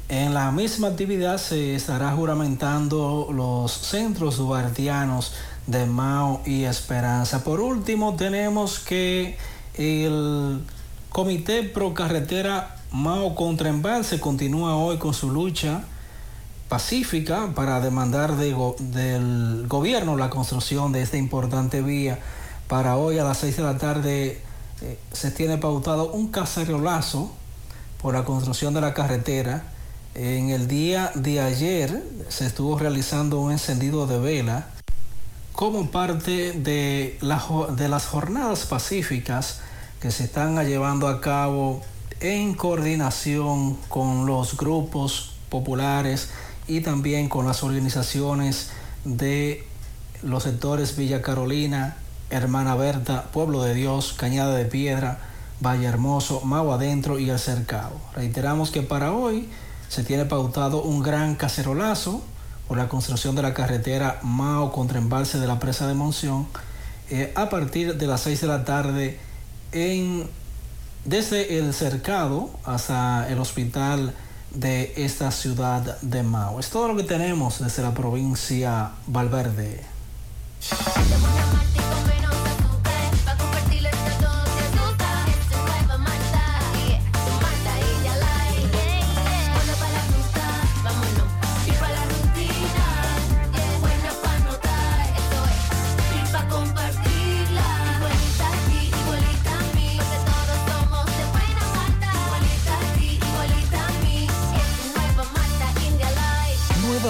en 0.09 0.35
la 0.35 0.51
misma 0.51 0.89
actividad 0.89 1.39
se 1.39 1.75
estará 1.75 2.13
juramentando 2.13 3.29
los 3.33 3.73
centros 3.73 4.39
guardianos 4.39 5.33
de 5.67 5.87
Mao 5.87 6.43
y 6.45 6.65
Esperanza. 6.65 7.43
Por 7.43 7.61
último, 7.61 8.15
tenemos 8.17 8.79
que 8.79 9.39
el 9.75 10.61
Comité 11.09 11.63
Pro 11.63 11.95
Carretera 11.95 12.77
Mao 12.93 13.35
contra 13.35 13.71
Embalse 13.71 14.21
continúa 14.21 14.77
hoy 14.77 14.99
con 14.99 15.15
su 15.15 15.31
lucha 15.31 15.85
pacífica 16.69 17.53
para 17.55 17.81
demandar 17.81 18.37
del 18.37 19.67
gobierno 19.69 20.17
la 20.17 20.31
construcción 20.31 20.93
de 20.93 21.03
esta 21.03 21.17
importante 21.17 21.83
vía. 21.83 22.19
Para 22.69 22.97
hoy 22.97 23.19
a 23.19 23.25
las 23.25 23.39
6 23.39 23.57
de 23.57 23.63
la 23.63 23.79
tarde 23.79 24.43
eh, 24.83 24.99
se 25.13 25.31
tiene 25.31 25.59
pautado 25.59 26.11
un 26.13 26.29
cacerolazo 26.29 27.31
por 28.01 28.15
la 28.15 28.25
construcción 28.25 28.75
de 28.75 28.81
la 28.81 28.95
carretera. 28.95 29.65
En 30.15 30.51
el 30.51 30.69
día 30.69 31.11
de 31.15 31.41
ayer 31.41 32.03
se 32.29 32.47
estuvo 32.47 32.79
realizando 32.79 33.41
un 33.41 33.53
encendido 33.53 34.07
de 34.07 34.19
vela 34.19 34.69
como 35.53 35.91
parte 35.91 36.53
de, 36.53 37.19
de 37.77 37.89
las 37.89 38.07
jornadas 38.07 38.67
pacíficas 38.67 39.61
que 40.01 40.11
se 40.11 40.25
están 40.25 40.57
llevando 40.67 41.09
a 41.09 41.21
cabo 41.21 41.83
en 42.21 42.55
coordinación 42.55 43.77
con 43.89 44.27
los 44.27 44.57
grupos 44.57 45.35
populares 45.49 46.31
y 46.67 46.81
también 46.81 47.29
con 47.29 47.47
las 47.47 47.63
organizaciones 47.63 48.71
de 49.05 49.67
los 50.23 50.43
sectores 50.43 50.97
Villa 50.97 51.23
Carolina, 51.23 51.97
Hermana 52.35 52.75
Berta, 52.75 53.25
Pueblo 53.33 53.63
de 53.63 53.75
Dios, 53.75 54.13
Cañada 54.13 54.55
de 54.55 54.65
Piedra, 54.65 55.19
Valle 55.61 55.87
Hermoso, 55.87 56.41
Mau 56.43 56.73
Adentro 56.73 57.19
y 57.19 57.31
El 57.31 57.39
Cercado. 57.39 57.93
Reiteramos 58.15 58.71
que 58.71 58.83
para 58.83 59.13
hoy 59.13 59.49
se 59.89 60.03
tiene 60.03 60.25
pautado 60.25 60.83
un 60.83 61.03
gran 61.03 61.37
cacerolazo 61.37 62.23
por 62.67 62.77
la 62.77 62.89
construcción 62.89 63.37
de 63.37 63.43
la 63.43 63.55
carretera 63.55 64.19
Mao 64.23 64.73
contra 64.73 64.99
embalse 64.99 65.39
de 65.39 65.47
la 65.47 65.59
presa 65.59 65.87
de 65.87 65.95
Monción 65.95 66.47
eh, 67.11 67.33
a 67.37 67.49
partir 67.51 67.97
de 67.97 68.07
las 68.07 68.23
6 68.23 68.41
de 68.41 68.47
la 68.47 68.65
tarde 68.65 69.19
en, 69.73 70.29
desde 71.05 71.59
el 71.59 71.73
cercado 71.75 72.51
hasta 72.65 73.29
el 73.29 73.39
hospital 73.39 74.15
de 74.55 74.95
esta 74.97 75.31
ciudad 75.31 76.01
de 76.01 76.23
Mao. 76.23 76.59
Es 76.59 76.71
todo 76.71 76.89
lo 76.89 76.97
que 76.97 77.05
tenemos 77.05 77.61
desde 77.61 77.83
la 77.83 77.93
provincia 77.93 78.93
Valverde. 79.07 79.94
Te 80.71 80.75
voy 80.77 81.39
a 81.41 82.44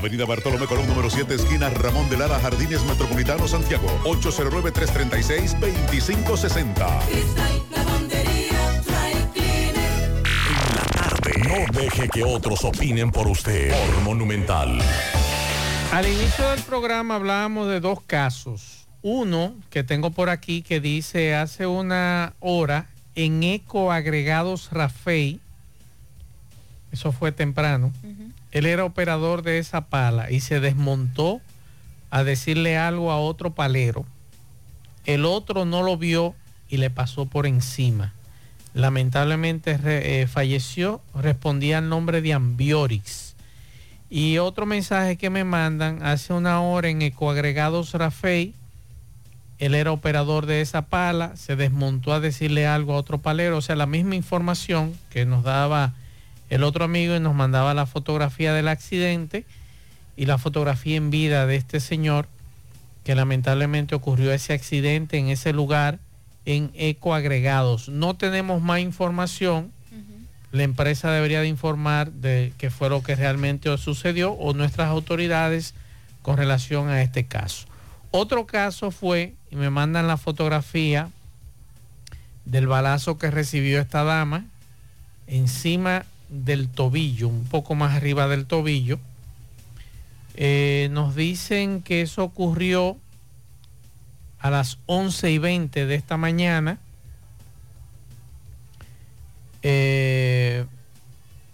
Avenida 0.00 0.24
Bartolomé 0.24 0.66
Colón, 0.66 0.86
número 0.86 1.10
7, 1.10 1.34
esquina 1.34 1.68
Ramón 1.68 2.08
de 2.08 2.16
Lara, 2.16 2.40
Jardines 2.40 2.82
Metropolitano, 2.84 3.46
Santiago. 3.46 3.86
809-336-2560. 4.04 6.74
Lavandería, 7.76 8.82
dry 8.86 9.12
cleaner. 9.34 10.22
No 11.46 11.66
deje 11.78 12.08
que 12.08 12.24
otros 12.24 12.64
opinen 12.64 13.10
por 13.10 13.28
usted. 13.28 13.72
Por 13.72 14.00
Monumental. 14.04 14.78
Al 15.92 16.08
inicio 16.08 16.48
del 16.48 16.60
programa 16.60 17.16
hablábamos 17.16 17.68
de 17.68 17.80
dos 17.80 18.00
casos. 18.00 18.86
Uno 19.02 19.52
que 19.68 19.84
tengo 19.84 20.12
por 20.12 20.30
aquí 20.30 20.62
que 20.62 20.80
dice 20.80 21.34
hace 21.34 21.66
una 21.66 22.32
hora 22.40 22.86
en 23.14 23.42
Eco 23.42 23.92
Agregados 23.92 24.70
Rafey, 24.72 25.40
eso 26.90 27.12
fue 27.12 27.32
temprano, 27.32 27.92
él 28.52 28.66
era 28.66 28.84
operador 28.84 29.42
de 29.42 29.58
esa 29.58 29.82
pala 29.82 30.30
y 30.30 30.40
se 30.40 30.60
desmontó 30.60 31.40
a 32.10 32.24
decirle 32.24 32.76
algo 32.76 33.12
a 33.12 33.20
otro 33.20 33.52
palero. 33.54 34.04
El 35.06 35.24
otro 35.24 35.64
no 35.64 35.82
lo 35.82 35.96
vio 35.96 36.34
y 36.68 36.76
le 36.78 36.90
pasó 36.90 37.26
por 37.26 37.46
encima. 37.46 38.12
Lamentablemente 38.74 39.78
eh, 39.82 40.26
falleció, 40.26 41.00
respondía 41.14 41.78
al 41.78 41.88
nombre 41.88 42.22
de 42.22 42.32
Ambiorix. 42.32 43.34
Y 44.08 44.38
otro 44.38 44.66
mensaje 44.66 45.16
que 45.16 45.30
me 45.30 45.44
mandan 45.44 46.02
hace 46.02 46.32
una 46.32 46.60
hora 46.60 46.88
en 46.88 47.02
Ecoagregados 47.02 47.94
Rafey, 47.94 48.54
él 49.60 49.74
era 49.74 49.92
operador 49.92 50.46
de 50.46 50.62
esa 50.62 50.82
pala, 50.82 51.36
se 51.36 51.54
desmontó 51.54 52.12
a 52.12 52.20
decirle 52.20 52.66
algo 52.66 52.94
a 52.94 52.96
otro 52.96 53.18
palero, 53.18 53.58
o 53.58 53.60
sea, 53.60 53.76
la 53.76 53.86
misma 53.86 54.16
información 54.16 54.96
que 55.10 55.26
nos 55.26 55.44
daba 55.44 55.92
el 56.50 56.64
otro 56.64 56.84
amigo 56.84 57.16
y 57.16 57.20
nos 57.20 57.34
mandaba 57.34 57.72
la 57.74 57.86
fotografía 57.86 58.52
del 58.52 58.68
accidente 58.68 59.44
y 60.16 60.26
la 60.26 60.36
fotografía 60.36 60.96
en 60.96 61.10
vida 61.10 61.46
de 61.46 61.56
este 61.56 61.80
señor 61.80 62.28
que 63.04 63.14
lamentablemente 63.14 63.94
ocurrió 63.94 64.32
ese 64.32 64.52
accidente 64.52 65.16
en 65.16 65.28
ese 65.28 65.52
lugar 65.52 65.98
en 66.44 66.70
Ecoagregados. 66.74 67.88
No 67.88 68.14
tenemos 68.14 68.60
más 68.60 68.80
información. 68.80 69.72
La 70.52 70.64
empresa 70.64 71.12
debería 71.12 71.40
de 71.40 71.46
informar 71.46 72.10
de 72.10 72.52
qué 72.58 72.70
fue 72.70 72.90
lo 72.90 73.02
que 73.04 73.14
realmente 73.14 73.76
sucedió 73.78 74.32
o 74.32 74.52
nuestras 74.52 74.88
autoridades 74.88 75.74
con 76.22 76.36
relación 76.36 76.88
a 76.88 77.02
este 77.02 77.24
caso. 77.24 77.66
Otro 78.10 78.46
caso 78.46 78.90
fue, 78.90 79.34
y 79.52 79.56
me 79.56 79.70
mandan 79.70 80.08
la 80.08 80.16
fotografía 80.16 81.08
del 82.44 82.66
balazo 82.66 83.16
que 83.16 83.30
recibió 83.30 83.80
esta 83.80 84.02
dama 84.02 84.44
encima 85.28 86.04
del 86.30 86.68
tobillo, 86.68 87.28
un 87.28 87.44
poco 87.44 87.74
más 87.74 87.96
arriba 87.96 88.28
del 88.28 88.46
tobillo. 88.46 88.98
Eh, 90.34 90.88
nos 90.92 91.14
dicen 91.14 91.82
que 91.82 92.02
eso 92.02 92.24
ocurrió 92.24 92.96
a 94.38 94.50
las 94.50 94.78
11 94.86 95.30
y 95.32 95.38
20 95.38 95.86
de 95.86 95.94
esta 95.94 96.16
mañana. 96.16 96.78
Eh, 99.62 100.64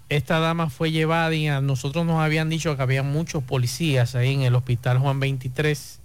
esta 0.09 0.39
dama 0.39 0.71
fue 0.71 0.93
llevada 0.93 1.35
y 1.35 1.49
a 1.49 1.61
nosotros 1.61 2.07
nos 2.07 2.21
habían 2.21 2.49
dicho 2.49 2.77
que 2.77 2.83
había 2.83 3.03
muchos 3.03 3.43
policías 3.43 4.15
ahí 4.15 4.35
en 4.35 4.43
el 4.43 4.55
hospital 4.55 4.99
Juan 4.99 5.19
23. 5.19 5.99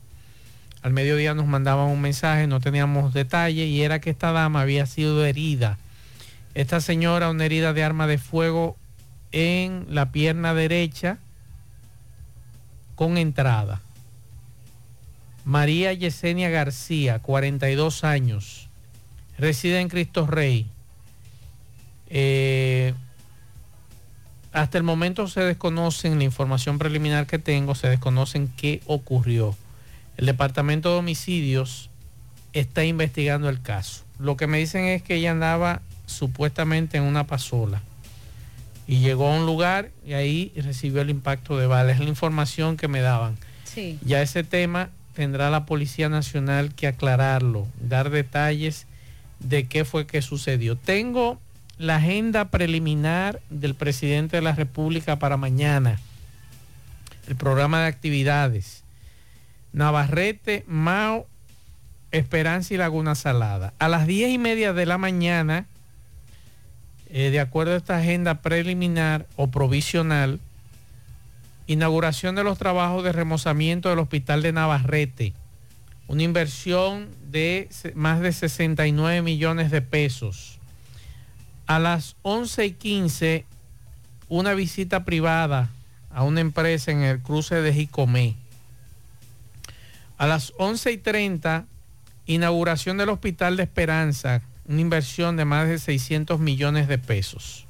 Al 0.81 0.93
mediodía 0.93 1.35
nos 1.35 1.45
mandaban 1.45 1.88
un 1.88 2.02
mensaje, 2.02 2.48
no 2.48 2.60
teníamos 2.60 3.14
detalle 3.14 3.65
y 3.65 3.84
era 3.84 4.02
que 4.02 4.10
esta 4.10 4.31
dama 4.31 4.61
había 4.61 4.88
sido 4.88 5.23
herida. 5.23 5.77
Esta 6.53 6.81
señora, 6.81 7.29
una 7.29 7.45
herida 7.45 7.73
de 7.73 7.83
arma 7.83 8.07
de 8.07 8.17
fuego 8.17 8.77
en 9.31 9.85
la 9.89 10.11
pierna 10.11 10.53
derecha 10.53 11.17
con 12.95 13.17
entrada. 13.17 13.81
María 15.45 15.93
Yesenia 15.93 16.49
García, 16.49 17.19
42 17.19 18.03
años, 18.03 18.69
reside 19.37 19.79
en 19.79 19.89
Cristo 19.89 20.27
Rey. 20.27 20.67
Eh, 22.09 22.93
hasta 24.51 24.77
el 24.77 24.83
momento 24.83 25.27
se 25.27 25.41
desconocen, 25.41 26.17
la 26.17 26.25
información 26.25 26.77
preliminar 26.77 27.25
que 27.25 27.39
tengo, 27.39 27.73
se 27.73 27.87
desconocen 27.87 28.51
qué 28.57 28.81
ocurrió. 28.85 29.55
El 30.17 30.25
Departamento 30.25 30.91
de 30.91 30.99
Homicidios 30.99 31.89
está 32.53 32.83
investigando 32.83 33.49
el 33.49 33.61
caso. 33.61 34.03
Lo 34.19 34.35
que 34.35 34.47
me 34.47 34.57
dicen 34.57 34.85
es 34.85 35.01
que 35.01 35.15
ella 35.15 35.31
andaba 35.31 35.81
supuestamente 36.11 36.97
en 36.97 37.03
una 37.03 37.25
pasola 37.25 37.81
y 38.91 38.99
llegó 38.99 39.31
a 39.31 39.38
un 39.38 39.45
lugar 39.45 39.91
y 40.05 40.13
ahí 40.13 40.51
recibió 40.55 41.01
el 41.01 41.09
impacto 41.09 41.57
de 41.57 41.65
bala. 41.65 41.93
Es 41.93 41.99
la 41.99 42.09
información 42.09 42.75
que 42.75 42.89
me 42.89 42.99
daban. 42.99 43.38
Sí. 43.63 43.97
Ya 44.03 44.21
ese 44.21 44.43
tema 44.43 44.89
tendrá 45.13 45.49
la 45.49 45.65
Policía 45.65 46.09
Nacional 46.09 46.73
que 46.73 46.88
aclararlo, 46.88 47.67
dar 47.79 48.09
detalles 48.09 48.88
de 49.39 49.65
qué 49.67 49.85
fue 49.85 50.07
que 50.07 50.21
sucedió. 50.21 50.75
Tengo 50.75 51.39
la 51.77 51.95
agenda 51.97 52.49
preliminar 52.49 53.39
del 53.49 53.75
presidente 53.75 54.35
de 54.35 54.41
la 54.41 54.51
República 54.51 55.19
para 55.19 55.38
mañana, 55.38 55.99
el 57.27 57.38
programa 57.38 57.81
de 57.81 57.88
actividades. 57.88 58.83
Navarrete, 59.73 60.65
Mao, 60.67 61.27
Esperanza 62.11 62.73
y 62.73 62.77
Laguna 62.77 63.15
Salada. 63.15 63.73
A 63.79 63.88
las 63.88 64.05
diez 64.05 64.31
y 64.31 64.38
media 64.38 64.73
de 64.73 64.85
la 64.85 64.97
mañana, 64.97 65.65
eh, 67.13 67.29
de 67.29 67.41
acuerdo 67.41 67.73
a 67.73 67.77
esta 67.77 67.97
agenda 67.97 68.41
preliminar 68.41 69.25
o 69.35 69.47
provisional, 69.47 70.39
inauguración 71.67 72.35
de 72.35 72.43
los 72.45 72.57
trabajos 72.57 73.03
de 73.03 73.11
remozamiento 73.11 73.89
del 73.89 73.99
Hospital 73.99 74.41
de 74.41 74.53
Navarrete, 74.53 75.33
una 76.07 76.23
inversión 76.23 77.09
de 77.29 77.69
más 77.95 78.21
de 78.21 78.31
69 78.31 79.21
millones 79.21 79.71
de 79.71 79.81
pesos. 79.81 80.57
A 81.67 81.79
las 81.79 82.15
11 82.21 82.65
y 82.65 82.71
15, 82.71 83.45
una 84.29 84.53
visita 84.53 85.03
privada 85.03 85.69
a 86.11 86.23
una 86.23 86.39
empresa 86.39 86.91
en 86.91 87.01
el 87.01 87.19
cruce 87.19 87.55
de 87.55 87.73
Jicomé. 87.73 88.35
A 90.17 90.27
las 90.27 90.53
11 90.57 90.93
y 90.93 90.97
30, 90.97 91.65
inauguración 92.25 92.97
del 92.97 93.09
Hospital 93.09 93.57
de 93.57 93.63
Esperanza, 93.63 94.41
una 94.72 94.81
inversión 94.81 95.35
de 95.35 95.43
más 95.43 95.68
de 95.68 95.77
600 95.77 96.39
millones 96.39 96.88
de 96.88 96.98
pesos. 96.98 97.68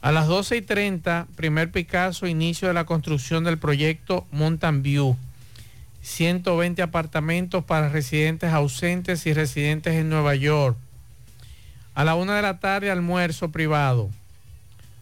A 0.00 0.12
las 0.12 0.26
12 0.26 0.56
y 0.56 0.62
30, 0.62 1.26
primer 1.36 1.70
Picasso, 1.70 2.26
inicio 2.26 2.68
de 2.68 2.74
la 2.74 2.86
construcción 2.86 3.44
del 3.44 3.58
proyecto 3.58 4.26
Mountain 4.32 4.82
View. 4.82 5.16
120 6.00 6.80
apartamentos 6.80 7.64
para 7.64 7.88
residentes 7.88 8.52
ausentes 8.52 9.26
y 9.26 9.34
residentes 9.34 9.94
en 9.94 10.08
Nueva 10.08 10.34
York. 10.36 10.76
A 11.94 12.04
la 12.04 12.14
1 12.14 12.32
de 12.32 12.42
la 12.42 12.60
tarde, 12.60 12.90
almuerzo 12.90 13.50
privado. 13.50 14.08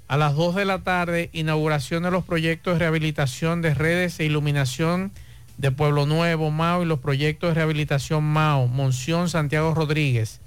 A 0.09 0.17
las 0.17 0.35
2 0.35 0.57
de 0.57 0.65
la 0.65 0.81
tarde, 0.81 1.31
inauguración 1.33 2.03
de 2.03 2.11
los 2.11 2.25
proyectos 2.25 2.75
de 2.75 2.79
rehabilitación 2.81 3.63
de 3.63 3.75
redes 3.75 4.19
e 4.19 4.25
iluminación 4.25 5.13
de 5.59 5.71
Pueblo 5.71 6.07
Nuevo, 6.07 6.51
Mao 6.51 6.83
y 6.83 6.87
los 6.87 6.99
proyectos 6.99 7.51
de 7.51 7.55
rehabilitación 7.55 8.25
Mao, 8.25 8.67
Monción, 8.67 9.29
Santiago 9.29 9.75
Rodríguez. 9.75 10.41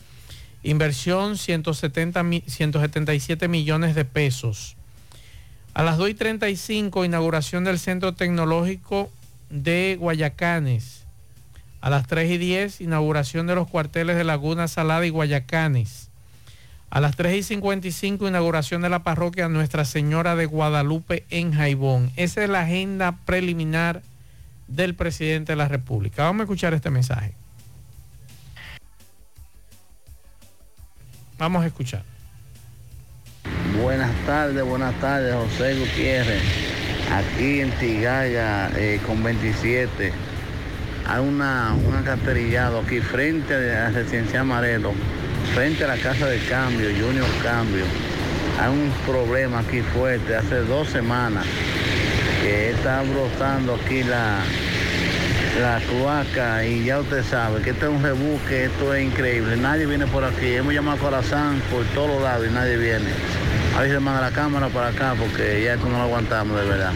Inversión 0.63 1.37
170, 1.37 2.23
mi- 2.23 2.43
177 2.47 3.47
millones 3.47 3.95
de 3.95 4.05
pesos. 4.05 4.75
A 5.73 5.83
las 5.83 5.97
2 5.97 6.09
y 6.09 6.13
35, 6.15 7.05
inauguración 7.05 7.63
del 7.63 7.79
Centro 7.79 8.13
Tecnológico 8.13 9.11
de 9.49 9.95
Guayacanes. 9.99 11.05
A 11.79 11.89
las 11.91 12.07
3 12.07 12.31
y 12.31 12.37
10, 12.39 12.81
inauguración 12.81 13.45
de 13.47 13.55
los 13.55 13.67
cuarteles 13.67 14.17
de 14.17 14.23
Laguna 14.23 14.67
Salada 14.67 15.05
y 15.05 15.09
Guayacanes. 15.09 16.09
A 16.89 16.99
las 17.01 17.15
3 17.15 17.35
y 17.37 17.43
55, 17.43 18.27
inauguración 18.27 18.81
de 18.81 18.89
la 18.89 19.03
parroquia 19.03 19.47
Nuestra 19.49 19.85
Señora 19.85 20.35
de 20.35 20.47
Guadalupe 20.47 21.25
en 21.29 21.53
Jaibón. 21.53 22.11
Esa 22.15 22.43
es 22.43 22.49
la 22.49 22.61
agenda 22.61 23.17
preliminar 23.25 24.01
del 24.67 24.95
presidente 24.95 25.51
de 25.51 25.57
la 25.57 25.67
República. 25.67 26.23
Vamos 26.23 26.41
a 26.41 26.43
escuchar 26.45 26.73
este 26.73 26.89
mensaje. 26.89 27.33
Vamos 31.37 31.63
a 31.63 31.67
escuchar. 31.67 32.01
Buenas 33.81 34.11
tardes, 34.25 34.63
buenas 34.63 34.99
tardes, 34.99 35.35
José 35.35 35.75
Gutiérrez. 35.77 36.41
Aquí 37.11 37.61
en 37.61 37.71
Tigaya, 37.71 38.69
eh, 38.75 38.99
con 39.05 39.23
27, 39.23 40.11
hay 41.07 41.21
una, 41.21 41.73
un 41.73 41.93
alcantarillado 41.93 42.79
aquí 42.79 42.99
frente 42.99 43.53
a 43.53 43.59
la 43.59 43.89
residencia 43.91 44.41
Amarelo, 44.41 44.93
frente 45.53 45.85
a 45.85 45.87
la 45.87 45.97
casa 45.97 46.25
de 46.27 46.39
cambio, 46.47 46.89
Junior 46.89 47.27
Cambio. 47.43 47.85
Hay 48.59 48.71
un 48.71 48.91
problema 49.05 49.59
aquí 49.59 49.81
fuerte 49.81 50.35
hace 50.35 50.55
dos 50.61 50.89
semanas 50.89 51.45
que 52.41 52.71
está 52.71 53.03
brotando 53.03 53.75
aquí 53.75 54.03
la, 54.03 54.39
la 55.59 55.79
cloaca 55.79 56.65
y 56.65 56.85
ya 56.85 56.99
usted 56.99 57.23
sabe 57.23 57.61
que 57.61 57.71
esto 57.71 57.87
es 57.87 57.91
un 57.91 58.03
rebusque, 58.03 58.65
esto 58.65 58.93
es 58.93 59.05
increíble. 59.05 59.57
Nadie 59.57 59.85
viene 59.85 60.05
por 60.07 60.23
aquí. 60.23 60.53
Hemos 60.53 60.73
llamado 60.73 60.97
a 60.97 60.99
Corazán 60.99 61.61
por 61.71 61.85
todos 61.87 62.21
lados 62.21 62.47
y 62.47 62.53
nadie 62.53 62.77
viene. 62.77 63.09
A 63.75 63.81
ver 63.81 63.91
si 63.91 64.03
manda 64.03 64.21
la 64.21 64.31
cámara 64.31 64.69
para 64.69 64.89
acá 64.89 65.15
porque 65.17 65.63
ya 65.63 65.73
esto 65.73 65.87
no 65.87 65.97
lo 65.97 66.03
aguantamos 66.03 66.59
de 66.59 66.65
verdad. 66.67 66.93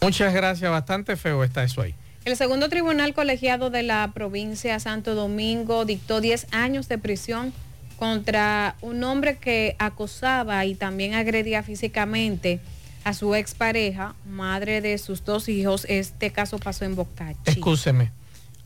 Muchas 0.00 0.32
gracias, 0.32 0.70
bastante 0.70 1.16
feo 1.16 1.42
está 1.42 1.64
eso 1.64 1.82
ahí. 1.82 1.94
El 2.24 2.36
segundo 2.36 2.68
tribunal 2.68 3.14
colegiado 3.14 3.70
de 3.70 3.82
la 3.82 4.10
provincia 4.12 4.78
Santo 4.80 5.14
Domingo 5.14 5.84
dictó 5.84 6.20
10 6.20 6.48
años 6.52 6.88
de 6.88 6.98
prisión 6.98 7.52
contra 7.98 8.76
un 8.80 9.02
hombre 9.04 9.38
que 9.38 9.74
acosaba 9.78 10.64
y 10.64 10.74
también 10.74 11.14
agredía 11.14 11.62
físicamente 11.62 12.60
a 13.06 13.14
su 13.14 13.36
expareja, 13.36 14.16
madre 14.28 14.80
de 14.80 14.98
sus 14.98 15.24
dos 15.24 15.48
hijos. 15.48 15.86
Este 15.88 16.32
caso 16.32 16.58
pasó 16.58 16.84
en 16.84 16.96
Bocachi. 16.96 17.38
Escúcheme. 17.44 18.10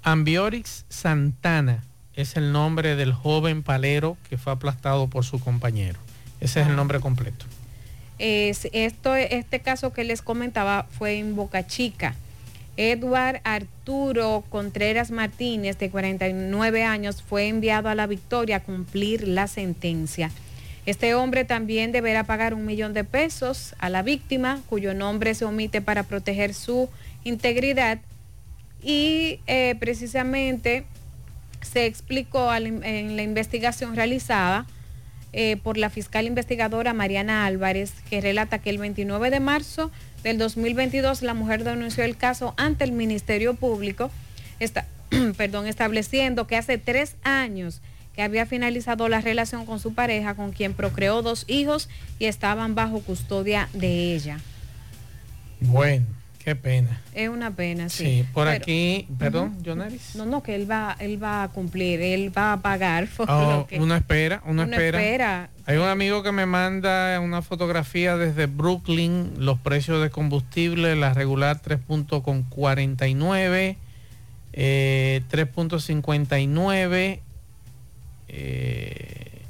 Ambiorix 0.02 0.86
Santana 0.88 1.84
es 2.14 2.36
el 2.38 2.50
nombre 2.50 2.96
del 2.96 3.12
joven 3.12 3.62
palero 3.62 4.16
que 4.30 4.38
fue 4.38 4.54
aplastado 4.54 5.08
por 5.08 5.26
su 5.26 5.40
compañero. 5.40 5.98
Ese 6.40 6.62
es 6.62 6.68
el 6.68 6.74
nombre 6.76 7.00
completo. 7.00 7.44
Es- 8.18 8.66
esto, 8.72 9.14
este 9.14 9.60
caso 9.60 9.92
que 9.92 10.04
les 10.04 10.22
comentaba 10.22 10.86
fue 10.90 11.18
en 11.18 11.36
Boca 11.36 11.66
Chica. 11.66 12.14
Edward 12.78 13.42
Arturo 13.44 14.42
Contreras 14.48 15.10
Martínez, 15.10 15.76
de 15.76 15.90
49 15.90 16.82
años, 16.82 17.20
fue 17.22 17.48
enviado 17.48 17.90
a 17.90 17.94
la 17.94 18.06
Victoria 18.06 18.56
a 18.56 18.60
cumplir 18.60 19.28
la 19.28 19.48
sentencia. 19.48 20.30
Este 20.86 21.14
hombre 21.14 21.44
también 21.44 21.92
deberá 21.92 22.24
pagar 22.24 22.54
un 22.54 22.64
millón 22.64 22.94
de 22.94 23.04
pesos 23.04 23.74
a 23.78 23.90
la 23.90 24.02
víctima, 24.02 24.60
cuyo 24.68 24.94
nombre 24.94 25.34
se 25.34 25.44
omite 25.44 25.80
para 25.82 26.02
proteger 26.04 26.54
su 26.54 26.88
integridad. 27.24 27.98
Y 28.82 29.40
eh, 29.46 29.76
precisamente 29.78 30.84
se 31.60 31.84
explicó 31.84 32.52
en 32.54 33.16
la 33.16 33.22
investigación 33.22 33.94
realizada 33.94 34.66
eh, 35.32 35.58
por 35.62 35.76
la 35.76 35.90
fiscal 35.90 36.26
investigadora 36.26 36.92
Mariana 36.94 37.44
Álvarez, 37.46 37.92
que 38.08 38.20
relata 38.20 38.58
que 38.58 38.70
el 38.70 38.78
29 38.78 39.30
de 39.30 39.38
marzo 39.38 39.90
del 40.24 40.38
2022 40.38 41.22
la 41.22 41.34
mujer 41.34 41.62
denunció 41.62 42.02
el 42.04 42.16
caso 42.16 42.54
ante 42.56 42.84
el 42.84 42.92
Ministerio 42.92 43.54
Público, 43.54 44.10
esta- 44.58 44.86
perdón, 45.36 45.66
estableciendo 45.66 46.46
que 46.46 46.56
hace 46.56 46.78
tres 46.78 47.14
años 47.22 47.80
que 48.20 48.24
había 48.24 48.44
finalizado 48.44 49.08
la 49.08 49.22
relación 49.22 49.64
con 49.64 49.80
su 49.80 49.94
pareja, 49.94 50.34
con 50.34 50.52
quien 50.52 50.74
procreó 50.74 51.22
dos 51.22 51.46
hijos 51.48 51.88
y 52.18 52.26
estaban 52.26 52.74
bajo 52.74 53.00
custodia 53.00 53.70
de 53.72 54.14
ella. 54.14 54.38
Bueno, 55.60 56.04
qué 56.44 56.54
pena. 56.54 57.00
Es 57.14 57.30
una 57.30 57.50
pena, 57.52 57.88
sí. 57.88 58.04
Sí, 58.04 58.26
por 58.34 58.46
Pero- 58.46 58.58
aquí, 58.62 59.08
perdón. 59.18 59.56
Jonaris. 59.64 60.16
No, 60.16 60.26
no, 60.26 60.42
que 60.42 60.54
él 60.54 60.70
va, 60.70 60.96
él 60.98 61.22
va 61.22 61.44
a 61.44 61.48
cumplir, 61.48 62.02
él 62.02 62.30
va 62.36 62.52
a 62.52 62.60
pagar. 62.60 63.08
por 63.16 63.30
Oh, 63.30 63.52
lo 63.60 63.66
que- 63.66 63.80
una 63.80 63.96
espera, 63.96 64.42
una, 64.44 64.64
Una 64.64 64.76
espera. 64.76 65.00
espera. 65.02 65.48
Hay 65.64 65.78
un 65.78 65.88
amigo 65.88 66.22
que 66.22 66.32
me 66.32 66.44
manda 66.44 67.18
una 67.20 67.40
fotografía 67.40 68.18
desde 68.18 68.44
Brooklyn, 68.44 69.32
los 69.38 69.58
precios 69.60 70.02
de 70.02 70.10
combustible, 70.10 70.94
la 70.94 71.14
regular 71.14 71.62
3.49, 71.62 73.78
eh, 74.52 75.22
3.59, 75.30 77.22
eh, 78.32 79.42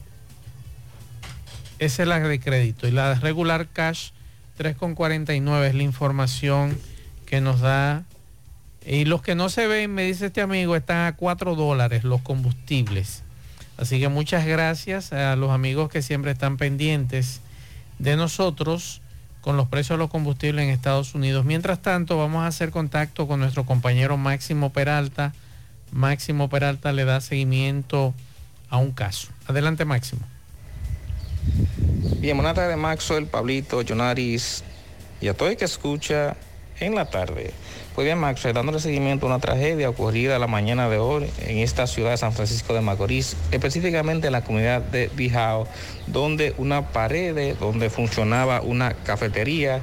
esa 1.79 2.03
es 2.03 2.09
la 2.09 2.19
de 2.19 2.41
crédito 2.41 2.89
y 2.89 2.91
la 2.91 3.15
regular 3.15 3.69
cash 3.69 4.11
3.49 4.59 5.69
es 5.69 5.75
la 5.75 5.83
información 5.83 6.79
que 7.27 7.41
nos 7.41 7.61
da 7.61 8.05
y 8.85 9.05
los 9.05 9.21
que 9.21 9.35
no 9.35 9.51
se 9.51 9.67
ven, 9.67 9.93
me 9.93 10.05
dice 10.05 10.27
este 10.27 10.41
amigo, 10.41 10.75
están 10.75 11.07
a 11.07 11.17
4 11.17 11.55
dólares 11.55 12.05
los 12.05 12.23
combustibles. 12.23 13.23
Así 13.77 14.01
que 14.01 14.09
muchas 14.09 14.47
gracias 14.47 15.13
a 15.13 15.37
los 15.37 15.51
amigos 15.51 15.91
que 15.91 16.01
siempre 16.01 16.31
están 16.31 16.57
pendientes 16.57 17.41
de 17.99 18.17
nosotros 18.17 19.03
con 19.43 19.57
los 19.57 19.69
precios 19.69 19.99
de 19.99 20.05
los 20.05 20.11
combustibles 20.11 20.65
en 20.65 20.71
Estados 20.71 21.15
Unidos. 21.15 21.45
Mientras 21.45 21.81
tanto, 21.81 22.17
vamos 22.17 22.43
a 22.43 22.47
hacer 22.47 22.71
contacto 22.71 23.27
con 23.27 23.41
nuestro 23.41 23.65
compañero 23.65 24.17
Máximo 24.17 24.73
Peralta. 24.73 25.35
Máximo 25.93 26.49
Peralta 26.49 26.93
le 26.93 27.05
da 27.05 27.21
seguimiento 27.21 28.15
a 28.71 28.79
un 28.79 28.93
caso. 28.93 29.29
Adelante, 29.47 29.85
Máximo. 29.85 30.23
Bien, 32.19 32.37
buenas 32.37 32.55
tardes, 32.55 32.77
Maxwell, 32.77 33.27
Pablito, 33.27 33.83
Jonaris 33.83 34.63
y 35.21 35.29
a 35.29 35.35
todo 35.35 35.49
el 35.49 35.57
que 35.57 35.65
escucha 35.65 36.37
en 36.79 36.95
la 36.95 37.07
tarde. 37.07 37.53
Pues 37.95 38.05
bien, 38.05 38.19
Maxwell, 38.19 38.55
dándole 38.55 38.79
seguimiento 38.79 39.27
a 39.27 39.31
una 39.31 39.39
tragedia 39.41 39.91
ocurrida 39.91 40.39
la 40.39 40.47
mañana 40.47 40.89
de 40.89 40.99
hoy 40.99 41.31
en 41.47 41.59
esta 41.59 41.87
ciudad 41.87 42.11
de 42.11 42.17
San 42.17 42.33
Francisco 42.33 42.73
de 42.73 42.81
Macorís, 42.81 43.37
específicamente 43.51 44.29
en 44.29 44.33
la 44.33 44.43
comunidad 44.43 44.81
de 44.81 45.11
Bijao, 45.15 45.67
donde 46.07 46.55
una 46.57 46.89
pared 46.89 47.57
donde 47.59 47.91
funcionaba 47.91 48.61
una 48.61 48.95
cafetería 48.95 49.81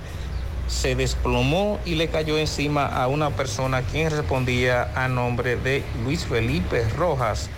se 0.68 0.96
desplomó 0.96 1.80
y 1.86 1.96
le 1.96 2.10
cayó 2.10 2.38
encima 2.38 2.86
a 2.86 3.08
una 3.08 3.32
persona 3.32 3.82
quien 3.82 4.10
respondía 4.10 4.92
a 4.96 5.08
nombre 5.08 5.56
de 5.56 5.84
Luis 6.04 6.26
Felipe 6.26 6.88
Rojas. 6.90 7.50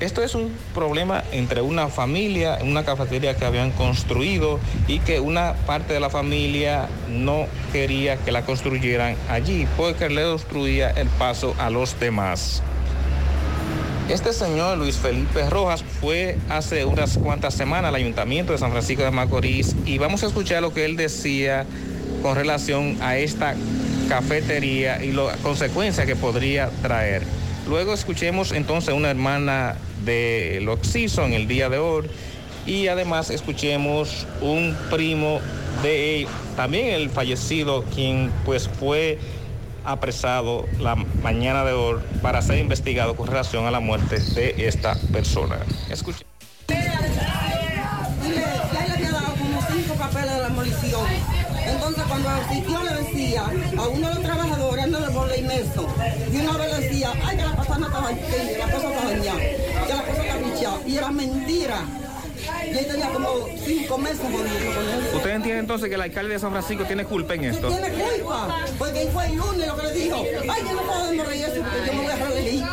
Esto 0.00 0.24
es 0.24 0.34
un 0.34 0.50
problema 0.74 1.22
entre 1.30 1.62
una 1.62 1.86
familia, 1.86 2.58
una 2.62 2.84
cafetería 2.84 3.36
que 3.36 3.44
habían 3.44 3.70
construido 3.70 4.58
y 4.88 4.98
que 4.98 5.20
una 5.20 5.54
parte 5.66 5.92
de 5.92 6.00
la 6.00 6.10
familia 6.10 6.88
no 7.08 7.46
quería 7.72 8.16
que 8.16 8.32
la 8.32 8.42
construyeran 8.42 9.16
allí 9.28 9.68
porque 9.76 10.08
le 10.08 10.24
obstruía 10.24 10.90
el 10.90 11.06
paso 11.10 11.54
a 11.58 11.70
los 11.70 11.98
demás. 12.00 12.60
Este 14.08 14.32
señor 14.32 14.78
Luis 14.78 14.96
Felipe 14.96 15.48
Rojas 15.48 15.84
fue 16.00 16.38
hace 16.48 16.84
unas 16.84 17.16
cuantas 17.16 17.54
semanas 17.54 17.90
al 17.90 17.94
Ayuntamiento 17.94 18.52
de 18.52 18.58
San 18.58 18.72
Francisco 18.72 19.04
de 19.04 19.12
Macorís 19.12 19.76
y 19.86 19.98
vamos 19.98 20.24
a 20.24 20.26
escuchar 20.26 20.60
lo 20.60 20.74
que 20.74 20.84
él 20.84 20.96
decía 20.96 21.66
con 22.20 22.34
relación 22.34 22.98
a 23.00 23.16
esta 23.16 23.54
cafetería 24.08 25.02
y 25.04 25.12
las 25.12 25.36
consecuencias 25.36 26.04
que 26.04 26.16
podría 26.16 26.68
traer. 26.82 27.22
Luego 27.68 27.94
escuchemos 27.94 28.52
entonces 28.52 28.94
una 28.94 29.10
hermana 29.10 29.76
de 30.04 30.60
Loxiso 30.62 31.24
en 31.24 31.32
el 31.32 31.48
día 31.48 31.68
de 31.68 31.78
hoy 31.78 32.08
y 32.66 32.88
además 32.88 33.30
escuchemos 33.30 34.26
un 34.40 34.76
primo 34.90 35.40
de 35.82 36.26
también 36.56 36.88
el 36.88 37.10
fallecido, 37.10 37.84
quien 37.94 38.30
pues 38.44 38.68
fue 38.68 39.18
apresado 39.84 40.66
la 40.78 40.94
mañana 40.94 41.64
de 41.64 41.72
hoy 41.72 42.00
para 42.22 42.42
ser 42.42 42.58
investigado 42.58 43.16
con 43.16 43.26
relación 43.26 43.66
a 43.66 43.70
la 43.70 43.80
muerte 43.80 44.18
de 44.18 44.66
esta 44.66 44.96
persona. 45.12 45.56
Escuche. 45.90 46.24
Dile, 46.68 46.84
ya 48.72 48.96
le 48.96 49.06
como 49.38 49.62
cinco 49.70 49.94
papeles 49.94 50.32
de 50.32 50.38
la. 50.38 51.43
Entonces, 51.86 52.04
cuando 52.08 52.30
el 52.30 52.56
sitio 52.56 52.82
le 52.82 52.94
decía 52.94 53.42
a 53.76 53.88
uno 53.88 54.08
de 54.08 54.14
los 54.14 54.22
trabajadores, 54.24 54.84
anda 54.84 55.00
de 55.00 55.08
borde 55.10 55.38
inmenso, 55.38 55.86
y 56.32 56.36
una 56.38 56.56
vez 56.56 56.72
le 56.72 56.88
decía, 56.88 57.12
ay, 57.22 57.36
que 57.36 57.42
la 57.42 57.56
pasana 57.56 57.86
está 57.88 58.08
que 58.08 58.58
la 58.58 58.72
cosa 58.72 58.88
está 58.88 59.10
dañada, 59.10 59.38
que 59.86 59.94
la 59.94 60.02
cosa 60.02 60.22
está 60.22 60.36
bichada, 60.38 60.78
y 60.86 60.96
era 60.96 61.10
mentira. 61.10 61.80
Y 62.72 62.78
él 62.78 62.86
tenía 62.86 63.10
como 63.10 63.28
cinco 63.66 63.98
meses 63.98 64.20
jodiendo 64.22 64.74
con 64.74 64.88
eso. 64.88 65.16
¿Usted 65.16 65.30
entiende 65.30 65.60
entonces 65.60 65.88
que 65.90 65.94
el 65.96 66.00
alcalde 66.00 66.32
de 66.32 66.38
San 66.38 66.52
Francisco 66.52 66.84
tiene 66.84 67.04
culpa 67.04 67.34
en 67.34 67.44
esto? 67.44 67.68
Tiene 67.68 67.90
culpa, 67.90 68.56
porque 68.78 69.02
él 69.02 69.08
fue 69.12 69.26
el 69.26 69.34
lunes 69.36 69.66
lo 69.68 69.76
que 69.76 69.82
le 69.82 69.92
dijo, 69.92 70.24
ay, 70.48 70.62
yo 70.64 70.72
no 70.72 70.82
puedo 70.84 71.06
demorir 71.10 71.44
eso, 71.44 71.62
porque 71.62 71.86
yo 71.86 71.92
me 71.92 72.02
voy 72.02 72.12
a 72.12 72.16
reelegir. 72.16 72.64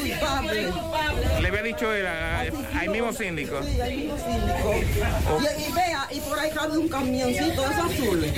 culpable. 0.00 0.72
Le 1.40 1.48
había 1.48 1.62
dicho 1.62 1.92
él 1.94 2.06
a- 2.06 2.40
al 2.40 2.88
mismo 2.90 3.12
síndico. 3.12 3.62
Sí, 3.62 3.80
ahí 3.80 3.96
mismo 3.98 4.16
síndico. 4.18 4.74
Y, 5.40 5.62
y 5.68 5.72
vea, 5.72 6.06
y 6.10 6.20
por 6.20 6.38
ahí 6.38 6.50
cabe 6.50 6.78
un 6.78 6.88
camioncito 6.88 7.62
de 7.62 7.68
esos 7.74 7.84
azules. 7.92 8.32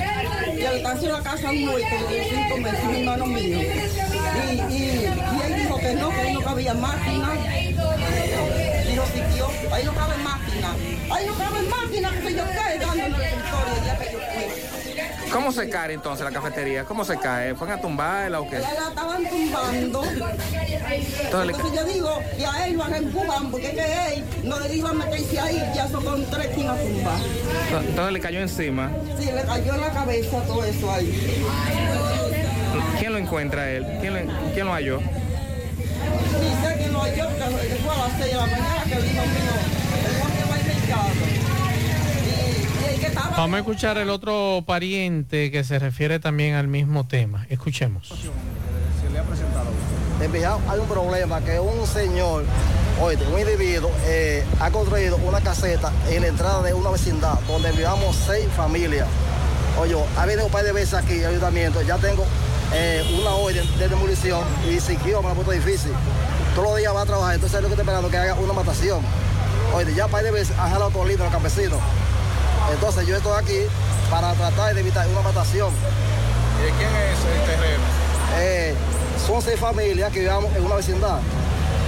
Y 0.58 0.64
al 0.66 0.76
estarse 0.76 1.06
la 1.06 1.20
casa 1.22 1.50
un 1.50 1.64
muerto 1.64 2.08
de 2.08 2.24
cinco 2.24 2.56
meses, 2.58 2.84
un 2.84 2.94
hermano 2.96 3.26
mío. 3.26 3.58
Y, 3.60 4.50
y, 4.50 4.60
y 4.74 5.42
él 5.46 5.54
dijo 5.62 5.78
que 5.78 5.94
no, 5.94 6.10
que 6.10 6.20
ahí 6.20 6.34
no 6.34 6.40
cabía 6.42 6.74
máquina. 6.74 7.28
Y 8.90 8.94
lo 8.96 9.06
siguió, 9.06 9.48
ahí 9.72 9.84
no 9.84 9.94
cabe 9.94 10.16
máquina. 10.18 10.74
Ahí 11.14 11.26
no 11.26 11.34
cabe 11.38 11.62
máquina, 11.62 12.10
que 12.20 12.32
yo 12.34 12.44
dándole 12.44 13.10
el 13.10 13.22
escritorio 13.22 13.74
el 13.76 13.84
día 13.84 13.98
que 13.98 14.12
yo 14.12 14.18
fui. 14.18 14.69
¿Cómo 15.32 15.52
se 15.52 15.68
cae 15.68 15.94
entonces 15.94 16.24
la 16.24 16.32
cafetería? 16.32 16.84
¿Cómo 16.84 17.04
se 17.04 17.16
cae? 17.18 17.54
¿Fueron 17.54 17.78
a 17.78 17.80
tumbarla 17.80 18.40
o 18.40 18.48
qué? 18.48 18.58
La, 18.58 18.74
la 18.74 18.88
estaban 18.88 19.24
tumbando. 19.28 20.04
Entonces, 20.04 21.56
Entonces 21.56 21.72
yo 21.74 21.84
digo, 21.84 22.18
y 22.38 22.42
a 22.42 22.66
él 22.66 22.76
lo 22.76 22.84
han 22.84 22.94
empujado, 22.94 23.50
porque 23.50 23.66
es 23.68 23.74
que 23.74 24.14
él 24.14 24.24
no 24.44 24.58
le 24.58 24.74
iba 24.74 24.90
a 24.90 24.92
meterse 24.92 25.38
ahí, 25.40 25.62
ya 25.74 25.88
son 25.88 26.04
con 26.04 26.24
tres 26.30 26.48
que 26.48 26.66
a 26.66 26.74
tumbar. 26.74 27.18
Entonces 27.88 28.12
le 28.12 28.20
cayó 28.20 28.40
encima. 28.40 28.90
Sí, 29.18 29.26
le 29.26 29.42
cayó 29.42 29.74
en 29.74 29.80
la 29.80 29.90
cabeza 29.90 30.42
todo 30.42 30.64
eso 30.64 30.92
ahí. 30.92 31.44
¿Quién 32.98 33.12
lo 33.12 33.18
encuentra 33.18 33.62
a 33.62 33.70
él? 33.70 33.86
¿Quién 34.00 34.14
lo, 34.14 34.20
quién 34.52 34.66
lo 34.66 34.72
halló? 34.72 34.98
Sé 35.00 35.06
quién 36.78 36.92
lo 36.92 37.00
halló, 37.02 37.28
porque 37.28 37.76
fue 37.84 37.94
a 37.94 37.98
las 37.98 38.12
6 38.18 38.24
de 38.24 38.34
la 38.34 38.46
mañana 38.46 38.84
que 38.84 38.94
el 38.94 39.04
hijo 39.04 39.22
mío, 39.26 39.54
el 40.06 40.16
hijo 40.16 40.28
mío 40.28 40.46
va 40.50 40.54
a 40.54 40.58
ir 40.58 40.64
a 40.70 40.74
mi 40.74 40.80
casa. 40.86 41.26
Y, 41.30 42.18
y 42.18 42.28
el 42.28 42.56
que 42.56 42.68
estaba... 42.68 42.88
Vamos 43.36 43.56
a 43.56 43.58
escuchar 43.58 43.98
el 43.98 44.10
otro 44.10 44.62
pariente 44.66 45.50
que 45.50 45.64
se 45.64 45.78
refiere 45.78 46.18
también 46.18 46.54
al 46.54 46.68
mismo 46.68 47.06
tema. 47.06 47.46
Escuchemos. 47.48 48.08
se 48.08 49.10
le 49.10 49.18
ha 49.18 49.22
presentado. 49.22 49.70
Hay 50.68 50.78
un 50.78 50.86
problema 50.86 51.40
que 51.40 51.58
un 51.58 51.86
señor, 51.86 52.44
oye, 53.00 53.16
un 53.32 53.40
individuo, 53.40 53.90
eh, 54.04 54.44
ha 54.60 54.70
construido 54.70 55.16
una 55.16 55.40
caseta 55.40 55.90
en 56.10 56.20
la 56.20 56.28
entrada 56.28 56.62
de 56.62 56.74
una 56.74 56.90
vecindad 56.90 57.40
donde 57.48 57.72
vivamos 57.72 58.14
seis 58.26 58.46
familias. 58.54 59.08
Oye, 59.80 59.96
ha 60.18 60.26
venido 60.26 60.44
un 60.44 60.52
par 60.52 60.62
de 60.62 60.72
veces 60.72 60.92
aquí, 60.92 61.20
al 61.20 61.30
ayuntamiento, 61.30 61.80
ya 61.80 61.96
tengo 61.96 62.26
eh, 62.74 63.02
una 63.18 63.30
orden 63.30 63.66
de 63.78 63.88
demolición 63.88 64.44
y 64.70 64.78
si 64.78 64.96
quiero 64.96 65.22
me 65.22 65.30
la 65.30 65.34
puesto 65.34 65.52
difícil. 65.52 65.92
Todos 66.54 66.68
los 66.68 66.76
días 66.76 66.94
va 66.94 67.02
a 67.02 67.06
trabajar, 67.06 67.34
entonces 67.36 67.56
es 67.56 67.62
lo 67.62 67.68
que 67.68 67.74
estoy 67.74 67.84
esperando 67.84 68.10
que 68.10 68.18
haga 68.18 68.34
una 68.34 68.52
matación. 68.52 69.00
Oye, 69.74 69.94
ya 69.94 70.04
un 70.04 70.12
par 70.12 70.22
de 70.22 70.32
veces 70.32 70.56
han 70.58 70.70
jalado 70.70 70.90
todo 70.90 71.06
lindo 71.06 71.24
los 71.24 71.32
campesinos. 71.32 71.78
Entonces 72.72 73.06
yo 73.06 73.16
estoy 73.16 73.38
aquí 73.38 73.60
para 74.10 74.32
tratar 74.34 74.74
de 74.74 74.80
evitar 74.80 75.06
una 75.08 75.22
matación. 75.22 75.72
¿Y 76.58 76.64
de 76.64 76.70
quién 76.72 76.90
es 76.90 77.18
el 77.24 77.46
terreno? 77.46 77.84
Eh, 78.38 78.74
son 79.26 79.42
seis 79.42 79.58
familias 79.58 80.12
que 80.12 80.20
vivamos 80.20 80.54
en 80.56 80.64
una 80.64 80.76
vecindad. 80.76 81.20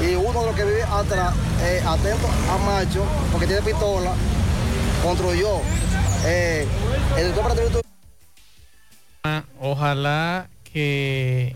Y 0.01 0.15
uno 0.15 0.41
de 0.41 0.47
los 0.47 0.57
que 0.57 0.65
vive 0.65 0.83
atrás, 0.83 1.35
eh, 1.63 1.83
atento 1.87 2.29
a 2.51 2.59
macho, 2.59 3.05
porque 3.31 3.47
tiene 3.47 3.63
pistola, 3.63 4.13
construyó. 5.03 5.61
Eh, 6.25 6.67
el 7.17 7.35
Ojalá 9.61 10.49
que 10.73 11.55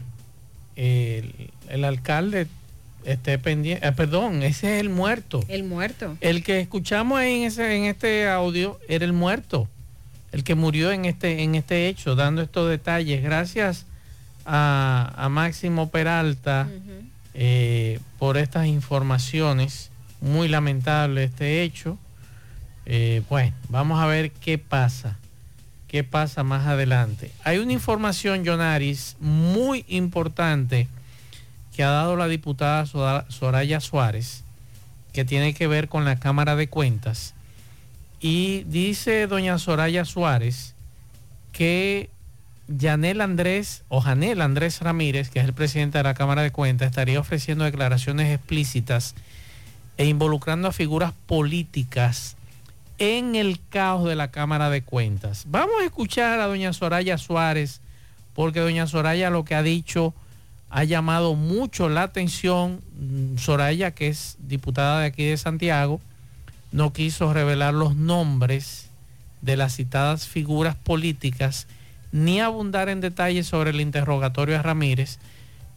el, 0.76 1.51
el 1.68 1.84
alcalde 1.84 2.47
esté 3.06 3.38
pendiente. 3.38 3.86
ah, 3.86 3.92
perdón, 3.92 4.42
ese 4.42 4.74
es 4.74 4.80
el 4.80 4.90
muerto. 4.90 5.44
El 5.48 5.64
muerto. 5.64 6.16
El 6.20 6.42
que 6.42 6.60
escuchamos 6.60 7.18
ahí 7.18 7.36
en, 7.36 7.42
ese, 7.44 7.76
en 7.76 7.84
este 7.84 8.28
audio 8.28 8.78
era 8.88 9.04
el 9.04 9.12
muerto, 9.12 9.68
el 10.32 10.44
que 10.44 10.54
murió 10.54 10.90
en 10.90 11.04
este, 11.04 11.42
en 11.42 11.54
este 11.54 11.88
hecho, 11.88 12.16
dando 12.16 12.42
estos 12.42 12.68
detalles. 12.68 13.22
Gracias 13.22 13.86
a, 14.44 15.12
a 15.16 15.28
Máximo 15.28 15.88
Peralta 15.90 16.68
eh, 17.34 18.00
por 18.18 18.36
estas 18.36 18.66
informaciones. 18.66 19.90
Muy 20.20 20.48
lamentable 20.48 21.24
este 21.24 21.62
hecho. 21.62 21.98
Eh, 22.86 23.22
bueno, 23.28 23.52
vamos 23.68 24.00
a 24.00 24.06
ver 24.06 24.30
qué 24.30 24.58
pasa. 24.58 25.16
¿Qué 25.88 26.02
pasa 26.02 26.42
más 26.42 26.66
adelante? 26.66 27.30
Hay 27.44 27.58
una 27.58 27.72
información, 27.72 28.44
Jonaris, 28.44 29.16
muy 29.20 29.84
importante 29.88 30.88
que 31.76 31.84
ha 31.84 31.90
dado 31.90 32.16
la 32.16 32.26
diputada 32.26 32.86
Sora- 32.86 33.26
Soraya 33.28 33.80
Suárez, 33.80 34.42
que 35.12 35.24
tiene 35.26 35.52
que 35.52 35.66
ver 35.66 35.88
con 35.88 36.04
la 36.06 36.18
Cámara 36.18 36.56
de 36.56 36.68
Cuentas. 36.68 37.34
Y 38.18 38.64
dice 38.64 39.26
doña 39.26 39.58
Soraya 39.58 40.06
Suárez 40.06 40.74
que 41.52 42.08
Yanel 42.68 43.20
Andrés 43.20 43.84
o 43.88 44.00
Janel 44.00 44.40
Andrés 44.40 44.80
Ramírez, 44.80 45.28
que 45.28 45.38
es 45.38 45.44
el 45.44 45.52
presidente 45.52 45.98
de 45.98 46.04
la 46.04 46.14
Cámara 46.14 46.42
de 46.42 46.50
Cuentas, 46.50 46.88
estaría 46.88 47.20
ofreciendo 47.20 47.64
declaraciones 47.64 48.34
explícitas 48.34 49.14
e 49.98 50.06
involucrando 50.06 50.68
a 50.68 50.72
figuras 50.72 51.12
políticas 51.26 52.36
en 52.98 53.36
el 53.36 53.60
caos 53.68 54.08
de 54.08 54.16
la 54.16 54.30
Cámara 54.30 54.70
de 54.70 54.82
Cuentas. 54.82 55.44
Vamos 55.48 55.76
a 55.82 55.84
escuchar 55.84 56.40
a 56.40 56.46
doña 56.46 56.72
Soraya 56.72 57.18
Suárez, 57.18 57.80
porque 58.34 58.60
doña 58.60 58.86
Soraya 58.86 59.28
lo 59.30 59.44
que 59.44 59.54
ha 59.54 59.62
dicho 59.62 60.14
ha 60.70 60.84
llamado 60.84 61.34
mucho 61.34 61.88
la 61.88 62.02
atención. 62.02 62.80
Mm, 62.98 63.38
Soraya, 63.38 63.93
que 63.93 64.09
es 64.09 64.36
diputada 64.40 65.01
de 65.01 65.06
aquí 65.06 65.24
de 65.24 65.36
Santiago, 65.36 66.01
no 66.72 66.93
quiso 66.93 67.32
revelar 67.32 67.74
los 67.74 67.97
nombres 67.97 68.90
de 69.43 69.56
las 69.56 69.76
citadas 69.76 70.26
figuras 70.26 70.74
políticas 70.74 71.66
ni 72.12 72.40
abundar 72.40 72.88
en 72.88 73.01
detalles 73.01 73.47
sobre 73.47 73.70
el 73.70 73.80
interrogatorio 73.80 74.59
a 74.59 74.62
Ramírez, 74.62 75.18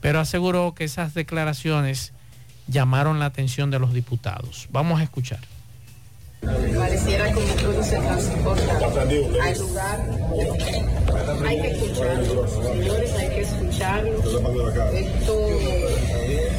pero 0.02 0.20
aseguró 0.20 0.74
que 0.74 0.86
esas 0.86 1.14
declaraciones 1.14 2.14
llamaron 2.68 3.20
la 3.20 3.26
atención 3.26 3.72
de 3.72 3.80
los 3.80 3.94
diputados. 3.94 4.68
Vamos 4.72 5.00
a 5.00 5.04
escuchar. 5.04 5.40
Pareciera 6.42 7.32
como 7.34 7.54
todo 7.56 7.84
se 7.84 7.98
transporta 7.98 8.78
al 8.78 9.58
lugar. 9.60 10.00
Hay 11.46 11.62
que 11.62 11.72
escucharlo, 11.72 12.48
señores, 12.48 13.14
hay 13.14 13.30
que 13.30 13.42
escucharlo. 13.42 14.18
Esto, 14.94 15.50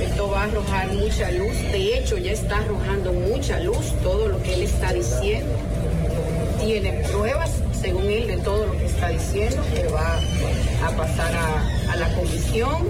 esto 0.01 0.31
va 0.31 0.43
a 0.43 0.45
arrojar 0.45 0.93
mucha 0.93 1.31
luz. 1.33 1.53
De 1.73 1.99
hecho, 1.99 2.19
ya 2.19 2.33
está 2.33 2.59
arrojando 2.59 3.13
mucha 3.13 3.61
luz 3.61 3.93
todo 4.03 4.29
lo 4.29 4.43
que 4.43 4.55
él 4.55 4.63
está 4.63 4.93
diciendo. 4.93 5.51
Tiene 6.61 6.93
pruebas, 7.11 7.51
según 7.81 8.05
él, 8.05 8.27
de 8.27 8.37
todo 8.39 8.67
lo 8.67 8.73
que 8.73 8.87
está 8.87 9.09
diciendo, 9.09 9.63
que 9.75 9.89
va 9.89 10.19
a 10.87 10.91
pasar 10.97 11.35
a, 11.35 11.93
a 11.93 11.97
la 11.97 12.15
comisión. 12.15 12.89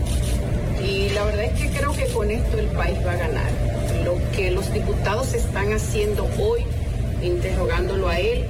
Y 0.84 1.10
la 1.10 1.24
verdad 1.24 1.44
es 1.44 1.60
que 1.60 1.70
creo 1.70 1.92
que 1.92 2.06
con 2.06 2.30
esto 2.30 2.58
el 2.58 2.66
país 2.68 2.98
va 3.06 3.12
a 3.12 3.16
ganar. 3.16 3.50
Lo 4.04 4.16
que 4.34 4.50
los 4.50 4.72
diputados 4.72 5.34
están 5.34 5.72
haciendo 5.72 6.26
hoy, 6.38 6.64
interrogándolo 7.22 8.08
a 8.08 8.18
él, 8.18 8.46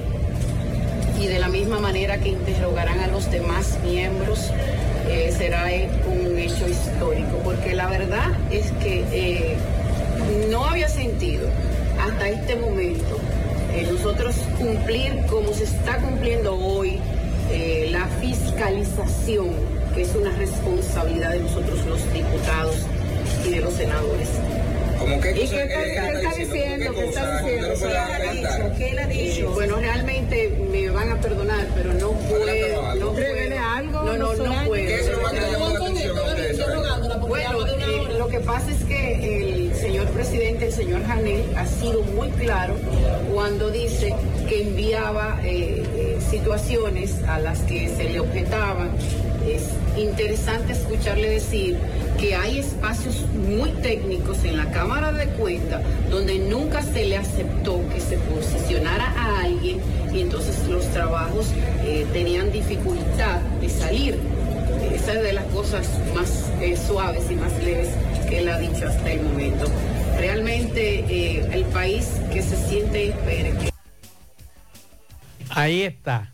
y 1.21 1.27
de 1.27 1.37
la 1.37 1.49
misma 1.49 1.79
manera 1.79 2.17
que 2.17 2.29
interrogarán 2.29 2.99
a 2.99 3.07
los 3.07 3.29
demás 3.29 3.77
miembros, 3.83 4.49
eh, 5.07 5.31
será 5.37 5.65
un 6.07 6.37
hecho 6.37 6.67
histórico, 6.67 7.37
porque 7.43 7.75
la 7.75 7.87
verdad 7.87 8.31
es 8.49 8.71
que 8.83 9.03
eh, 9.11 9.55
no 10.49 10.65
había 10.65 10.87
sentido 10.87 11.47
hasta 11.99 12.29
este 12.29 12.55
momento 12.55 13.19
eh, 13.73 13.87
nosotros 13.91 14.35
cumplir 14.57 15.25
como 15.29 15.53
se 15.53 15.65
está 15.65 15.97
cumpliendo 15.97 16.55
hoy 16.55 16.99
la 17.91 18.07
fiscalización, 18.21 19.49
que 19.93 20.03
es 20.03 20.15
una 20.15 20.31
responsabilidad 20.37 21.31
de 21.31 21.39
nosotros 21.41 21.85
los 21.85 22.13
diputados 22.13 22.77
y 23.45 23.49
de 23.49 23.59
los 23.59 23.73
senadores. 23.73 24.29
¿Cómo 25.01 25.19
qué 25.21 25.31
¿Y 25.31 25.39
cosa- 25.41 25.55
qué, 25.55 25.67
qué- 25.67 25.73
qué 25.73 25.93
qué 25.93 26.17
está 26.17 26.35
diciendo? 26.35 26.93
¿Qué 26.93 26.99
¿Qué 27.01 27.07
está 27.09 27.21
cosa? 27.21 27.41
diciendo? 27.41 27.73
¿Usted 27.73 27.87
no 27.87 27.91
puede 27.91 27.91
¿Qué 27.91 28.27
ha 28.27 28.31
dicho? 28.33 28.77
¿Qué 28.77 28.89
él 28.91 28.99
ha 28.99 29.07
dicho? 29.07 29.51
Bueno, 29.51 29.75
realmente 29.77 30.57
me 30.71 30.89
van 30.89 31.09
a 31.11 31.15
perdonar, 31.21 31.67
pero 31.75 31.93
no 31.93 32.11
puedo. 32.11 32.95
No 32.95 33.11
puedo. 33.11 33.59
algo, 33.59 34.03
No, 34.03 34.13
no, 34.17 34.33
no 34.35 34.65
puedo. 34.65 34.87
¿Qué 34.87 34.95
es 34.99 35.09
lo 35.09 35.29
que 35.29 35.35
le 35.39 35.51
llamó 35.51 35.69
la 35.69 35.79
atención 35.79 36.17
a 36.17 36.21
usted, 36.23 36.57
Soraya? 36.57 37.15
Bueno, 37.27 37.67
eh, 37.67 38.17
lo 38.17 38.27
que 38.27 38.39
pasa 38.39 38.71
es 38.71 38.83
que 38.85 39.45
el 39.67 39.75
señor 39.75 40.07
presidente, 40.09 40.65
el 40.67 40.73
señor 40.73 41.03
Janel, 41.05 41.43
ha 41.55 41.65
sido 41.65 42.01
muy 42.03 42.29
claro 42.31 42.75
cuando 43.33 43.69
dice 43.71 44.13
que 44.47 44.61
enviaba 44.63 45.39
eh, 45.43 45.83
eh, 45.95 46.17
situaciones 46.29 47.15
a 47.27 47.39
las 47.39 47.59
que 47.61 47.89
se 47.89 48.03
le 48.09 48.19
objetaban. 48.19 48.91
Es 49.47 49.63
interesante 49.99 50.73
escucharle 50.73 51.29
decir 51.31 51.77
que 52.21 52.35
hay 52.35 52.59
espacios 52.59 53.25
muy 53.33 53.71
técnicos 53.81 54.43
en 54.43 54.55
la 54.55 54.69
Cámara 54.69 55.11
de 55.11 55.25
Cuentas 55.25 55.81
donde 56.11 56.37
nunca 56.37 56.83
se 56.83 57.05
le 57.05 57.17
aceptó 57.17 57.81
que 57.89 57.99
se 57.99 58.17
posicionara 58.17 59.11
a 59.17 59.39
alguien 59.39 59.81
y 60.13 60.21
entonces 60.21 60.67
los 60.67 60.85
trabajos 60.91 61.47
eh, 61.83 62.05
tenían 62.13 62.51
dificultad 62.51 63.41
de 63.59 63.69
salir. 63.69 64.19
Esa 64.93 65.13
es 65.13 65.23
de 65.23 65.33
las 65.33 65.45
cosas 65.45 65.89
más 66.13 66.51
eh, 66.61 66.77
suaves 66.77 67.23
y 67.31 67.35
más 67.35 67.51
leves 67.63 67.89
que 68.29 68.39
él 68.39 68.49
ha 68.49 68.59
dicho 68.59 68.87
hasta 68.87 69.11
el 69.11 69.23
momento. 69.23 69.65
Realmente 70.19 70.99
eh, 71.09 71.49
el 71.51 71.65
país 71.65 72.07
que 72.31 72.43
se 72.43 72.55
siente 72.55 73.09
espere. 73.09 73.53
que 73.53 73.71
Ahí 75.49 75.81
está. 75.81 76.31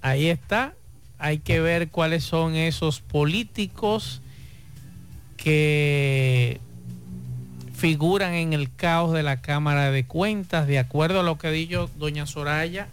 Ahí 0.00 0.28
está. 0.28 0.72
Hay 1.18 1.38
que 1.38 1.60
ver 1.60 1.90
cuáles 1.90 2.24
son 2.24 2.54
esos 2.54 3.00
políticos 3.00 4.21
que 5.42 6.60
figuran 7.74 8.34
en 8.34 8.52
el 8.52 8.72
caos 8.72 9.12
de 9.12 9.24
la 9.24 9.40
Cámara 9.40 9.90
de 9.90 10.04
Cuentas, 10.04 10.68
de 10.68 10.78
acuerdo 10.78 11.18
a 11.18 11.22
lo 11.24 11.36
que 11.36 11.50
dijo 11.50 11.90
doña 11.98 12.26
Soraya, 12.26 12.86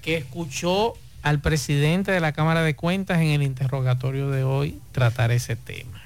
que 0.00 0.16
escuchó 0.16 0.94
al 1.22 1.40
presidente 1.40 2.12
de 2.12 2.20
la 2.20 2.32
Cámara 2.32 2.62
de 2.62 2.74
Cuentas 2.74 3.20
en 3.20 3.28
el 3.28 3.42
interrogatorio 3.42 4.30
de 4.30 4.42
hoy 4.42 4.80
tratar 4.92 5.32
ese 5.32 5.54
tema. 5.54 6.00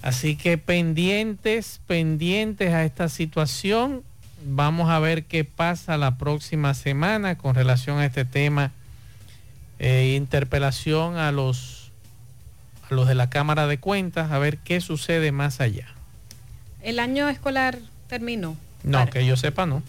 Así 0.00 0.36
que 0.36 0.56
pendientes, 0.56 1.80
pendientes 1.86 2.72
a 2.72 2.84
esta 2.84 3.10
situación. 3.10 4.02
Vamos 4.46 4.88
a 4.88 5.00
ver 5.00 5.24
qué 5.24 5.44
pasa 5.44 5.98
la 5.98 6.16
próxima 6.16 6.72
semana 6.72 7.36
con 7.36 7.54
relación 7.54 7.98
a 7.98 8.06
este 8.06 8.24
tema. 8.24 8.72
Eh, 9.78 10.14
interpelación 10.16 11.16
a 11.16 11.30
los, 11.30 11.85
a 12.90 12.94
los 12.94 13.08
de 13.08 13.14
la 13.14 13.30
Cámara 13.30 13.66
de 13.66 13.78
Cuentas, 13.78 14.30
a 14.30 14.38
ver 14.38 14.58
qué 14.58 14.80
sucede 14.80 15.32
más 15.32 15.60
allá. 15.60 15.86
El 16.82 16.98
año 16.98 17.28
escolar 17.28 17.78
terminó. 18.08 18.56
No, 18.84 19.08
que 19.10 19.26
yo 19.26 19.36
sepa, 19.36 19.66
no. 19.66 19.82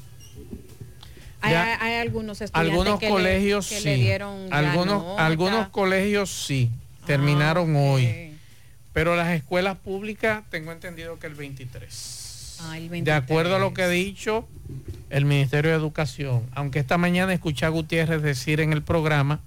Hay, 1.42 1.52
Ya. 1.54 1.64
hay- 1.64 1.78
hay 1.94 2.02
algunos 2.02 2.42
estudiantes 2.42 2.72
Algunos 2.74 3.00
que 3.00 3.06
le- 3.06 3.12
colegios 3.12 3.68
que 3.70 3.78
sí. 3.80 3.84
le 3.86 3.96
dieron 3.98 4.50
ya 4.50 4.58
algunos, 4.58 5.04
nota. 5.04 5.26
algunos 5.26 5.68
colegios 5.70 6.30
sí. 6.32 6.72
Terminaron 7.06 7.76
hoy. 7.76 8.34
Pero 8.92 9.16
las 9.16 9.30
escuelas 9.30 9.78
públicas, 9.78 10.44
tengo 10.50 10.72
entendido 10.72 11.20
que 11.20 11.28
el 11.28 11.36
23. 11.36 12.58
Ah, 12.64 12.78
el 12.80 12.90
De 13.04 13.12
acuerdo 13.12 13.56
a 13.56 13.60
lo 13.60 13.74
que 13.76 13.84
ha 13.84 13.88
dicho 13.88 14.48
el 15.12 15.26
Ministerio 15.26 15.70
de 15.72 15.78
Educación, 15.78 16.44
aunque 16.56 16.80
esta 16.80 16.98
mañana 16.98 17.32
escuché 17.32 17.66
a 17.68 17.70
Gutiérrez 17.70 18.24
decir 18.24 18.60
en 18.60 18.74
el 18.74 18.82
programa 18.82 19.40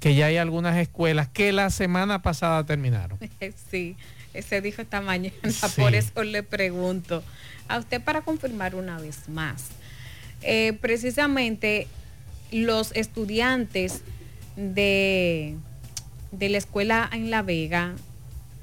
que 0.00 0.14
ya 0.14 0.26
hay 0.26 0.36
algunas 0.36 0.76
escuelas 0.76 1.28
que 1.28 1.52
la 1.52 1.70
semana 1.70 2.22
pasada 2.22 2.64
terminaron. 2.64 3.18
Sí, 3.70 3.96
se 4.46 4.60
dijo 4.60 4.82
esta 4.82 5.00
mañana, 5.00 5.34
por 5.76 5.94
eso 5.94 6.22
le 6.22 6.42
pregunto 6.42 7.22
a 7.68 7.78
usted 7.78 8.00
para 8.02 8.20
confirmar 8.22 8.74
una 8.74 8.98
vez 8.98 9.28
más. 9.28 9.64
Eh, 10.42 10.76
precisamente 10.80 11.86
los 12.52 12.92
estudiantes 12.94 14.02
de, 14.56 15.56
de 16.32 16.48
la 16.48 16.58
escuela 16.58 17.08
en 17.12 17.30
La 17.30 17.42
Vega 17.42 17.94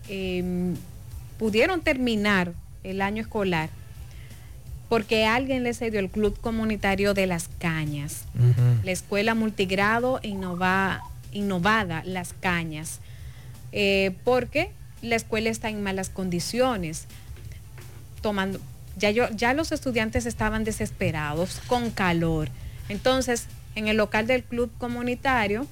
em, 0.10 0.76
pudieron 1.38 1.82
terminar 1.82 2.54
el 2.84 3.02
año 3.02 3.22
escolar 3.22 3.70
porque 4.90 5.26
alguien 5.26 5.64
les 5.64 5.80
cedió 5.80 6.00
el 6.00 6.10
club 6.10 6.40
comunitario 6.40 7.14
de 7.16 7.26
las 7.26 7.48
cañas, 7.58 8.26
la 8.84 8.92
escuela 8.92 9.34
multigrado 9.34 10.20
innova- 10.22 11.02
innovada 11.34 12.04
Las 12.06 12.34
Cañas, 12.34 13.00
eh, 13.72 14.16
porque 14.24 14.72
la 15.02 15.16
escuela 15.16 15.50
está 15.50 15.70
en 15.70 15.84
malas 15.84 16.10
condiciones, 16.10 17.08
tomando, 18.22 18.60
ya, 18.98 19.12
yo, 19.12 19.30
ya 19.32 19.54
los 19.54 19.72
estudiantes 19.72 20.26
estaban 20.26 20.64
desesperados, 20.64 21.62
con 21.68 21.92
calor. 21.92 22.50
Entonces, 22.90 23.48
en 23.76 23.88
el 23.88 23.98
local 23.98 24.28
del 24.28 24.44
club 24.44 24.72
comunitario, 24.78 25.68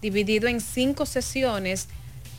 dividido 0.00 0.48
en 0.48 0.60
cinco 0.60 1.06
sesiones, 1.06 1.88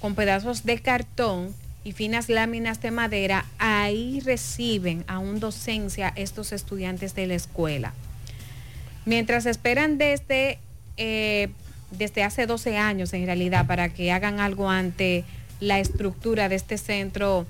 con 0.01 0.15
pedazos 0.15 0.65
de 0.65 0.79
cartón 0.79 1.55
y 1.85 1.93
finas 1.93 2.27
láminas 2.27 2.81
de 2.81 2.91
madera, 2.91 3.45
ahí 3.57 4.19
reciben 4.19 5.05
aún 5.07 5.39
docencia 5.39 6.11
estos 6.15 6.51
estudiantes 6.51 7.15
de 7.15 7.27
la 7.27 7.35
escuela. 7.35 7.93
Mientras 9.05 9.45
esperan 9.45 9.97
desde, 9.97 10.59
eh, 10.97 11.49
desde 11.97 12.23
hace 12.23 12.45
12 12.45 12.77
años 12.77 13.13
en 13.13 13.25
realidad 13.25 13.67
para 13.67 13.89
que 13.89 14.11
hagan 14.11 14.39
algo 14.39 14.69
ante 14.69 15.23
la 15.59 15.79
estructura 15.79 16.49
de 16.49 16.55
este 16.55 16.77
centro 16.77 17.45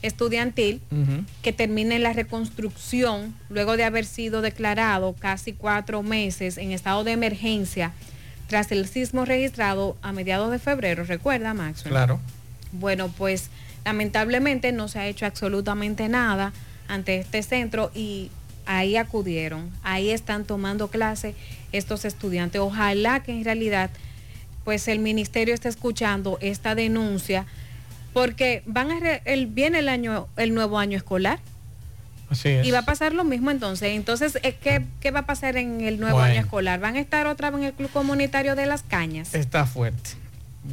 estudiantil, 0.00 0.80
que 1.42 1.52
termine 1.52 1.98
la 1.98 2.12
reconstrucción 2.12 3.34
luego 3.48 3.76
de 3.76 3.84
haber 3.84 4.04
sido 4.04 4.42
declarado 4.42 5.14
casi 5.14 5.52
cuatro 5.52 6.02
meses 6.02 6.56
en 6.56 6.70
estado 6.70 7.02
de 7.02 7.12
emergencia 7.12 7.92
tras 8.46 8.70
el 8.72 8.86
sismo 8.86 9.24
registrado 9.24 9.96
a 10.00 10.12
mediados 10.12 10.50
de 10.50 10.58
febrero. 10.58 11.04
¿Recuerda, 11.04 11.52
Max? 11.52 11.82
Claro. 11.82 12.20
Bueno, 12.72 13.08
pues 13.08 13.50
lamentablemente 13.84 14.72
no 14.72 14.88
se 14.88 15.00
ha 15.00 15.06
hecho 15.06 15.26
absolutamente 15.26 16.08
nada 16.08 16.52
ante 16.86 17.18
este 17.18 17.42
centro 17.42 17.90
y 17.94 18.30
ahí 18.68 18.96
acudieron, 18.96 19.70
ahí 19.82 20.10
están 20.10 20.44
tomando 20.44 20.88
clase 20.88 21.34
estos 21.72 22.04
estudiantes. 22.04 22.60
Ojalá 22.60 23.20
que 23.24 23.32
en 23.32 23.44
realidad 23.44 23.90
pues 24.64 24.86
el 24.86 24.98
ministerio 25.00 25.54
esté 25.54 25.68
escuchando 25.68 26.38
esta 26.40 26.74
denuncia 26.74 27.46
porque 28.12 28.62
van 28.66 28.90
a 28.90 29.00
re- 29.00 29.22
el, 29.24 29.46
viene 29.46 29.78
el 29.80 29.88
año 29.88 30.28
el 30.36 30.52
nuevo 30.54 30.78
año 30.78 30.96
escolar 30.96 31.38
Así 32.30 32.48
es. 32.50 32.66
y 32.66 32.70
va 32.70 32.80
a 32.80 32.84
pasar 32.84 33.14
lo 33.14 33.24
mismo 33.24 33.50
entonces. 33.50 33.90
Entonces, 33.94 34.38
eh, 34.42 34.54
¿qué, 34.62 34.84
qué 35.00 35.10
va 35.10 35.20
a 35.20 35.26
pasar 35.26 35.56
en 35.56 35.80
el 35.80 35.98
nuevo 35.98 36.18
Bueno. 36.18 36.32
año 36.32 36.40
escolar? 36.42 36.78
¿Van 36.80 36.96
a 36.96 37.00
estar 37.00 37.26
otra 37.26 37.50
vez 37.50 37.60
en 37.60 37.66
el 37.68 37.72
club 37.72 37.90
comunitario 37.90 38.54
de 38.54 38.66
las 38.66 38.82
cañas? 38.82 39.34
Está 39.34 39.64
fuerte. 39.64 40.10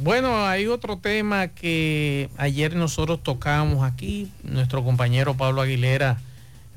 Bueno, 0.02 0.44
hay 0.46 0.66
otro 0.66 0.98
tema 0.98 1.48
que 1.48 2.28
ayer 2.36 2.76
nosotros 2.76 3.22
tocamos 3.22 3.82
aquí. 3.90 4.30
Nuestro 4.42 4.84
compañero 4.84 5.34
Pablo 5.34 5.62
Aguilera 5.62 6.18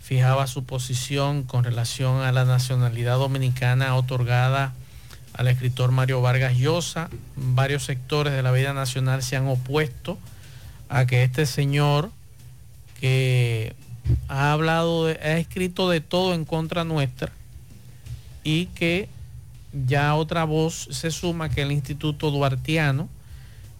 fijaba 0.09 0.47
su 0.47 0.63
posición 0.63 1.43
con 1.43 1.63
relación 1.63 2.23
a 2.23 2.31
la 2.31 2.43
nacionalidad 2.43 3.19
dominicana 3.19 3.93
otorgada 3.93 4.73
al 5.33 5.47
escritor 5.47 5.91
Mario 5.91 6.19
Vargas 6.19 6.57
Llosa. 6.57 7.11
Varios 7.35 7.83
sectores 7.83 8.33
de 8.33 8.41
la 8.41 8.51
vida 8.51 8.73
nacional 8.73 9.21
se 9.21 9.35
han 9.35 9.47
opuesto 9.47 10.17
a 10.89 11.05
que 11.05 11.21
este 11.21 11.45
señor 11.45 12.09
que 12.99 13.75
ha 14.27 14.51
hablado, 14.51 15.05
ha 15.05 15.37
escrito 15.37 15.87
de 15.91 16.01
todo 16.01 16.33
en 16.33 16.43
contra 16.43 16.83
nuestra 16.83 17.31
y 18.43 18.65
que 18.65 19.09
ya 19.73 20.15
otra 20.15 20.43
voz 20.43 20.87
se 20.89 21.11
suma 21.11 21.49
que 21.49 21.61
el 21.61 21.71
Instituto 21.71 22.31
Duartiano, 22.31 23.07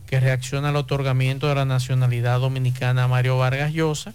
que 0.05 0.19
reacciona 0.19 0.69
al 0.69 0.75
otorgamiento 0.75 1.47
de 1.47 1.55
la 1.55 1.65
nacionalidad 1.65 2.39
dominicana 2.39 3.05
a 3.05 3.07
Mario 3.07 3.39
Vargas 3.39 3.73
Llosa. 3.73 4.13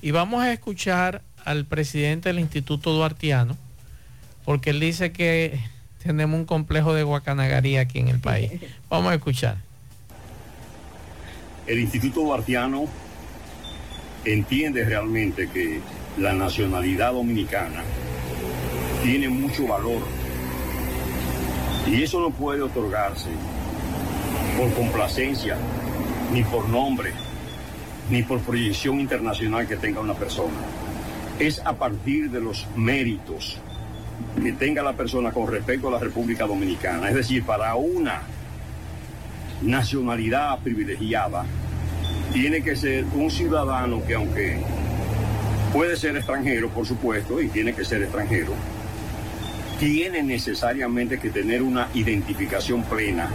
Y 0.00 0.10
vamos 0.10 0.42
a 0.42 0.50
escuchar 0.50 1.20
al 1.44 1.64
presidente 1.64 2.28
del 2.28 2.40
Instituto 2.40 2.92
Duartiano, 2.92 3.56
porque 4.44 4.70
él 4.70 4.80
dice 4.80 5.12
que 5.12 5.60
tenemos 6.02 6.38
un 6.38 6.46
complejo 6.46 6.94
de 6.94 7.02
guacanagaría 7.02 7.80
aquí 7.80 7.98
en 7.98 8.08
el 8.08 8.20
país. 8.20 8.52
Vamos 8.90 9.12
a 9.12 9.14
escuchar. 9.14 9.56
el 11.66 11.80
Instituto 11.80 12.20
Duartiano 12.20 12.84
entiende 14.24 14.84
realmente 14.84 15.48
que 15.48 15.80
la 16.18 16.32
nacionalidad 16.32 17.12
dominicana 17.12 17.82
tiene 19.02 19.28
mucho 19.28 19.66
valor 19.66 20.00
y 21.86 22.02
eso 22.02 22.20
no 22.20 22.30
puede 22.30 22.62
otorgarse 22.62 23.28
por 24.56 24.72
complacencia, 24.74 25.56
ni 26.32 26.42
por 26.44 26.68
nombre, 26.68 27.12
ni 28.10 28.22
por 28.22 28.40
proyección 28.40 29.00
internacional 29.00 29.66
que 29.66 29.76
tenga 29.76 30.00
una 30.00 30.14
persona. 30.14 30.54
Es 31.38 31.60
a 31.64 31.72
partir 31.74 32.30
de 32.30 32.40
los 32.40 32.66
méritos 32.76 33.58
que 34.40 34.52
tenga 34.52 34.82
la 34.82 34.92
persona 34.92 35.32
con 35.32 35.50
respecto 35.50 35.88
a 35.88 35.92
la 35.92 35.98
República 35.98 36.46
Dominicana. 36.46 37.08
Es 37.08 37.16
decir, 37.16 37.44
para 37.44 37.74
una 37.74 38.22
nacionalidad 39.62 40.58
privilegiada, 40.60 41.44
tiene 42.32 42.62
que 42.62 42.76
ser 42.76 43.04
un 43.14 43.30
ciudadano 43.30 44.04
que 44.04 44.14
aunque 44.14 44.60
puede 45.72 45.96
ser 45.96 46.16
extranjero, 46.16 46.68
por 46.68 46.86
supuesto, 46.86 47.40
y 47.40 47.48
tiene 47.48 47.74
que 47.74 47.84
ser 47.84 48.02
extranjero, 48.02 48.52
tiene 49.78 50.22
necesariamente 50.22 51.18
que 51.18 51.30
tener 51.30 51.62
una 51.62 51.88
identificación 51.94 52.84
plena 52.84 53.28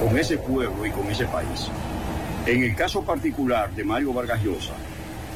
con 0.00 0.16
ese 0.16 0.38
pueblo 0.38 0.86
y 0.86 0.90
con 0.90 1.10
ese 1.10 1.26
país. 1.26 1.68
En 2.46 2.62
el 2.62 2.74
caso 2.74 3.02
particular 3.02 3.72
de 3.74 3.84
Mario 3.84 4.12
Vargas 4.12 4.42
Llosa, 4.42 4.74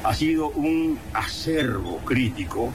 ha 0.07 0.15
sido 0.15 0.51
un 0.51 0.97
acervo 1.12 1.99
crítico 2.05 2.70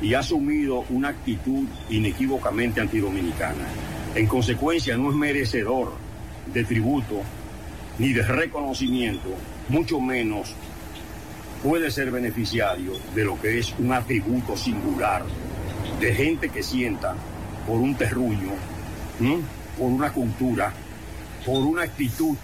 y 0.00 0.14
ha 0.14 0.20
asumido 0.20 0.84
una 0.90 1.08
actitud 1.08 1.66
inequívocamente 1.88 2.80
antidominicana. 2.80 3.66
En 4.14 4.28
consecuencia, 4.28 4.96
no 4.96 5.10
es 5.10 5.16
merecedor 5.16 5.94
de 6.54 6.62
tributo 6.62 7.22
ni 7.98 8.12
de 8.12 8.22
reconocimiento, 8.22 9.30
mucho 9.68 10.00
menos 10.00 10.54
puede 11.60 11.90
ser 11.90 12.12
beneficiario 12.12 12.92
de 13.16 13.24
lo 13.24 13.40
que 13.40 13.58
es 13.58 13.74
un 13.80 13.92
atributo 13.92 14.56
singular 14.56 15.24
de 15.98 16.14
gente 16.14 16.50
que 16.50 16.62
sienta 16.62 17.16
por 17.66 17.80
un 17.80 17.96
terruño, 17.96 18.52
por 19.76 19.88
una 19.88 20.12
cultura, 20.12 20.72
por 21.44 21.66
una 21.66 21.82
actitud 21.82 22.36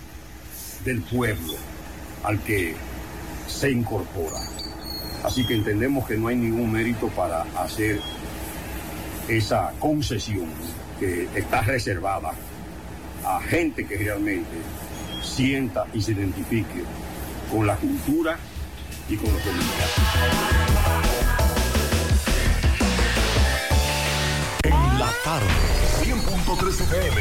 del 0.85 1.01
pueblo 1.03 1.55
al 2.24 2.40
que 2.40 2.74
se 3.47 3.70
incorpora. 3.70 4.40
Así 5.24 5.47
que 5.47 5.55
entendemos 5.55 6.06
que 6.06 6.16
no 6.16 6.28
hay 6.28 6.36
ningún 6.36 6.73
mérito 6.73 7.09
para 7.09 7.43
hacer 7.56 8.01
esa 9.28 9.73
concesión 9.78 10.47
que 11.01 11.28
está 11.35 11.62
reservada 11.62 12.32
a 13.24 13.40
gente 13.40 13.85
que 13.86 13.97
realmente 13.97 14.56
sienta 15.23 15.86
y 15.93 16.01
se 16.01 16.12
identifique 16.12 16.85
con 17.51 17.66
la 17.66 17.77
cultura 17.77 18.39
y 19.09 19.16
con 19.16 19.32
los 19.32 19.44
dominicanos. 19.44 19.94
En 24.62 24.98
la 24.98 25.10
tarde, 25.24 25.47
100.3 26.02 26.81
FM, 26.82 27.20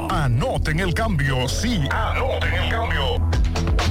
Anoten 0.11 0.79
el 0.81 0.93
cambio, 0.93 1.47
sí, 1.47 1.87
anoten 1.89 2.53
el 2.53 2.69
cambio. 2.69 3.15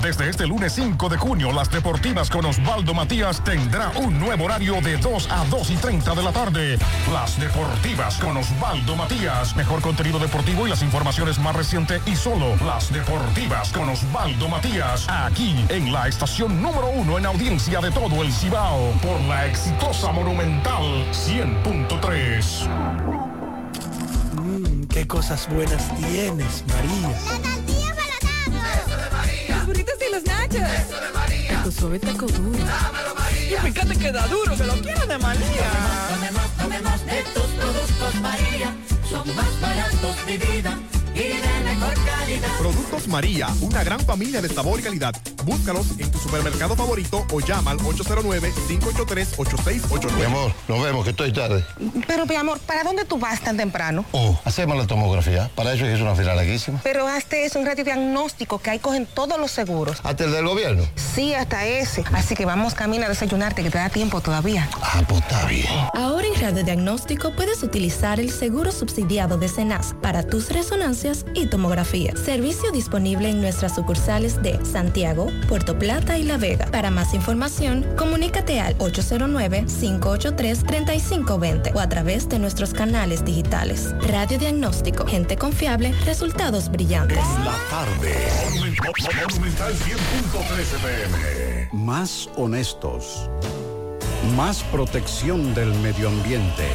Desde 0.02 0.28
este 0.28 0.46
lunes 0.46 0.74
5 0.74 1.08
de 1.08 1.16
junio, 1.16 1.50
las 1.50 1.70
deportivas 1.70 2.28
con 2.28 2.44
Osvaldo 2.44 2.92
Matías 2.92 3.42
tendrá 3.42 3.90
un 3.96 4.20
nuevo 4.20 4.44
horario 4.44 4.82
de 4.82 4.98
2 4.98 5.28
a 5.30 5.46
2 5.46 5.70
y 5.70 5.76
30 5.76 6.14
de 6.14 6.22
la 6.22 6.30
tarde. 6.30 6.78
Las 7.10 7.40
deportivas 7.40 8.18
con 8.18 8.36
Osvaldo 8.36 8.96
Matías. 8.96 9.56
Mejor 9.56 9.80
contenido 9.80 10.18
deportivo 10.18 10.66
y 10.66 10.70
las 10.70 10.82
informaciones 10.82 11.38
más 11.38 11.56
recientes 11.56 12.02
y 12.06 12.14
solo 12.14 12.54
las 12.66 12.92
deportivas 12.92 13.72
con 13.72 13.88
Osvaldo 13.88 14.46
Matías. 14.48 15.06
Aquí 15.08 15.64
en 15.70 15.90
la 15.90 16.06
estación 16.06 16.60
número 16.60 16.90
uno 16.90 17.16
en 17.16 17.24
audiencia 17.24 17.80
de 17.80 17.90
todo 17.90 18.22
el 18.22 18.30
Cibao. 18.30 18.92
Por 19.00 19.18
la 19.22 19.46
exitosa 19.46 20.12
Monumental 20.12 21.06
100.3. 21.12 23.29
Qué 24.90 25.06
cosas 25.06 25.48
buenas 25.48 25.82
tienes, 25.96 26.64
María. 26.66 27.08
La 27.10 27.38
tortilla 27.38 27.94
para 27.94 28.74
Eso 28.74 28.96
de 28.96 29.10
María. 29.10 29.56
Los 29.56 29.66
burritos 29.66 29.94
y 30.06 30.12
los 30.12 30.24
nachos. 30.24 30.56
Eso 30.56 31.00
de 31.00 31.12
María. 31.14 31.62
Tu 31.62 31.72
suave 31.72 31.98
taco 32.00 32.26
duro. 32.26 32.58
Dámelo, 32.58 33.14
María. 33.14 33.58
Y 33.68 33.72
fíjate 33.72 33.96
que 33.96 34.12
da 34.12 34.26
duro, 34.26 34.56
que 34.56 34.64
lo 34.64 34.74
quiero 34.82 35.06
de 35.06 35.18
María. 35.18 35.70
Tomemos, 36.10 36.50
tomemos 36.58 37.06
de 37.06 37.22
tus 37.34 37.46
productos, 37.46 38.14
María. 38.20 38.74
Son 39.08 39.36
más 39.36 39.60
baratos, 39.60 40.26
de 40.26 40.38
vida. 40.38 40.76
Y 41.20 41.34
de 41.34 41.60
mejor 41.64 41.92
calidad. 42.04 42.48
Productos 42.58 43.06
María, 43.06 43.48
una 43.60 43.84
gran 43.84 44.00
familia 44.00 44.40
de 44.40 44.48
sabor 44.48 44.80
y 44.80 44.82
calidad. 44.82 45.14
Búscalos 45.44 45.88
en 45.98 46.10
tu 46.10 46.18
supermercado 46.18 46.74
favorito 46.74 47.26
o 47.30 47.40
llama 47.40 47.72
al 47.72 47.78
809-583-8689. 47.78 50.16
Mi 50.16 50.24
amor, 50.24 50.54
nos 50.66 50.82
vemos, 50.82 51.04
que 51.04 51.10
estoy 51.10 51.30
tarde. 51.32 51.62
Pero, 52.06 52.24
mi 52.24 52.36
amor, 52.36 52.58
¿para 52.60 52.84
dónde 52.84 53.04
tú 53.04 53.18
vas 53.18 53.42
tan 53.42 53.58
temprano? 53.58 54.06
Oh, 54.12 54.40
hacemos 54.44 54.78
la 54.78 54.86
tomografía. 54.86 55.50
Para 55.54 55.74
eso 55.74 55.84
es 55.84 56.00
una 56.00 56.14
fila 56.14 56.34
larguísima. 56.34 56.80
Pero 56.82 57.06
hazte 57.06 57.44
es 57.44 57.54
un 57.54 57.66
radiodiagnóstico 57.66 58.58
que 58.58 58.70
ahí 58.70 58.78
cogen 58.78 59.04
todos 59.06 59.38
los 59.38 59.50
seguros. 59.50 59.98
¿Hasta 60.02 60.24
el 60.24 60.32
del 60.32 60.46
gobierno? 60.46 60.84
Sí, 60.94 61.34
hasta 61.34 61.66
ese. 61.66 62.02
Así 62.12 62.34
que 62.34 62.46
vamos 62.46 62.72
camino 62.74 63.04
a 63.04 63.10
desayunarte, 63.10 63.62
que 63.62 63.70
te 63.70 63.76
da 63.76 63.90
tiempo 63.90 64.22
todavía. 64.22 64.70
Ah, 64.80 65.02
pues 65.06 65.20
está 65.20 65.44
bien. 65.46 65.66
Ahora 65.94 66.26
en 66.26 66.40
radiodiagnóstico 66.40 67.36
puedes 67.36 67.62
utilizar 67.62 68.20
el 68.20 68.30
seguro 68.30 68.72
subsidiado 68.72 69.36
de 69.36 69.48
CENAS 69.48 69.94
para 70.00 70.22
tus 70.22 70.48
resonancias 70.50 71.09
y 71.34 71.46
tomografía. 71.46 72.14
Servicio 72.16 72.70
disponible 72.72 73.30
en 73.30 73.40
nuestras 73.40 73.74
sucursales 73.74 74.42
de 74.42 74.62
Santiago, 74.64 75.28
Puerto 75.48 75.76
Plata 75.78 76.18
y 76.18 76.22
La 76.22 76.36
Vega. 76.36 76.66
Para 76.66 76.90
más 76.90 77.14
información, 77.14 77.86
comunícate 77.96 78.60
al 78.60 78.76
809-583-3520 78.78 81.74
o 81.74 81.80
a 81.80 81.88
través 81.88 82.28
de 82.28 82.38
nuestros 82.38 82.72
canales 82.72 83.24
digitales. 83.24 83.92
Radiodiagnóstico, 84.06 85.06
gente 85.06 85.36
confiable, 85.36 85.92
resultados 86.04 86.70
brillantes. 86.70 87.18
La 87.44 87.56
tarde. 87.70 88.14
Monumental 89.30 89.72
100.13 89.74 90.82
pm. 90.82 91.68
Más 91.72 92.28
honestos. 92.36 93.28
Más 94.36 94.62
protección 94.64 95.54
del 95.54 95.72
medio 95.80 96.08
ambiente. 96.08 96.68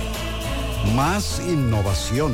Más 0.96 1.40
innovación. 1.48 2.34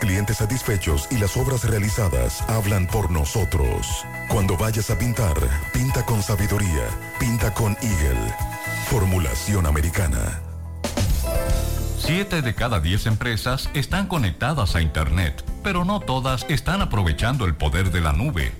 clientes 0.00 0.38
satisfechos 0.38 1.06
y 1.12 1.18
las 1.18 1.36
obras 1.36 1.62
realizadas 1.62 2.42
hablan 2.48 2.88
por 2.88 3.10
nosotros. 3.10 4.04
Cuando 4.28 4.56
vayas 4.56 4.90
a 4.90 4.98
pintar, 4.98 5.36
pinta 5.72 6.04
con 6.04 6.22
sabiduría, 6.22 6.88
pinta 7.20 7.54
con 7.54 7.76
Eagle. 7.80 8.34
Formulación 8.88 9.66
americana. 9.66 10.40
Siete 11.98 12.42
de 12.42 12.54
cada 12.54 12.80
diez 12.80 13.06
empresas 13.06 13.70
están 13.74 14.08
conectadas 14.08 14.74
a 14.74 14.82
Internet, 14.82 15.44
pero 15.62 15.84
no 15.84 16.00
todas 16.00 16.44
están 16.48 16.80
aprovechando 16.80 17.44
el 17.44 17.54
poder 17.54 17.92
de 17.92 18.00
la 18.00 18.12
nube. 18.12 18.59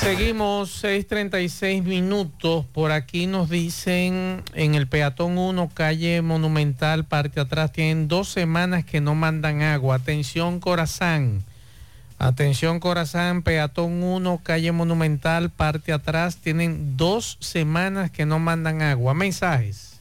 Seguimos 0.00 0.84
6.36 0.84 1.82
minutos. 1.82 2.64
Por 2.72 2.92
aquí 2.92 3.26
nos 3.26 3.48
dicen 3.48 4.42
en 4.54 4.74
el 4.74 4.86
peatón 4.86 5.36
1, 5.38 5.70
calle 5.74 6.22
Monumental, 6.22 7.04
parte 7.04 7.40
atrás, 7.40 7.72
tienen 7.72 8.06
dos 8.08 8.28
semanas 8.28 8.84
que 8.84 9.00
no 9.00 9.14
mandan 9.14 9.62
agua. 9.62 9.96
Atención 9.96 10.60
Corazán. 10.60 11.44
Atención 12.18 12.80
Corazán, 12.80 13.42
peatón 13.42 14.02
1, 14.02 14.40
calle 14.42 14.72
Monumental, 14.72 15.50
parte 15.50 15.92
atrás, 15.92 16.36
tienen 16.36 16.96
dos 16.96 17.36
semanas 17.40 18.10
que 18.10 18.24
no 18.24 18.38
mandan 18.38 18.82
agua. 18.82 19.12
Mensajes. 19.12 20.00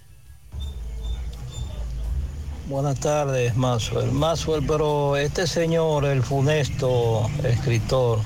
Buenas 2.68 3.00
tardes, 3.00 3.56
Maxwell. 3.56 4.12
Maxwell, 4.12 4.66
pero 4.66 5.18
este 5.18 5.46
señor, 5.46 6.04
el 6.06 6.24
funesto 6.24 7.30
escritor, 7.44 8.22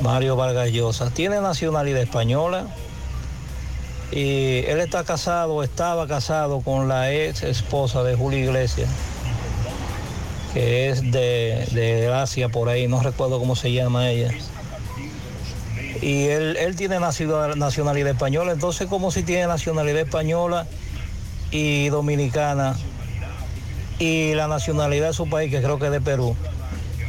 Mario 0.00 0.36
Vargas 0.36 0.70
Llosa, 0.70 1.10
tiene 1.10 1.40
nacionalidad 1.40 2.02
española 2.02 2.66
y 4.10 4.58
él 4.66 4.80
está 4.80 5.04
casado, 5.04 5.62
estaba 5.62 6.06
casado 6.06 6.60
con 6.60 6.88
la 6.88 7.12
ex 7.12 7.42
esposa 7.42 8.02
de 8.02 8.14
Julio 8.14 8.38
Iglesias, 8.38 8.88
que 10.52 10.88
es 10.88 11.02
de, 11.10 11.66
de 11.72 12.12
Asia 12.12 12.48
por 12.48 12.68
ahí, 12.68 12.86
no 12.86 13.02
recuerdo 13.02 13.38
cómo 13.38 13.56
se 13.56 13.72
llama 13.72 14.10
ella. 14.10 14.30
Y 16.00 16.26
él, 16.26 16.56
él 16.56 16.76
tiene 16.76 17.00
nacionalidad 17.00 18.10
española, 18.12 18.52
entonces 18.52 18.88
como 18.88 19.10
si 19.10 19.22
tiene 19.22 19.46
nacionalidad 19.46 20.00
española 20.00 20.66
y 21.50 21.88
dominicana 21.88 22.76
y 23.98 24.34
la 24.34 24.48
nacionalidad 24.48 25.08
de 25.08 25.12
su 25.14 25.28
país, 25.28 25.50
que 25.50 25.62
creo 25.62 25.78
que 25.78 25.86
es 25.86 25.92
de 25.92 26.00
Perú. 26.00 26.36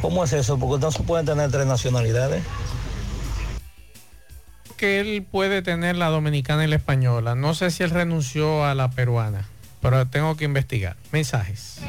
¿Cómo 0.00 0.24
es 0.24 0.32
eso? 0.32 0.58
Porque 0.58 0.84
no 0.84 0.90
se 0.92 1.02
pueden 1.02 1.26
tener 1.26 1.50
tres 1.50 1.66
nacionalidades. 1.66 2.42
Que 4.76 5.00
él 5.00 5.24
puede 5.28 5.62
tener 5.62 5.96
la 5.96 6.08
dominicana 6.08 6.64
y 6.64 6.68
la 6.68 6.76
española. 6.76 7.34
No 7.34 7.54
sé 7.54 7.70
si 7.70 7.82
él 7.82 7.90
renunció 7.90 8.64
a 8.64 8.74
la 8.74 8.90
peruana, 8.90 9.46
pero 9.80 10.06
tengo 10.06 10.36
que 10.36 10.44
investigar. 10.44 10.96
Mensajes. 11.12 11.80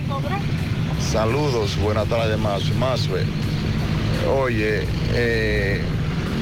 Saludos, 1.00 1.78
buenas 1.78 2.08
tardes, 2.08 2.38
más 2.40 2.74
más 2.76 3.08
Oye, 4.28 4.86
eh, 5.14 5.82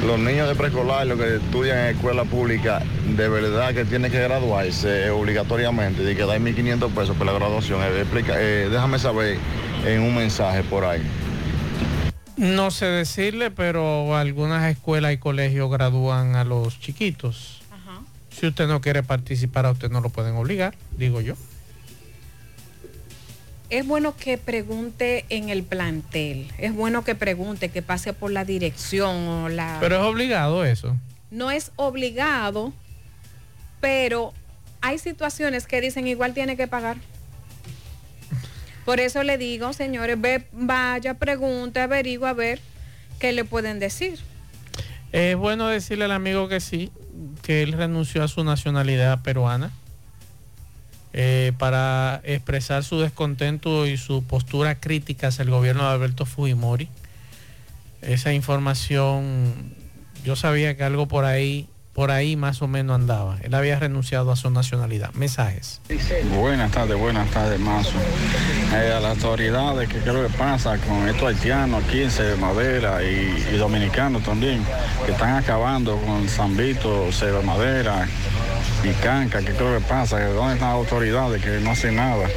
los 0.05 0.19
niños 0.19 0.47
de 0.47 0.55
preescolar, 0.55 1.07
los 1.07 1.19
que 1.19 1.35
estudian 1.37 1.77
en 1.79 1.95
escuela 1.95 2.23
pública, 2.25 2.81
de 3.15 3.27
verdad 3.27 3.73
que 3.73 3.85
tienen 3.85 4.11
que 4.11 4.19
graduarse 4.19 5.07
eh, 5.07 5.09
obligatoriamente, 5.09 6.03
de 6.03 6.15
que 6.15 6.25
dar 6.25 6.39
1.500 6.39 6.91
pesos 6.91 7.17
por 7.17 7.25
la 7.25 7.33
graduación. 7.33 7.81
Eh, 7.81 8.01
explica, 8.01 8.33
eh, 8.37 8.69
déjame 8.69 8.99
saber 8.99 9.37
en 9.85 10.01
un 10.01 10.15
mensaje 10.15 10.63
por 10.63 10.85
ahí. 10.85 11.01
No 12.37 12.69
sé 12.71 12.85
decirle, 12.85 13.49
pero 13.51 14.15
algunas 14.15 14.69
escuelas 14.69 15.13
y 15.13 15.17
colegios 15.17 15.71
gradúan 15.71 16.35
a 16.35 16.43
los 16.43 16.79
chiquitos. 16.79 17.61
Si 18.29 18.45
usted 18.45 18.67
no 18.67 18.81
quiere 18.81 19.01
participar, 19.01 19.65
a 19.65 19.71
usted 19.71 19.89
no 19.89 20.01
lo 20.01 20.09
pueden 20.09 20.35
obligar, 20.35 20.75
digo 20.97 21.21
yo. 21.21 21.35
Es 23.69 23.87
bueno 23.87 24.15
que 24.17 24.37
pregunte 24.37 25.25
en 25.29 25.49
el 25.49 25.63
plantel. 25.63 26.51
Es 26.57 26.73
bueno 26.73 27.03
que 27.05 27.15
pregunte, 27.15 27.69
que 27.69 27.81
pase 27.81 28.11
por 28.11 28.31
la 28.31 28.43
dirección 28.43 29.15
o 29.27 29.49
la... 29.49 29.77
Pero 29.79 29.95
es 29.95 30.01
obligado 30.01 30.65
eso. 30.65 30.97
no 31.31 31.49
es 31.49 31.71
obligado, 31.77 32.73
pero 33.79 34.33
hay 34.81 34.97
situaciones 34.99 35.65
que 35.65 35.79
dicen 35.81 36.05
igual 36.07 36.33
tiene 36.33 36.57
que 36.57 36.67
pagar. 36.67 36.97
Por 38.85 38.99
eso 38.99 39.23
le 39.23 39.37
digo, 39.39 39.73
señores, 39.73 40.17
vaya, 40.51 41.15
pregunte, 41.15 41.79
averigua 41.81 42.29
a 42.29 42.33
ver 42.33 42.59
qué 43.19 43.33
le 43.33 43.43
pueden 43.43 43.79
decir. 43.79 44.19
Es 45.11 45.35
bueno 45.35 45.67
decirle 45.67 46.05
al 46.05 46.11
amigo 46.11 46.47
que 46.47 46.59
sí, 46.59 46.91
que 47.41 47.63
él 47.63 47.71
renunció 47.71 48.23
a 48.23 48.27
su 48.27 48.43
nacionalidad 48.43 49.21
peruana 49.23 49.71
eh, 51.13 51.53
para 51.57 52.21
expresar 52.25 52.83
su 52.83 52.99
descontento 52.99 53.87
y 53.87 53.97
su 53.97 54.23
postura 54.23 54.75
crítica 54.75 55.29
hacia 55.29 55.43
el 55.43 55.49
gobierno 55.49 55.87
de 55.87 55.93
Alberto 55.93 56.25
Fujimori. 56.25 56.89
Esa 58.01 58.33
información, 58.33 59.73
yo 60.23 60.35
sabía 60.35 60.75
que 60.77 60.83
algo 60.83 61.07
por 61.07 61.25
ahí, 61.25 61.69
por 61.95 62.11
ahí 62.11 62.35
más 62.35 62.61
o 62.61 62.67
menos 62.67 62.93
andaba. 62.93 63.37
Él 63.41 63.55
había 63.55 63.79
renunciado 63.79 64.29
a 64.29 64.35
su 64.35 64.49
nacionalidad. 64.49 65.13
Mensajes. 65.13 65.79
Buenas 66.35 66.71
tardes, 66.71 66.97
buenas 66.97 67.31
tardes, 67.31 67.57
Mazo. 67.57 67.97
Eh, 68.73 68.93
a 68.93 68.99
las 68.99 69.23
autoridades, 69.23 69.87
que 69.87 69.99
creo 69.99 70.27
que 70.27 70.37
pasa 70.37 70.77
con 70.79 71.07
estos 71.07 71.23
haitianos 71.23 71.81
aquí 71.85 72.01
en 72.01 72.11
Sede 72.11 72.35
Madera 72.35 73.01
y, 73.01 73.55
dominicanos 73.57 74.23
también, 74.23 74.61
que 75.05 75.13
están 75.13 75.37
acabando 75.37 75.97
con 76.01 76.27
San 76.27 76.57
Vito, 76.57 77.13
Sede 77.13 77.41
Madera 77.41 78.05
y 78.83 78.89
Canca, 79.01 79.39
que 79.39 79.53
creo 79.53 79.79
que 79.79 79.85
pasa, 79.85 80.19
dónde 80.19 80.55
están 80.55 80.69
las 80.71 80.77
autoridades 80.77 81.41
que 81.41 81.61
no 81.61 81.71
hacen 81.71 81.95
nada. 81.95 82.27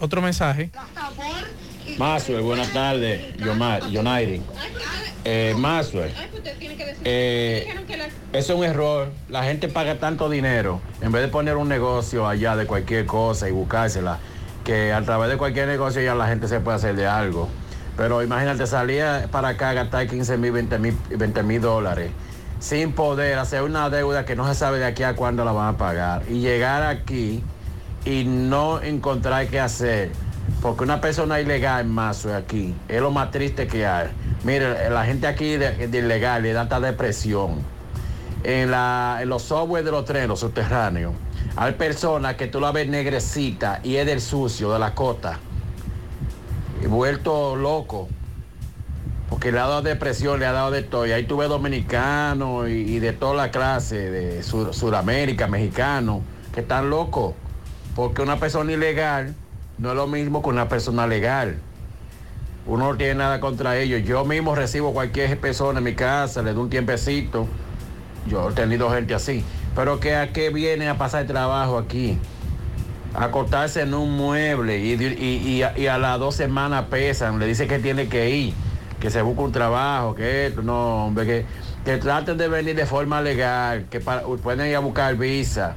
Otro 0.00 0.22
mensaje. 0.22 0.70
Masue, 1.98 2.40
buenas 2.40 2.72
tardes, 2.72 3.36
Yomar, 3.36 3.86
Yonairi. 3.90 4.42
Eh, 5.24 5.54
Masue, 5.58 6.10
eh, 7.04 7.68
eso 8.32 8.52
es 8.52 8.58
un 8.58 8.64
error. 8.64 9.12
La 9.28 9.44
gente 9.44 9.68
paga 9.68 9.96
tanto 9.96 10.30
dinero 10.30 10.80
en 11.02 11.12
vez 11.12 11.20
de 11.20 11.28
poner 11.28 11.56
un 11.56 11.68
negocio 11.68 12.26
allá 12.26 12.56
de 12.56 12.66
cualquier 12.66 13.04
cosa 13.04 13.48
y 13.50 13.52
buscársela, 13.52 14.18
que 14.64 14.94
a 14.94 15.02
través 15.02 15.28
de 15.28 15.36
cualquier 15.36 15.68
negocio 15.68 16.00
ya 16.00 16.14
la 16.14 16.26
gente 16.26 16.48
se 16.48 16.60
puede 16.60 16.78
hacer 16.78 16.96
de 16.96 17.06
algo. 17.06 17.50
Pero 17.98 18.22
imagínate, 18.22 18.66
salía 18.66 19.28
para 19.30 19.48
acá 19.48 19.70
a 19.70 19.74
gastar 19.74 20.08
15 20.08 20.38
mil, 20.38 20.52
20 20.52 20.78
mil 20.78 20.96
20 21.10 21.42
mil 21.42 21.60
dólares 21.60 22.10
sin 22.60 22.92
poder 22.92 23.38
hacer 23.38 23.62
una 23.62 23.88
deuda 23.90 24.24
que 24.24 24.36
no 24.36 24.46
se 24.46 24.54
sabe 24.54 24.78
de 24.78 24.84
aquí 24.84 25.02
a 25.02 25.16
cuándo 25.16 25.44
la 25.44 25.52
van 25.52 25.74
a 25.74 25.78
pagar 25.78 26.22
y 26.28 26.40
llegar 26.40 26.82
aquí 26.82 27.42
y 28.04 28.24
no 28.24 28.80
encontrar 28.82 29.46
qué 29.48 29.60
hacer. 29.60 30.10
Porque 30.62 30.82
una 30.84 31.00
persona 31.00 31.40
ilegal 31.40 31.86
más 31.86 32.26
aquí 32.26 32.74
es 32.88 33.00
lo 33.00 33.10
más 33.10 33.30
triste 33.30 33.66
que 33.66 33.86
hay. 33.86 34.08
Mire, 34.44 34.90
la 34.90 35.04
gente 35.04 35.26
aquí 35.26 35.56
de, 35.56 35.88
ilegal 35.92 36.42
le 36.42 36.52
da 36.52 36.62
esta 36.64 36.80
depresión. 36.80 37.60
En, 38.42 38.70
la, 38.70 39.18
en 39.20 39.28
los 39.28 39.42
software 39.42 39.84
de 39.84 39.90
los 39.90 40.04
trenes, 40.06 40.28
los 40.28 40.40
subterráneos, 40.40 41.12
hay 41.56 41.72
personas 41.74 42.36
que 42.36 42.46
tú 42.46 42.58
la 42.58 42.72
ves 42.72 42.88
negrecita 42.88 43.80
y 43.82 43.96
es 43.96 44.06
del 44.06 44.20
sucio, 44.20 44.72
de 44.72 44.78
la 44.78 44.94
costa. 44.94 45.38
Y 46.82 46.86
vuelto 46.86 47.54
loco. 47.56 48.08
Porque 49.28 49.52
le 49.52 49.58
ha 49.60 49.66
dado 49.66 49.82
depresión, 49.82 50.40
le 50.40 50.46
ha 50.46 50.52
dado 50.52 50.70
de 50.70 50.82
todo. 50.82 51.06
Y 51.06 51.12
ahí 51.12 51.24
tuve 51.24 51.46
dominicanos 51.46 52.68
y, 52.68 52.72
y 52.72 52.98
de 52.98 53.12
toda 53.12 53.34
la 53.34 53.50
clase, 53.50 54.10
de 54.10 54.42
Sur- 54.42 54.74
Suramérica, 54.74 55.46
mexicanos, 55.46 56.22
que 56.52 56.60
están 56.60 56.90
locos. 56.90 57.34
Porque 58.00 58.22
una 58.22 58.38
persona 58.38 58.72
ilegal 58.72 59.34
no 59.76 59.90
es 59.90 59.94
lo 59.94 60.06
mismo 60.06 60.40
que 60.40 60.48
una 60.48 60.70
persona 60.70 61.06
legal. 61.06 61.58
Uno 62.64 62.92
no 62.92 62.96
tiene 62.96 63.16
nada 63.16 63.40
contra 63.40 63.76
ellos. 63.76 64.02
Yo 64.04 64.24
mismo 64.24 64.54
recibo 64.54 64.94
cualquier 64.94 65.38
persona 65.38 65.80
en 65.80 65.84
mi 65.84 65.94
casa, 65.94 66.40
le 66.40 66.54
doy 66.54 66.62
un 66.62 66.70
tiempecito. 66.70 67.46
Yo 68.26 68.48
he 68.48 68.52
tenido 68.54 68.90
gente 68.90 69.12
así. 69.14 69.44
Pero 69.76 70.00
que 70.00 70.16
a 70.16 70.32
qué 70.32 70.48
viene 70.48 70.88
a 70.88 70.96
pasar 70.96 71.26
trabajo 71.26 71.76
aquí? 71.76 72.18
Acostarse 73.12 73.82
en 73.82 73.92
un 73.92 74.16
mueble 74.16 74.78
y, 74.78 75.62
a, 75.62 75.98
las 75.98 76.18
dos 76.18 76.34
semanas 76.34 76.86
pesan. 76.88 77.38
Le 77.38 77.46
dice 77.46 77.66
que 77.66 77.80
tiene 77.80 78.08
que 78.08 78.30
ir, 78.30 78.54
que 78.98 79.10
se 79.10 79.20
busca 79.20 79.42
un 79.42 79.52
trabajo, 79.52 80.14
que 80.14 80.46
esto, 80.46 80.62
no, 80.62 81.04
hombre, 81.04 81.44
que, 81.84 81.96
traten 81.98 82.38
de 82.38 82.48
venir 82.48 82.74
de 82.74 82.86
forma 82.86 83.20
legal, 83.20 83.88
que 83.90 84.00
pueden 84.00 84.66
ir 84.66 84.76
a 84.76 84.80
buscar 84.80 85.14
visa. 85.16 85.76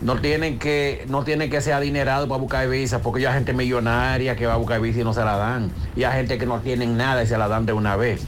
No 0.00 0.20
tienen 0.20 0.58
que, 0.58 1.04
no 1.08 1.24
tienen 1.24 1.50
que 1.50 1.60
ser 1.60 1.74
adinerados 1.74 2.28
para 2.28 2.40
buscar 2.40 2.68
visa, 2.68 3.02
porque 3.02 3.26
hay 3.26 3.34
gente 3.34 3.52
millonaria 3.52 4.34
que 4.34 4.46
va 4.46 4.54
a 4.54 4.56
buscar 4.56 4.80
visa 4.80 5.00
y 5.00 5.04
no 5.04 5.12
se 5.12 5.24
la 5.24 5.36
dan. 5.36 5.70
Y 5.94 6.04
hay 6.04 6.16
gente 6.16 6.38
que 6.38 6.46
no 6.46 6.60
tienen 6.60 6.96
nada 6.96 7.22
y 7.22 7.26
se 7.26 7.36
la 7.36 7.48
dan 7.48 7.66
de 7.66 7.72
una 7.72 7.96
vez. 7.96 8.22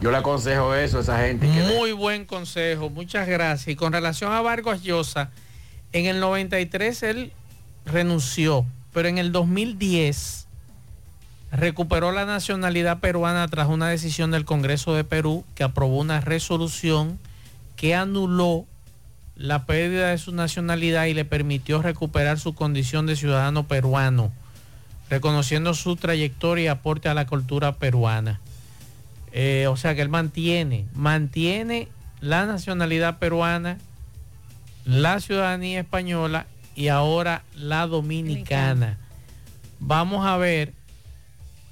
Yo 0.00 0.10
le 0.10 0.16
aconsejo 0.16 0.74
eso 0.74 0.98
a 0.98 1.00
esa 1.02 1.18
gente. 1.18 1.46
Muy 1.76 1.92
buen 1.92 2.24
consejo, 2.24 2.88
muchas 2.88 3.28
gracias. 3.28 3.68
Y 3.68 3.76
con 3.76 3.92
relación 3.92 4.32
a 4.32 4.40
Vargas 4.40 4.82
Llosa, 4.82 5.30
en 5.92 6.06
el 6.06 6.20
93 6.20 7.02
él 7.02 7.32
renunció, 7.84 8.64
pero 8.94 9.08
en 9.08 9.18
el 9.18 9.32
2010 9.32 10.46
recuperó 11.52 12.12
la 12.12 12.24
nacionalidad 12.24 13.00
peruana 13.00 13.46
tras 13.48 13.68
una 13.68 13.88
decisión 13.88 14.30
del 14.30 14.44
Congreso 14.44 14.94
de 14.94 15.04
Perú 15.04 15.44
que 15.54 15.64
aprobó 15.64 15.98
una 15.98 16.20
resolución 16.20 17.18
que 17.76 17.94
anuló 17.94 18.66
la 19.40 19.64
pérdida 19.64 20.10
de 20.10 20.18
su 20.18 20.32
nacionalidad 20.32 21.06
y 21.06 21.14
le 21.14 21.24
permitió 21.24 21.80
recuperar 21.80 22.38
su 22.38 22.54
condición 22.54 23.06
de 23.06 23.16
ciudadano 23.16 23.66
peruano, 23.66 24.30
reconociendo 25.08 25.72
su 25.72 25.96
trayectoria 25.96 26.64
y 26.64 26.68
aporte 26.68 27.08
a 27.08 27.14
la 27.14 27.26
cultura 27.26 27.76
peruana. 27.76 28.38
Eh, 29.32 29.66
o 29.70 29.78
sea 29.78 29.94
que 29.94 30.02
él 30.02 30.10
mantiene, 30.10 30.84
mantiene 30.92 31.88
la 32.20 32.44
nacionalidad 32.44 33.18
peruana, 33.18 33.78
la 34.84 35.20
ciudadanía 35.20 35.80
española 35.80 36.46
y 36.76 36.88
ahora 36.88 37.42
la 37.54 37.86
dominicana. 37.86 38.98
Vamos 39.78 40.26
a 40.26 40.36
ver, 40.36 40.74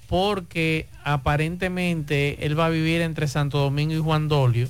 porque 0.09 0.89
aparentemente 1.05 2.47
él 2.47 2.59
va 2.59 2.65
a 2.65 2.71
vivir 2.71 3.03
entre 3.03 3.29
Santo 3.29 3.59
Domingo 3.59 3.93
y 3.93 3.99
Juan 3.99 4.29
Dolio. 4.29 4.69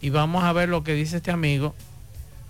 Y 0.00 0.10
vamos 0.10 0.44
a 0.44 0.52
ver 0.52 0.68
lo 0.68 0.84
que 0.84 0.94
dice 0.94 1.16
este 1.16 1.32
amigo, 1.32 1.74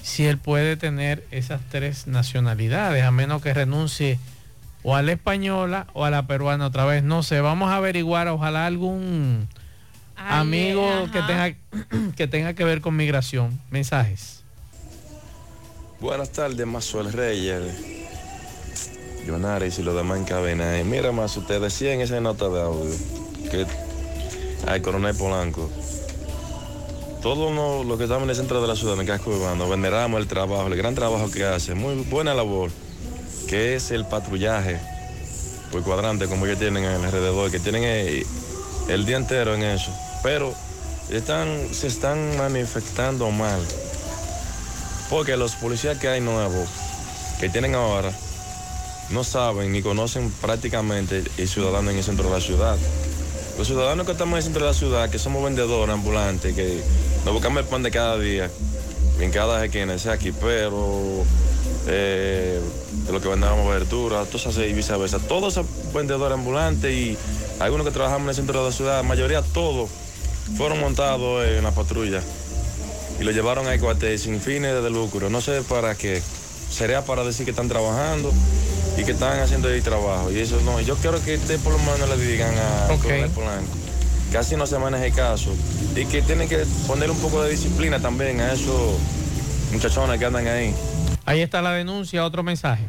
si 0.03 0.27
él 0.27 0.39
puede 0.39 0.77
tener 0.77 1.27
esas 1.31 1.61
tres 1.71 2.07
nacionalidades, 2.07 3.05
a 3.05 3.11
menos 3.11 3.43
que 3.43 3.53
renuncie 3.55 4.19
o 4.83 4.95
a 4.95 5.03
la 5.03 5.13
española 5.13 5.87
o 5.93 6.05
a 6.05 6.11
la 6.11 6.27
peruana 6.27 6.67
otra 6.67 6.85
vez. 6.85 7.03
No 7.03 7.23
sé, 7.23 7.41
vamos 7.41 7.71
a 7.71 7.77
averiguar, 7.77 8.29
ojalá 8.29 8.67
algún 8.67 9.49
amigo 10.17 10.89
que 11.13 11.23
tenga, 11.23 11.55
que 12.17 12.27
tenga 12.27 12.55
que 12.55 12.65
ver 12.65 12.81
con 12.81 12.97
migración. 12.97 13.61
Mensajes. 13.71 14.45
Buenas 16.01 16.31
tardes, 16.31 16.67
Mazuel 16.67 17.13
Reyes. 17.13 17.99
Jonaris 19.27 19.79
y 19.79 19.83
los 19.83 19.95
demás 19.95 20.19
en 20.19 20.25
cabina. 20.25 20.79
Eh, 20.79 20.85
Mira, 20.85 21.13
más 21.13 21.37
usted 21.37 21.61
decía 21.61 21.93
en 21.93 22.01
esa 22.01 22.21
nota 22.21 22.49
de 22.49 22.63
audio 22.63 22.95
que 23.51 23.67
al 24.67 24.81
coronel 24.81 25.15
Polanco, 25.17 25.71
todos 27.23 27.87
los 27.87 27.99
que 27.99 28.05
estamos 28.05 28.25
en 28.25 28.31
el 28.31 28.37
centro 28.37 28.61
de 28.61 28.69
la 28.69 28.77
ciudad, 28.77 28.95
en 28.95 29.01
el 29.01 29.07
casco 29.07 29.31
urbano, 29.31 29.69
veneramos 29.69 30.21
el 30.21 30.29
trabajo, 30.29 30.67
el 30.67 30.77
gran 30.77 30.95
trabajo 30.95 31.31
que 31.31 31.45
hace, 31.45 31.75
muy 31.75 31.95
buena 32.05 32.35
labor, 32.35 32.71
que 33.49 33.75
es 33.75 33.91
el 33.91 34.05
patrullaje 34.05 34.79
por 35.73 35.83
cuadrante, 35.83 36.27
como 36.27 36.47
ellos 36.47 36.59
tienen 36.59 36.85
alrededor, 36.85 37.51
que 37.51 37.61
tienen 37.61 37.83
eh, 37.85 38.25
el 38.89 39.05
día 39.05 39.17
entero 39.17 39.55
en 39.55 39.63
eso. 39.63 39.93
pero 40.23 40.55
están, 41.11 41.73
se 41.73 41.87
están 41.87 42.37
manifestando 42.37 43.31
mal. 43.31 43.61
Porque 45.11 45.37
los 45.37 45.55
policías 45.57 45.99
que 45.99 46.09
hay 46.09 46.21
nuevos, 46.21 46.69
que 47.41 47.49
tienen 47.49 47.75
ahora, 47.75 48.13
no 49.11 49.25
saben 49.25 49.73
ni 49.73 49.81
conocen 49.81 50.31
prácticamente 50.31 51.25
el 51.39 51.49
ciudadano 51.49 51.91
en 51.91 51.97
el 51.97 52.05
centro 52.05 52.29
de 52.29 52.35
la 52.35 52.41
ciudad. 52.41 52.77
Los 53.57 53.67
ciudadanos 53.67 54.05
que 54.07 54.13
estamos 54.13 54.33
en 54.35 54.37
el 54.37 54.43
centro 54.45 54.63
de 54.63 54.69
la 54.69 54.79
ciudad, 54.79 55.11
que 55.11 55.19
somos 55.19 55.43
vendedores 55.43 55.93
ambulantes, 55.93 56.55
que 56.55 56.83
nos 57.29 57.35
buscamos 57.35 57.61
el 57.61 57.69
pan 57.69 57.83
de 57.83 57.91
cada 57.91 58.19
día, 58.19 58.51
en 59.21 59.31
cada 59.31 59.63
esquina, 59.63 59.99
sea 59.99 60.15
aquí, 60.15 60.33
pero 60.33 61.27
eh, 61.87 62.59
de 63.05 63.13
lo 63.13 63.21
que 63.21 63.29
vendamos 63.29 63.69
verduras, 63.69 64.29
todos 64.29 64.47
así 64.47 64.63
y 64.63 64.73
viceversa. 64.73 65.19
Todos 65.19 65.53
esos 65.53 65.67
vendedores 65.93 66.39
ambulantes 66.39 66.91
y 66.91 67.19
algunos 67.61 67.87
que 67.87 67.93
trabajamos 67.93 68.23
en 68.23 68.29
el 68.31 68.35
centro 68.35 68.61
de 68.61 68.71
la 68.71 68.75
ciudad, 68.75 68.97
la 68.97 69.03
mayoría 69.03 69.43
todos 69.43 69.91
fueron 70.57 70.81
montados 70.81 71.45
en 71.45 71.63
la 71.63 71.71
patrulla 71.73 72.23
y 73.21 73.25
lo 73.25 73.31
llevaron 73.31 73.67
al 73.67 73.79
cuartel 73.79 74.19
sin 74.19 74.41
fines 74.41 74.83
de 74.83 74.89
lucro. 74.89 75.29
No 75.29 75.43
sé 75.43 75.61
para 75.61 75.95
qué. 75.97 76.23
Sería 76.71 77.05
para 77.05 77.25
decir 77.25 77.45
que 77.45 77.51
están 77.51 77.69
trabajando 77.69 78.33
y 78.97 79.05
que 79.05 79.13
están 79.13 79.39
haciendo 79.41 79.69
el 79.69 79.83
trabajo. 79.83 80.33
Y 80.33 80.39
eso 80.39 80.59
no. 80.65 80.81
Yo 80.81 80.97
quiero 80.97 81.23
que 81.23 81.35
ustedes 81.35 81.61
por 81.61 81.75
lo 81.75 81.79
menos 81.79 82.09
le 82.09 82.17
digan 82.27 82.55
a 82.57 82.89
Coronel 83.03 83.31
Polanco 83.33 83.88
así 84.37 84.57
no 84.57 84.67
se 84.67 84.79
maneja 84.79 85.07
el 85.07 85.15
caso 85.15 85.55
y 85.97 86.05
que 86.05 86.23
tienen 86.23 86.49
que 86.49 86.65
poner 86.87 87.11
un 87.11 87.19
poco 87.19 87.43
de 87.43 87.51
disciplina 87.51 87.99
también 87.99 88.41
a 88.41 88.53
esos 88.53 88.99
muchachones 89.73 90.19
que 90.19 90.27
andan 90.27 90.47
ahí. 90.47 90.75
Ahí 91.25 91.41
está 91.41 91.63
la 91.63 91.73
denuncia, 91.73 92.25
otro 92.25 92.43
mensaje. 92.43 92.83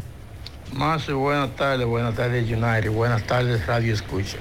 Más 0.74 1.10
buenas 1.10 1.56
tardes, 1.56 1.88
buenas 1.88 2.16
tardes 2.16 2.44
United, 2.44 2.92
buenas 2.92 3.24
tardes 3.24 3.66
Radio 3.66 3.94
Escucha. 3.94 4.38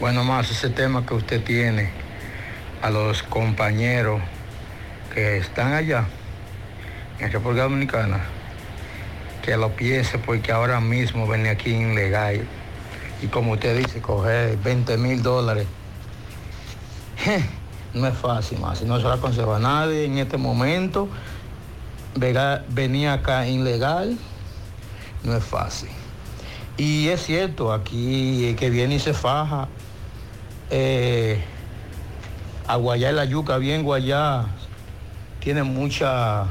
Bueno, 0.00 0.24
más 0.24 0.50
ese 0.50 0.70
tema 0.70 1.06
que 1.06 1.14
usted 1.14 1.42
tiene 1.44 1.90
a 2.82 2.90
los 2.90 3.22
compañeros 3.22 4.20
que 5.14 5.38
están 5.38 5.72
allá 5.72 6.06
en 7.20 7.30
República 7.32 7.64
Dominicana, 7.64 8.20
que 9.42 9.56
lo 9.56 9.74
piense 9.74 10.18
porque 10.18 10.52
ahora 10.52 10.80
mismo 10.80 11.26
venía 11.26 11.52
aquí 11.52 11.70
ilegal 11.70 12.46
y 13.22 13.26
como 13.26 13.52
usted 13.52 13.76
dice, 13.78 14.00
coger 14.00 14.56
20 14.58 14.96
mil 14.98 15.22
dólares, 15.22 15.66
no 17.94 18.06
es 18.06 18.16
fácil 18.16 18.58
más, 18.60 18.82
no 18.82 18.96
se 18.96 19.02
lo 19.02 19.12
aconsejo 19.12 19.54
a 19.54 19.58
nadie 19.58 20.04
en 20.04 20.18
este 20.18 20.36
momento, 20.36 21.08
venir 22.68 23.08
acá 23.08 23.46
ilegal 23.46 24.18
no 25.24 25.36
es 25.36 25.44
fácil. 25.44 25.90
Y 26.76 27.08
es 27.08 27.24
cierto, 27.24 27.72
aquí 27.72 28.54
que 28.58 28.70
viene 28.70 28.96
y 28.96 29.00
se 29.00 29.12
faja, 29.12 29.68
eh, 30.70 31.42
a 32.66 32.76
guayar 32.76 33.14
la 33.14 33.24
yuca 33.24 33.58
bien 33.58 33.82
guayá, 33.82 34.46
tiene 35.40 35.62
mucha 35.62 36.42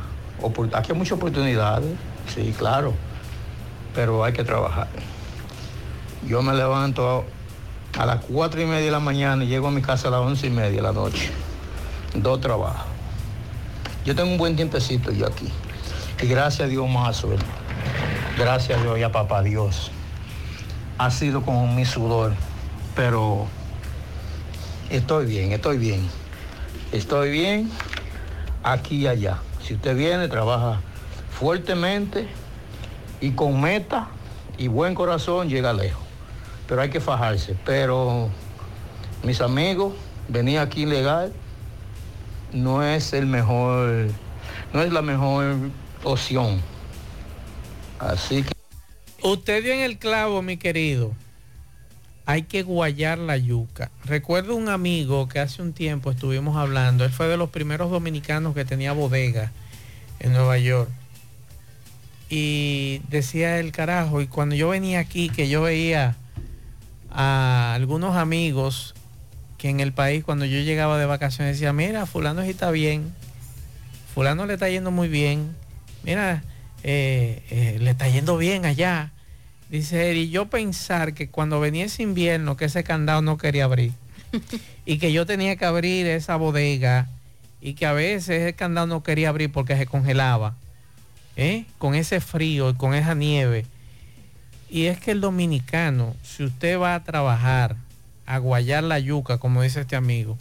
aquí 0.73 0.91
hay 0.91 0.97
muchas 0.97 1.13
oportunidades, 1.13 1.89
sí, 2.33 2.53
claro, 2.57 2.93
pero 3.95 4.23
hay 4.23 4.33
que 4.33 4.43
trabajar. 4.43 4.87
Yo 6.27 6.41
me 6.41 6.53
levanto 6.53 7.25
a, 7.95 8.05
las 8.05 8.23
cuatro 8.25 8.61
y 8.61 8.65
media 8.65 8.85
de 8.85 8.91
la 8.91 8.99
mañana 8.99 9.43
y 9.43 9.47
llego 9.47 9.67
a 9.67 9.71
mi 9.71 9.81
casa 9.81 10.07
a 10.07 10.11
las 10.11 10.21
once 10.21 10.47
y 10.47 10.49
media 10.49 10.77
de 10.77 10.81
la 10.81 10.91
noche. 10.91 11.29
Dos 12.13 12.41
trabajos. 12.41 12.85
Yo 14.05 14.15
tengo 14.15 14.31
un 14.31 14.37
buen 14.37 14.55
tiempecito 14.55 15.11
yo 15.11 15.27
aquí. 15.27 15.51
Y 16.21 16.27
gracias 16.27 16.61
a 16.61 16.67
Dios 16.67 16.89
más, 16.89 17.17
suerte. 17.17 17.45
Gracias 18.37 18.79
a 18.79 18.81
Dios 18.81 18.97
y 18.99 19.03
a 19.03 19.11
papá 19.11 19.43
Dios. 19.43 19.91
Ha 20.97 21.11
sido 21.11 21.43
como 21.43 21.67
mi 21.67 21.85
sudor, 21.85 22.33
pero 22.95 23.47
estoy 24.89 25.25
bien, 25.25 25.51
estoy 25.51 25.77
bien. 25.77 26.07
Estoy 26.91 27.31
bien 27.31 27.69
aquí 28.63 28.97
y 28.97 29.07
allá. 29.07 29.39
Si 29.61 29.73
usted 29.73 29.95
viene, 29.95 30.27
trabaja 30.27 30.79
fuertemente 31.37 32.27
y 33.19 33.31
con 33.31 33.59
meta 33.59 34.07
y 34.57 34.69
buen 34.69 34.95
corazón 34.95 35.49
llega 35.49 35.73
lejos. 35.73 36.06
Pero 36.67 36.81
hay 36.81 36.89
que 36.89 36.99
fajarse. 36.99 37.55
Pero 37.65 38.29
mis 39.23 39.41
amigos, 39.41 39.93
venir 40.27 40.59
aquí 40.59 40.83
ilegal 40.83 41.33
no 42.51 42.83
es 42.83 43.13
el 43.13 43.25
mejor, 43.25 44.07
no 44.73 44.81
es 44.81 44.91
la 44.91 45.01
mejor 45.01 45.57
opción. 46.03 46.61
Así 47.99 48.43
que 48.43 48.57
Usted 49.23 49.63
dio 49.63 49.73
en 49.73 49.79
el 49.79 49.97
clavo, 49.97 50.41
mi 50.41 50.57
querido. 50.57 51.11
Hay 52.25 52.43
que 52.43 52.61
guayar 52.61 53.17
la 53.17 53.37
yuca. 53.37 53.89
Recuerdo 54.05 54.55
un 54.55 54.69
amigo 54.69 55.27
que 55.27 55.39
hace 55.39 55.61
un 55.61 55.73
tiempo 55.73 56.11
estuvimos 56.11 56.55
hablando. 56.55 57.03
Él 57.03 57.11
fue 57.11 57.27
de 57.27 57.37
los 57.37 57.49
primeros 57.49 57.89
dominicanos 57.89 58.53
que 58.53 58.63
tenía 58.63 58.93
bodega 58.93 59.51
en 60.19 60.33
Nueva 60.33 60.57
York. 60.57 60.89
Y 62.29 63.01
decía 63.09 63.59
el 63.59 63.71
carajo, 63.71 64.21
y 64.21 64.27
cuando 64.27 64.55
yo 64.55 64.69
venía 64.69 64.99
aquí, 64.99 65.29
que 65.29 65.49
yo 65.49 65.61
veía 65.61 66.15
a 67.09 67.73
algunos 67.73 68.15
amigos 68.15 68.95
que 69.57 69.69
en 69.69 69.79
el 69.79 69.93
país, 69.93 70.23
cuando 70.23 70.45
yo 70.45 70.59
llegaba 70.59 70.97
de 70.97 71.05
vacaciones, 71.05 71.55
decía, 71.55 71.73
mira, 71.73 72.05
fulano 72.05 72.43
sí 72.43 72.49
está 72.49 72.71
bien, 72.71 73.13
fulano 74.13 74.45
le 74.45 74.53
está 74.53 74.69
yendo 74.69 74.91
muy 74.91 75.07
bien, 75.07 75.55
mira, 76.03 76.43
eh, 76.83 77.43
eh, 77.49 77.77
le 77.79 77.91
está 77.91 78.07
yendo 78.07 78.37
bien 78.37 78.65
allá. 78.65 79.11
Dice 79.69 80.11
él, 80.11 80.17
y 80.17 80.29
yo 80.29 80.45
pensar 80.45 81.13
que 81.13 81.29
cuando 81.29 81.59
venía 81.59 81.85
ese 81.85 82.03
invierno, 82.03 82.55
que 82.55 82.65
ese 82.65 82.83
candado 82.83 83.21
no 83.21 83.37
quería 83.37 83.65
abrir, 83.65 83.91
y 84.85 84.97
que 84.97 85.11
yo 85.11 85.25
tenía 85.25 85.55
que 85.55 85.65
abrir 85.65 86.05
esa 86.07 86.35
bodega, 86.35 87.09
y 87.59 87.73
que 87.73 87.85
a 87.85 87.93
veces 87.93 88.43
el 88.43 88.55
candado 88.55 88.87
no 88.87 89.03
quería 89.03 89.29
abrir 89.29 89.51
porque 89.51 89.75
se 89.75 89.85
congelaba, 89.85 90.55
¿eh? 91.35 91.65
con 91.77 91.95
ese 91.95 92.21
frío 92.21 92.69
y 92.69 92.75
con 92.75 92.93
esa 92.93 93.13
nieve. 93.15 93.65
Y 94.69 94.85
es 94.85 94.99
que 94.99 95.11
el 95.11 95.21
dominicano, 95.21 96.15
si 96.23 96.43
usted 96.43 96.79
va 96.79 96.95
a 96.95 97.03
trabajar, 97.03 97.75
a 98.25 98.37
guayar 98.39 98.83
la 98.83 98.99
yuca, 98.99 99.37
como 99.37 99.61
dice 99.61 99.81
este 99.81 99.95
amigo, 99.95 100.37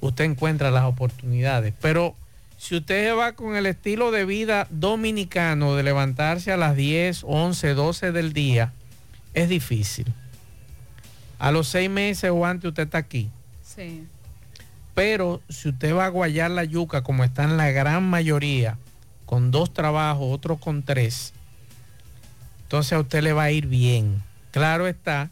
usted 0.00 0.24
encuentra 0.24 0.70
las 0.70 0.84
oportunidades. 0.84 1.74
Pero 1.80 2.14
si 2.56 2.76
usted 2.76 3.14
va 3.16 3.32
con 3.32 3.56
el 3.56 3.66
estilo 3.66 4.10
de 4.10 4.24
vida 4.24 4.66
dominicano 4.70 5.76
de 5.76 5.82
levantarse 5.82 6.52
a 6.52 6.56
las 6.56 6.76
10, 6.76 7.24
11, 7.26 7.74
12 7.74 8.12
del 8.12 8.32
día, 8.32 8.72
es 9.34 9.48
difícil. 9.48 10.12
A 11.38 11.52
los 11.52 11.68
seis 11.68 11.88
meses 11.88 12.30
o 12.30 12.44
antes 12.44 12.68
usted 12.68 12.84
está 12.84 12.98
aquí. 12.98 13.30
Sí. 13.62 14.04
Pero 14.94 15.40
si 15.48 15.70
usted 15.70 15.94
va 15.94 16.06
a 16.06 16.10
guayar 16.10 16.50
la 16.50 16.64
yuca, 16.64 17.02
como 17.02 17.24
está 17.24 17.44
en 17.44 17.56
la 17.56 17.70
gran 17.70 18.04
mayoría, 18.04 18.76
con 19.24 19.50
dos 19.50 19.72
trabajos, 19.72 20.26
otros 20.30 20.58
con 20.58 20.82
tres, 20.82 21.32
entonces 22.70 22.92
a 22.92 23.00
usted 23.00 23.24
le 23.24 23.32
va 23.32 23.42
a 23.42 23.50
ir 23.50 23.66
bien. 23.66 24.22
Claro 24.52 24.86
está 24.86 25.28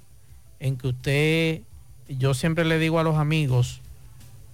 en 0.58 0.76
que 0.76 0.88
usted, 0.88 1.60
yo 2.08 2.34
siempre 2.34 2.64
le 2.64 2.80
digo 2.80 2.98
a 2.98 3.04
los 3.04 3.16
amigos 3.16 3.80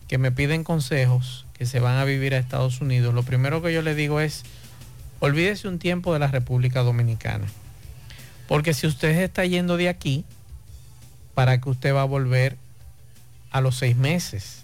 que 0.07 0.19
me 0.19 0.31
piden 0.31 0.65
consejos, 0.65 1.47
que 1.55 1.65
se 1.65 1.81
van 1.81 1.97
a 1.97 2.05
vivir 2.05 2.35
a 2.35 2.39
Estados 2.39 2.83
Unidos, 2.83 3.15
lo 3.15 3.23
primero 3.23 3.63
que 3.63 3.73
yo 3.73 3.81
le 3.81 3.95
digo 3.95 4.21
es, 4.21 4.43
olvídese 5.21 5.67
un 5.67 5.79
tiempo 5.79 6.13
de 6.13 6.19
la 6.19 6.27
República 6.27 6.83
Dominicana. 6.83 7.47
Porque 8.49 8.75
si 8.75 8.87
usted 8.87 9.19
está 9.23 9.47
yendo 9.47 9.79
de 9.79 9.89
aquí, 9.89 10.27
para 11.33 11.63
que 11.63 11.71
usted 11.71 11.95
va 11.95 12.03
a 12.03 12.05
volver 12.05 12.59
a 13.51 13.63
los 13.63 13.77
seis 13.77 13.97
meses. 13.97 14.63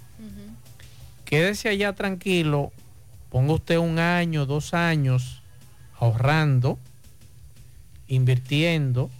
Quédese 1.24 1.70
allá 1.70 1.94
tranquilo, 1.94 2.70
ponga 3.30 3.54
usted 3.54 3.78
un 3.78 3.98
año, 3.98 4.44
dos 4.44 4.74
años 4.74 5.40
ahorrando, 5.98 6.78
invirtiendo, 8.10 9.10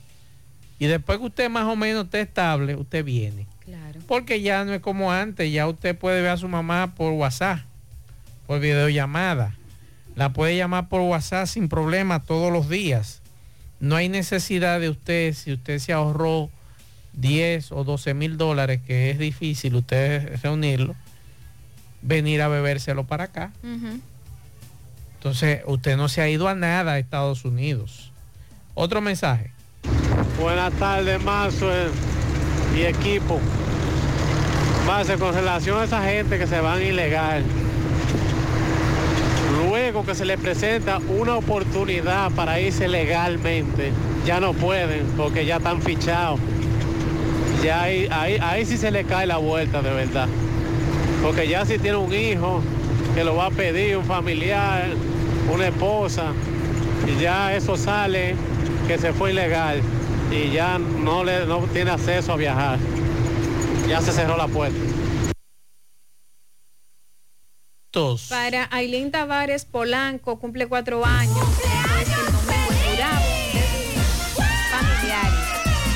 y 0.79 0.87
después 0.87 1.19
que 1.19 1.27
usted 1.27 1.51
más 1.51 1.65
o 1.65 1.77
menos 1.77 2.05
esté 2.05 2.21
estable, 2.21 2.75
usted 2.75 3.05
viene. 3.05 3.47
Claro. 3.65 4.01
Porque 4.07 4.43
ya 4.43 4.65
no 4.65 4.75
es 4.75 4.81
como 4.81 5.12
antes, 5.12 5.51
ya 5.53 5.67
usted 5.67 5.97
puede 5.97 6.21
ver 6.21 6.31
a 6.31 6.37
su 6.37 6.49
mamá 6.49 6.95
por 6.95 7.12
WhatsApp, 7.12 7.61
por 8.47 8.61
videollamada. 8.61 9.55
La 10.17 10.33
puede 10.33 10.57
llamar 10.57 10.89
por 10.89 11.01
WhatsApp 11.03 11.47
sin 11.47 11.69
problema 11.69 12.23
todos 12.23 12.53
los 12.53 12.69
días. 12.69 13.23
No 13.79 13.97
hay 13.97 14.09
necesidad 14.09 14.81
de 14.81 14.89
usted, 14.89 15.33
si 15.35 15.53
usted 15.53 15.79
se 15.79 15.93
ahorró 15.93 16.51
10 17.12 17.73
o 17.73 17.85
12 17.85 18.15
mil 18.15 18.37
dólares, 18.37 18.81
que 18.87 19.11
es 19.11 19.19
difícil 19.19 19.77
usted 19.77 20.41
reunirlo, 20.43 20.97
venir 22.03 22.43
a 22.43 22.49
bebérselo 22.49 23.05
para 23.05 23.25
acá. 23.25 23.53
Entonces, 25.15 25.61
usted 25.67 25.97
no 25.97 26.09
se 26.09 26.23
ha 26.23 26.29
ido 26.29 26.49
a 26.49 26.55
nada 26.55 26.93
a 26.93 26.99
Estados 26.99 27.45
Unidos. 27.45 28.10
Otro 28.82 29.02
mensaje. 29.02 29.51
Buenas 30.40 30.73
tardes, 30.73 31.23
Mazo 31.23 31.66
y 32.74 32.81
equipo. 32.81 33.39
Mazo, 34.86 35.19
con 35.19 35.35
relación 35.35 35.78
a 35.82 35.85
esa 35.85 36.02
gente 36.02 36.39
que 36.39 36.47
se 36.47 36.62
van 36.62 36.81
ilegal, 36.81 37.43
luego 39.69 40.07
que 40.07 40.15
se 40.15 40.24
les 40.24 40.40
presenta 40.40 40.97
una 41.11 41.36
oportunidad 41.36 42.31
para 42.31 42.59
irse 42.59 42.89
legalmente, 42.89 43.93
ya 44.24 44.40
no 44.40 44.55
pueden 44.55 45.05
porque 45.15 45.44
ya 45.44 45.59
están 45.59 45.82
fichados. 45.82 46.40
Ya 47.62 47.82
ahí, 47.82 48.09
ahí, 48.11 48.39
ahí 48.40 48.65
sí 48.65 48.78
se 48.78 48.90
le 48.90 49.05
cae 49.05 49.27
la 49.27 49.36
vuelta 49.36 49.82
de 49.82 49.90
verdad. 49.90 50.27
Porque 51.23 51.47
ya 51.47 51.66
si 51.66 51.78
tiene 51.78 51.98
un 51.98 52.15
hijo 52.15 52.62
que 53.15 53.24
lo 53.24 53.36
va 53.36 53.48
a 53.48 53.51
pedir, 53.51 53.98
un 53.98 54.07
familiar, 54.07 54.86
una 55.52 55.66
esposa, 55.66 56.32
y 57.07 57.20
ya 57.20 57.55
eso 57.55 57.77
sale 57.77 58.36
que 58.91 58.99
se 58.99 59.12
fue 59.12 59.31
ilegal 59.31 59.81
y 60.33 60.51
ya 60.51 60.77
no, 60.77 61.23
le, 61.23 61.47
no 61.47 61.61
tiene 61.73 61.93
acceso 61.93 62.33
a 62.33 62.37
viajar. 62.37 62.77
Ya 63.89 64.01
se 64.01 64.11
cerró 64.11 64.37
la 64.37 64.49
puerta. 64.49 64.77
Para 68.29 68.69
Ailín 68.73 69.12
Tavares 69.12 69.65
Polanco, 69.65 70.41
cumple 70.41 70.67
cuatro 70.67 71.07
años. 71.07 71.39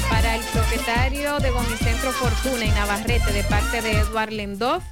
Para 0.09 0.37
el 0.37 0.43
propietario 0.53 1.41
de 1.41 1.51
Gomicentro 1.51 2.13
Fortuna 2.13 2.65
en 2.65 2.75
Navarrete, 2.77 3.33
de 3.33 3.43
parte 3.43 3.83
de 3.83 3.91
Eduard 3.99 4.31
Lendoff, 4.31 4.85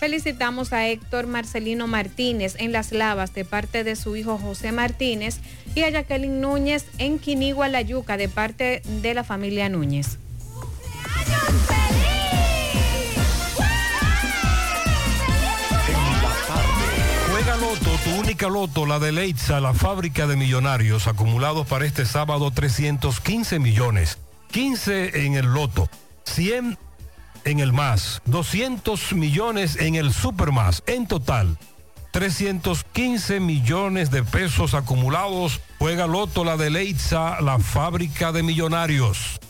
felicitamos 0.00 0.72
a 0.72 0.88
Héctor 0.88 1.26
Marcelino 1.26 1.86
Martínez 1.86 2.56
en 2.58 2.72
Las 2.72 2.90
Lavas, 2.90 3.34
de 3.34 3.44
parte 3.44 3.84
de 3.84 3.96
su 3.96 4.16
hijo 4.16 4.38
José 4.38 4.72
Martínez, 4.72 5.40
y 5.74 5.82
a 5.82 5.90
Jacqueline 5.90 6.40
Núñez 6.40 6.86
en 6.96 7.18
Quinigua, 7.18 7.68
La 7.68 7.82
Yuca, 7.82 8.16
de 8.16 8.30
parte 8.30 8.80
de 9.02 9.12
la 9.14 9.24
familia 9.24 9.68
Núñez. 9.68 10.18
Juega 17.30 17.56
Loto, 17.56 17.90
tu 18.02 18.10
única 18.18 18.48
Loto, 18.48 18.86
la 18.86 18.98
de 18.98 19.12
Leitza, 19.12 19.60
la 19.60 19.74
fábrica 19.74 20.26
de 20.26 20.36
millonarios, 20.36 21.08
acumulados 21.08 21.66
para 21.66 21.84
este 21.84 22.06
sábado 22.06 22.50
315 22.50 23.58
millones. 23.58 24.16
15 24.50 25.26
en 25.26 25.34
el 25.34 25.46
Loto, 25.46 25.90
100 26.24 26.78
en 27.44 27.60
el 27.60 27.72
más, 27.72 28.20
200 28.26 29.14
millones 29.14 29.76
en 29.76 29.94
el 29.94 30.12
super 30.12 30.52
más. 30.52 30.82
En 30.86 31.06
total, 31.06 31.56
315 32.10 33.40
millones 33.40 34.10
de 34.10 34.22
pesos 34.22 34.74
acumulados. 34.74 35.60
Juega 35.78 36.06
Loto, 36.06 36.44
la 36.44 36.56
de 36.56 36.70
Leitza, 36.70 37.40
la 37.40 37.58
fábrica 37.58 38.32
de 38.32 38.42
millonarios. 38.42 39.40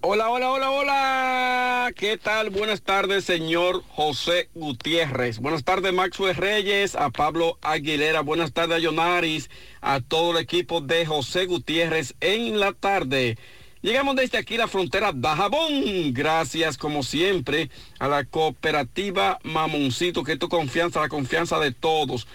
Hola, 0.00 0.30
hola, 0.30 0.52
hola, 0.52 0.70
hola. 0.70 1.92
¿Qué 1.96 2.18
tal? 2.18 2.50
Buenas 2.50 2.82
tardes, 2.82 3.24
señor 3.24 3.82
José 3.88 4.48
Gutiérrez. 4.54 5.40
Buenas 5.40 5.64
tardes, 5.64 5.92
Maxwell 5.92 6.36
Reyes, 6.36 6.94
a 6.94 7.10
Pablo 7.10 7.58
Aguilera. 7.62 8.20
Buenas 8.20 8.52
tardes 8.52 8.76
a 8.76 8.78
Yonaris, 8.78 9.50
a 9.80 10.00
todo 10.00 10.30
el 10.30 10.36
equipo 10.36 10.80
de 10.80 11.04
José 11.04 11.46
Gutiérrez 11.46 12.14
en 12.20 12.60
la 12.60 12.74
tarde. 12.74 13.38
Llegamos 13.82 14.14
desde 14.14 14.38
aquí 14.38 14.56
la 14.56 14.68
frontera 14.68 15.10
de 15.12 15.28
Jabón. 15.28 16.12
Gracias, 16.12 16.78
como 16.78 17.02
siempre, 17.02 17.68
a 17.98 18.06
la 18.06 18.24
cooperativa 18.24 19.40
Mamoncito, 19.42 20.22
que 20.22 20.36
tu 20.36 20.48
confianza, 20.48 21.00
la 21.00 21.08
confianza 21.08 21.58
de 21.58 21.72
todos. 21.72 22.28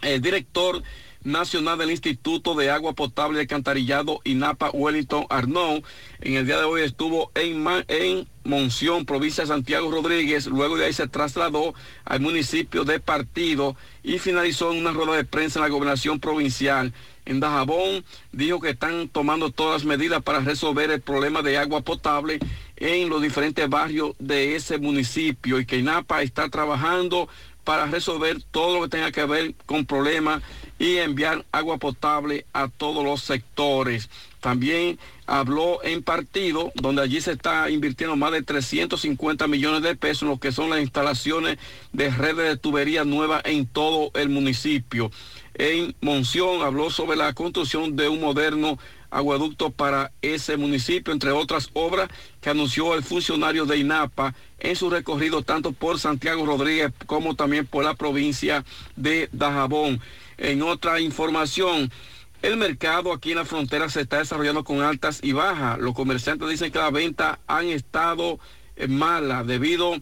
El 0.00 0.20
director 0.20 0.82
nacional 1.24 1.78
del 1.78 1.90
Instituto 1.90 2.54
de 2.54 2.70
Agua 2.70 2.94
Potable 2.94 3.38
y 3.38 3.40
Alcantarillado 3.42 4.20
INAPA 4.24 4.70
Wellington 4.70 5.26
Arnaud. 5.28 5.82
En 6.20 6.34
el 6.34 6.46
día 6.46 6.58
de 6.58 6.64
hoy 6.64 6.82
estuvo 6.82 7.30
en, 7.34 7.66
en 7.88 8.28
Monción, 8.44 9.06
provincia 9.06 9.44
de 9.44 9.48
Santiago 9.48 9.90
Rodríguez. 9.90 10.46
Luego 10.46 10.76
de 10.76 10.86
ahí 10.86 10.92
se 10.92 11.06
trasladó 11.06 11.74
al 12.04 12.20
municipio 12.20 12.84
de 12.84 12.98
Partido 12.98 13.76
y 14.02 14.18
finalizó 14.18 14.72
en 14.72 14.78
una 14.78 14.92
rueda 14.92 15.16
de 15.16 15.24
prensa 15.24 15.58
en 15.58 15.64
la 15.64 15.68
gobernación 15.68 16.18
provincial. 16.18 16.92
En 17.24 17.38
Dajabón 17.38 18.04
dijo 18.32 18.60
que 18.60 18.70
están 18.70 19.08
tomando 19.08 19.50
todas 19.50 19.82
las 19.82 19.84
medidas 19.84 20.22
para 20.22 20.40
resolver 20.40 20.90
el 20.90 21.00
problema 21.00 21.42
de 21.42 21.56
agua 21.56 21.82
potable 21.82 22.40
en 22.76 23.08
los 23.08 23.22
diferentes 23.22 23.68
barrios 23.68 24.16
de 24.18 24.56
ese 24.56 24.78
municipio 24.78 25.60
y 25.60 25.66
que 25.66 25.78
INAPA 25.78 26.22
está 26.22 26.48
trabajando 26.48 27.28
para 27.62 27.86
resolver 27.86 28.42
todo 28.50 28.74
lo 28.74 28.82
que 28.82 28.88
tenga 28.88 29.12
que 29.12 29.24
ver 29.24 29.54
con 29.66 29.86
problemas 29.86 30.42
y 30.82 30.98
enviar 30.98 31.44
agua 31.52 31.78
potable 31.78 32.44
a 32.52 32.66
todos 32.66 33.04
los 33.04 33.22
sectores. 33.22 34.10
También 34.40 34.98
habló 35.28 35.78
en 35.84 36.02
partido, 36.02 36.72
donde 36.74 37.02
allí 37.02 37.20
se 37.20 37.30
está 37.30 37.70
invirtiendo 37.70 38.16
más 38.16 38.32
de 38.32 38.42
350 38.42 39.46
millones 39.46 39.82
de 39.82 39.94
pesos 39.94 40.22
en 40.22 40.30
lo 40.30 40.40
que 40.40 40.50
son 40.50 40.70
las 40.70 40.80
instalaciones 40.80 41.58
de 41.92 42.10
redes 42.10 42.48
de 42.48 42.56
tubería 42.56 43.04
nuevas 43.04 43.42
en 43.44 43.64
todo 43.64 44.10
el 44.14 44.28
municipio. 44.28 45.12
En 45.54 45.94
Monción 46.00 46.62
habló 46.62 46.90
sobre 46.90 47.16
la 47.16 47.32
construcción 47.32 47.94
de 47.94 48.08
un 48.08 48.20
moderno 48.20 48.76
aguaducto 49.12 49.70
para 49.70 50.10
ese 50.22 50.56
municipio, 50.56 51.12
entre 51.12 51.30
otras 51.30 51.70
obras 51.74 52.08
que 52.40 52.50
anunció 52.50 52.94
el 52.94 53.04
funcionario 53.04 53.66
de 53.66 53.76
INAPA 53.76 54.34
en 54.58 54.74
su 54.74 54.90
recorrido 54.90 55.42
tanto 55.42 55.72
por 55.72 56.00
Santiago 56.00 56.44
Rodríguez 56.46 56.92
como 57.06 57.36
también 57.36 57.66
por 57.66 57.84
la 57.84 57.94
provincia 57.94 58.64
de 58.96 59.28
Dajabón. 59.32 60.00
En 60.38 60.62
otra 60.62 60.98
información, 61.00 61.92
el 62.40 62.56
mercado 62.56 63.12
aquí 63.12 63.30
en 63.30 63.36
la 63.36 63.44
frontera 63.44 63.88
se 63.88 64.00
está 64.00 64.18
desarrollando 64.18 64.64
con 64.64 64.80
altas 64.80 65.20
y 65.22 65.32
bajas. 65.32 65.78
Los 65.78 65.94
comerciantes 65.94 66.48
dicen 66.48 66.72
que 66.72 66.78
las 66.78 66.92
ventas 66.92 67.38
han 67.46 67.68
estado 67.68 68.40
malas 68.88 69.46
debido 69.46 69.94
a 69.94 69.98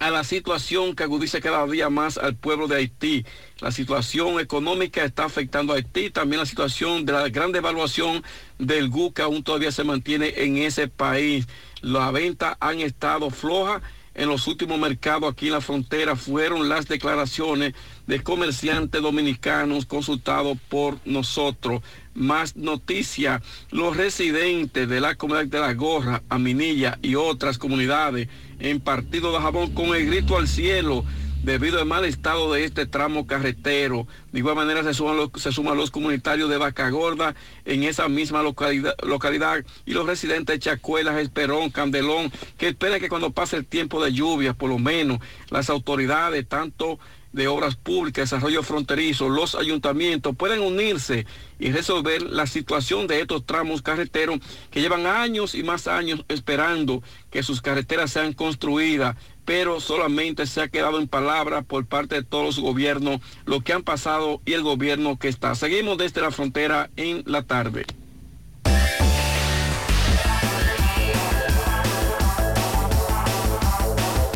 la 0.00 0.24
situación 0.24 0.94
que 0.94 1.04
agudiza 1.04 1.40
cada 1.40 1.66
día 1.66 1.88
más 1.90 2.18
al 2.18 2.36
pueblo 2.36 2.68
de 2.68 2.76
Haití. 2.76 3.24
La 3.60 3.72
situación 3.72 4.40
económica 4.40 5.04
está 5.04 5.24
afectando 5.24 5.72
a 5.72 5.76
Haití, 5.76 6.10
también 6.10 6.40
la 6.40 6.46
situación 6.46 7.04
de 7.04 7.12
la 7.12 7.28
gran 7.28 7.52
devaluación 7.52 8.22
del 8.58 8.88
GU 8.88 9.12
que 9.12 9.22
aún 9.22 9.42
todavía 9.42 9.72
se 9.72 9.84
mantiene 9.84 10.34
en 10.36 10.58
ese 10.58 10.88
país. 10.88 11.46
Las 11.80 12.12
ventas 12.12 12.56
han 12.60 12.80
estado 12.80 13.30
flojas 13.30 13.82
en 14.14 14.28
los 14.28 14.46
últimos 14.46 14.78
mercados 14.78 15.32
aquí 15.32 15.46
en 15.46 15.54
la 15.54 15.60
frontera 15.60 16.14
fueron 16.14 16.68
las 16.68 16.86
declaraciones 16.86 17.74
de 18.06 18.22
comerciantes 18.22 19.02
dominicanos 19.02 19.86
consultados 19.86 20.56
por 20.68 20.98
nosotros. 21.04 21.82
Más 22.14 22.54
noticias, 22.54 23.42
los 23.72 23.96
residentes 23.96 24.88
de 24.88 25.00
la 25.00 25.16
comunidad 25.16 25.46
de 25.46 25.58
La 25.58 25.74
Gorra, 25.74 26.22
Aminilla 26.28 26.96
y 27.02 27.16
otras 27.16 27.58
comunidades 27.58 28.28
en 28.58 28.80
Partido 28.80 29.32
de 29.32 29.40
Jabón 29.40 29.72
con 29.72 29.94
el 29.94 30.06
grito 30.06 30.36
al 30.36 30.48
cielo 30.48 31.04
debido 31.44 31.78
al 31.78 31.86
mal 31.86 32.04
estado 32.04 32.52
de 32.52 32.64
este 32.64 32.86
tramo 32.86 33.26
carretero. 33.26 34.06
De 34.32 34.38
igual 34.38 34.56
manera 34.56 34.82
se 34.82 34.94
suman 34.94 35.76
los, 35.76 35.90
comunitarios 35.90 36.48
de 36.48 36.56
Vaca 36.56 36.88
Gorda 36.88 37.34
en 37.66 37.84
esa 37.84 38.08
misma 38.08 38.42
localidad, 38.42 38.94
localidad 39.02 39.64
y 39.84 39.92
los 39.92 40.06
residentes 40.06 40.54
de 40.54 40.60
Chacuelas, 40.60 41.20
Esperón, 41.20 41.70
Candelón, 41.70 42.32
que 42.56 42.68
esperan 42.68 43.00
que 43.00 43.10
cuando 43.10 43.30
pase 43.30 43.56
el 43.56 43.66
tiempo 43.66 44.02
de 44.02 44.12
lluvia, 44.12 44.54
por 44.54 44.70
lo 44.70 44.78
menos 44.78 45.18
las 45.50 45.68
autoridades, 45.68 46.48
tanto 46.48 46.98
de 47.34 47.48
Obras 47.48 47.74
Públicas, 47.74 48.30
Desarrollo 48.30 48.62
Fronterizo, 48.62 49.28
los 49.28 49.56
ayuntamientos 49.56 50.36
pueden 50.36 50.60
unirse 50.60 51.26
y 51.58 51.72
resolver 51.72 52.22
la 52.22 52.46
situación 52.46 53.06
de 53.08 53.20
estos 53.20 53.44
tramos 53.44 53.82
carreteros 53.82 54.38
que 54.70 54.80
llevan 54.80 55.06
años 55.06 55.54
y 55.54 55.64
más 55.64 55.88
años 55.88 56.24
esperando 56.28 57.02
que 57.30 57.42
sus 57.42 57.60
carreteras 57.60 58.12
sean 58.12 58.34
construidas, 58.34 59.16
pero 59.44 59.80
solamente 59.80 60.46
se 60.46 60.62
ha 60.62 60.68
quedado 60.68 61.00
en 61.00 61.08
palabras 61.08 61.64
por 61.64 61.86
parte 61.86 62.14
de 62.14 62.22
todos 62.22 62.44
los 62.44 62.60
gobiernos 62.60 63.20
lo 63.46 63.60
que 63.62 63.72
han 63.72 63.82
pasado 63.82 64.40
y 64.46 64.52
el 64.52 64.62
gobierno 64.62 65.18
que 65.18 65.28
está. 65.28 65.56
Seguimos 65.56 65.98
desde 65.98 66.20
la 66.20 66.30
frontera 66.30 66.90
en 66.96 67.24
la 67.26 67.42
tarde. 67.42 67.84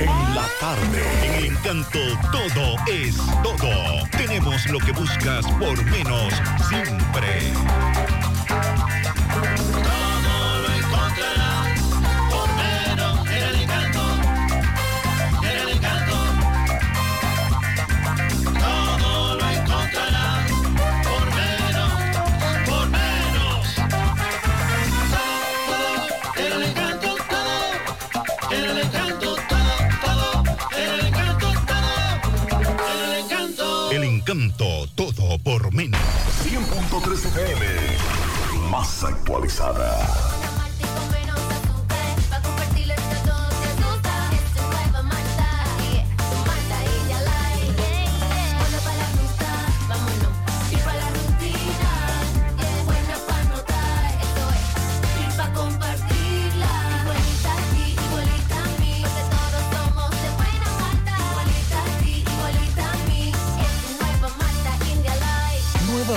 En 0.00 0.34
la 0.34 0.46
tarde, 0.60 0.97
encanto 1.58 1.98
todo 2.30 2.76
es 2.86 3.16
todo. 3.42 4.06
Tenemos 4.16 4.66
lo 4.70 4.78
que 4.78 4.92
buscas 4.92 5.44
por 5.58 5.84
menos 5.86 6.32
siempre. 6.68 7.52
Encanto 34.28 34.86
todo 34.94 35.38
por 35.38 35.72
menos. 35.72 35.98
100.3 36.44 37.24
FM. 37.28 37.64
Más 38.70 39.02
actualizada. 39.02 40.47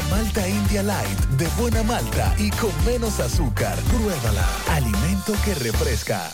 Malta 0.10 0.48
India 0.48 0.84
Light 0.84 1.20
de 1.38 1.48
buena 1.60 1.84
malta 1.84 2.36
y 2.38 2.50
con 2.52 2.72
menos 2.86 3.20
azúcar. 3.20 3.78
Pruébala. 3.80 4.48
Alimento 4.70 5.34
que 5.44 5.56
refresca. 5.56 6.32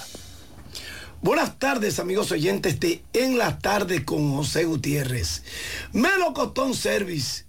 Buenas 1.22 1.58
tardes, 1.60 2.00
amigos 2.00 2.32
oyentes 2.32 2.80
de 2.80 3.04
En 3.14 3.38
la 3.38 3.60
Tarde 3.60 4.06
con 4.06 4.36
José 4.36 4.66
Gutiérrez. 4.66 5.44
Melocotón 5.94 6.74
Service. 6.74 7.46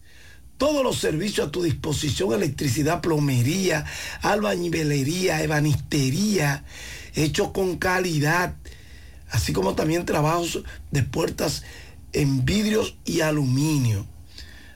Todos 0.57 0.83
los 0.83 0.99
servicios 0.99 1.49
a 1.49 1.51
tu 1.53 1.63
disposición, 1.63 2.33
electricidad, 2.33 3.01
plomería, 3.01 3.85
albañilería, 4.23 5.43
ebanistería, 5.43 6.65
hecho 7.15 7.53
con 7.53 7.77
calidad, 7.77 8.57
así 9.31 9.53
como 9.53 9.75
también 9.75 10.05
trabajos 10.05 10.63
de 10.91 11.03
puertas 11.03 11.63
en 12.13 12.45
vidrios 12.45 12.97
y 13.05 13.21
aluminio. 13.21 14.07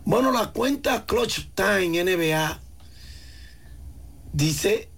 Bueno, 0.03 0.31
la 0.31 0.51
cuenta 0.51 1.05
Clutch 1.05 1.49
Time 1.53 2.03
NBA 2.03 2.59
dice, 4.33 4.89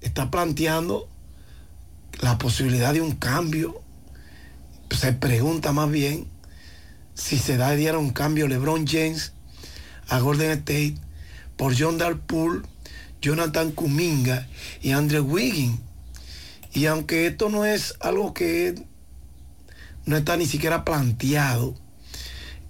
está 0.00 0.28
planteando 0.30 1.08
la 2.20 2.36
posibilidad 2.38 2.92
de 2.92 3.00
un 3.00 3.12
cambio. 3.12 3.80
Se 4.90 5.12
pregunta 5.12 5.70
más 5.72 5.88
bien 5.90 6.28
si 7.14 7.38
se 7.38 7.56
da 7.56 7.70
diera 7.72 7.98
un 7.98 8.10
cambio 8.10 8.48
LeBron 8.48 8.86
James 8.86 9.32
a 10.08 10.18
Golden 10.18 10.50
State 10.50 10.96
por 11.56 11.78
John 11.78 11.96
Darpool, 11.98 12.66
Jonathan 13.20 13.70
Kuminga 13.72 14.48
y 14.82 14.92
Andrew 14.92 15.24
Wiggins. 15.24 15.78
Y 16.72 16.86
aunque 16.86 17.26
esto 17.26 17.48
no 17.48 17.64
es 17.64 17.94
algo 18.00 18.32
que 18.32 18.74
no 20.06 20.16
está 20.16 20.36
ni 20.36 20.46
siquiera 20.46 20.84
planteado, 20.84 21.74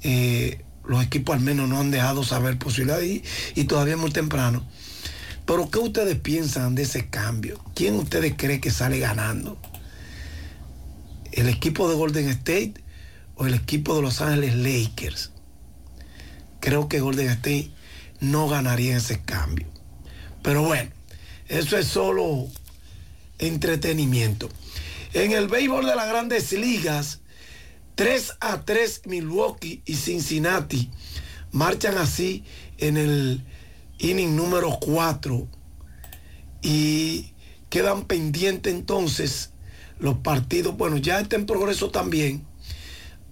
eh, 0.03 0.65
los 0.85 1.05
equipos 1.05 1.37
al 1.37 1.43
menos 1.43 1.69
no 1.69 1.79
han 1.79 1.91
dejado 1.91 2.25
saber 2.25 2.59
posibilidades 2.59 3.07
y, 3.07 3.23
y 3.55 3.65
todavía 3.65 3.95
es 3.95 4.01
muy 4.01 4.11
temprano. 4.11 4.67
Pero 5.47 5.71
¿qué 5.71 5.79
ustedes 5.79 6.19
piensan 6.19 6.75
de 6.75 6.83
ese 6.83 7.09
cambio? 7.09 7.63
¿Quién 7.75 7.97
ustedes 7.97 8.35
creen 8.37 8.61
que 8.61 8.71
sale 8.71 8.99
ganando? 8.99 9.59
¿El 11.33 11.49
equipo 11.49 11.89
de 11.89 11.95
Golden 11.95 12.29
State 12.29 12.75
o 13.35 13.47
el 13.47 13.55
equipo 13.55 13.97
de 13.97 14.03
Los 14.03 14.21
Ángeles 14.21 14.55
Lakers? 14.55 15.33
Creo 16.61 16.89
que 16.89 17.01
Golden 17.01 17.29
State 17.31 17.71
no 18.21 18.49
ganaría 18.49 18.97
ese 18.97 19.21
cambio. 19.21 19.67
Pero 20.43 20.63
bueno, 20.63 20.91
eso 21.49 21.77
es 21.77 21.87
solo 21.87 22.47
entretenimiento. 23.41 24.49
En 25.13 25.33
el 25.33 25.49
béisbol 25.49 25.85
de 25.87 25.97
las 25.97 26.09
grandes 26.09 26.53
ligas, 26.53 27.21
3 27.97 28.37
a 28.41 28.63
3 28.65 29.03
Milwaukee 29.07 29.83
y 29.85 29.97
Cincinnati 29.97 30.91
marchan 31.53 31.99
así 31.99 32.45
en 32.79 32.97
el 32.97 33.45
inning 33.99 34.37
número 34.37 34.79
4 34.81 35.47
y 36.63 37.33
quedan 37.69 38.05
pendientes 38.05 38.73
entonces 38.73 39.51
los 39.99 40.19
partidos. 40.19 40.77
Bueno, 40.77 40.97
ya 40.97 41.21
está 41.21 41.37
en 41.37 41.47
progreso 41.47 41.91
también, 41.91 42.47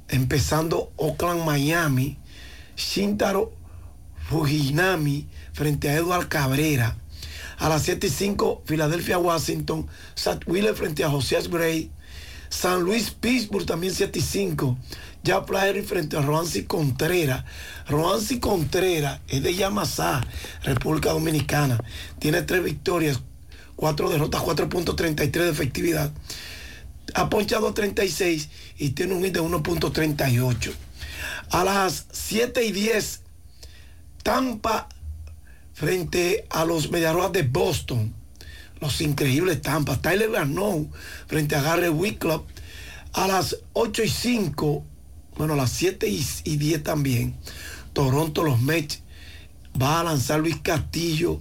empezando 0.09 0.93
Oakland, 0.97 1.45
Miami, 1.45 2.19
Shintaro 2.77 3.53
Fujinami 4.29 5.27
frente 5.53 5.89
a 5.89 5.95
Eduard 5.95 6.29
Cabrera. 6.29 6.99
A 7.59 7.69
las 7.69 7.83
7 7.83 8.07
y 8.07 8.11
5, 8.11 8.63
Filadelfia, 8.65 9.19
Washington, 9.19 9.87
Sat 10.15 10.47
Wheeler 10.47 10.75
frente 10.75 11.05
a 11.05 11.11
José 11.11 11.39
Gray. 11.51 11.91
San 12.51 12.83
Luis, 12.83 13.11
Pittsburgh 13.11 13.67
también 13.67 13.95
7 13.95 14.19
y 14.19 14.23
5. 14.23 14.79
Ya 15.25 15.45
frente 15.45 16.17
a 16.17 16.23
Roansi 16.23 16.65
Contreras. 16.65 17.45
Roansi 17.89 18.41
Contreras 18.41 19.21
es 19.29 19.43
de 19.43 19.55
Yamasá, 19.55 20.27
República 20.63 21.11
Dominicana. 21.11 21.79
Tiene 22.19 22.43
tres 22.43 22.63
victorias, 22.63 23.21
cuatro 23.77 24.09
derrotas, 24.09 24.41
4.33 24.43 25.31
de 25.31 25.51
efectividad. 25.51 26.13
Ha 27.15 27.29
ponchado 27.29 27.75
36 27.75 28.49
y 28.79 28.91
tiene 28.91 29.15
un 29.15 29.25
hit 29.25 29.35
de 29.35 29.43
1.38. 29.43 30.73
A 31.51 31.65
las 31.65 32.07
7 32.13 32.65
y 32.65 32.73
10, 32.73 33.23
Tampa 34.23 34.89
frente 35.79 36.45
a 36.51 36.65
los 36.65 36.91
Mediarrojas 36.91 37.33
de 37.33 37.43
Boston. 37.43 38.13
Los 38.81 39.01
increíbles 39.01 39.63
Tampa. 39.63 40.01
Tyler 40.01 40.31
Garneau 40.31 40.91
frente 41.27 41.55
a 41.55 41.63
Gary 41.63 41.89
Wycliffe. 41.89 42.45
A 43.13 43.29
las 43.29 43.57
8 43.73 44.03
y 44.03 44.09
5, 44.09 44.85
bueno, 45.37 45.55
a 45.55 45.57
las 45.57 45.71
7 45.73 46.09
y, 46.09 46.25
y 46.45 46.57
10 46.57 46.83
también, 46.83 47.37
Toronto, 47.93 48.45
los 48.45 48.61
Mets, 48.61 49.03
va 49.81 50.01
a 50.01 50.05
lanzar 50.05 50.41
Luis 50.41 50.57
Castillo 50.63 51.41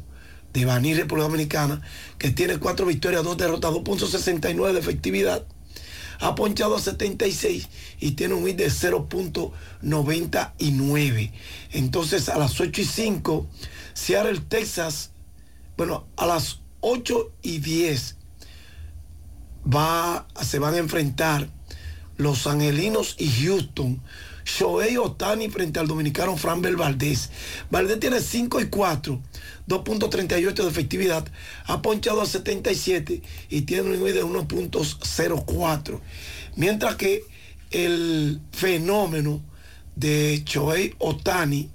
de 0.54 0.66
Baní, 0.66 0.94
República 0.94 1.28
Dominicana, 1.28 1.82
que 2.18 2.32
tiene 2.32 2.58
cuatro 2.58 2.86
victorias, 2.86 3.24
dos 3.24 3.38
derrotas, 3.38 3.72
2.69 3.72 4.74
de 4.74 4.80
efectividad. 4.80 5.46
Ha 6.20 6.36
ponchado 6.36 6.78
a 6.78 6.80
76 6.80 7.68
y 8.00 8.12
tiene 8.12 8.34
un 8.34 8.48
hit 8.48 8.58
de 8.58 8.70
0.99. 8.70 11.32
Entonces 11.74 12.30
a 12.30 12.40
las 12.40 12.60
8 12.60 12.82
y 12.82 12.86
5, 12.86 13.48
Seattle, 13.98 14.40
Texas, 14.48 15.10
bueno, 15.76 16.06
a 16.18 16.28
las 16.28 16.60
8 16.82 17.32
y 17.42 17.58
10 17.58 18.16
va, 19.76 20.28
se 20.40 20.60
van 20.60 20.76
a 20.76 20.78
enfrentar 20.78 21.50
los 22.18 22.46
angelinos 22.46 23.16
y 23.18 23.28
Houston. 23.28 24.00
Shohei 24.46 24.98
Otani 24.98 25.50
frente 25.50 25.80
al 25.80 25.88
dominicano 25.88 26.38
Franbel 26.38 26.76
Valdés. 26.76 27.32
Valdés 27.72 28.00
tiene 28.00 28.22
5 28.22 28.62
y 28.62 28.70
4, 28.70 29.20
2.38 29.68 30.54
de 30.54 30.70
efectividad. 30.70 31.28
Ha 31.66 31.82
ponchado 31.82 32.22
a 32.22 32.28
77 32.28 33.24
y 33.50 33.62
tiene 33.62 33.82
un 33.82 33.92
nivel 33.94 34.14
de 34.14 34.24
1.04. 34.24 36.00
Mientras 36.56 36.96
que 36.98 37.24
el 37.72 38.42
fenómeno 38.52 39.42
de 39.96 40.44
Shohei 40.46 40.94
Otani 41.00 41.72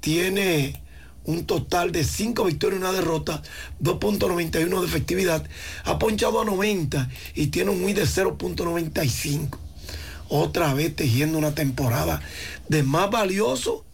tiene 0.00 0.81
un 1.24 1.46
total 1.46 1.92
de 1.92 2.04
5 2.04 2.44
victorias 2.44 2.80
y 2.80 2.82
una 2.82 2.92
derrota, 2.92 3.42
2.91 3.82 4.80
de 4.80 4.86
efectividad. 4.86 5.46
Ha 5.84 5.98
ponchado 5.98 6.40
a 6.40 6.44
90 6.44 7.08
y 7.34 7.48
tiene 7.48 7.70
un 7.70 7.84
WIN 7.84 7.96
de 7.96 8.04
0.95. 8.04 9.58
Otra 10.28 10.72
vez 10.74 10.96
tejiendo 10.96 11.38
una 11.38 11.54
temporada 11.54 12.22
de 12.68 12.82
más 12.82 13.10
valioso 13.10 13.84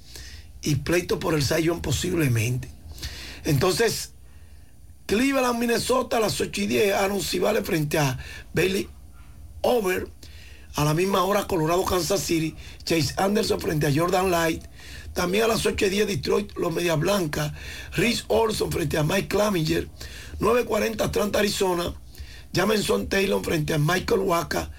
y 0.63 0.77
pleito 0.77 1.19
por 1.19 1.35
el 1.35 1.43
Sayón 1.43 1.83
posiblemente. 1.83 2.69
Entonces, 3.45 4.13
Cleveland, 5.07 5.59
Minnesota 5.59 6.19
a 6.19 6.21
las 6.21 6.41
8 6.41 6.61
y 6.61 6.67
10, 6.67 6.95
Aaron 6.95 7.21
frente 7.65 7.99
a 7.99 8.19
Bailey 8.53 8.89
Over. 9.63 10.09
A 10.75 10.85
la 10.85 10.95
misma 10.95 11.25
hora, 11.25 11.47
Colorado, 11.47 11.85
Kansas 11.85 12.21
City, 12.21 12.55
Chase 12.85 13.15
Anderson 13.17 13.59
frente 13.59 13.87
a 13.87 13.93
Jordan 13.93 14.31
Light. 14.31 14.63
También 15.19 15.43
a 15.43 15.49
las 15.49 15.67
8 15.67 15.87
y 15.87 15.89
10 15.89 16.07
Detroit, 16.07 16.57
los 16.57 16.73
Medias 16.73 16.97
Blancas. 16.97 17.53
Rhys 17.97 18.25
Olson 18.29 18.71
frente 18.71 18.99
a 18.99 19.03
Mike 19.03 19.27
Claminger. 19.27 19.89
9.40 20.39 21.01
Atlanta, 21.01 21.41
Arizona. 21.41 21.93
Jameson 22.53 23.09
Taylor 23.09 23.45
frente 23.45 23.75
a 23.75 23.79
Michael 23.79 24.21
Waka. 24.21 24.71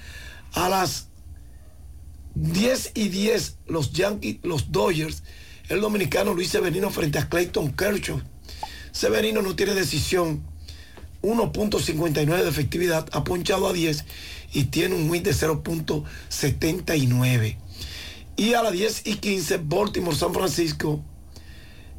A 0.53 0.69
las 0.69 1.09
10 2.35 2.91
y 2.93 3.09
10 3.09 3.57
los 3.67 3.91
Yankees, 3.91 4.37
los 4.43 4.71
Dodgers. 4.71 5.23
El 5.67 5.81
dominicano 5.81 6.33
Luis 6.33 6.47
Severino 6.47 6.89
frente 6.89 7.19
a 7.19 7.27
Clayton 7.27 7.73
Kershaw. 7.73 8.21
Severino 8.93 9.41
no 9.41 9.57
tiene 9.57 9.73
decisión. 9.73 10.41
1.59 11.21 12.43
de 12.43 12.47
efectividad. 12.47 13.09
Ha 13.11 13.25
ponchado 13.25 13.67
a 13.67 13.73
10 13.73 14.05
y 14.53 14.63
tiene 14.63 14.95
un 14.95 15.09
win 15.09 15.21
de 15.21 15.31
0.79. 15.31 17.57
Y 18.39 18.53
a 18.53 18.63
las 18.63 18.71
10 18.71 19.07
y 19.07 19.15
15, 19.15 19.57
Baltimore, 19.65 20.15
San 20.15 20.33
Francisco, 20.33 21.03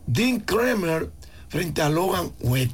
Dean 0.06 0.40
Kramer 0.40 1.12
frente 1.50 1.82
a 1.82 1.90
Logan 1.90 2.32
Webb. 2.40 2.70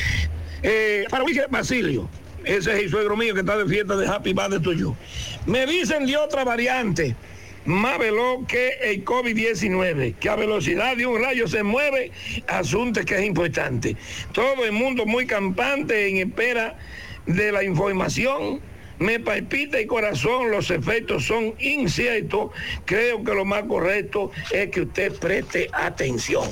Eh, 0.62 1.06
para 1.10 1.24
Basilio, 1.50 2.10
ese 2.46 2.74
es 2.74 2.84
el 2.84 2.90
suegro 2.90 3.16
mío 3.16 3.34
que 3.34 3.42
está 3.42 3.58
de 3.58 3.66
fiesta 3.66 3.96
de 3.96 4.08
Happy 4.08 4.34
Birthday 4.34 4.60
to 4.60 4.74
you. 4.74 4.96
Me 5.46 5.66
dicen 5.66 6.06
de 6.06 6.18
otra 6.18 6.44
variante, 6.44 7.16
más 7.66 7.98
veloz 7.98 8.46
que 8.48 8.72
el 8.82 9.06
COVID-19, 9.06 10.16
que 10.16 10.30
a 10.30 10.36
velocidad 10.36 10.98
de 10.98 11.06
un 11.06 11.22
rayo 11.22 11.48
se 11.48 11.64
mueve, 11.64 12.12
asunto 12.48 13.04
que 13.06 13.16
es 13.16 13.24
importante. 13.24 13.96
Todo 14.32 14.66
el 14.66 14.72
mundo 14.72 15.06
muy 15.06 15.26
campante 15.26 16.08
en 16.08 16.18
espera 16.18 16.78
de 17.26 17.52
la 17.52 17.64
información. 17.64 18.60
Me 19.00 19.20
palpita 19.20 19.80
el 19.80 19.88
corazón, 19.88 20.52
los 20.52 20.70
efectos 20.70 21.26
son 21.26 21.56
inciertos. 21.60 22.52
Creo 22.86 23.24
que 23.24 23.34
lo 23.34 23.44
más 23.44 23.64
correcto 23.64 24.32
es 24.52 24.70
que 24.70 24.82
usted 24.82 25.14
preste 25.14 25.68
atención. 25.74 26.48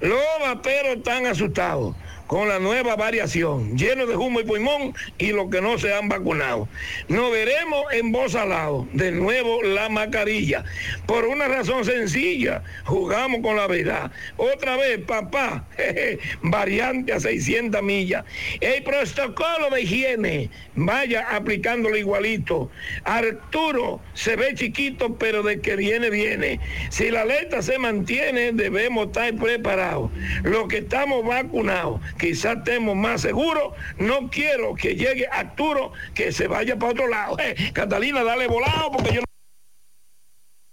Los 0.00 0.20
vaperos 0.40 0.96
están 0.96 1.26
asustados 1.26 1.94
con 2.34 2.48
la 2.48 2.58
nueva 2.58 2.96
variación, 2.96 3.78
lleno 3.78 4.06
de 4.06 4.16
humo 4.16 4.40
y 4.40 4.42
pulmón 4.42 4.92
y 5.18 5.30
los 5.30 5.48
que 5.50 5.60
no 5.60 5.78
se 5.78 5.94
han 5.94 6.08
vacunado. 6.08 6.66
Nos 7.06 7.30
veremos 7.30 7.84
en 7.92 8.10
voz 8.10 8.34
al 8.34 8.48
lado, 8.48 8.88
de 8.92 9.12
nuevo 9.12 9.62
la 9.62 9.88
mascarilla. 9.88 10.64
Por 11.06 11.26
una 11.26 11.46
razón 11.46 11.84
sencilla, 11.84 12.64
jugamos 12.86 13.40
con 13.40 13.54
la 13.54 13.68
verdad. 13.68 14.10
Otra 14.36 14.76
vez, 14.76 14.98
papá, 15.06 15.64
jeje, 15.76 16.18
variante 16.42 17.12
a 17.12 17.20
600 17.20 17.80
millas. 17.84 18.24
El 18.60 18.82
protocolo 18.82 19.70
de 19.70 19.82
higiene, 19.82 20.50
vaya 20.74 21.28
aplicándolo 21.30 21.96
igualito. 21.96 22.68
Arturo 23.04 24.00
se 24.14 24.34
ve 24.34 24.56
chiquito, 24.56 25.14
pero 25.18 25.44
de 25.44 25.60
que 25.60 25.76
viene, 25.76 26.10
viene. 26.10 26.58
Si 26.90 27.12
la 27.12 27.20
alerta 27.20 27.62
se 27.62 27.78
mantiene, 27.78 28.50
debemos 28.50 29.06
estar 29.06 29.32
preparados. 29.36 30.10
Los 30.42 30.66
que 30.66 30.78
estamos 30.78 31.24
vacunados, 31.24 32.00
quizás 32.24 32.56
estemos 32.58 32.96
más 32.96 33.20
seguros. 33.20 33.74
No 33.98 34.30
quiero 34.30 34.74
que 34.74 34.94
llegue 34.94 35.26
Arturo, 35.30 35.92
que 36.14 36.32
se 36.32 36.46
vaya 36.46 36.78
para 36.78 36.92
otro 36.92 37.08
lado. 37.08 37.36
Eh, 37.38 37.54
Catalina, 37.72 38.24
dale 38.24 38.46
volado, 38.46 38.90
porque 38.92 39.14
yo 39.14 39.20
no... 39.20 39.26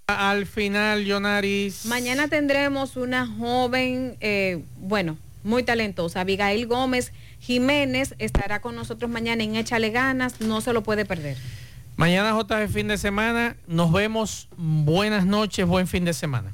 Al 0.08 0.46
final, 0.46 1.04
Yonaris. 1.04 1.86
Mañana 1.86 2.28
tendremos 2.28 2.96
una 2.96 3.28
joven, 3.28 4.18
eh, 4.22 4.64
bueno, 4.78 5.18
muy 5.44 5.64
talentosa, 5.64 6.22
Abigail 6.22 6.68
Gómez 6.68 7.12
Jiménez, 7.40 8.16
estará 8.20 8.62
con 8.62 8.76
nosotros 8.76 9.10
mañana 9.10 9.44
en 9.44 9.56
Échale 9.56 9.90
Ganas, 9.90 10.40
no 10.40 10.62
se 10.62 10.74
lo 10.74 10.84
puede 10.84 11.06
perder. 11.06 11.38
Mañana 11.98 12.38
JF 12.40 12.74
fin 12.74 12.88
de 12.88 12.98
semana. 12.98 13.58
Nos 13.68 13.92
vemos. 13.92 14.48
Buenas 14.56 15.26
noches, 15.26 15.68
buen 15.68 15.88
fin 15.88 16.06
de 16.06 16.14
semana. 16.14 16.54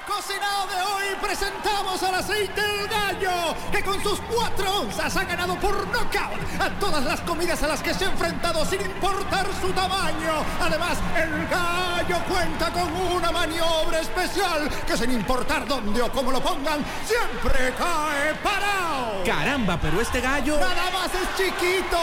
Cocinado 0.13 0.67
de 0.67 0.81
hoy 0.81 1.15
presentamos 1.21 2.03
al 2.03 2.15
aceite 2.15 2.61
del 2.61 2.87
gallo, 2.89 3.55
que 3.71 3.81
con 3.81 4.03
sus 4.03 4.19
cuatro 4.21 4.81
onzas 4.81 5.15
ha 5.15 5.23
ganado 5.23 5.55
por 5.55 5.87
nocaut 5.87 6.37
a 6.59 6.69
todas 6.79 7.05
las 7.05 7.21
comidas 7.21 7.63
a 7.63 7.67
las 7.67 7.81
que 7.81 7.93
se 7.93 8.05
ha 8.05 8.09
enfrentado 8.09 8.65
sin 8.65 8.81
importar 8.81 9.47
su 9.61 9.71
tamaño. 9.71 10.43
Además, 10.59 10.97
el 11.15 11.47
gallo 11.47 12.17
cuenta 12.27 12.71
con 12.73 12.93
una 12.93 13.31
maniobra 13.31 14.01
especial 14.01 14.69
que 14.85 14.97
sin 14.97 15.11
importar 15.11 15.65
dónde 15.65 16.01
o 16.01 16.11
cómo 16.11 16.31
lo 16.31 16.41
pongan, 16.41 16.83
siempre 17.05 17.73
cae 17.77 18.35
parado. 18.43 19.23
Caramba, 19.25 19.79
pero 19.81 20.01
este 20.01 20.19
gallo... 20.19 20.59
Nada 20.59 20.91
más 20.91 21.09
es 21.15 21.37
chiquito. 21.37 21.97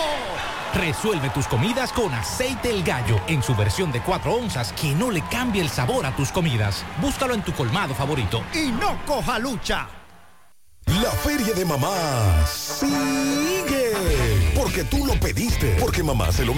Resuelve 0.75 1.31
tus 1.31 1.47
comidas 1.47 1.93
con 1.93 2.13
aceite 2.13 2.71
el 2.71 2.83
gallo 2.83 3.21
en 3.27 3.43
su 3.43 3.55
versión 3.57 3.91
de 3.91 4.01
4 4.03 4.33
onzas 4.35 4.73
que 4.73 4.95
no 4.95 5.11
le 5.11 5.23
cambie 5.23 5.63
el 5.63 5.69
sabor 5.69 6.07
a 6.07 6.15
tus 6.15 6.31
comidas. 6.31 6.85
Búscalo 7.01 7.35
en 7.35 7.43
tu 7.43 7.53
colmado 7.53 7.95
favorito. 7.95 8.43
Y 8.53 8.71
no 8.71 8.99
coja 9.07 9.39
lucha. 9.39 9.89
La 10.87 11.11
feria 11.11 11.53
de 11.55 11.65
mamá 11.65 11.95
sigue. 12.47 13.93
Porque 14.57 14.85
tú 14.85 15.05
lo 15.07 15.15
pediste. 15.21 15.77
Porque 15.81 16.03
mamá 16.03 16.33
se 16.33 16.45
lo 16.45 16.53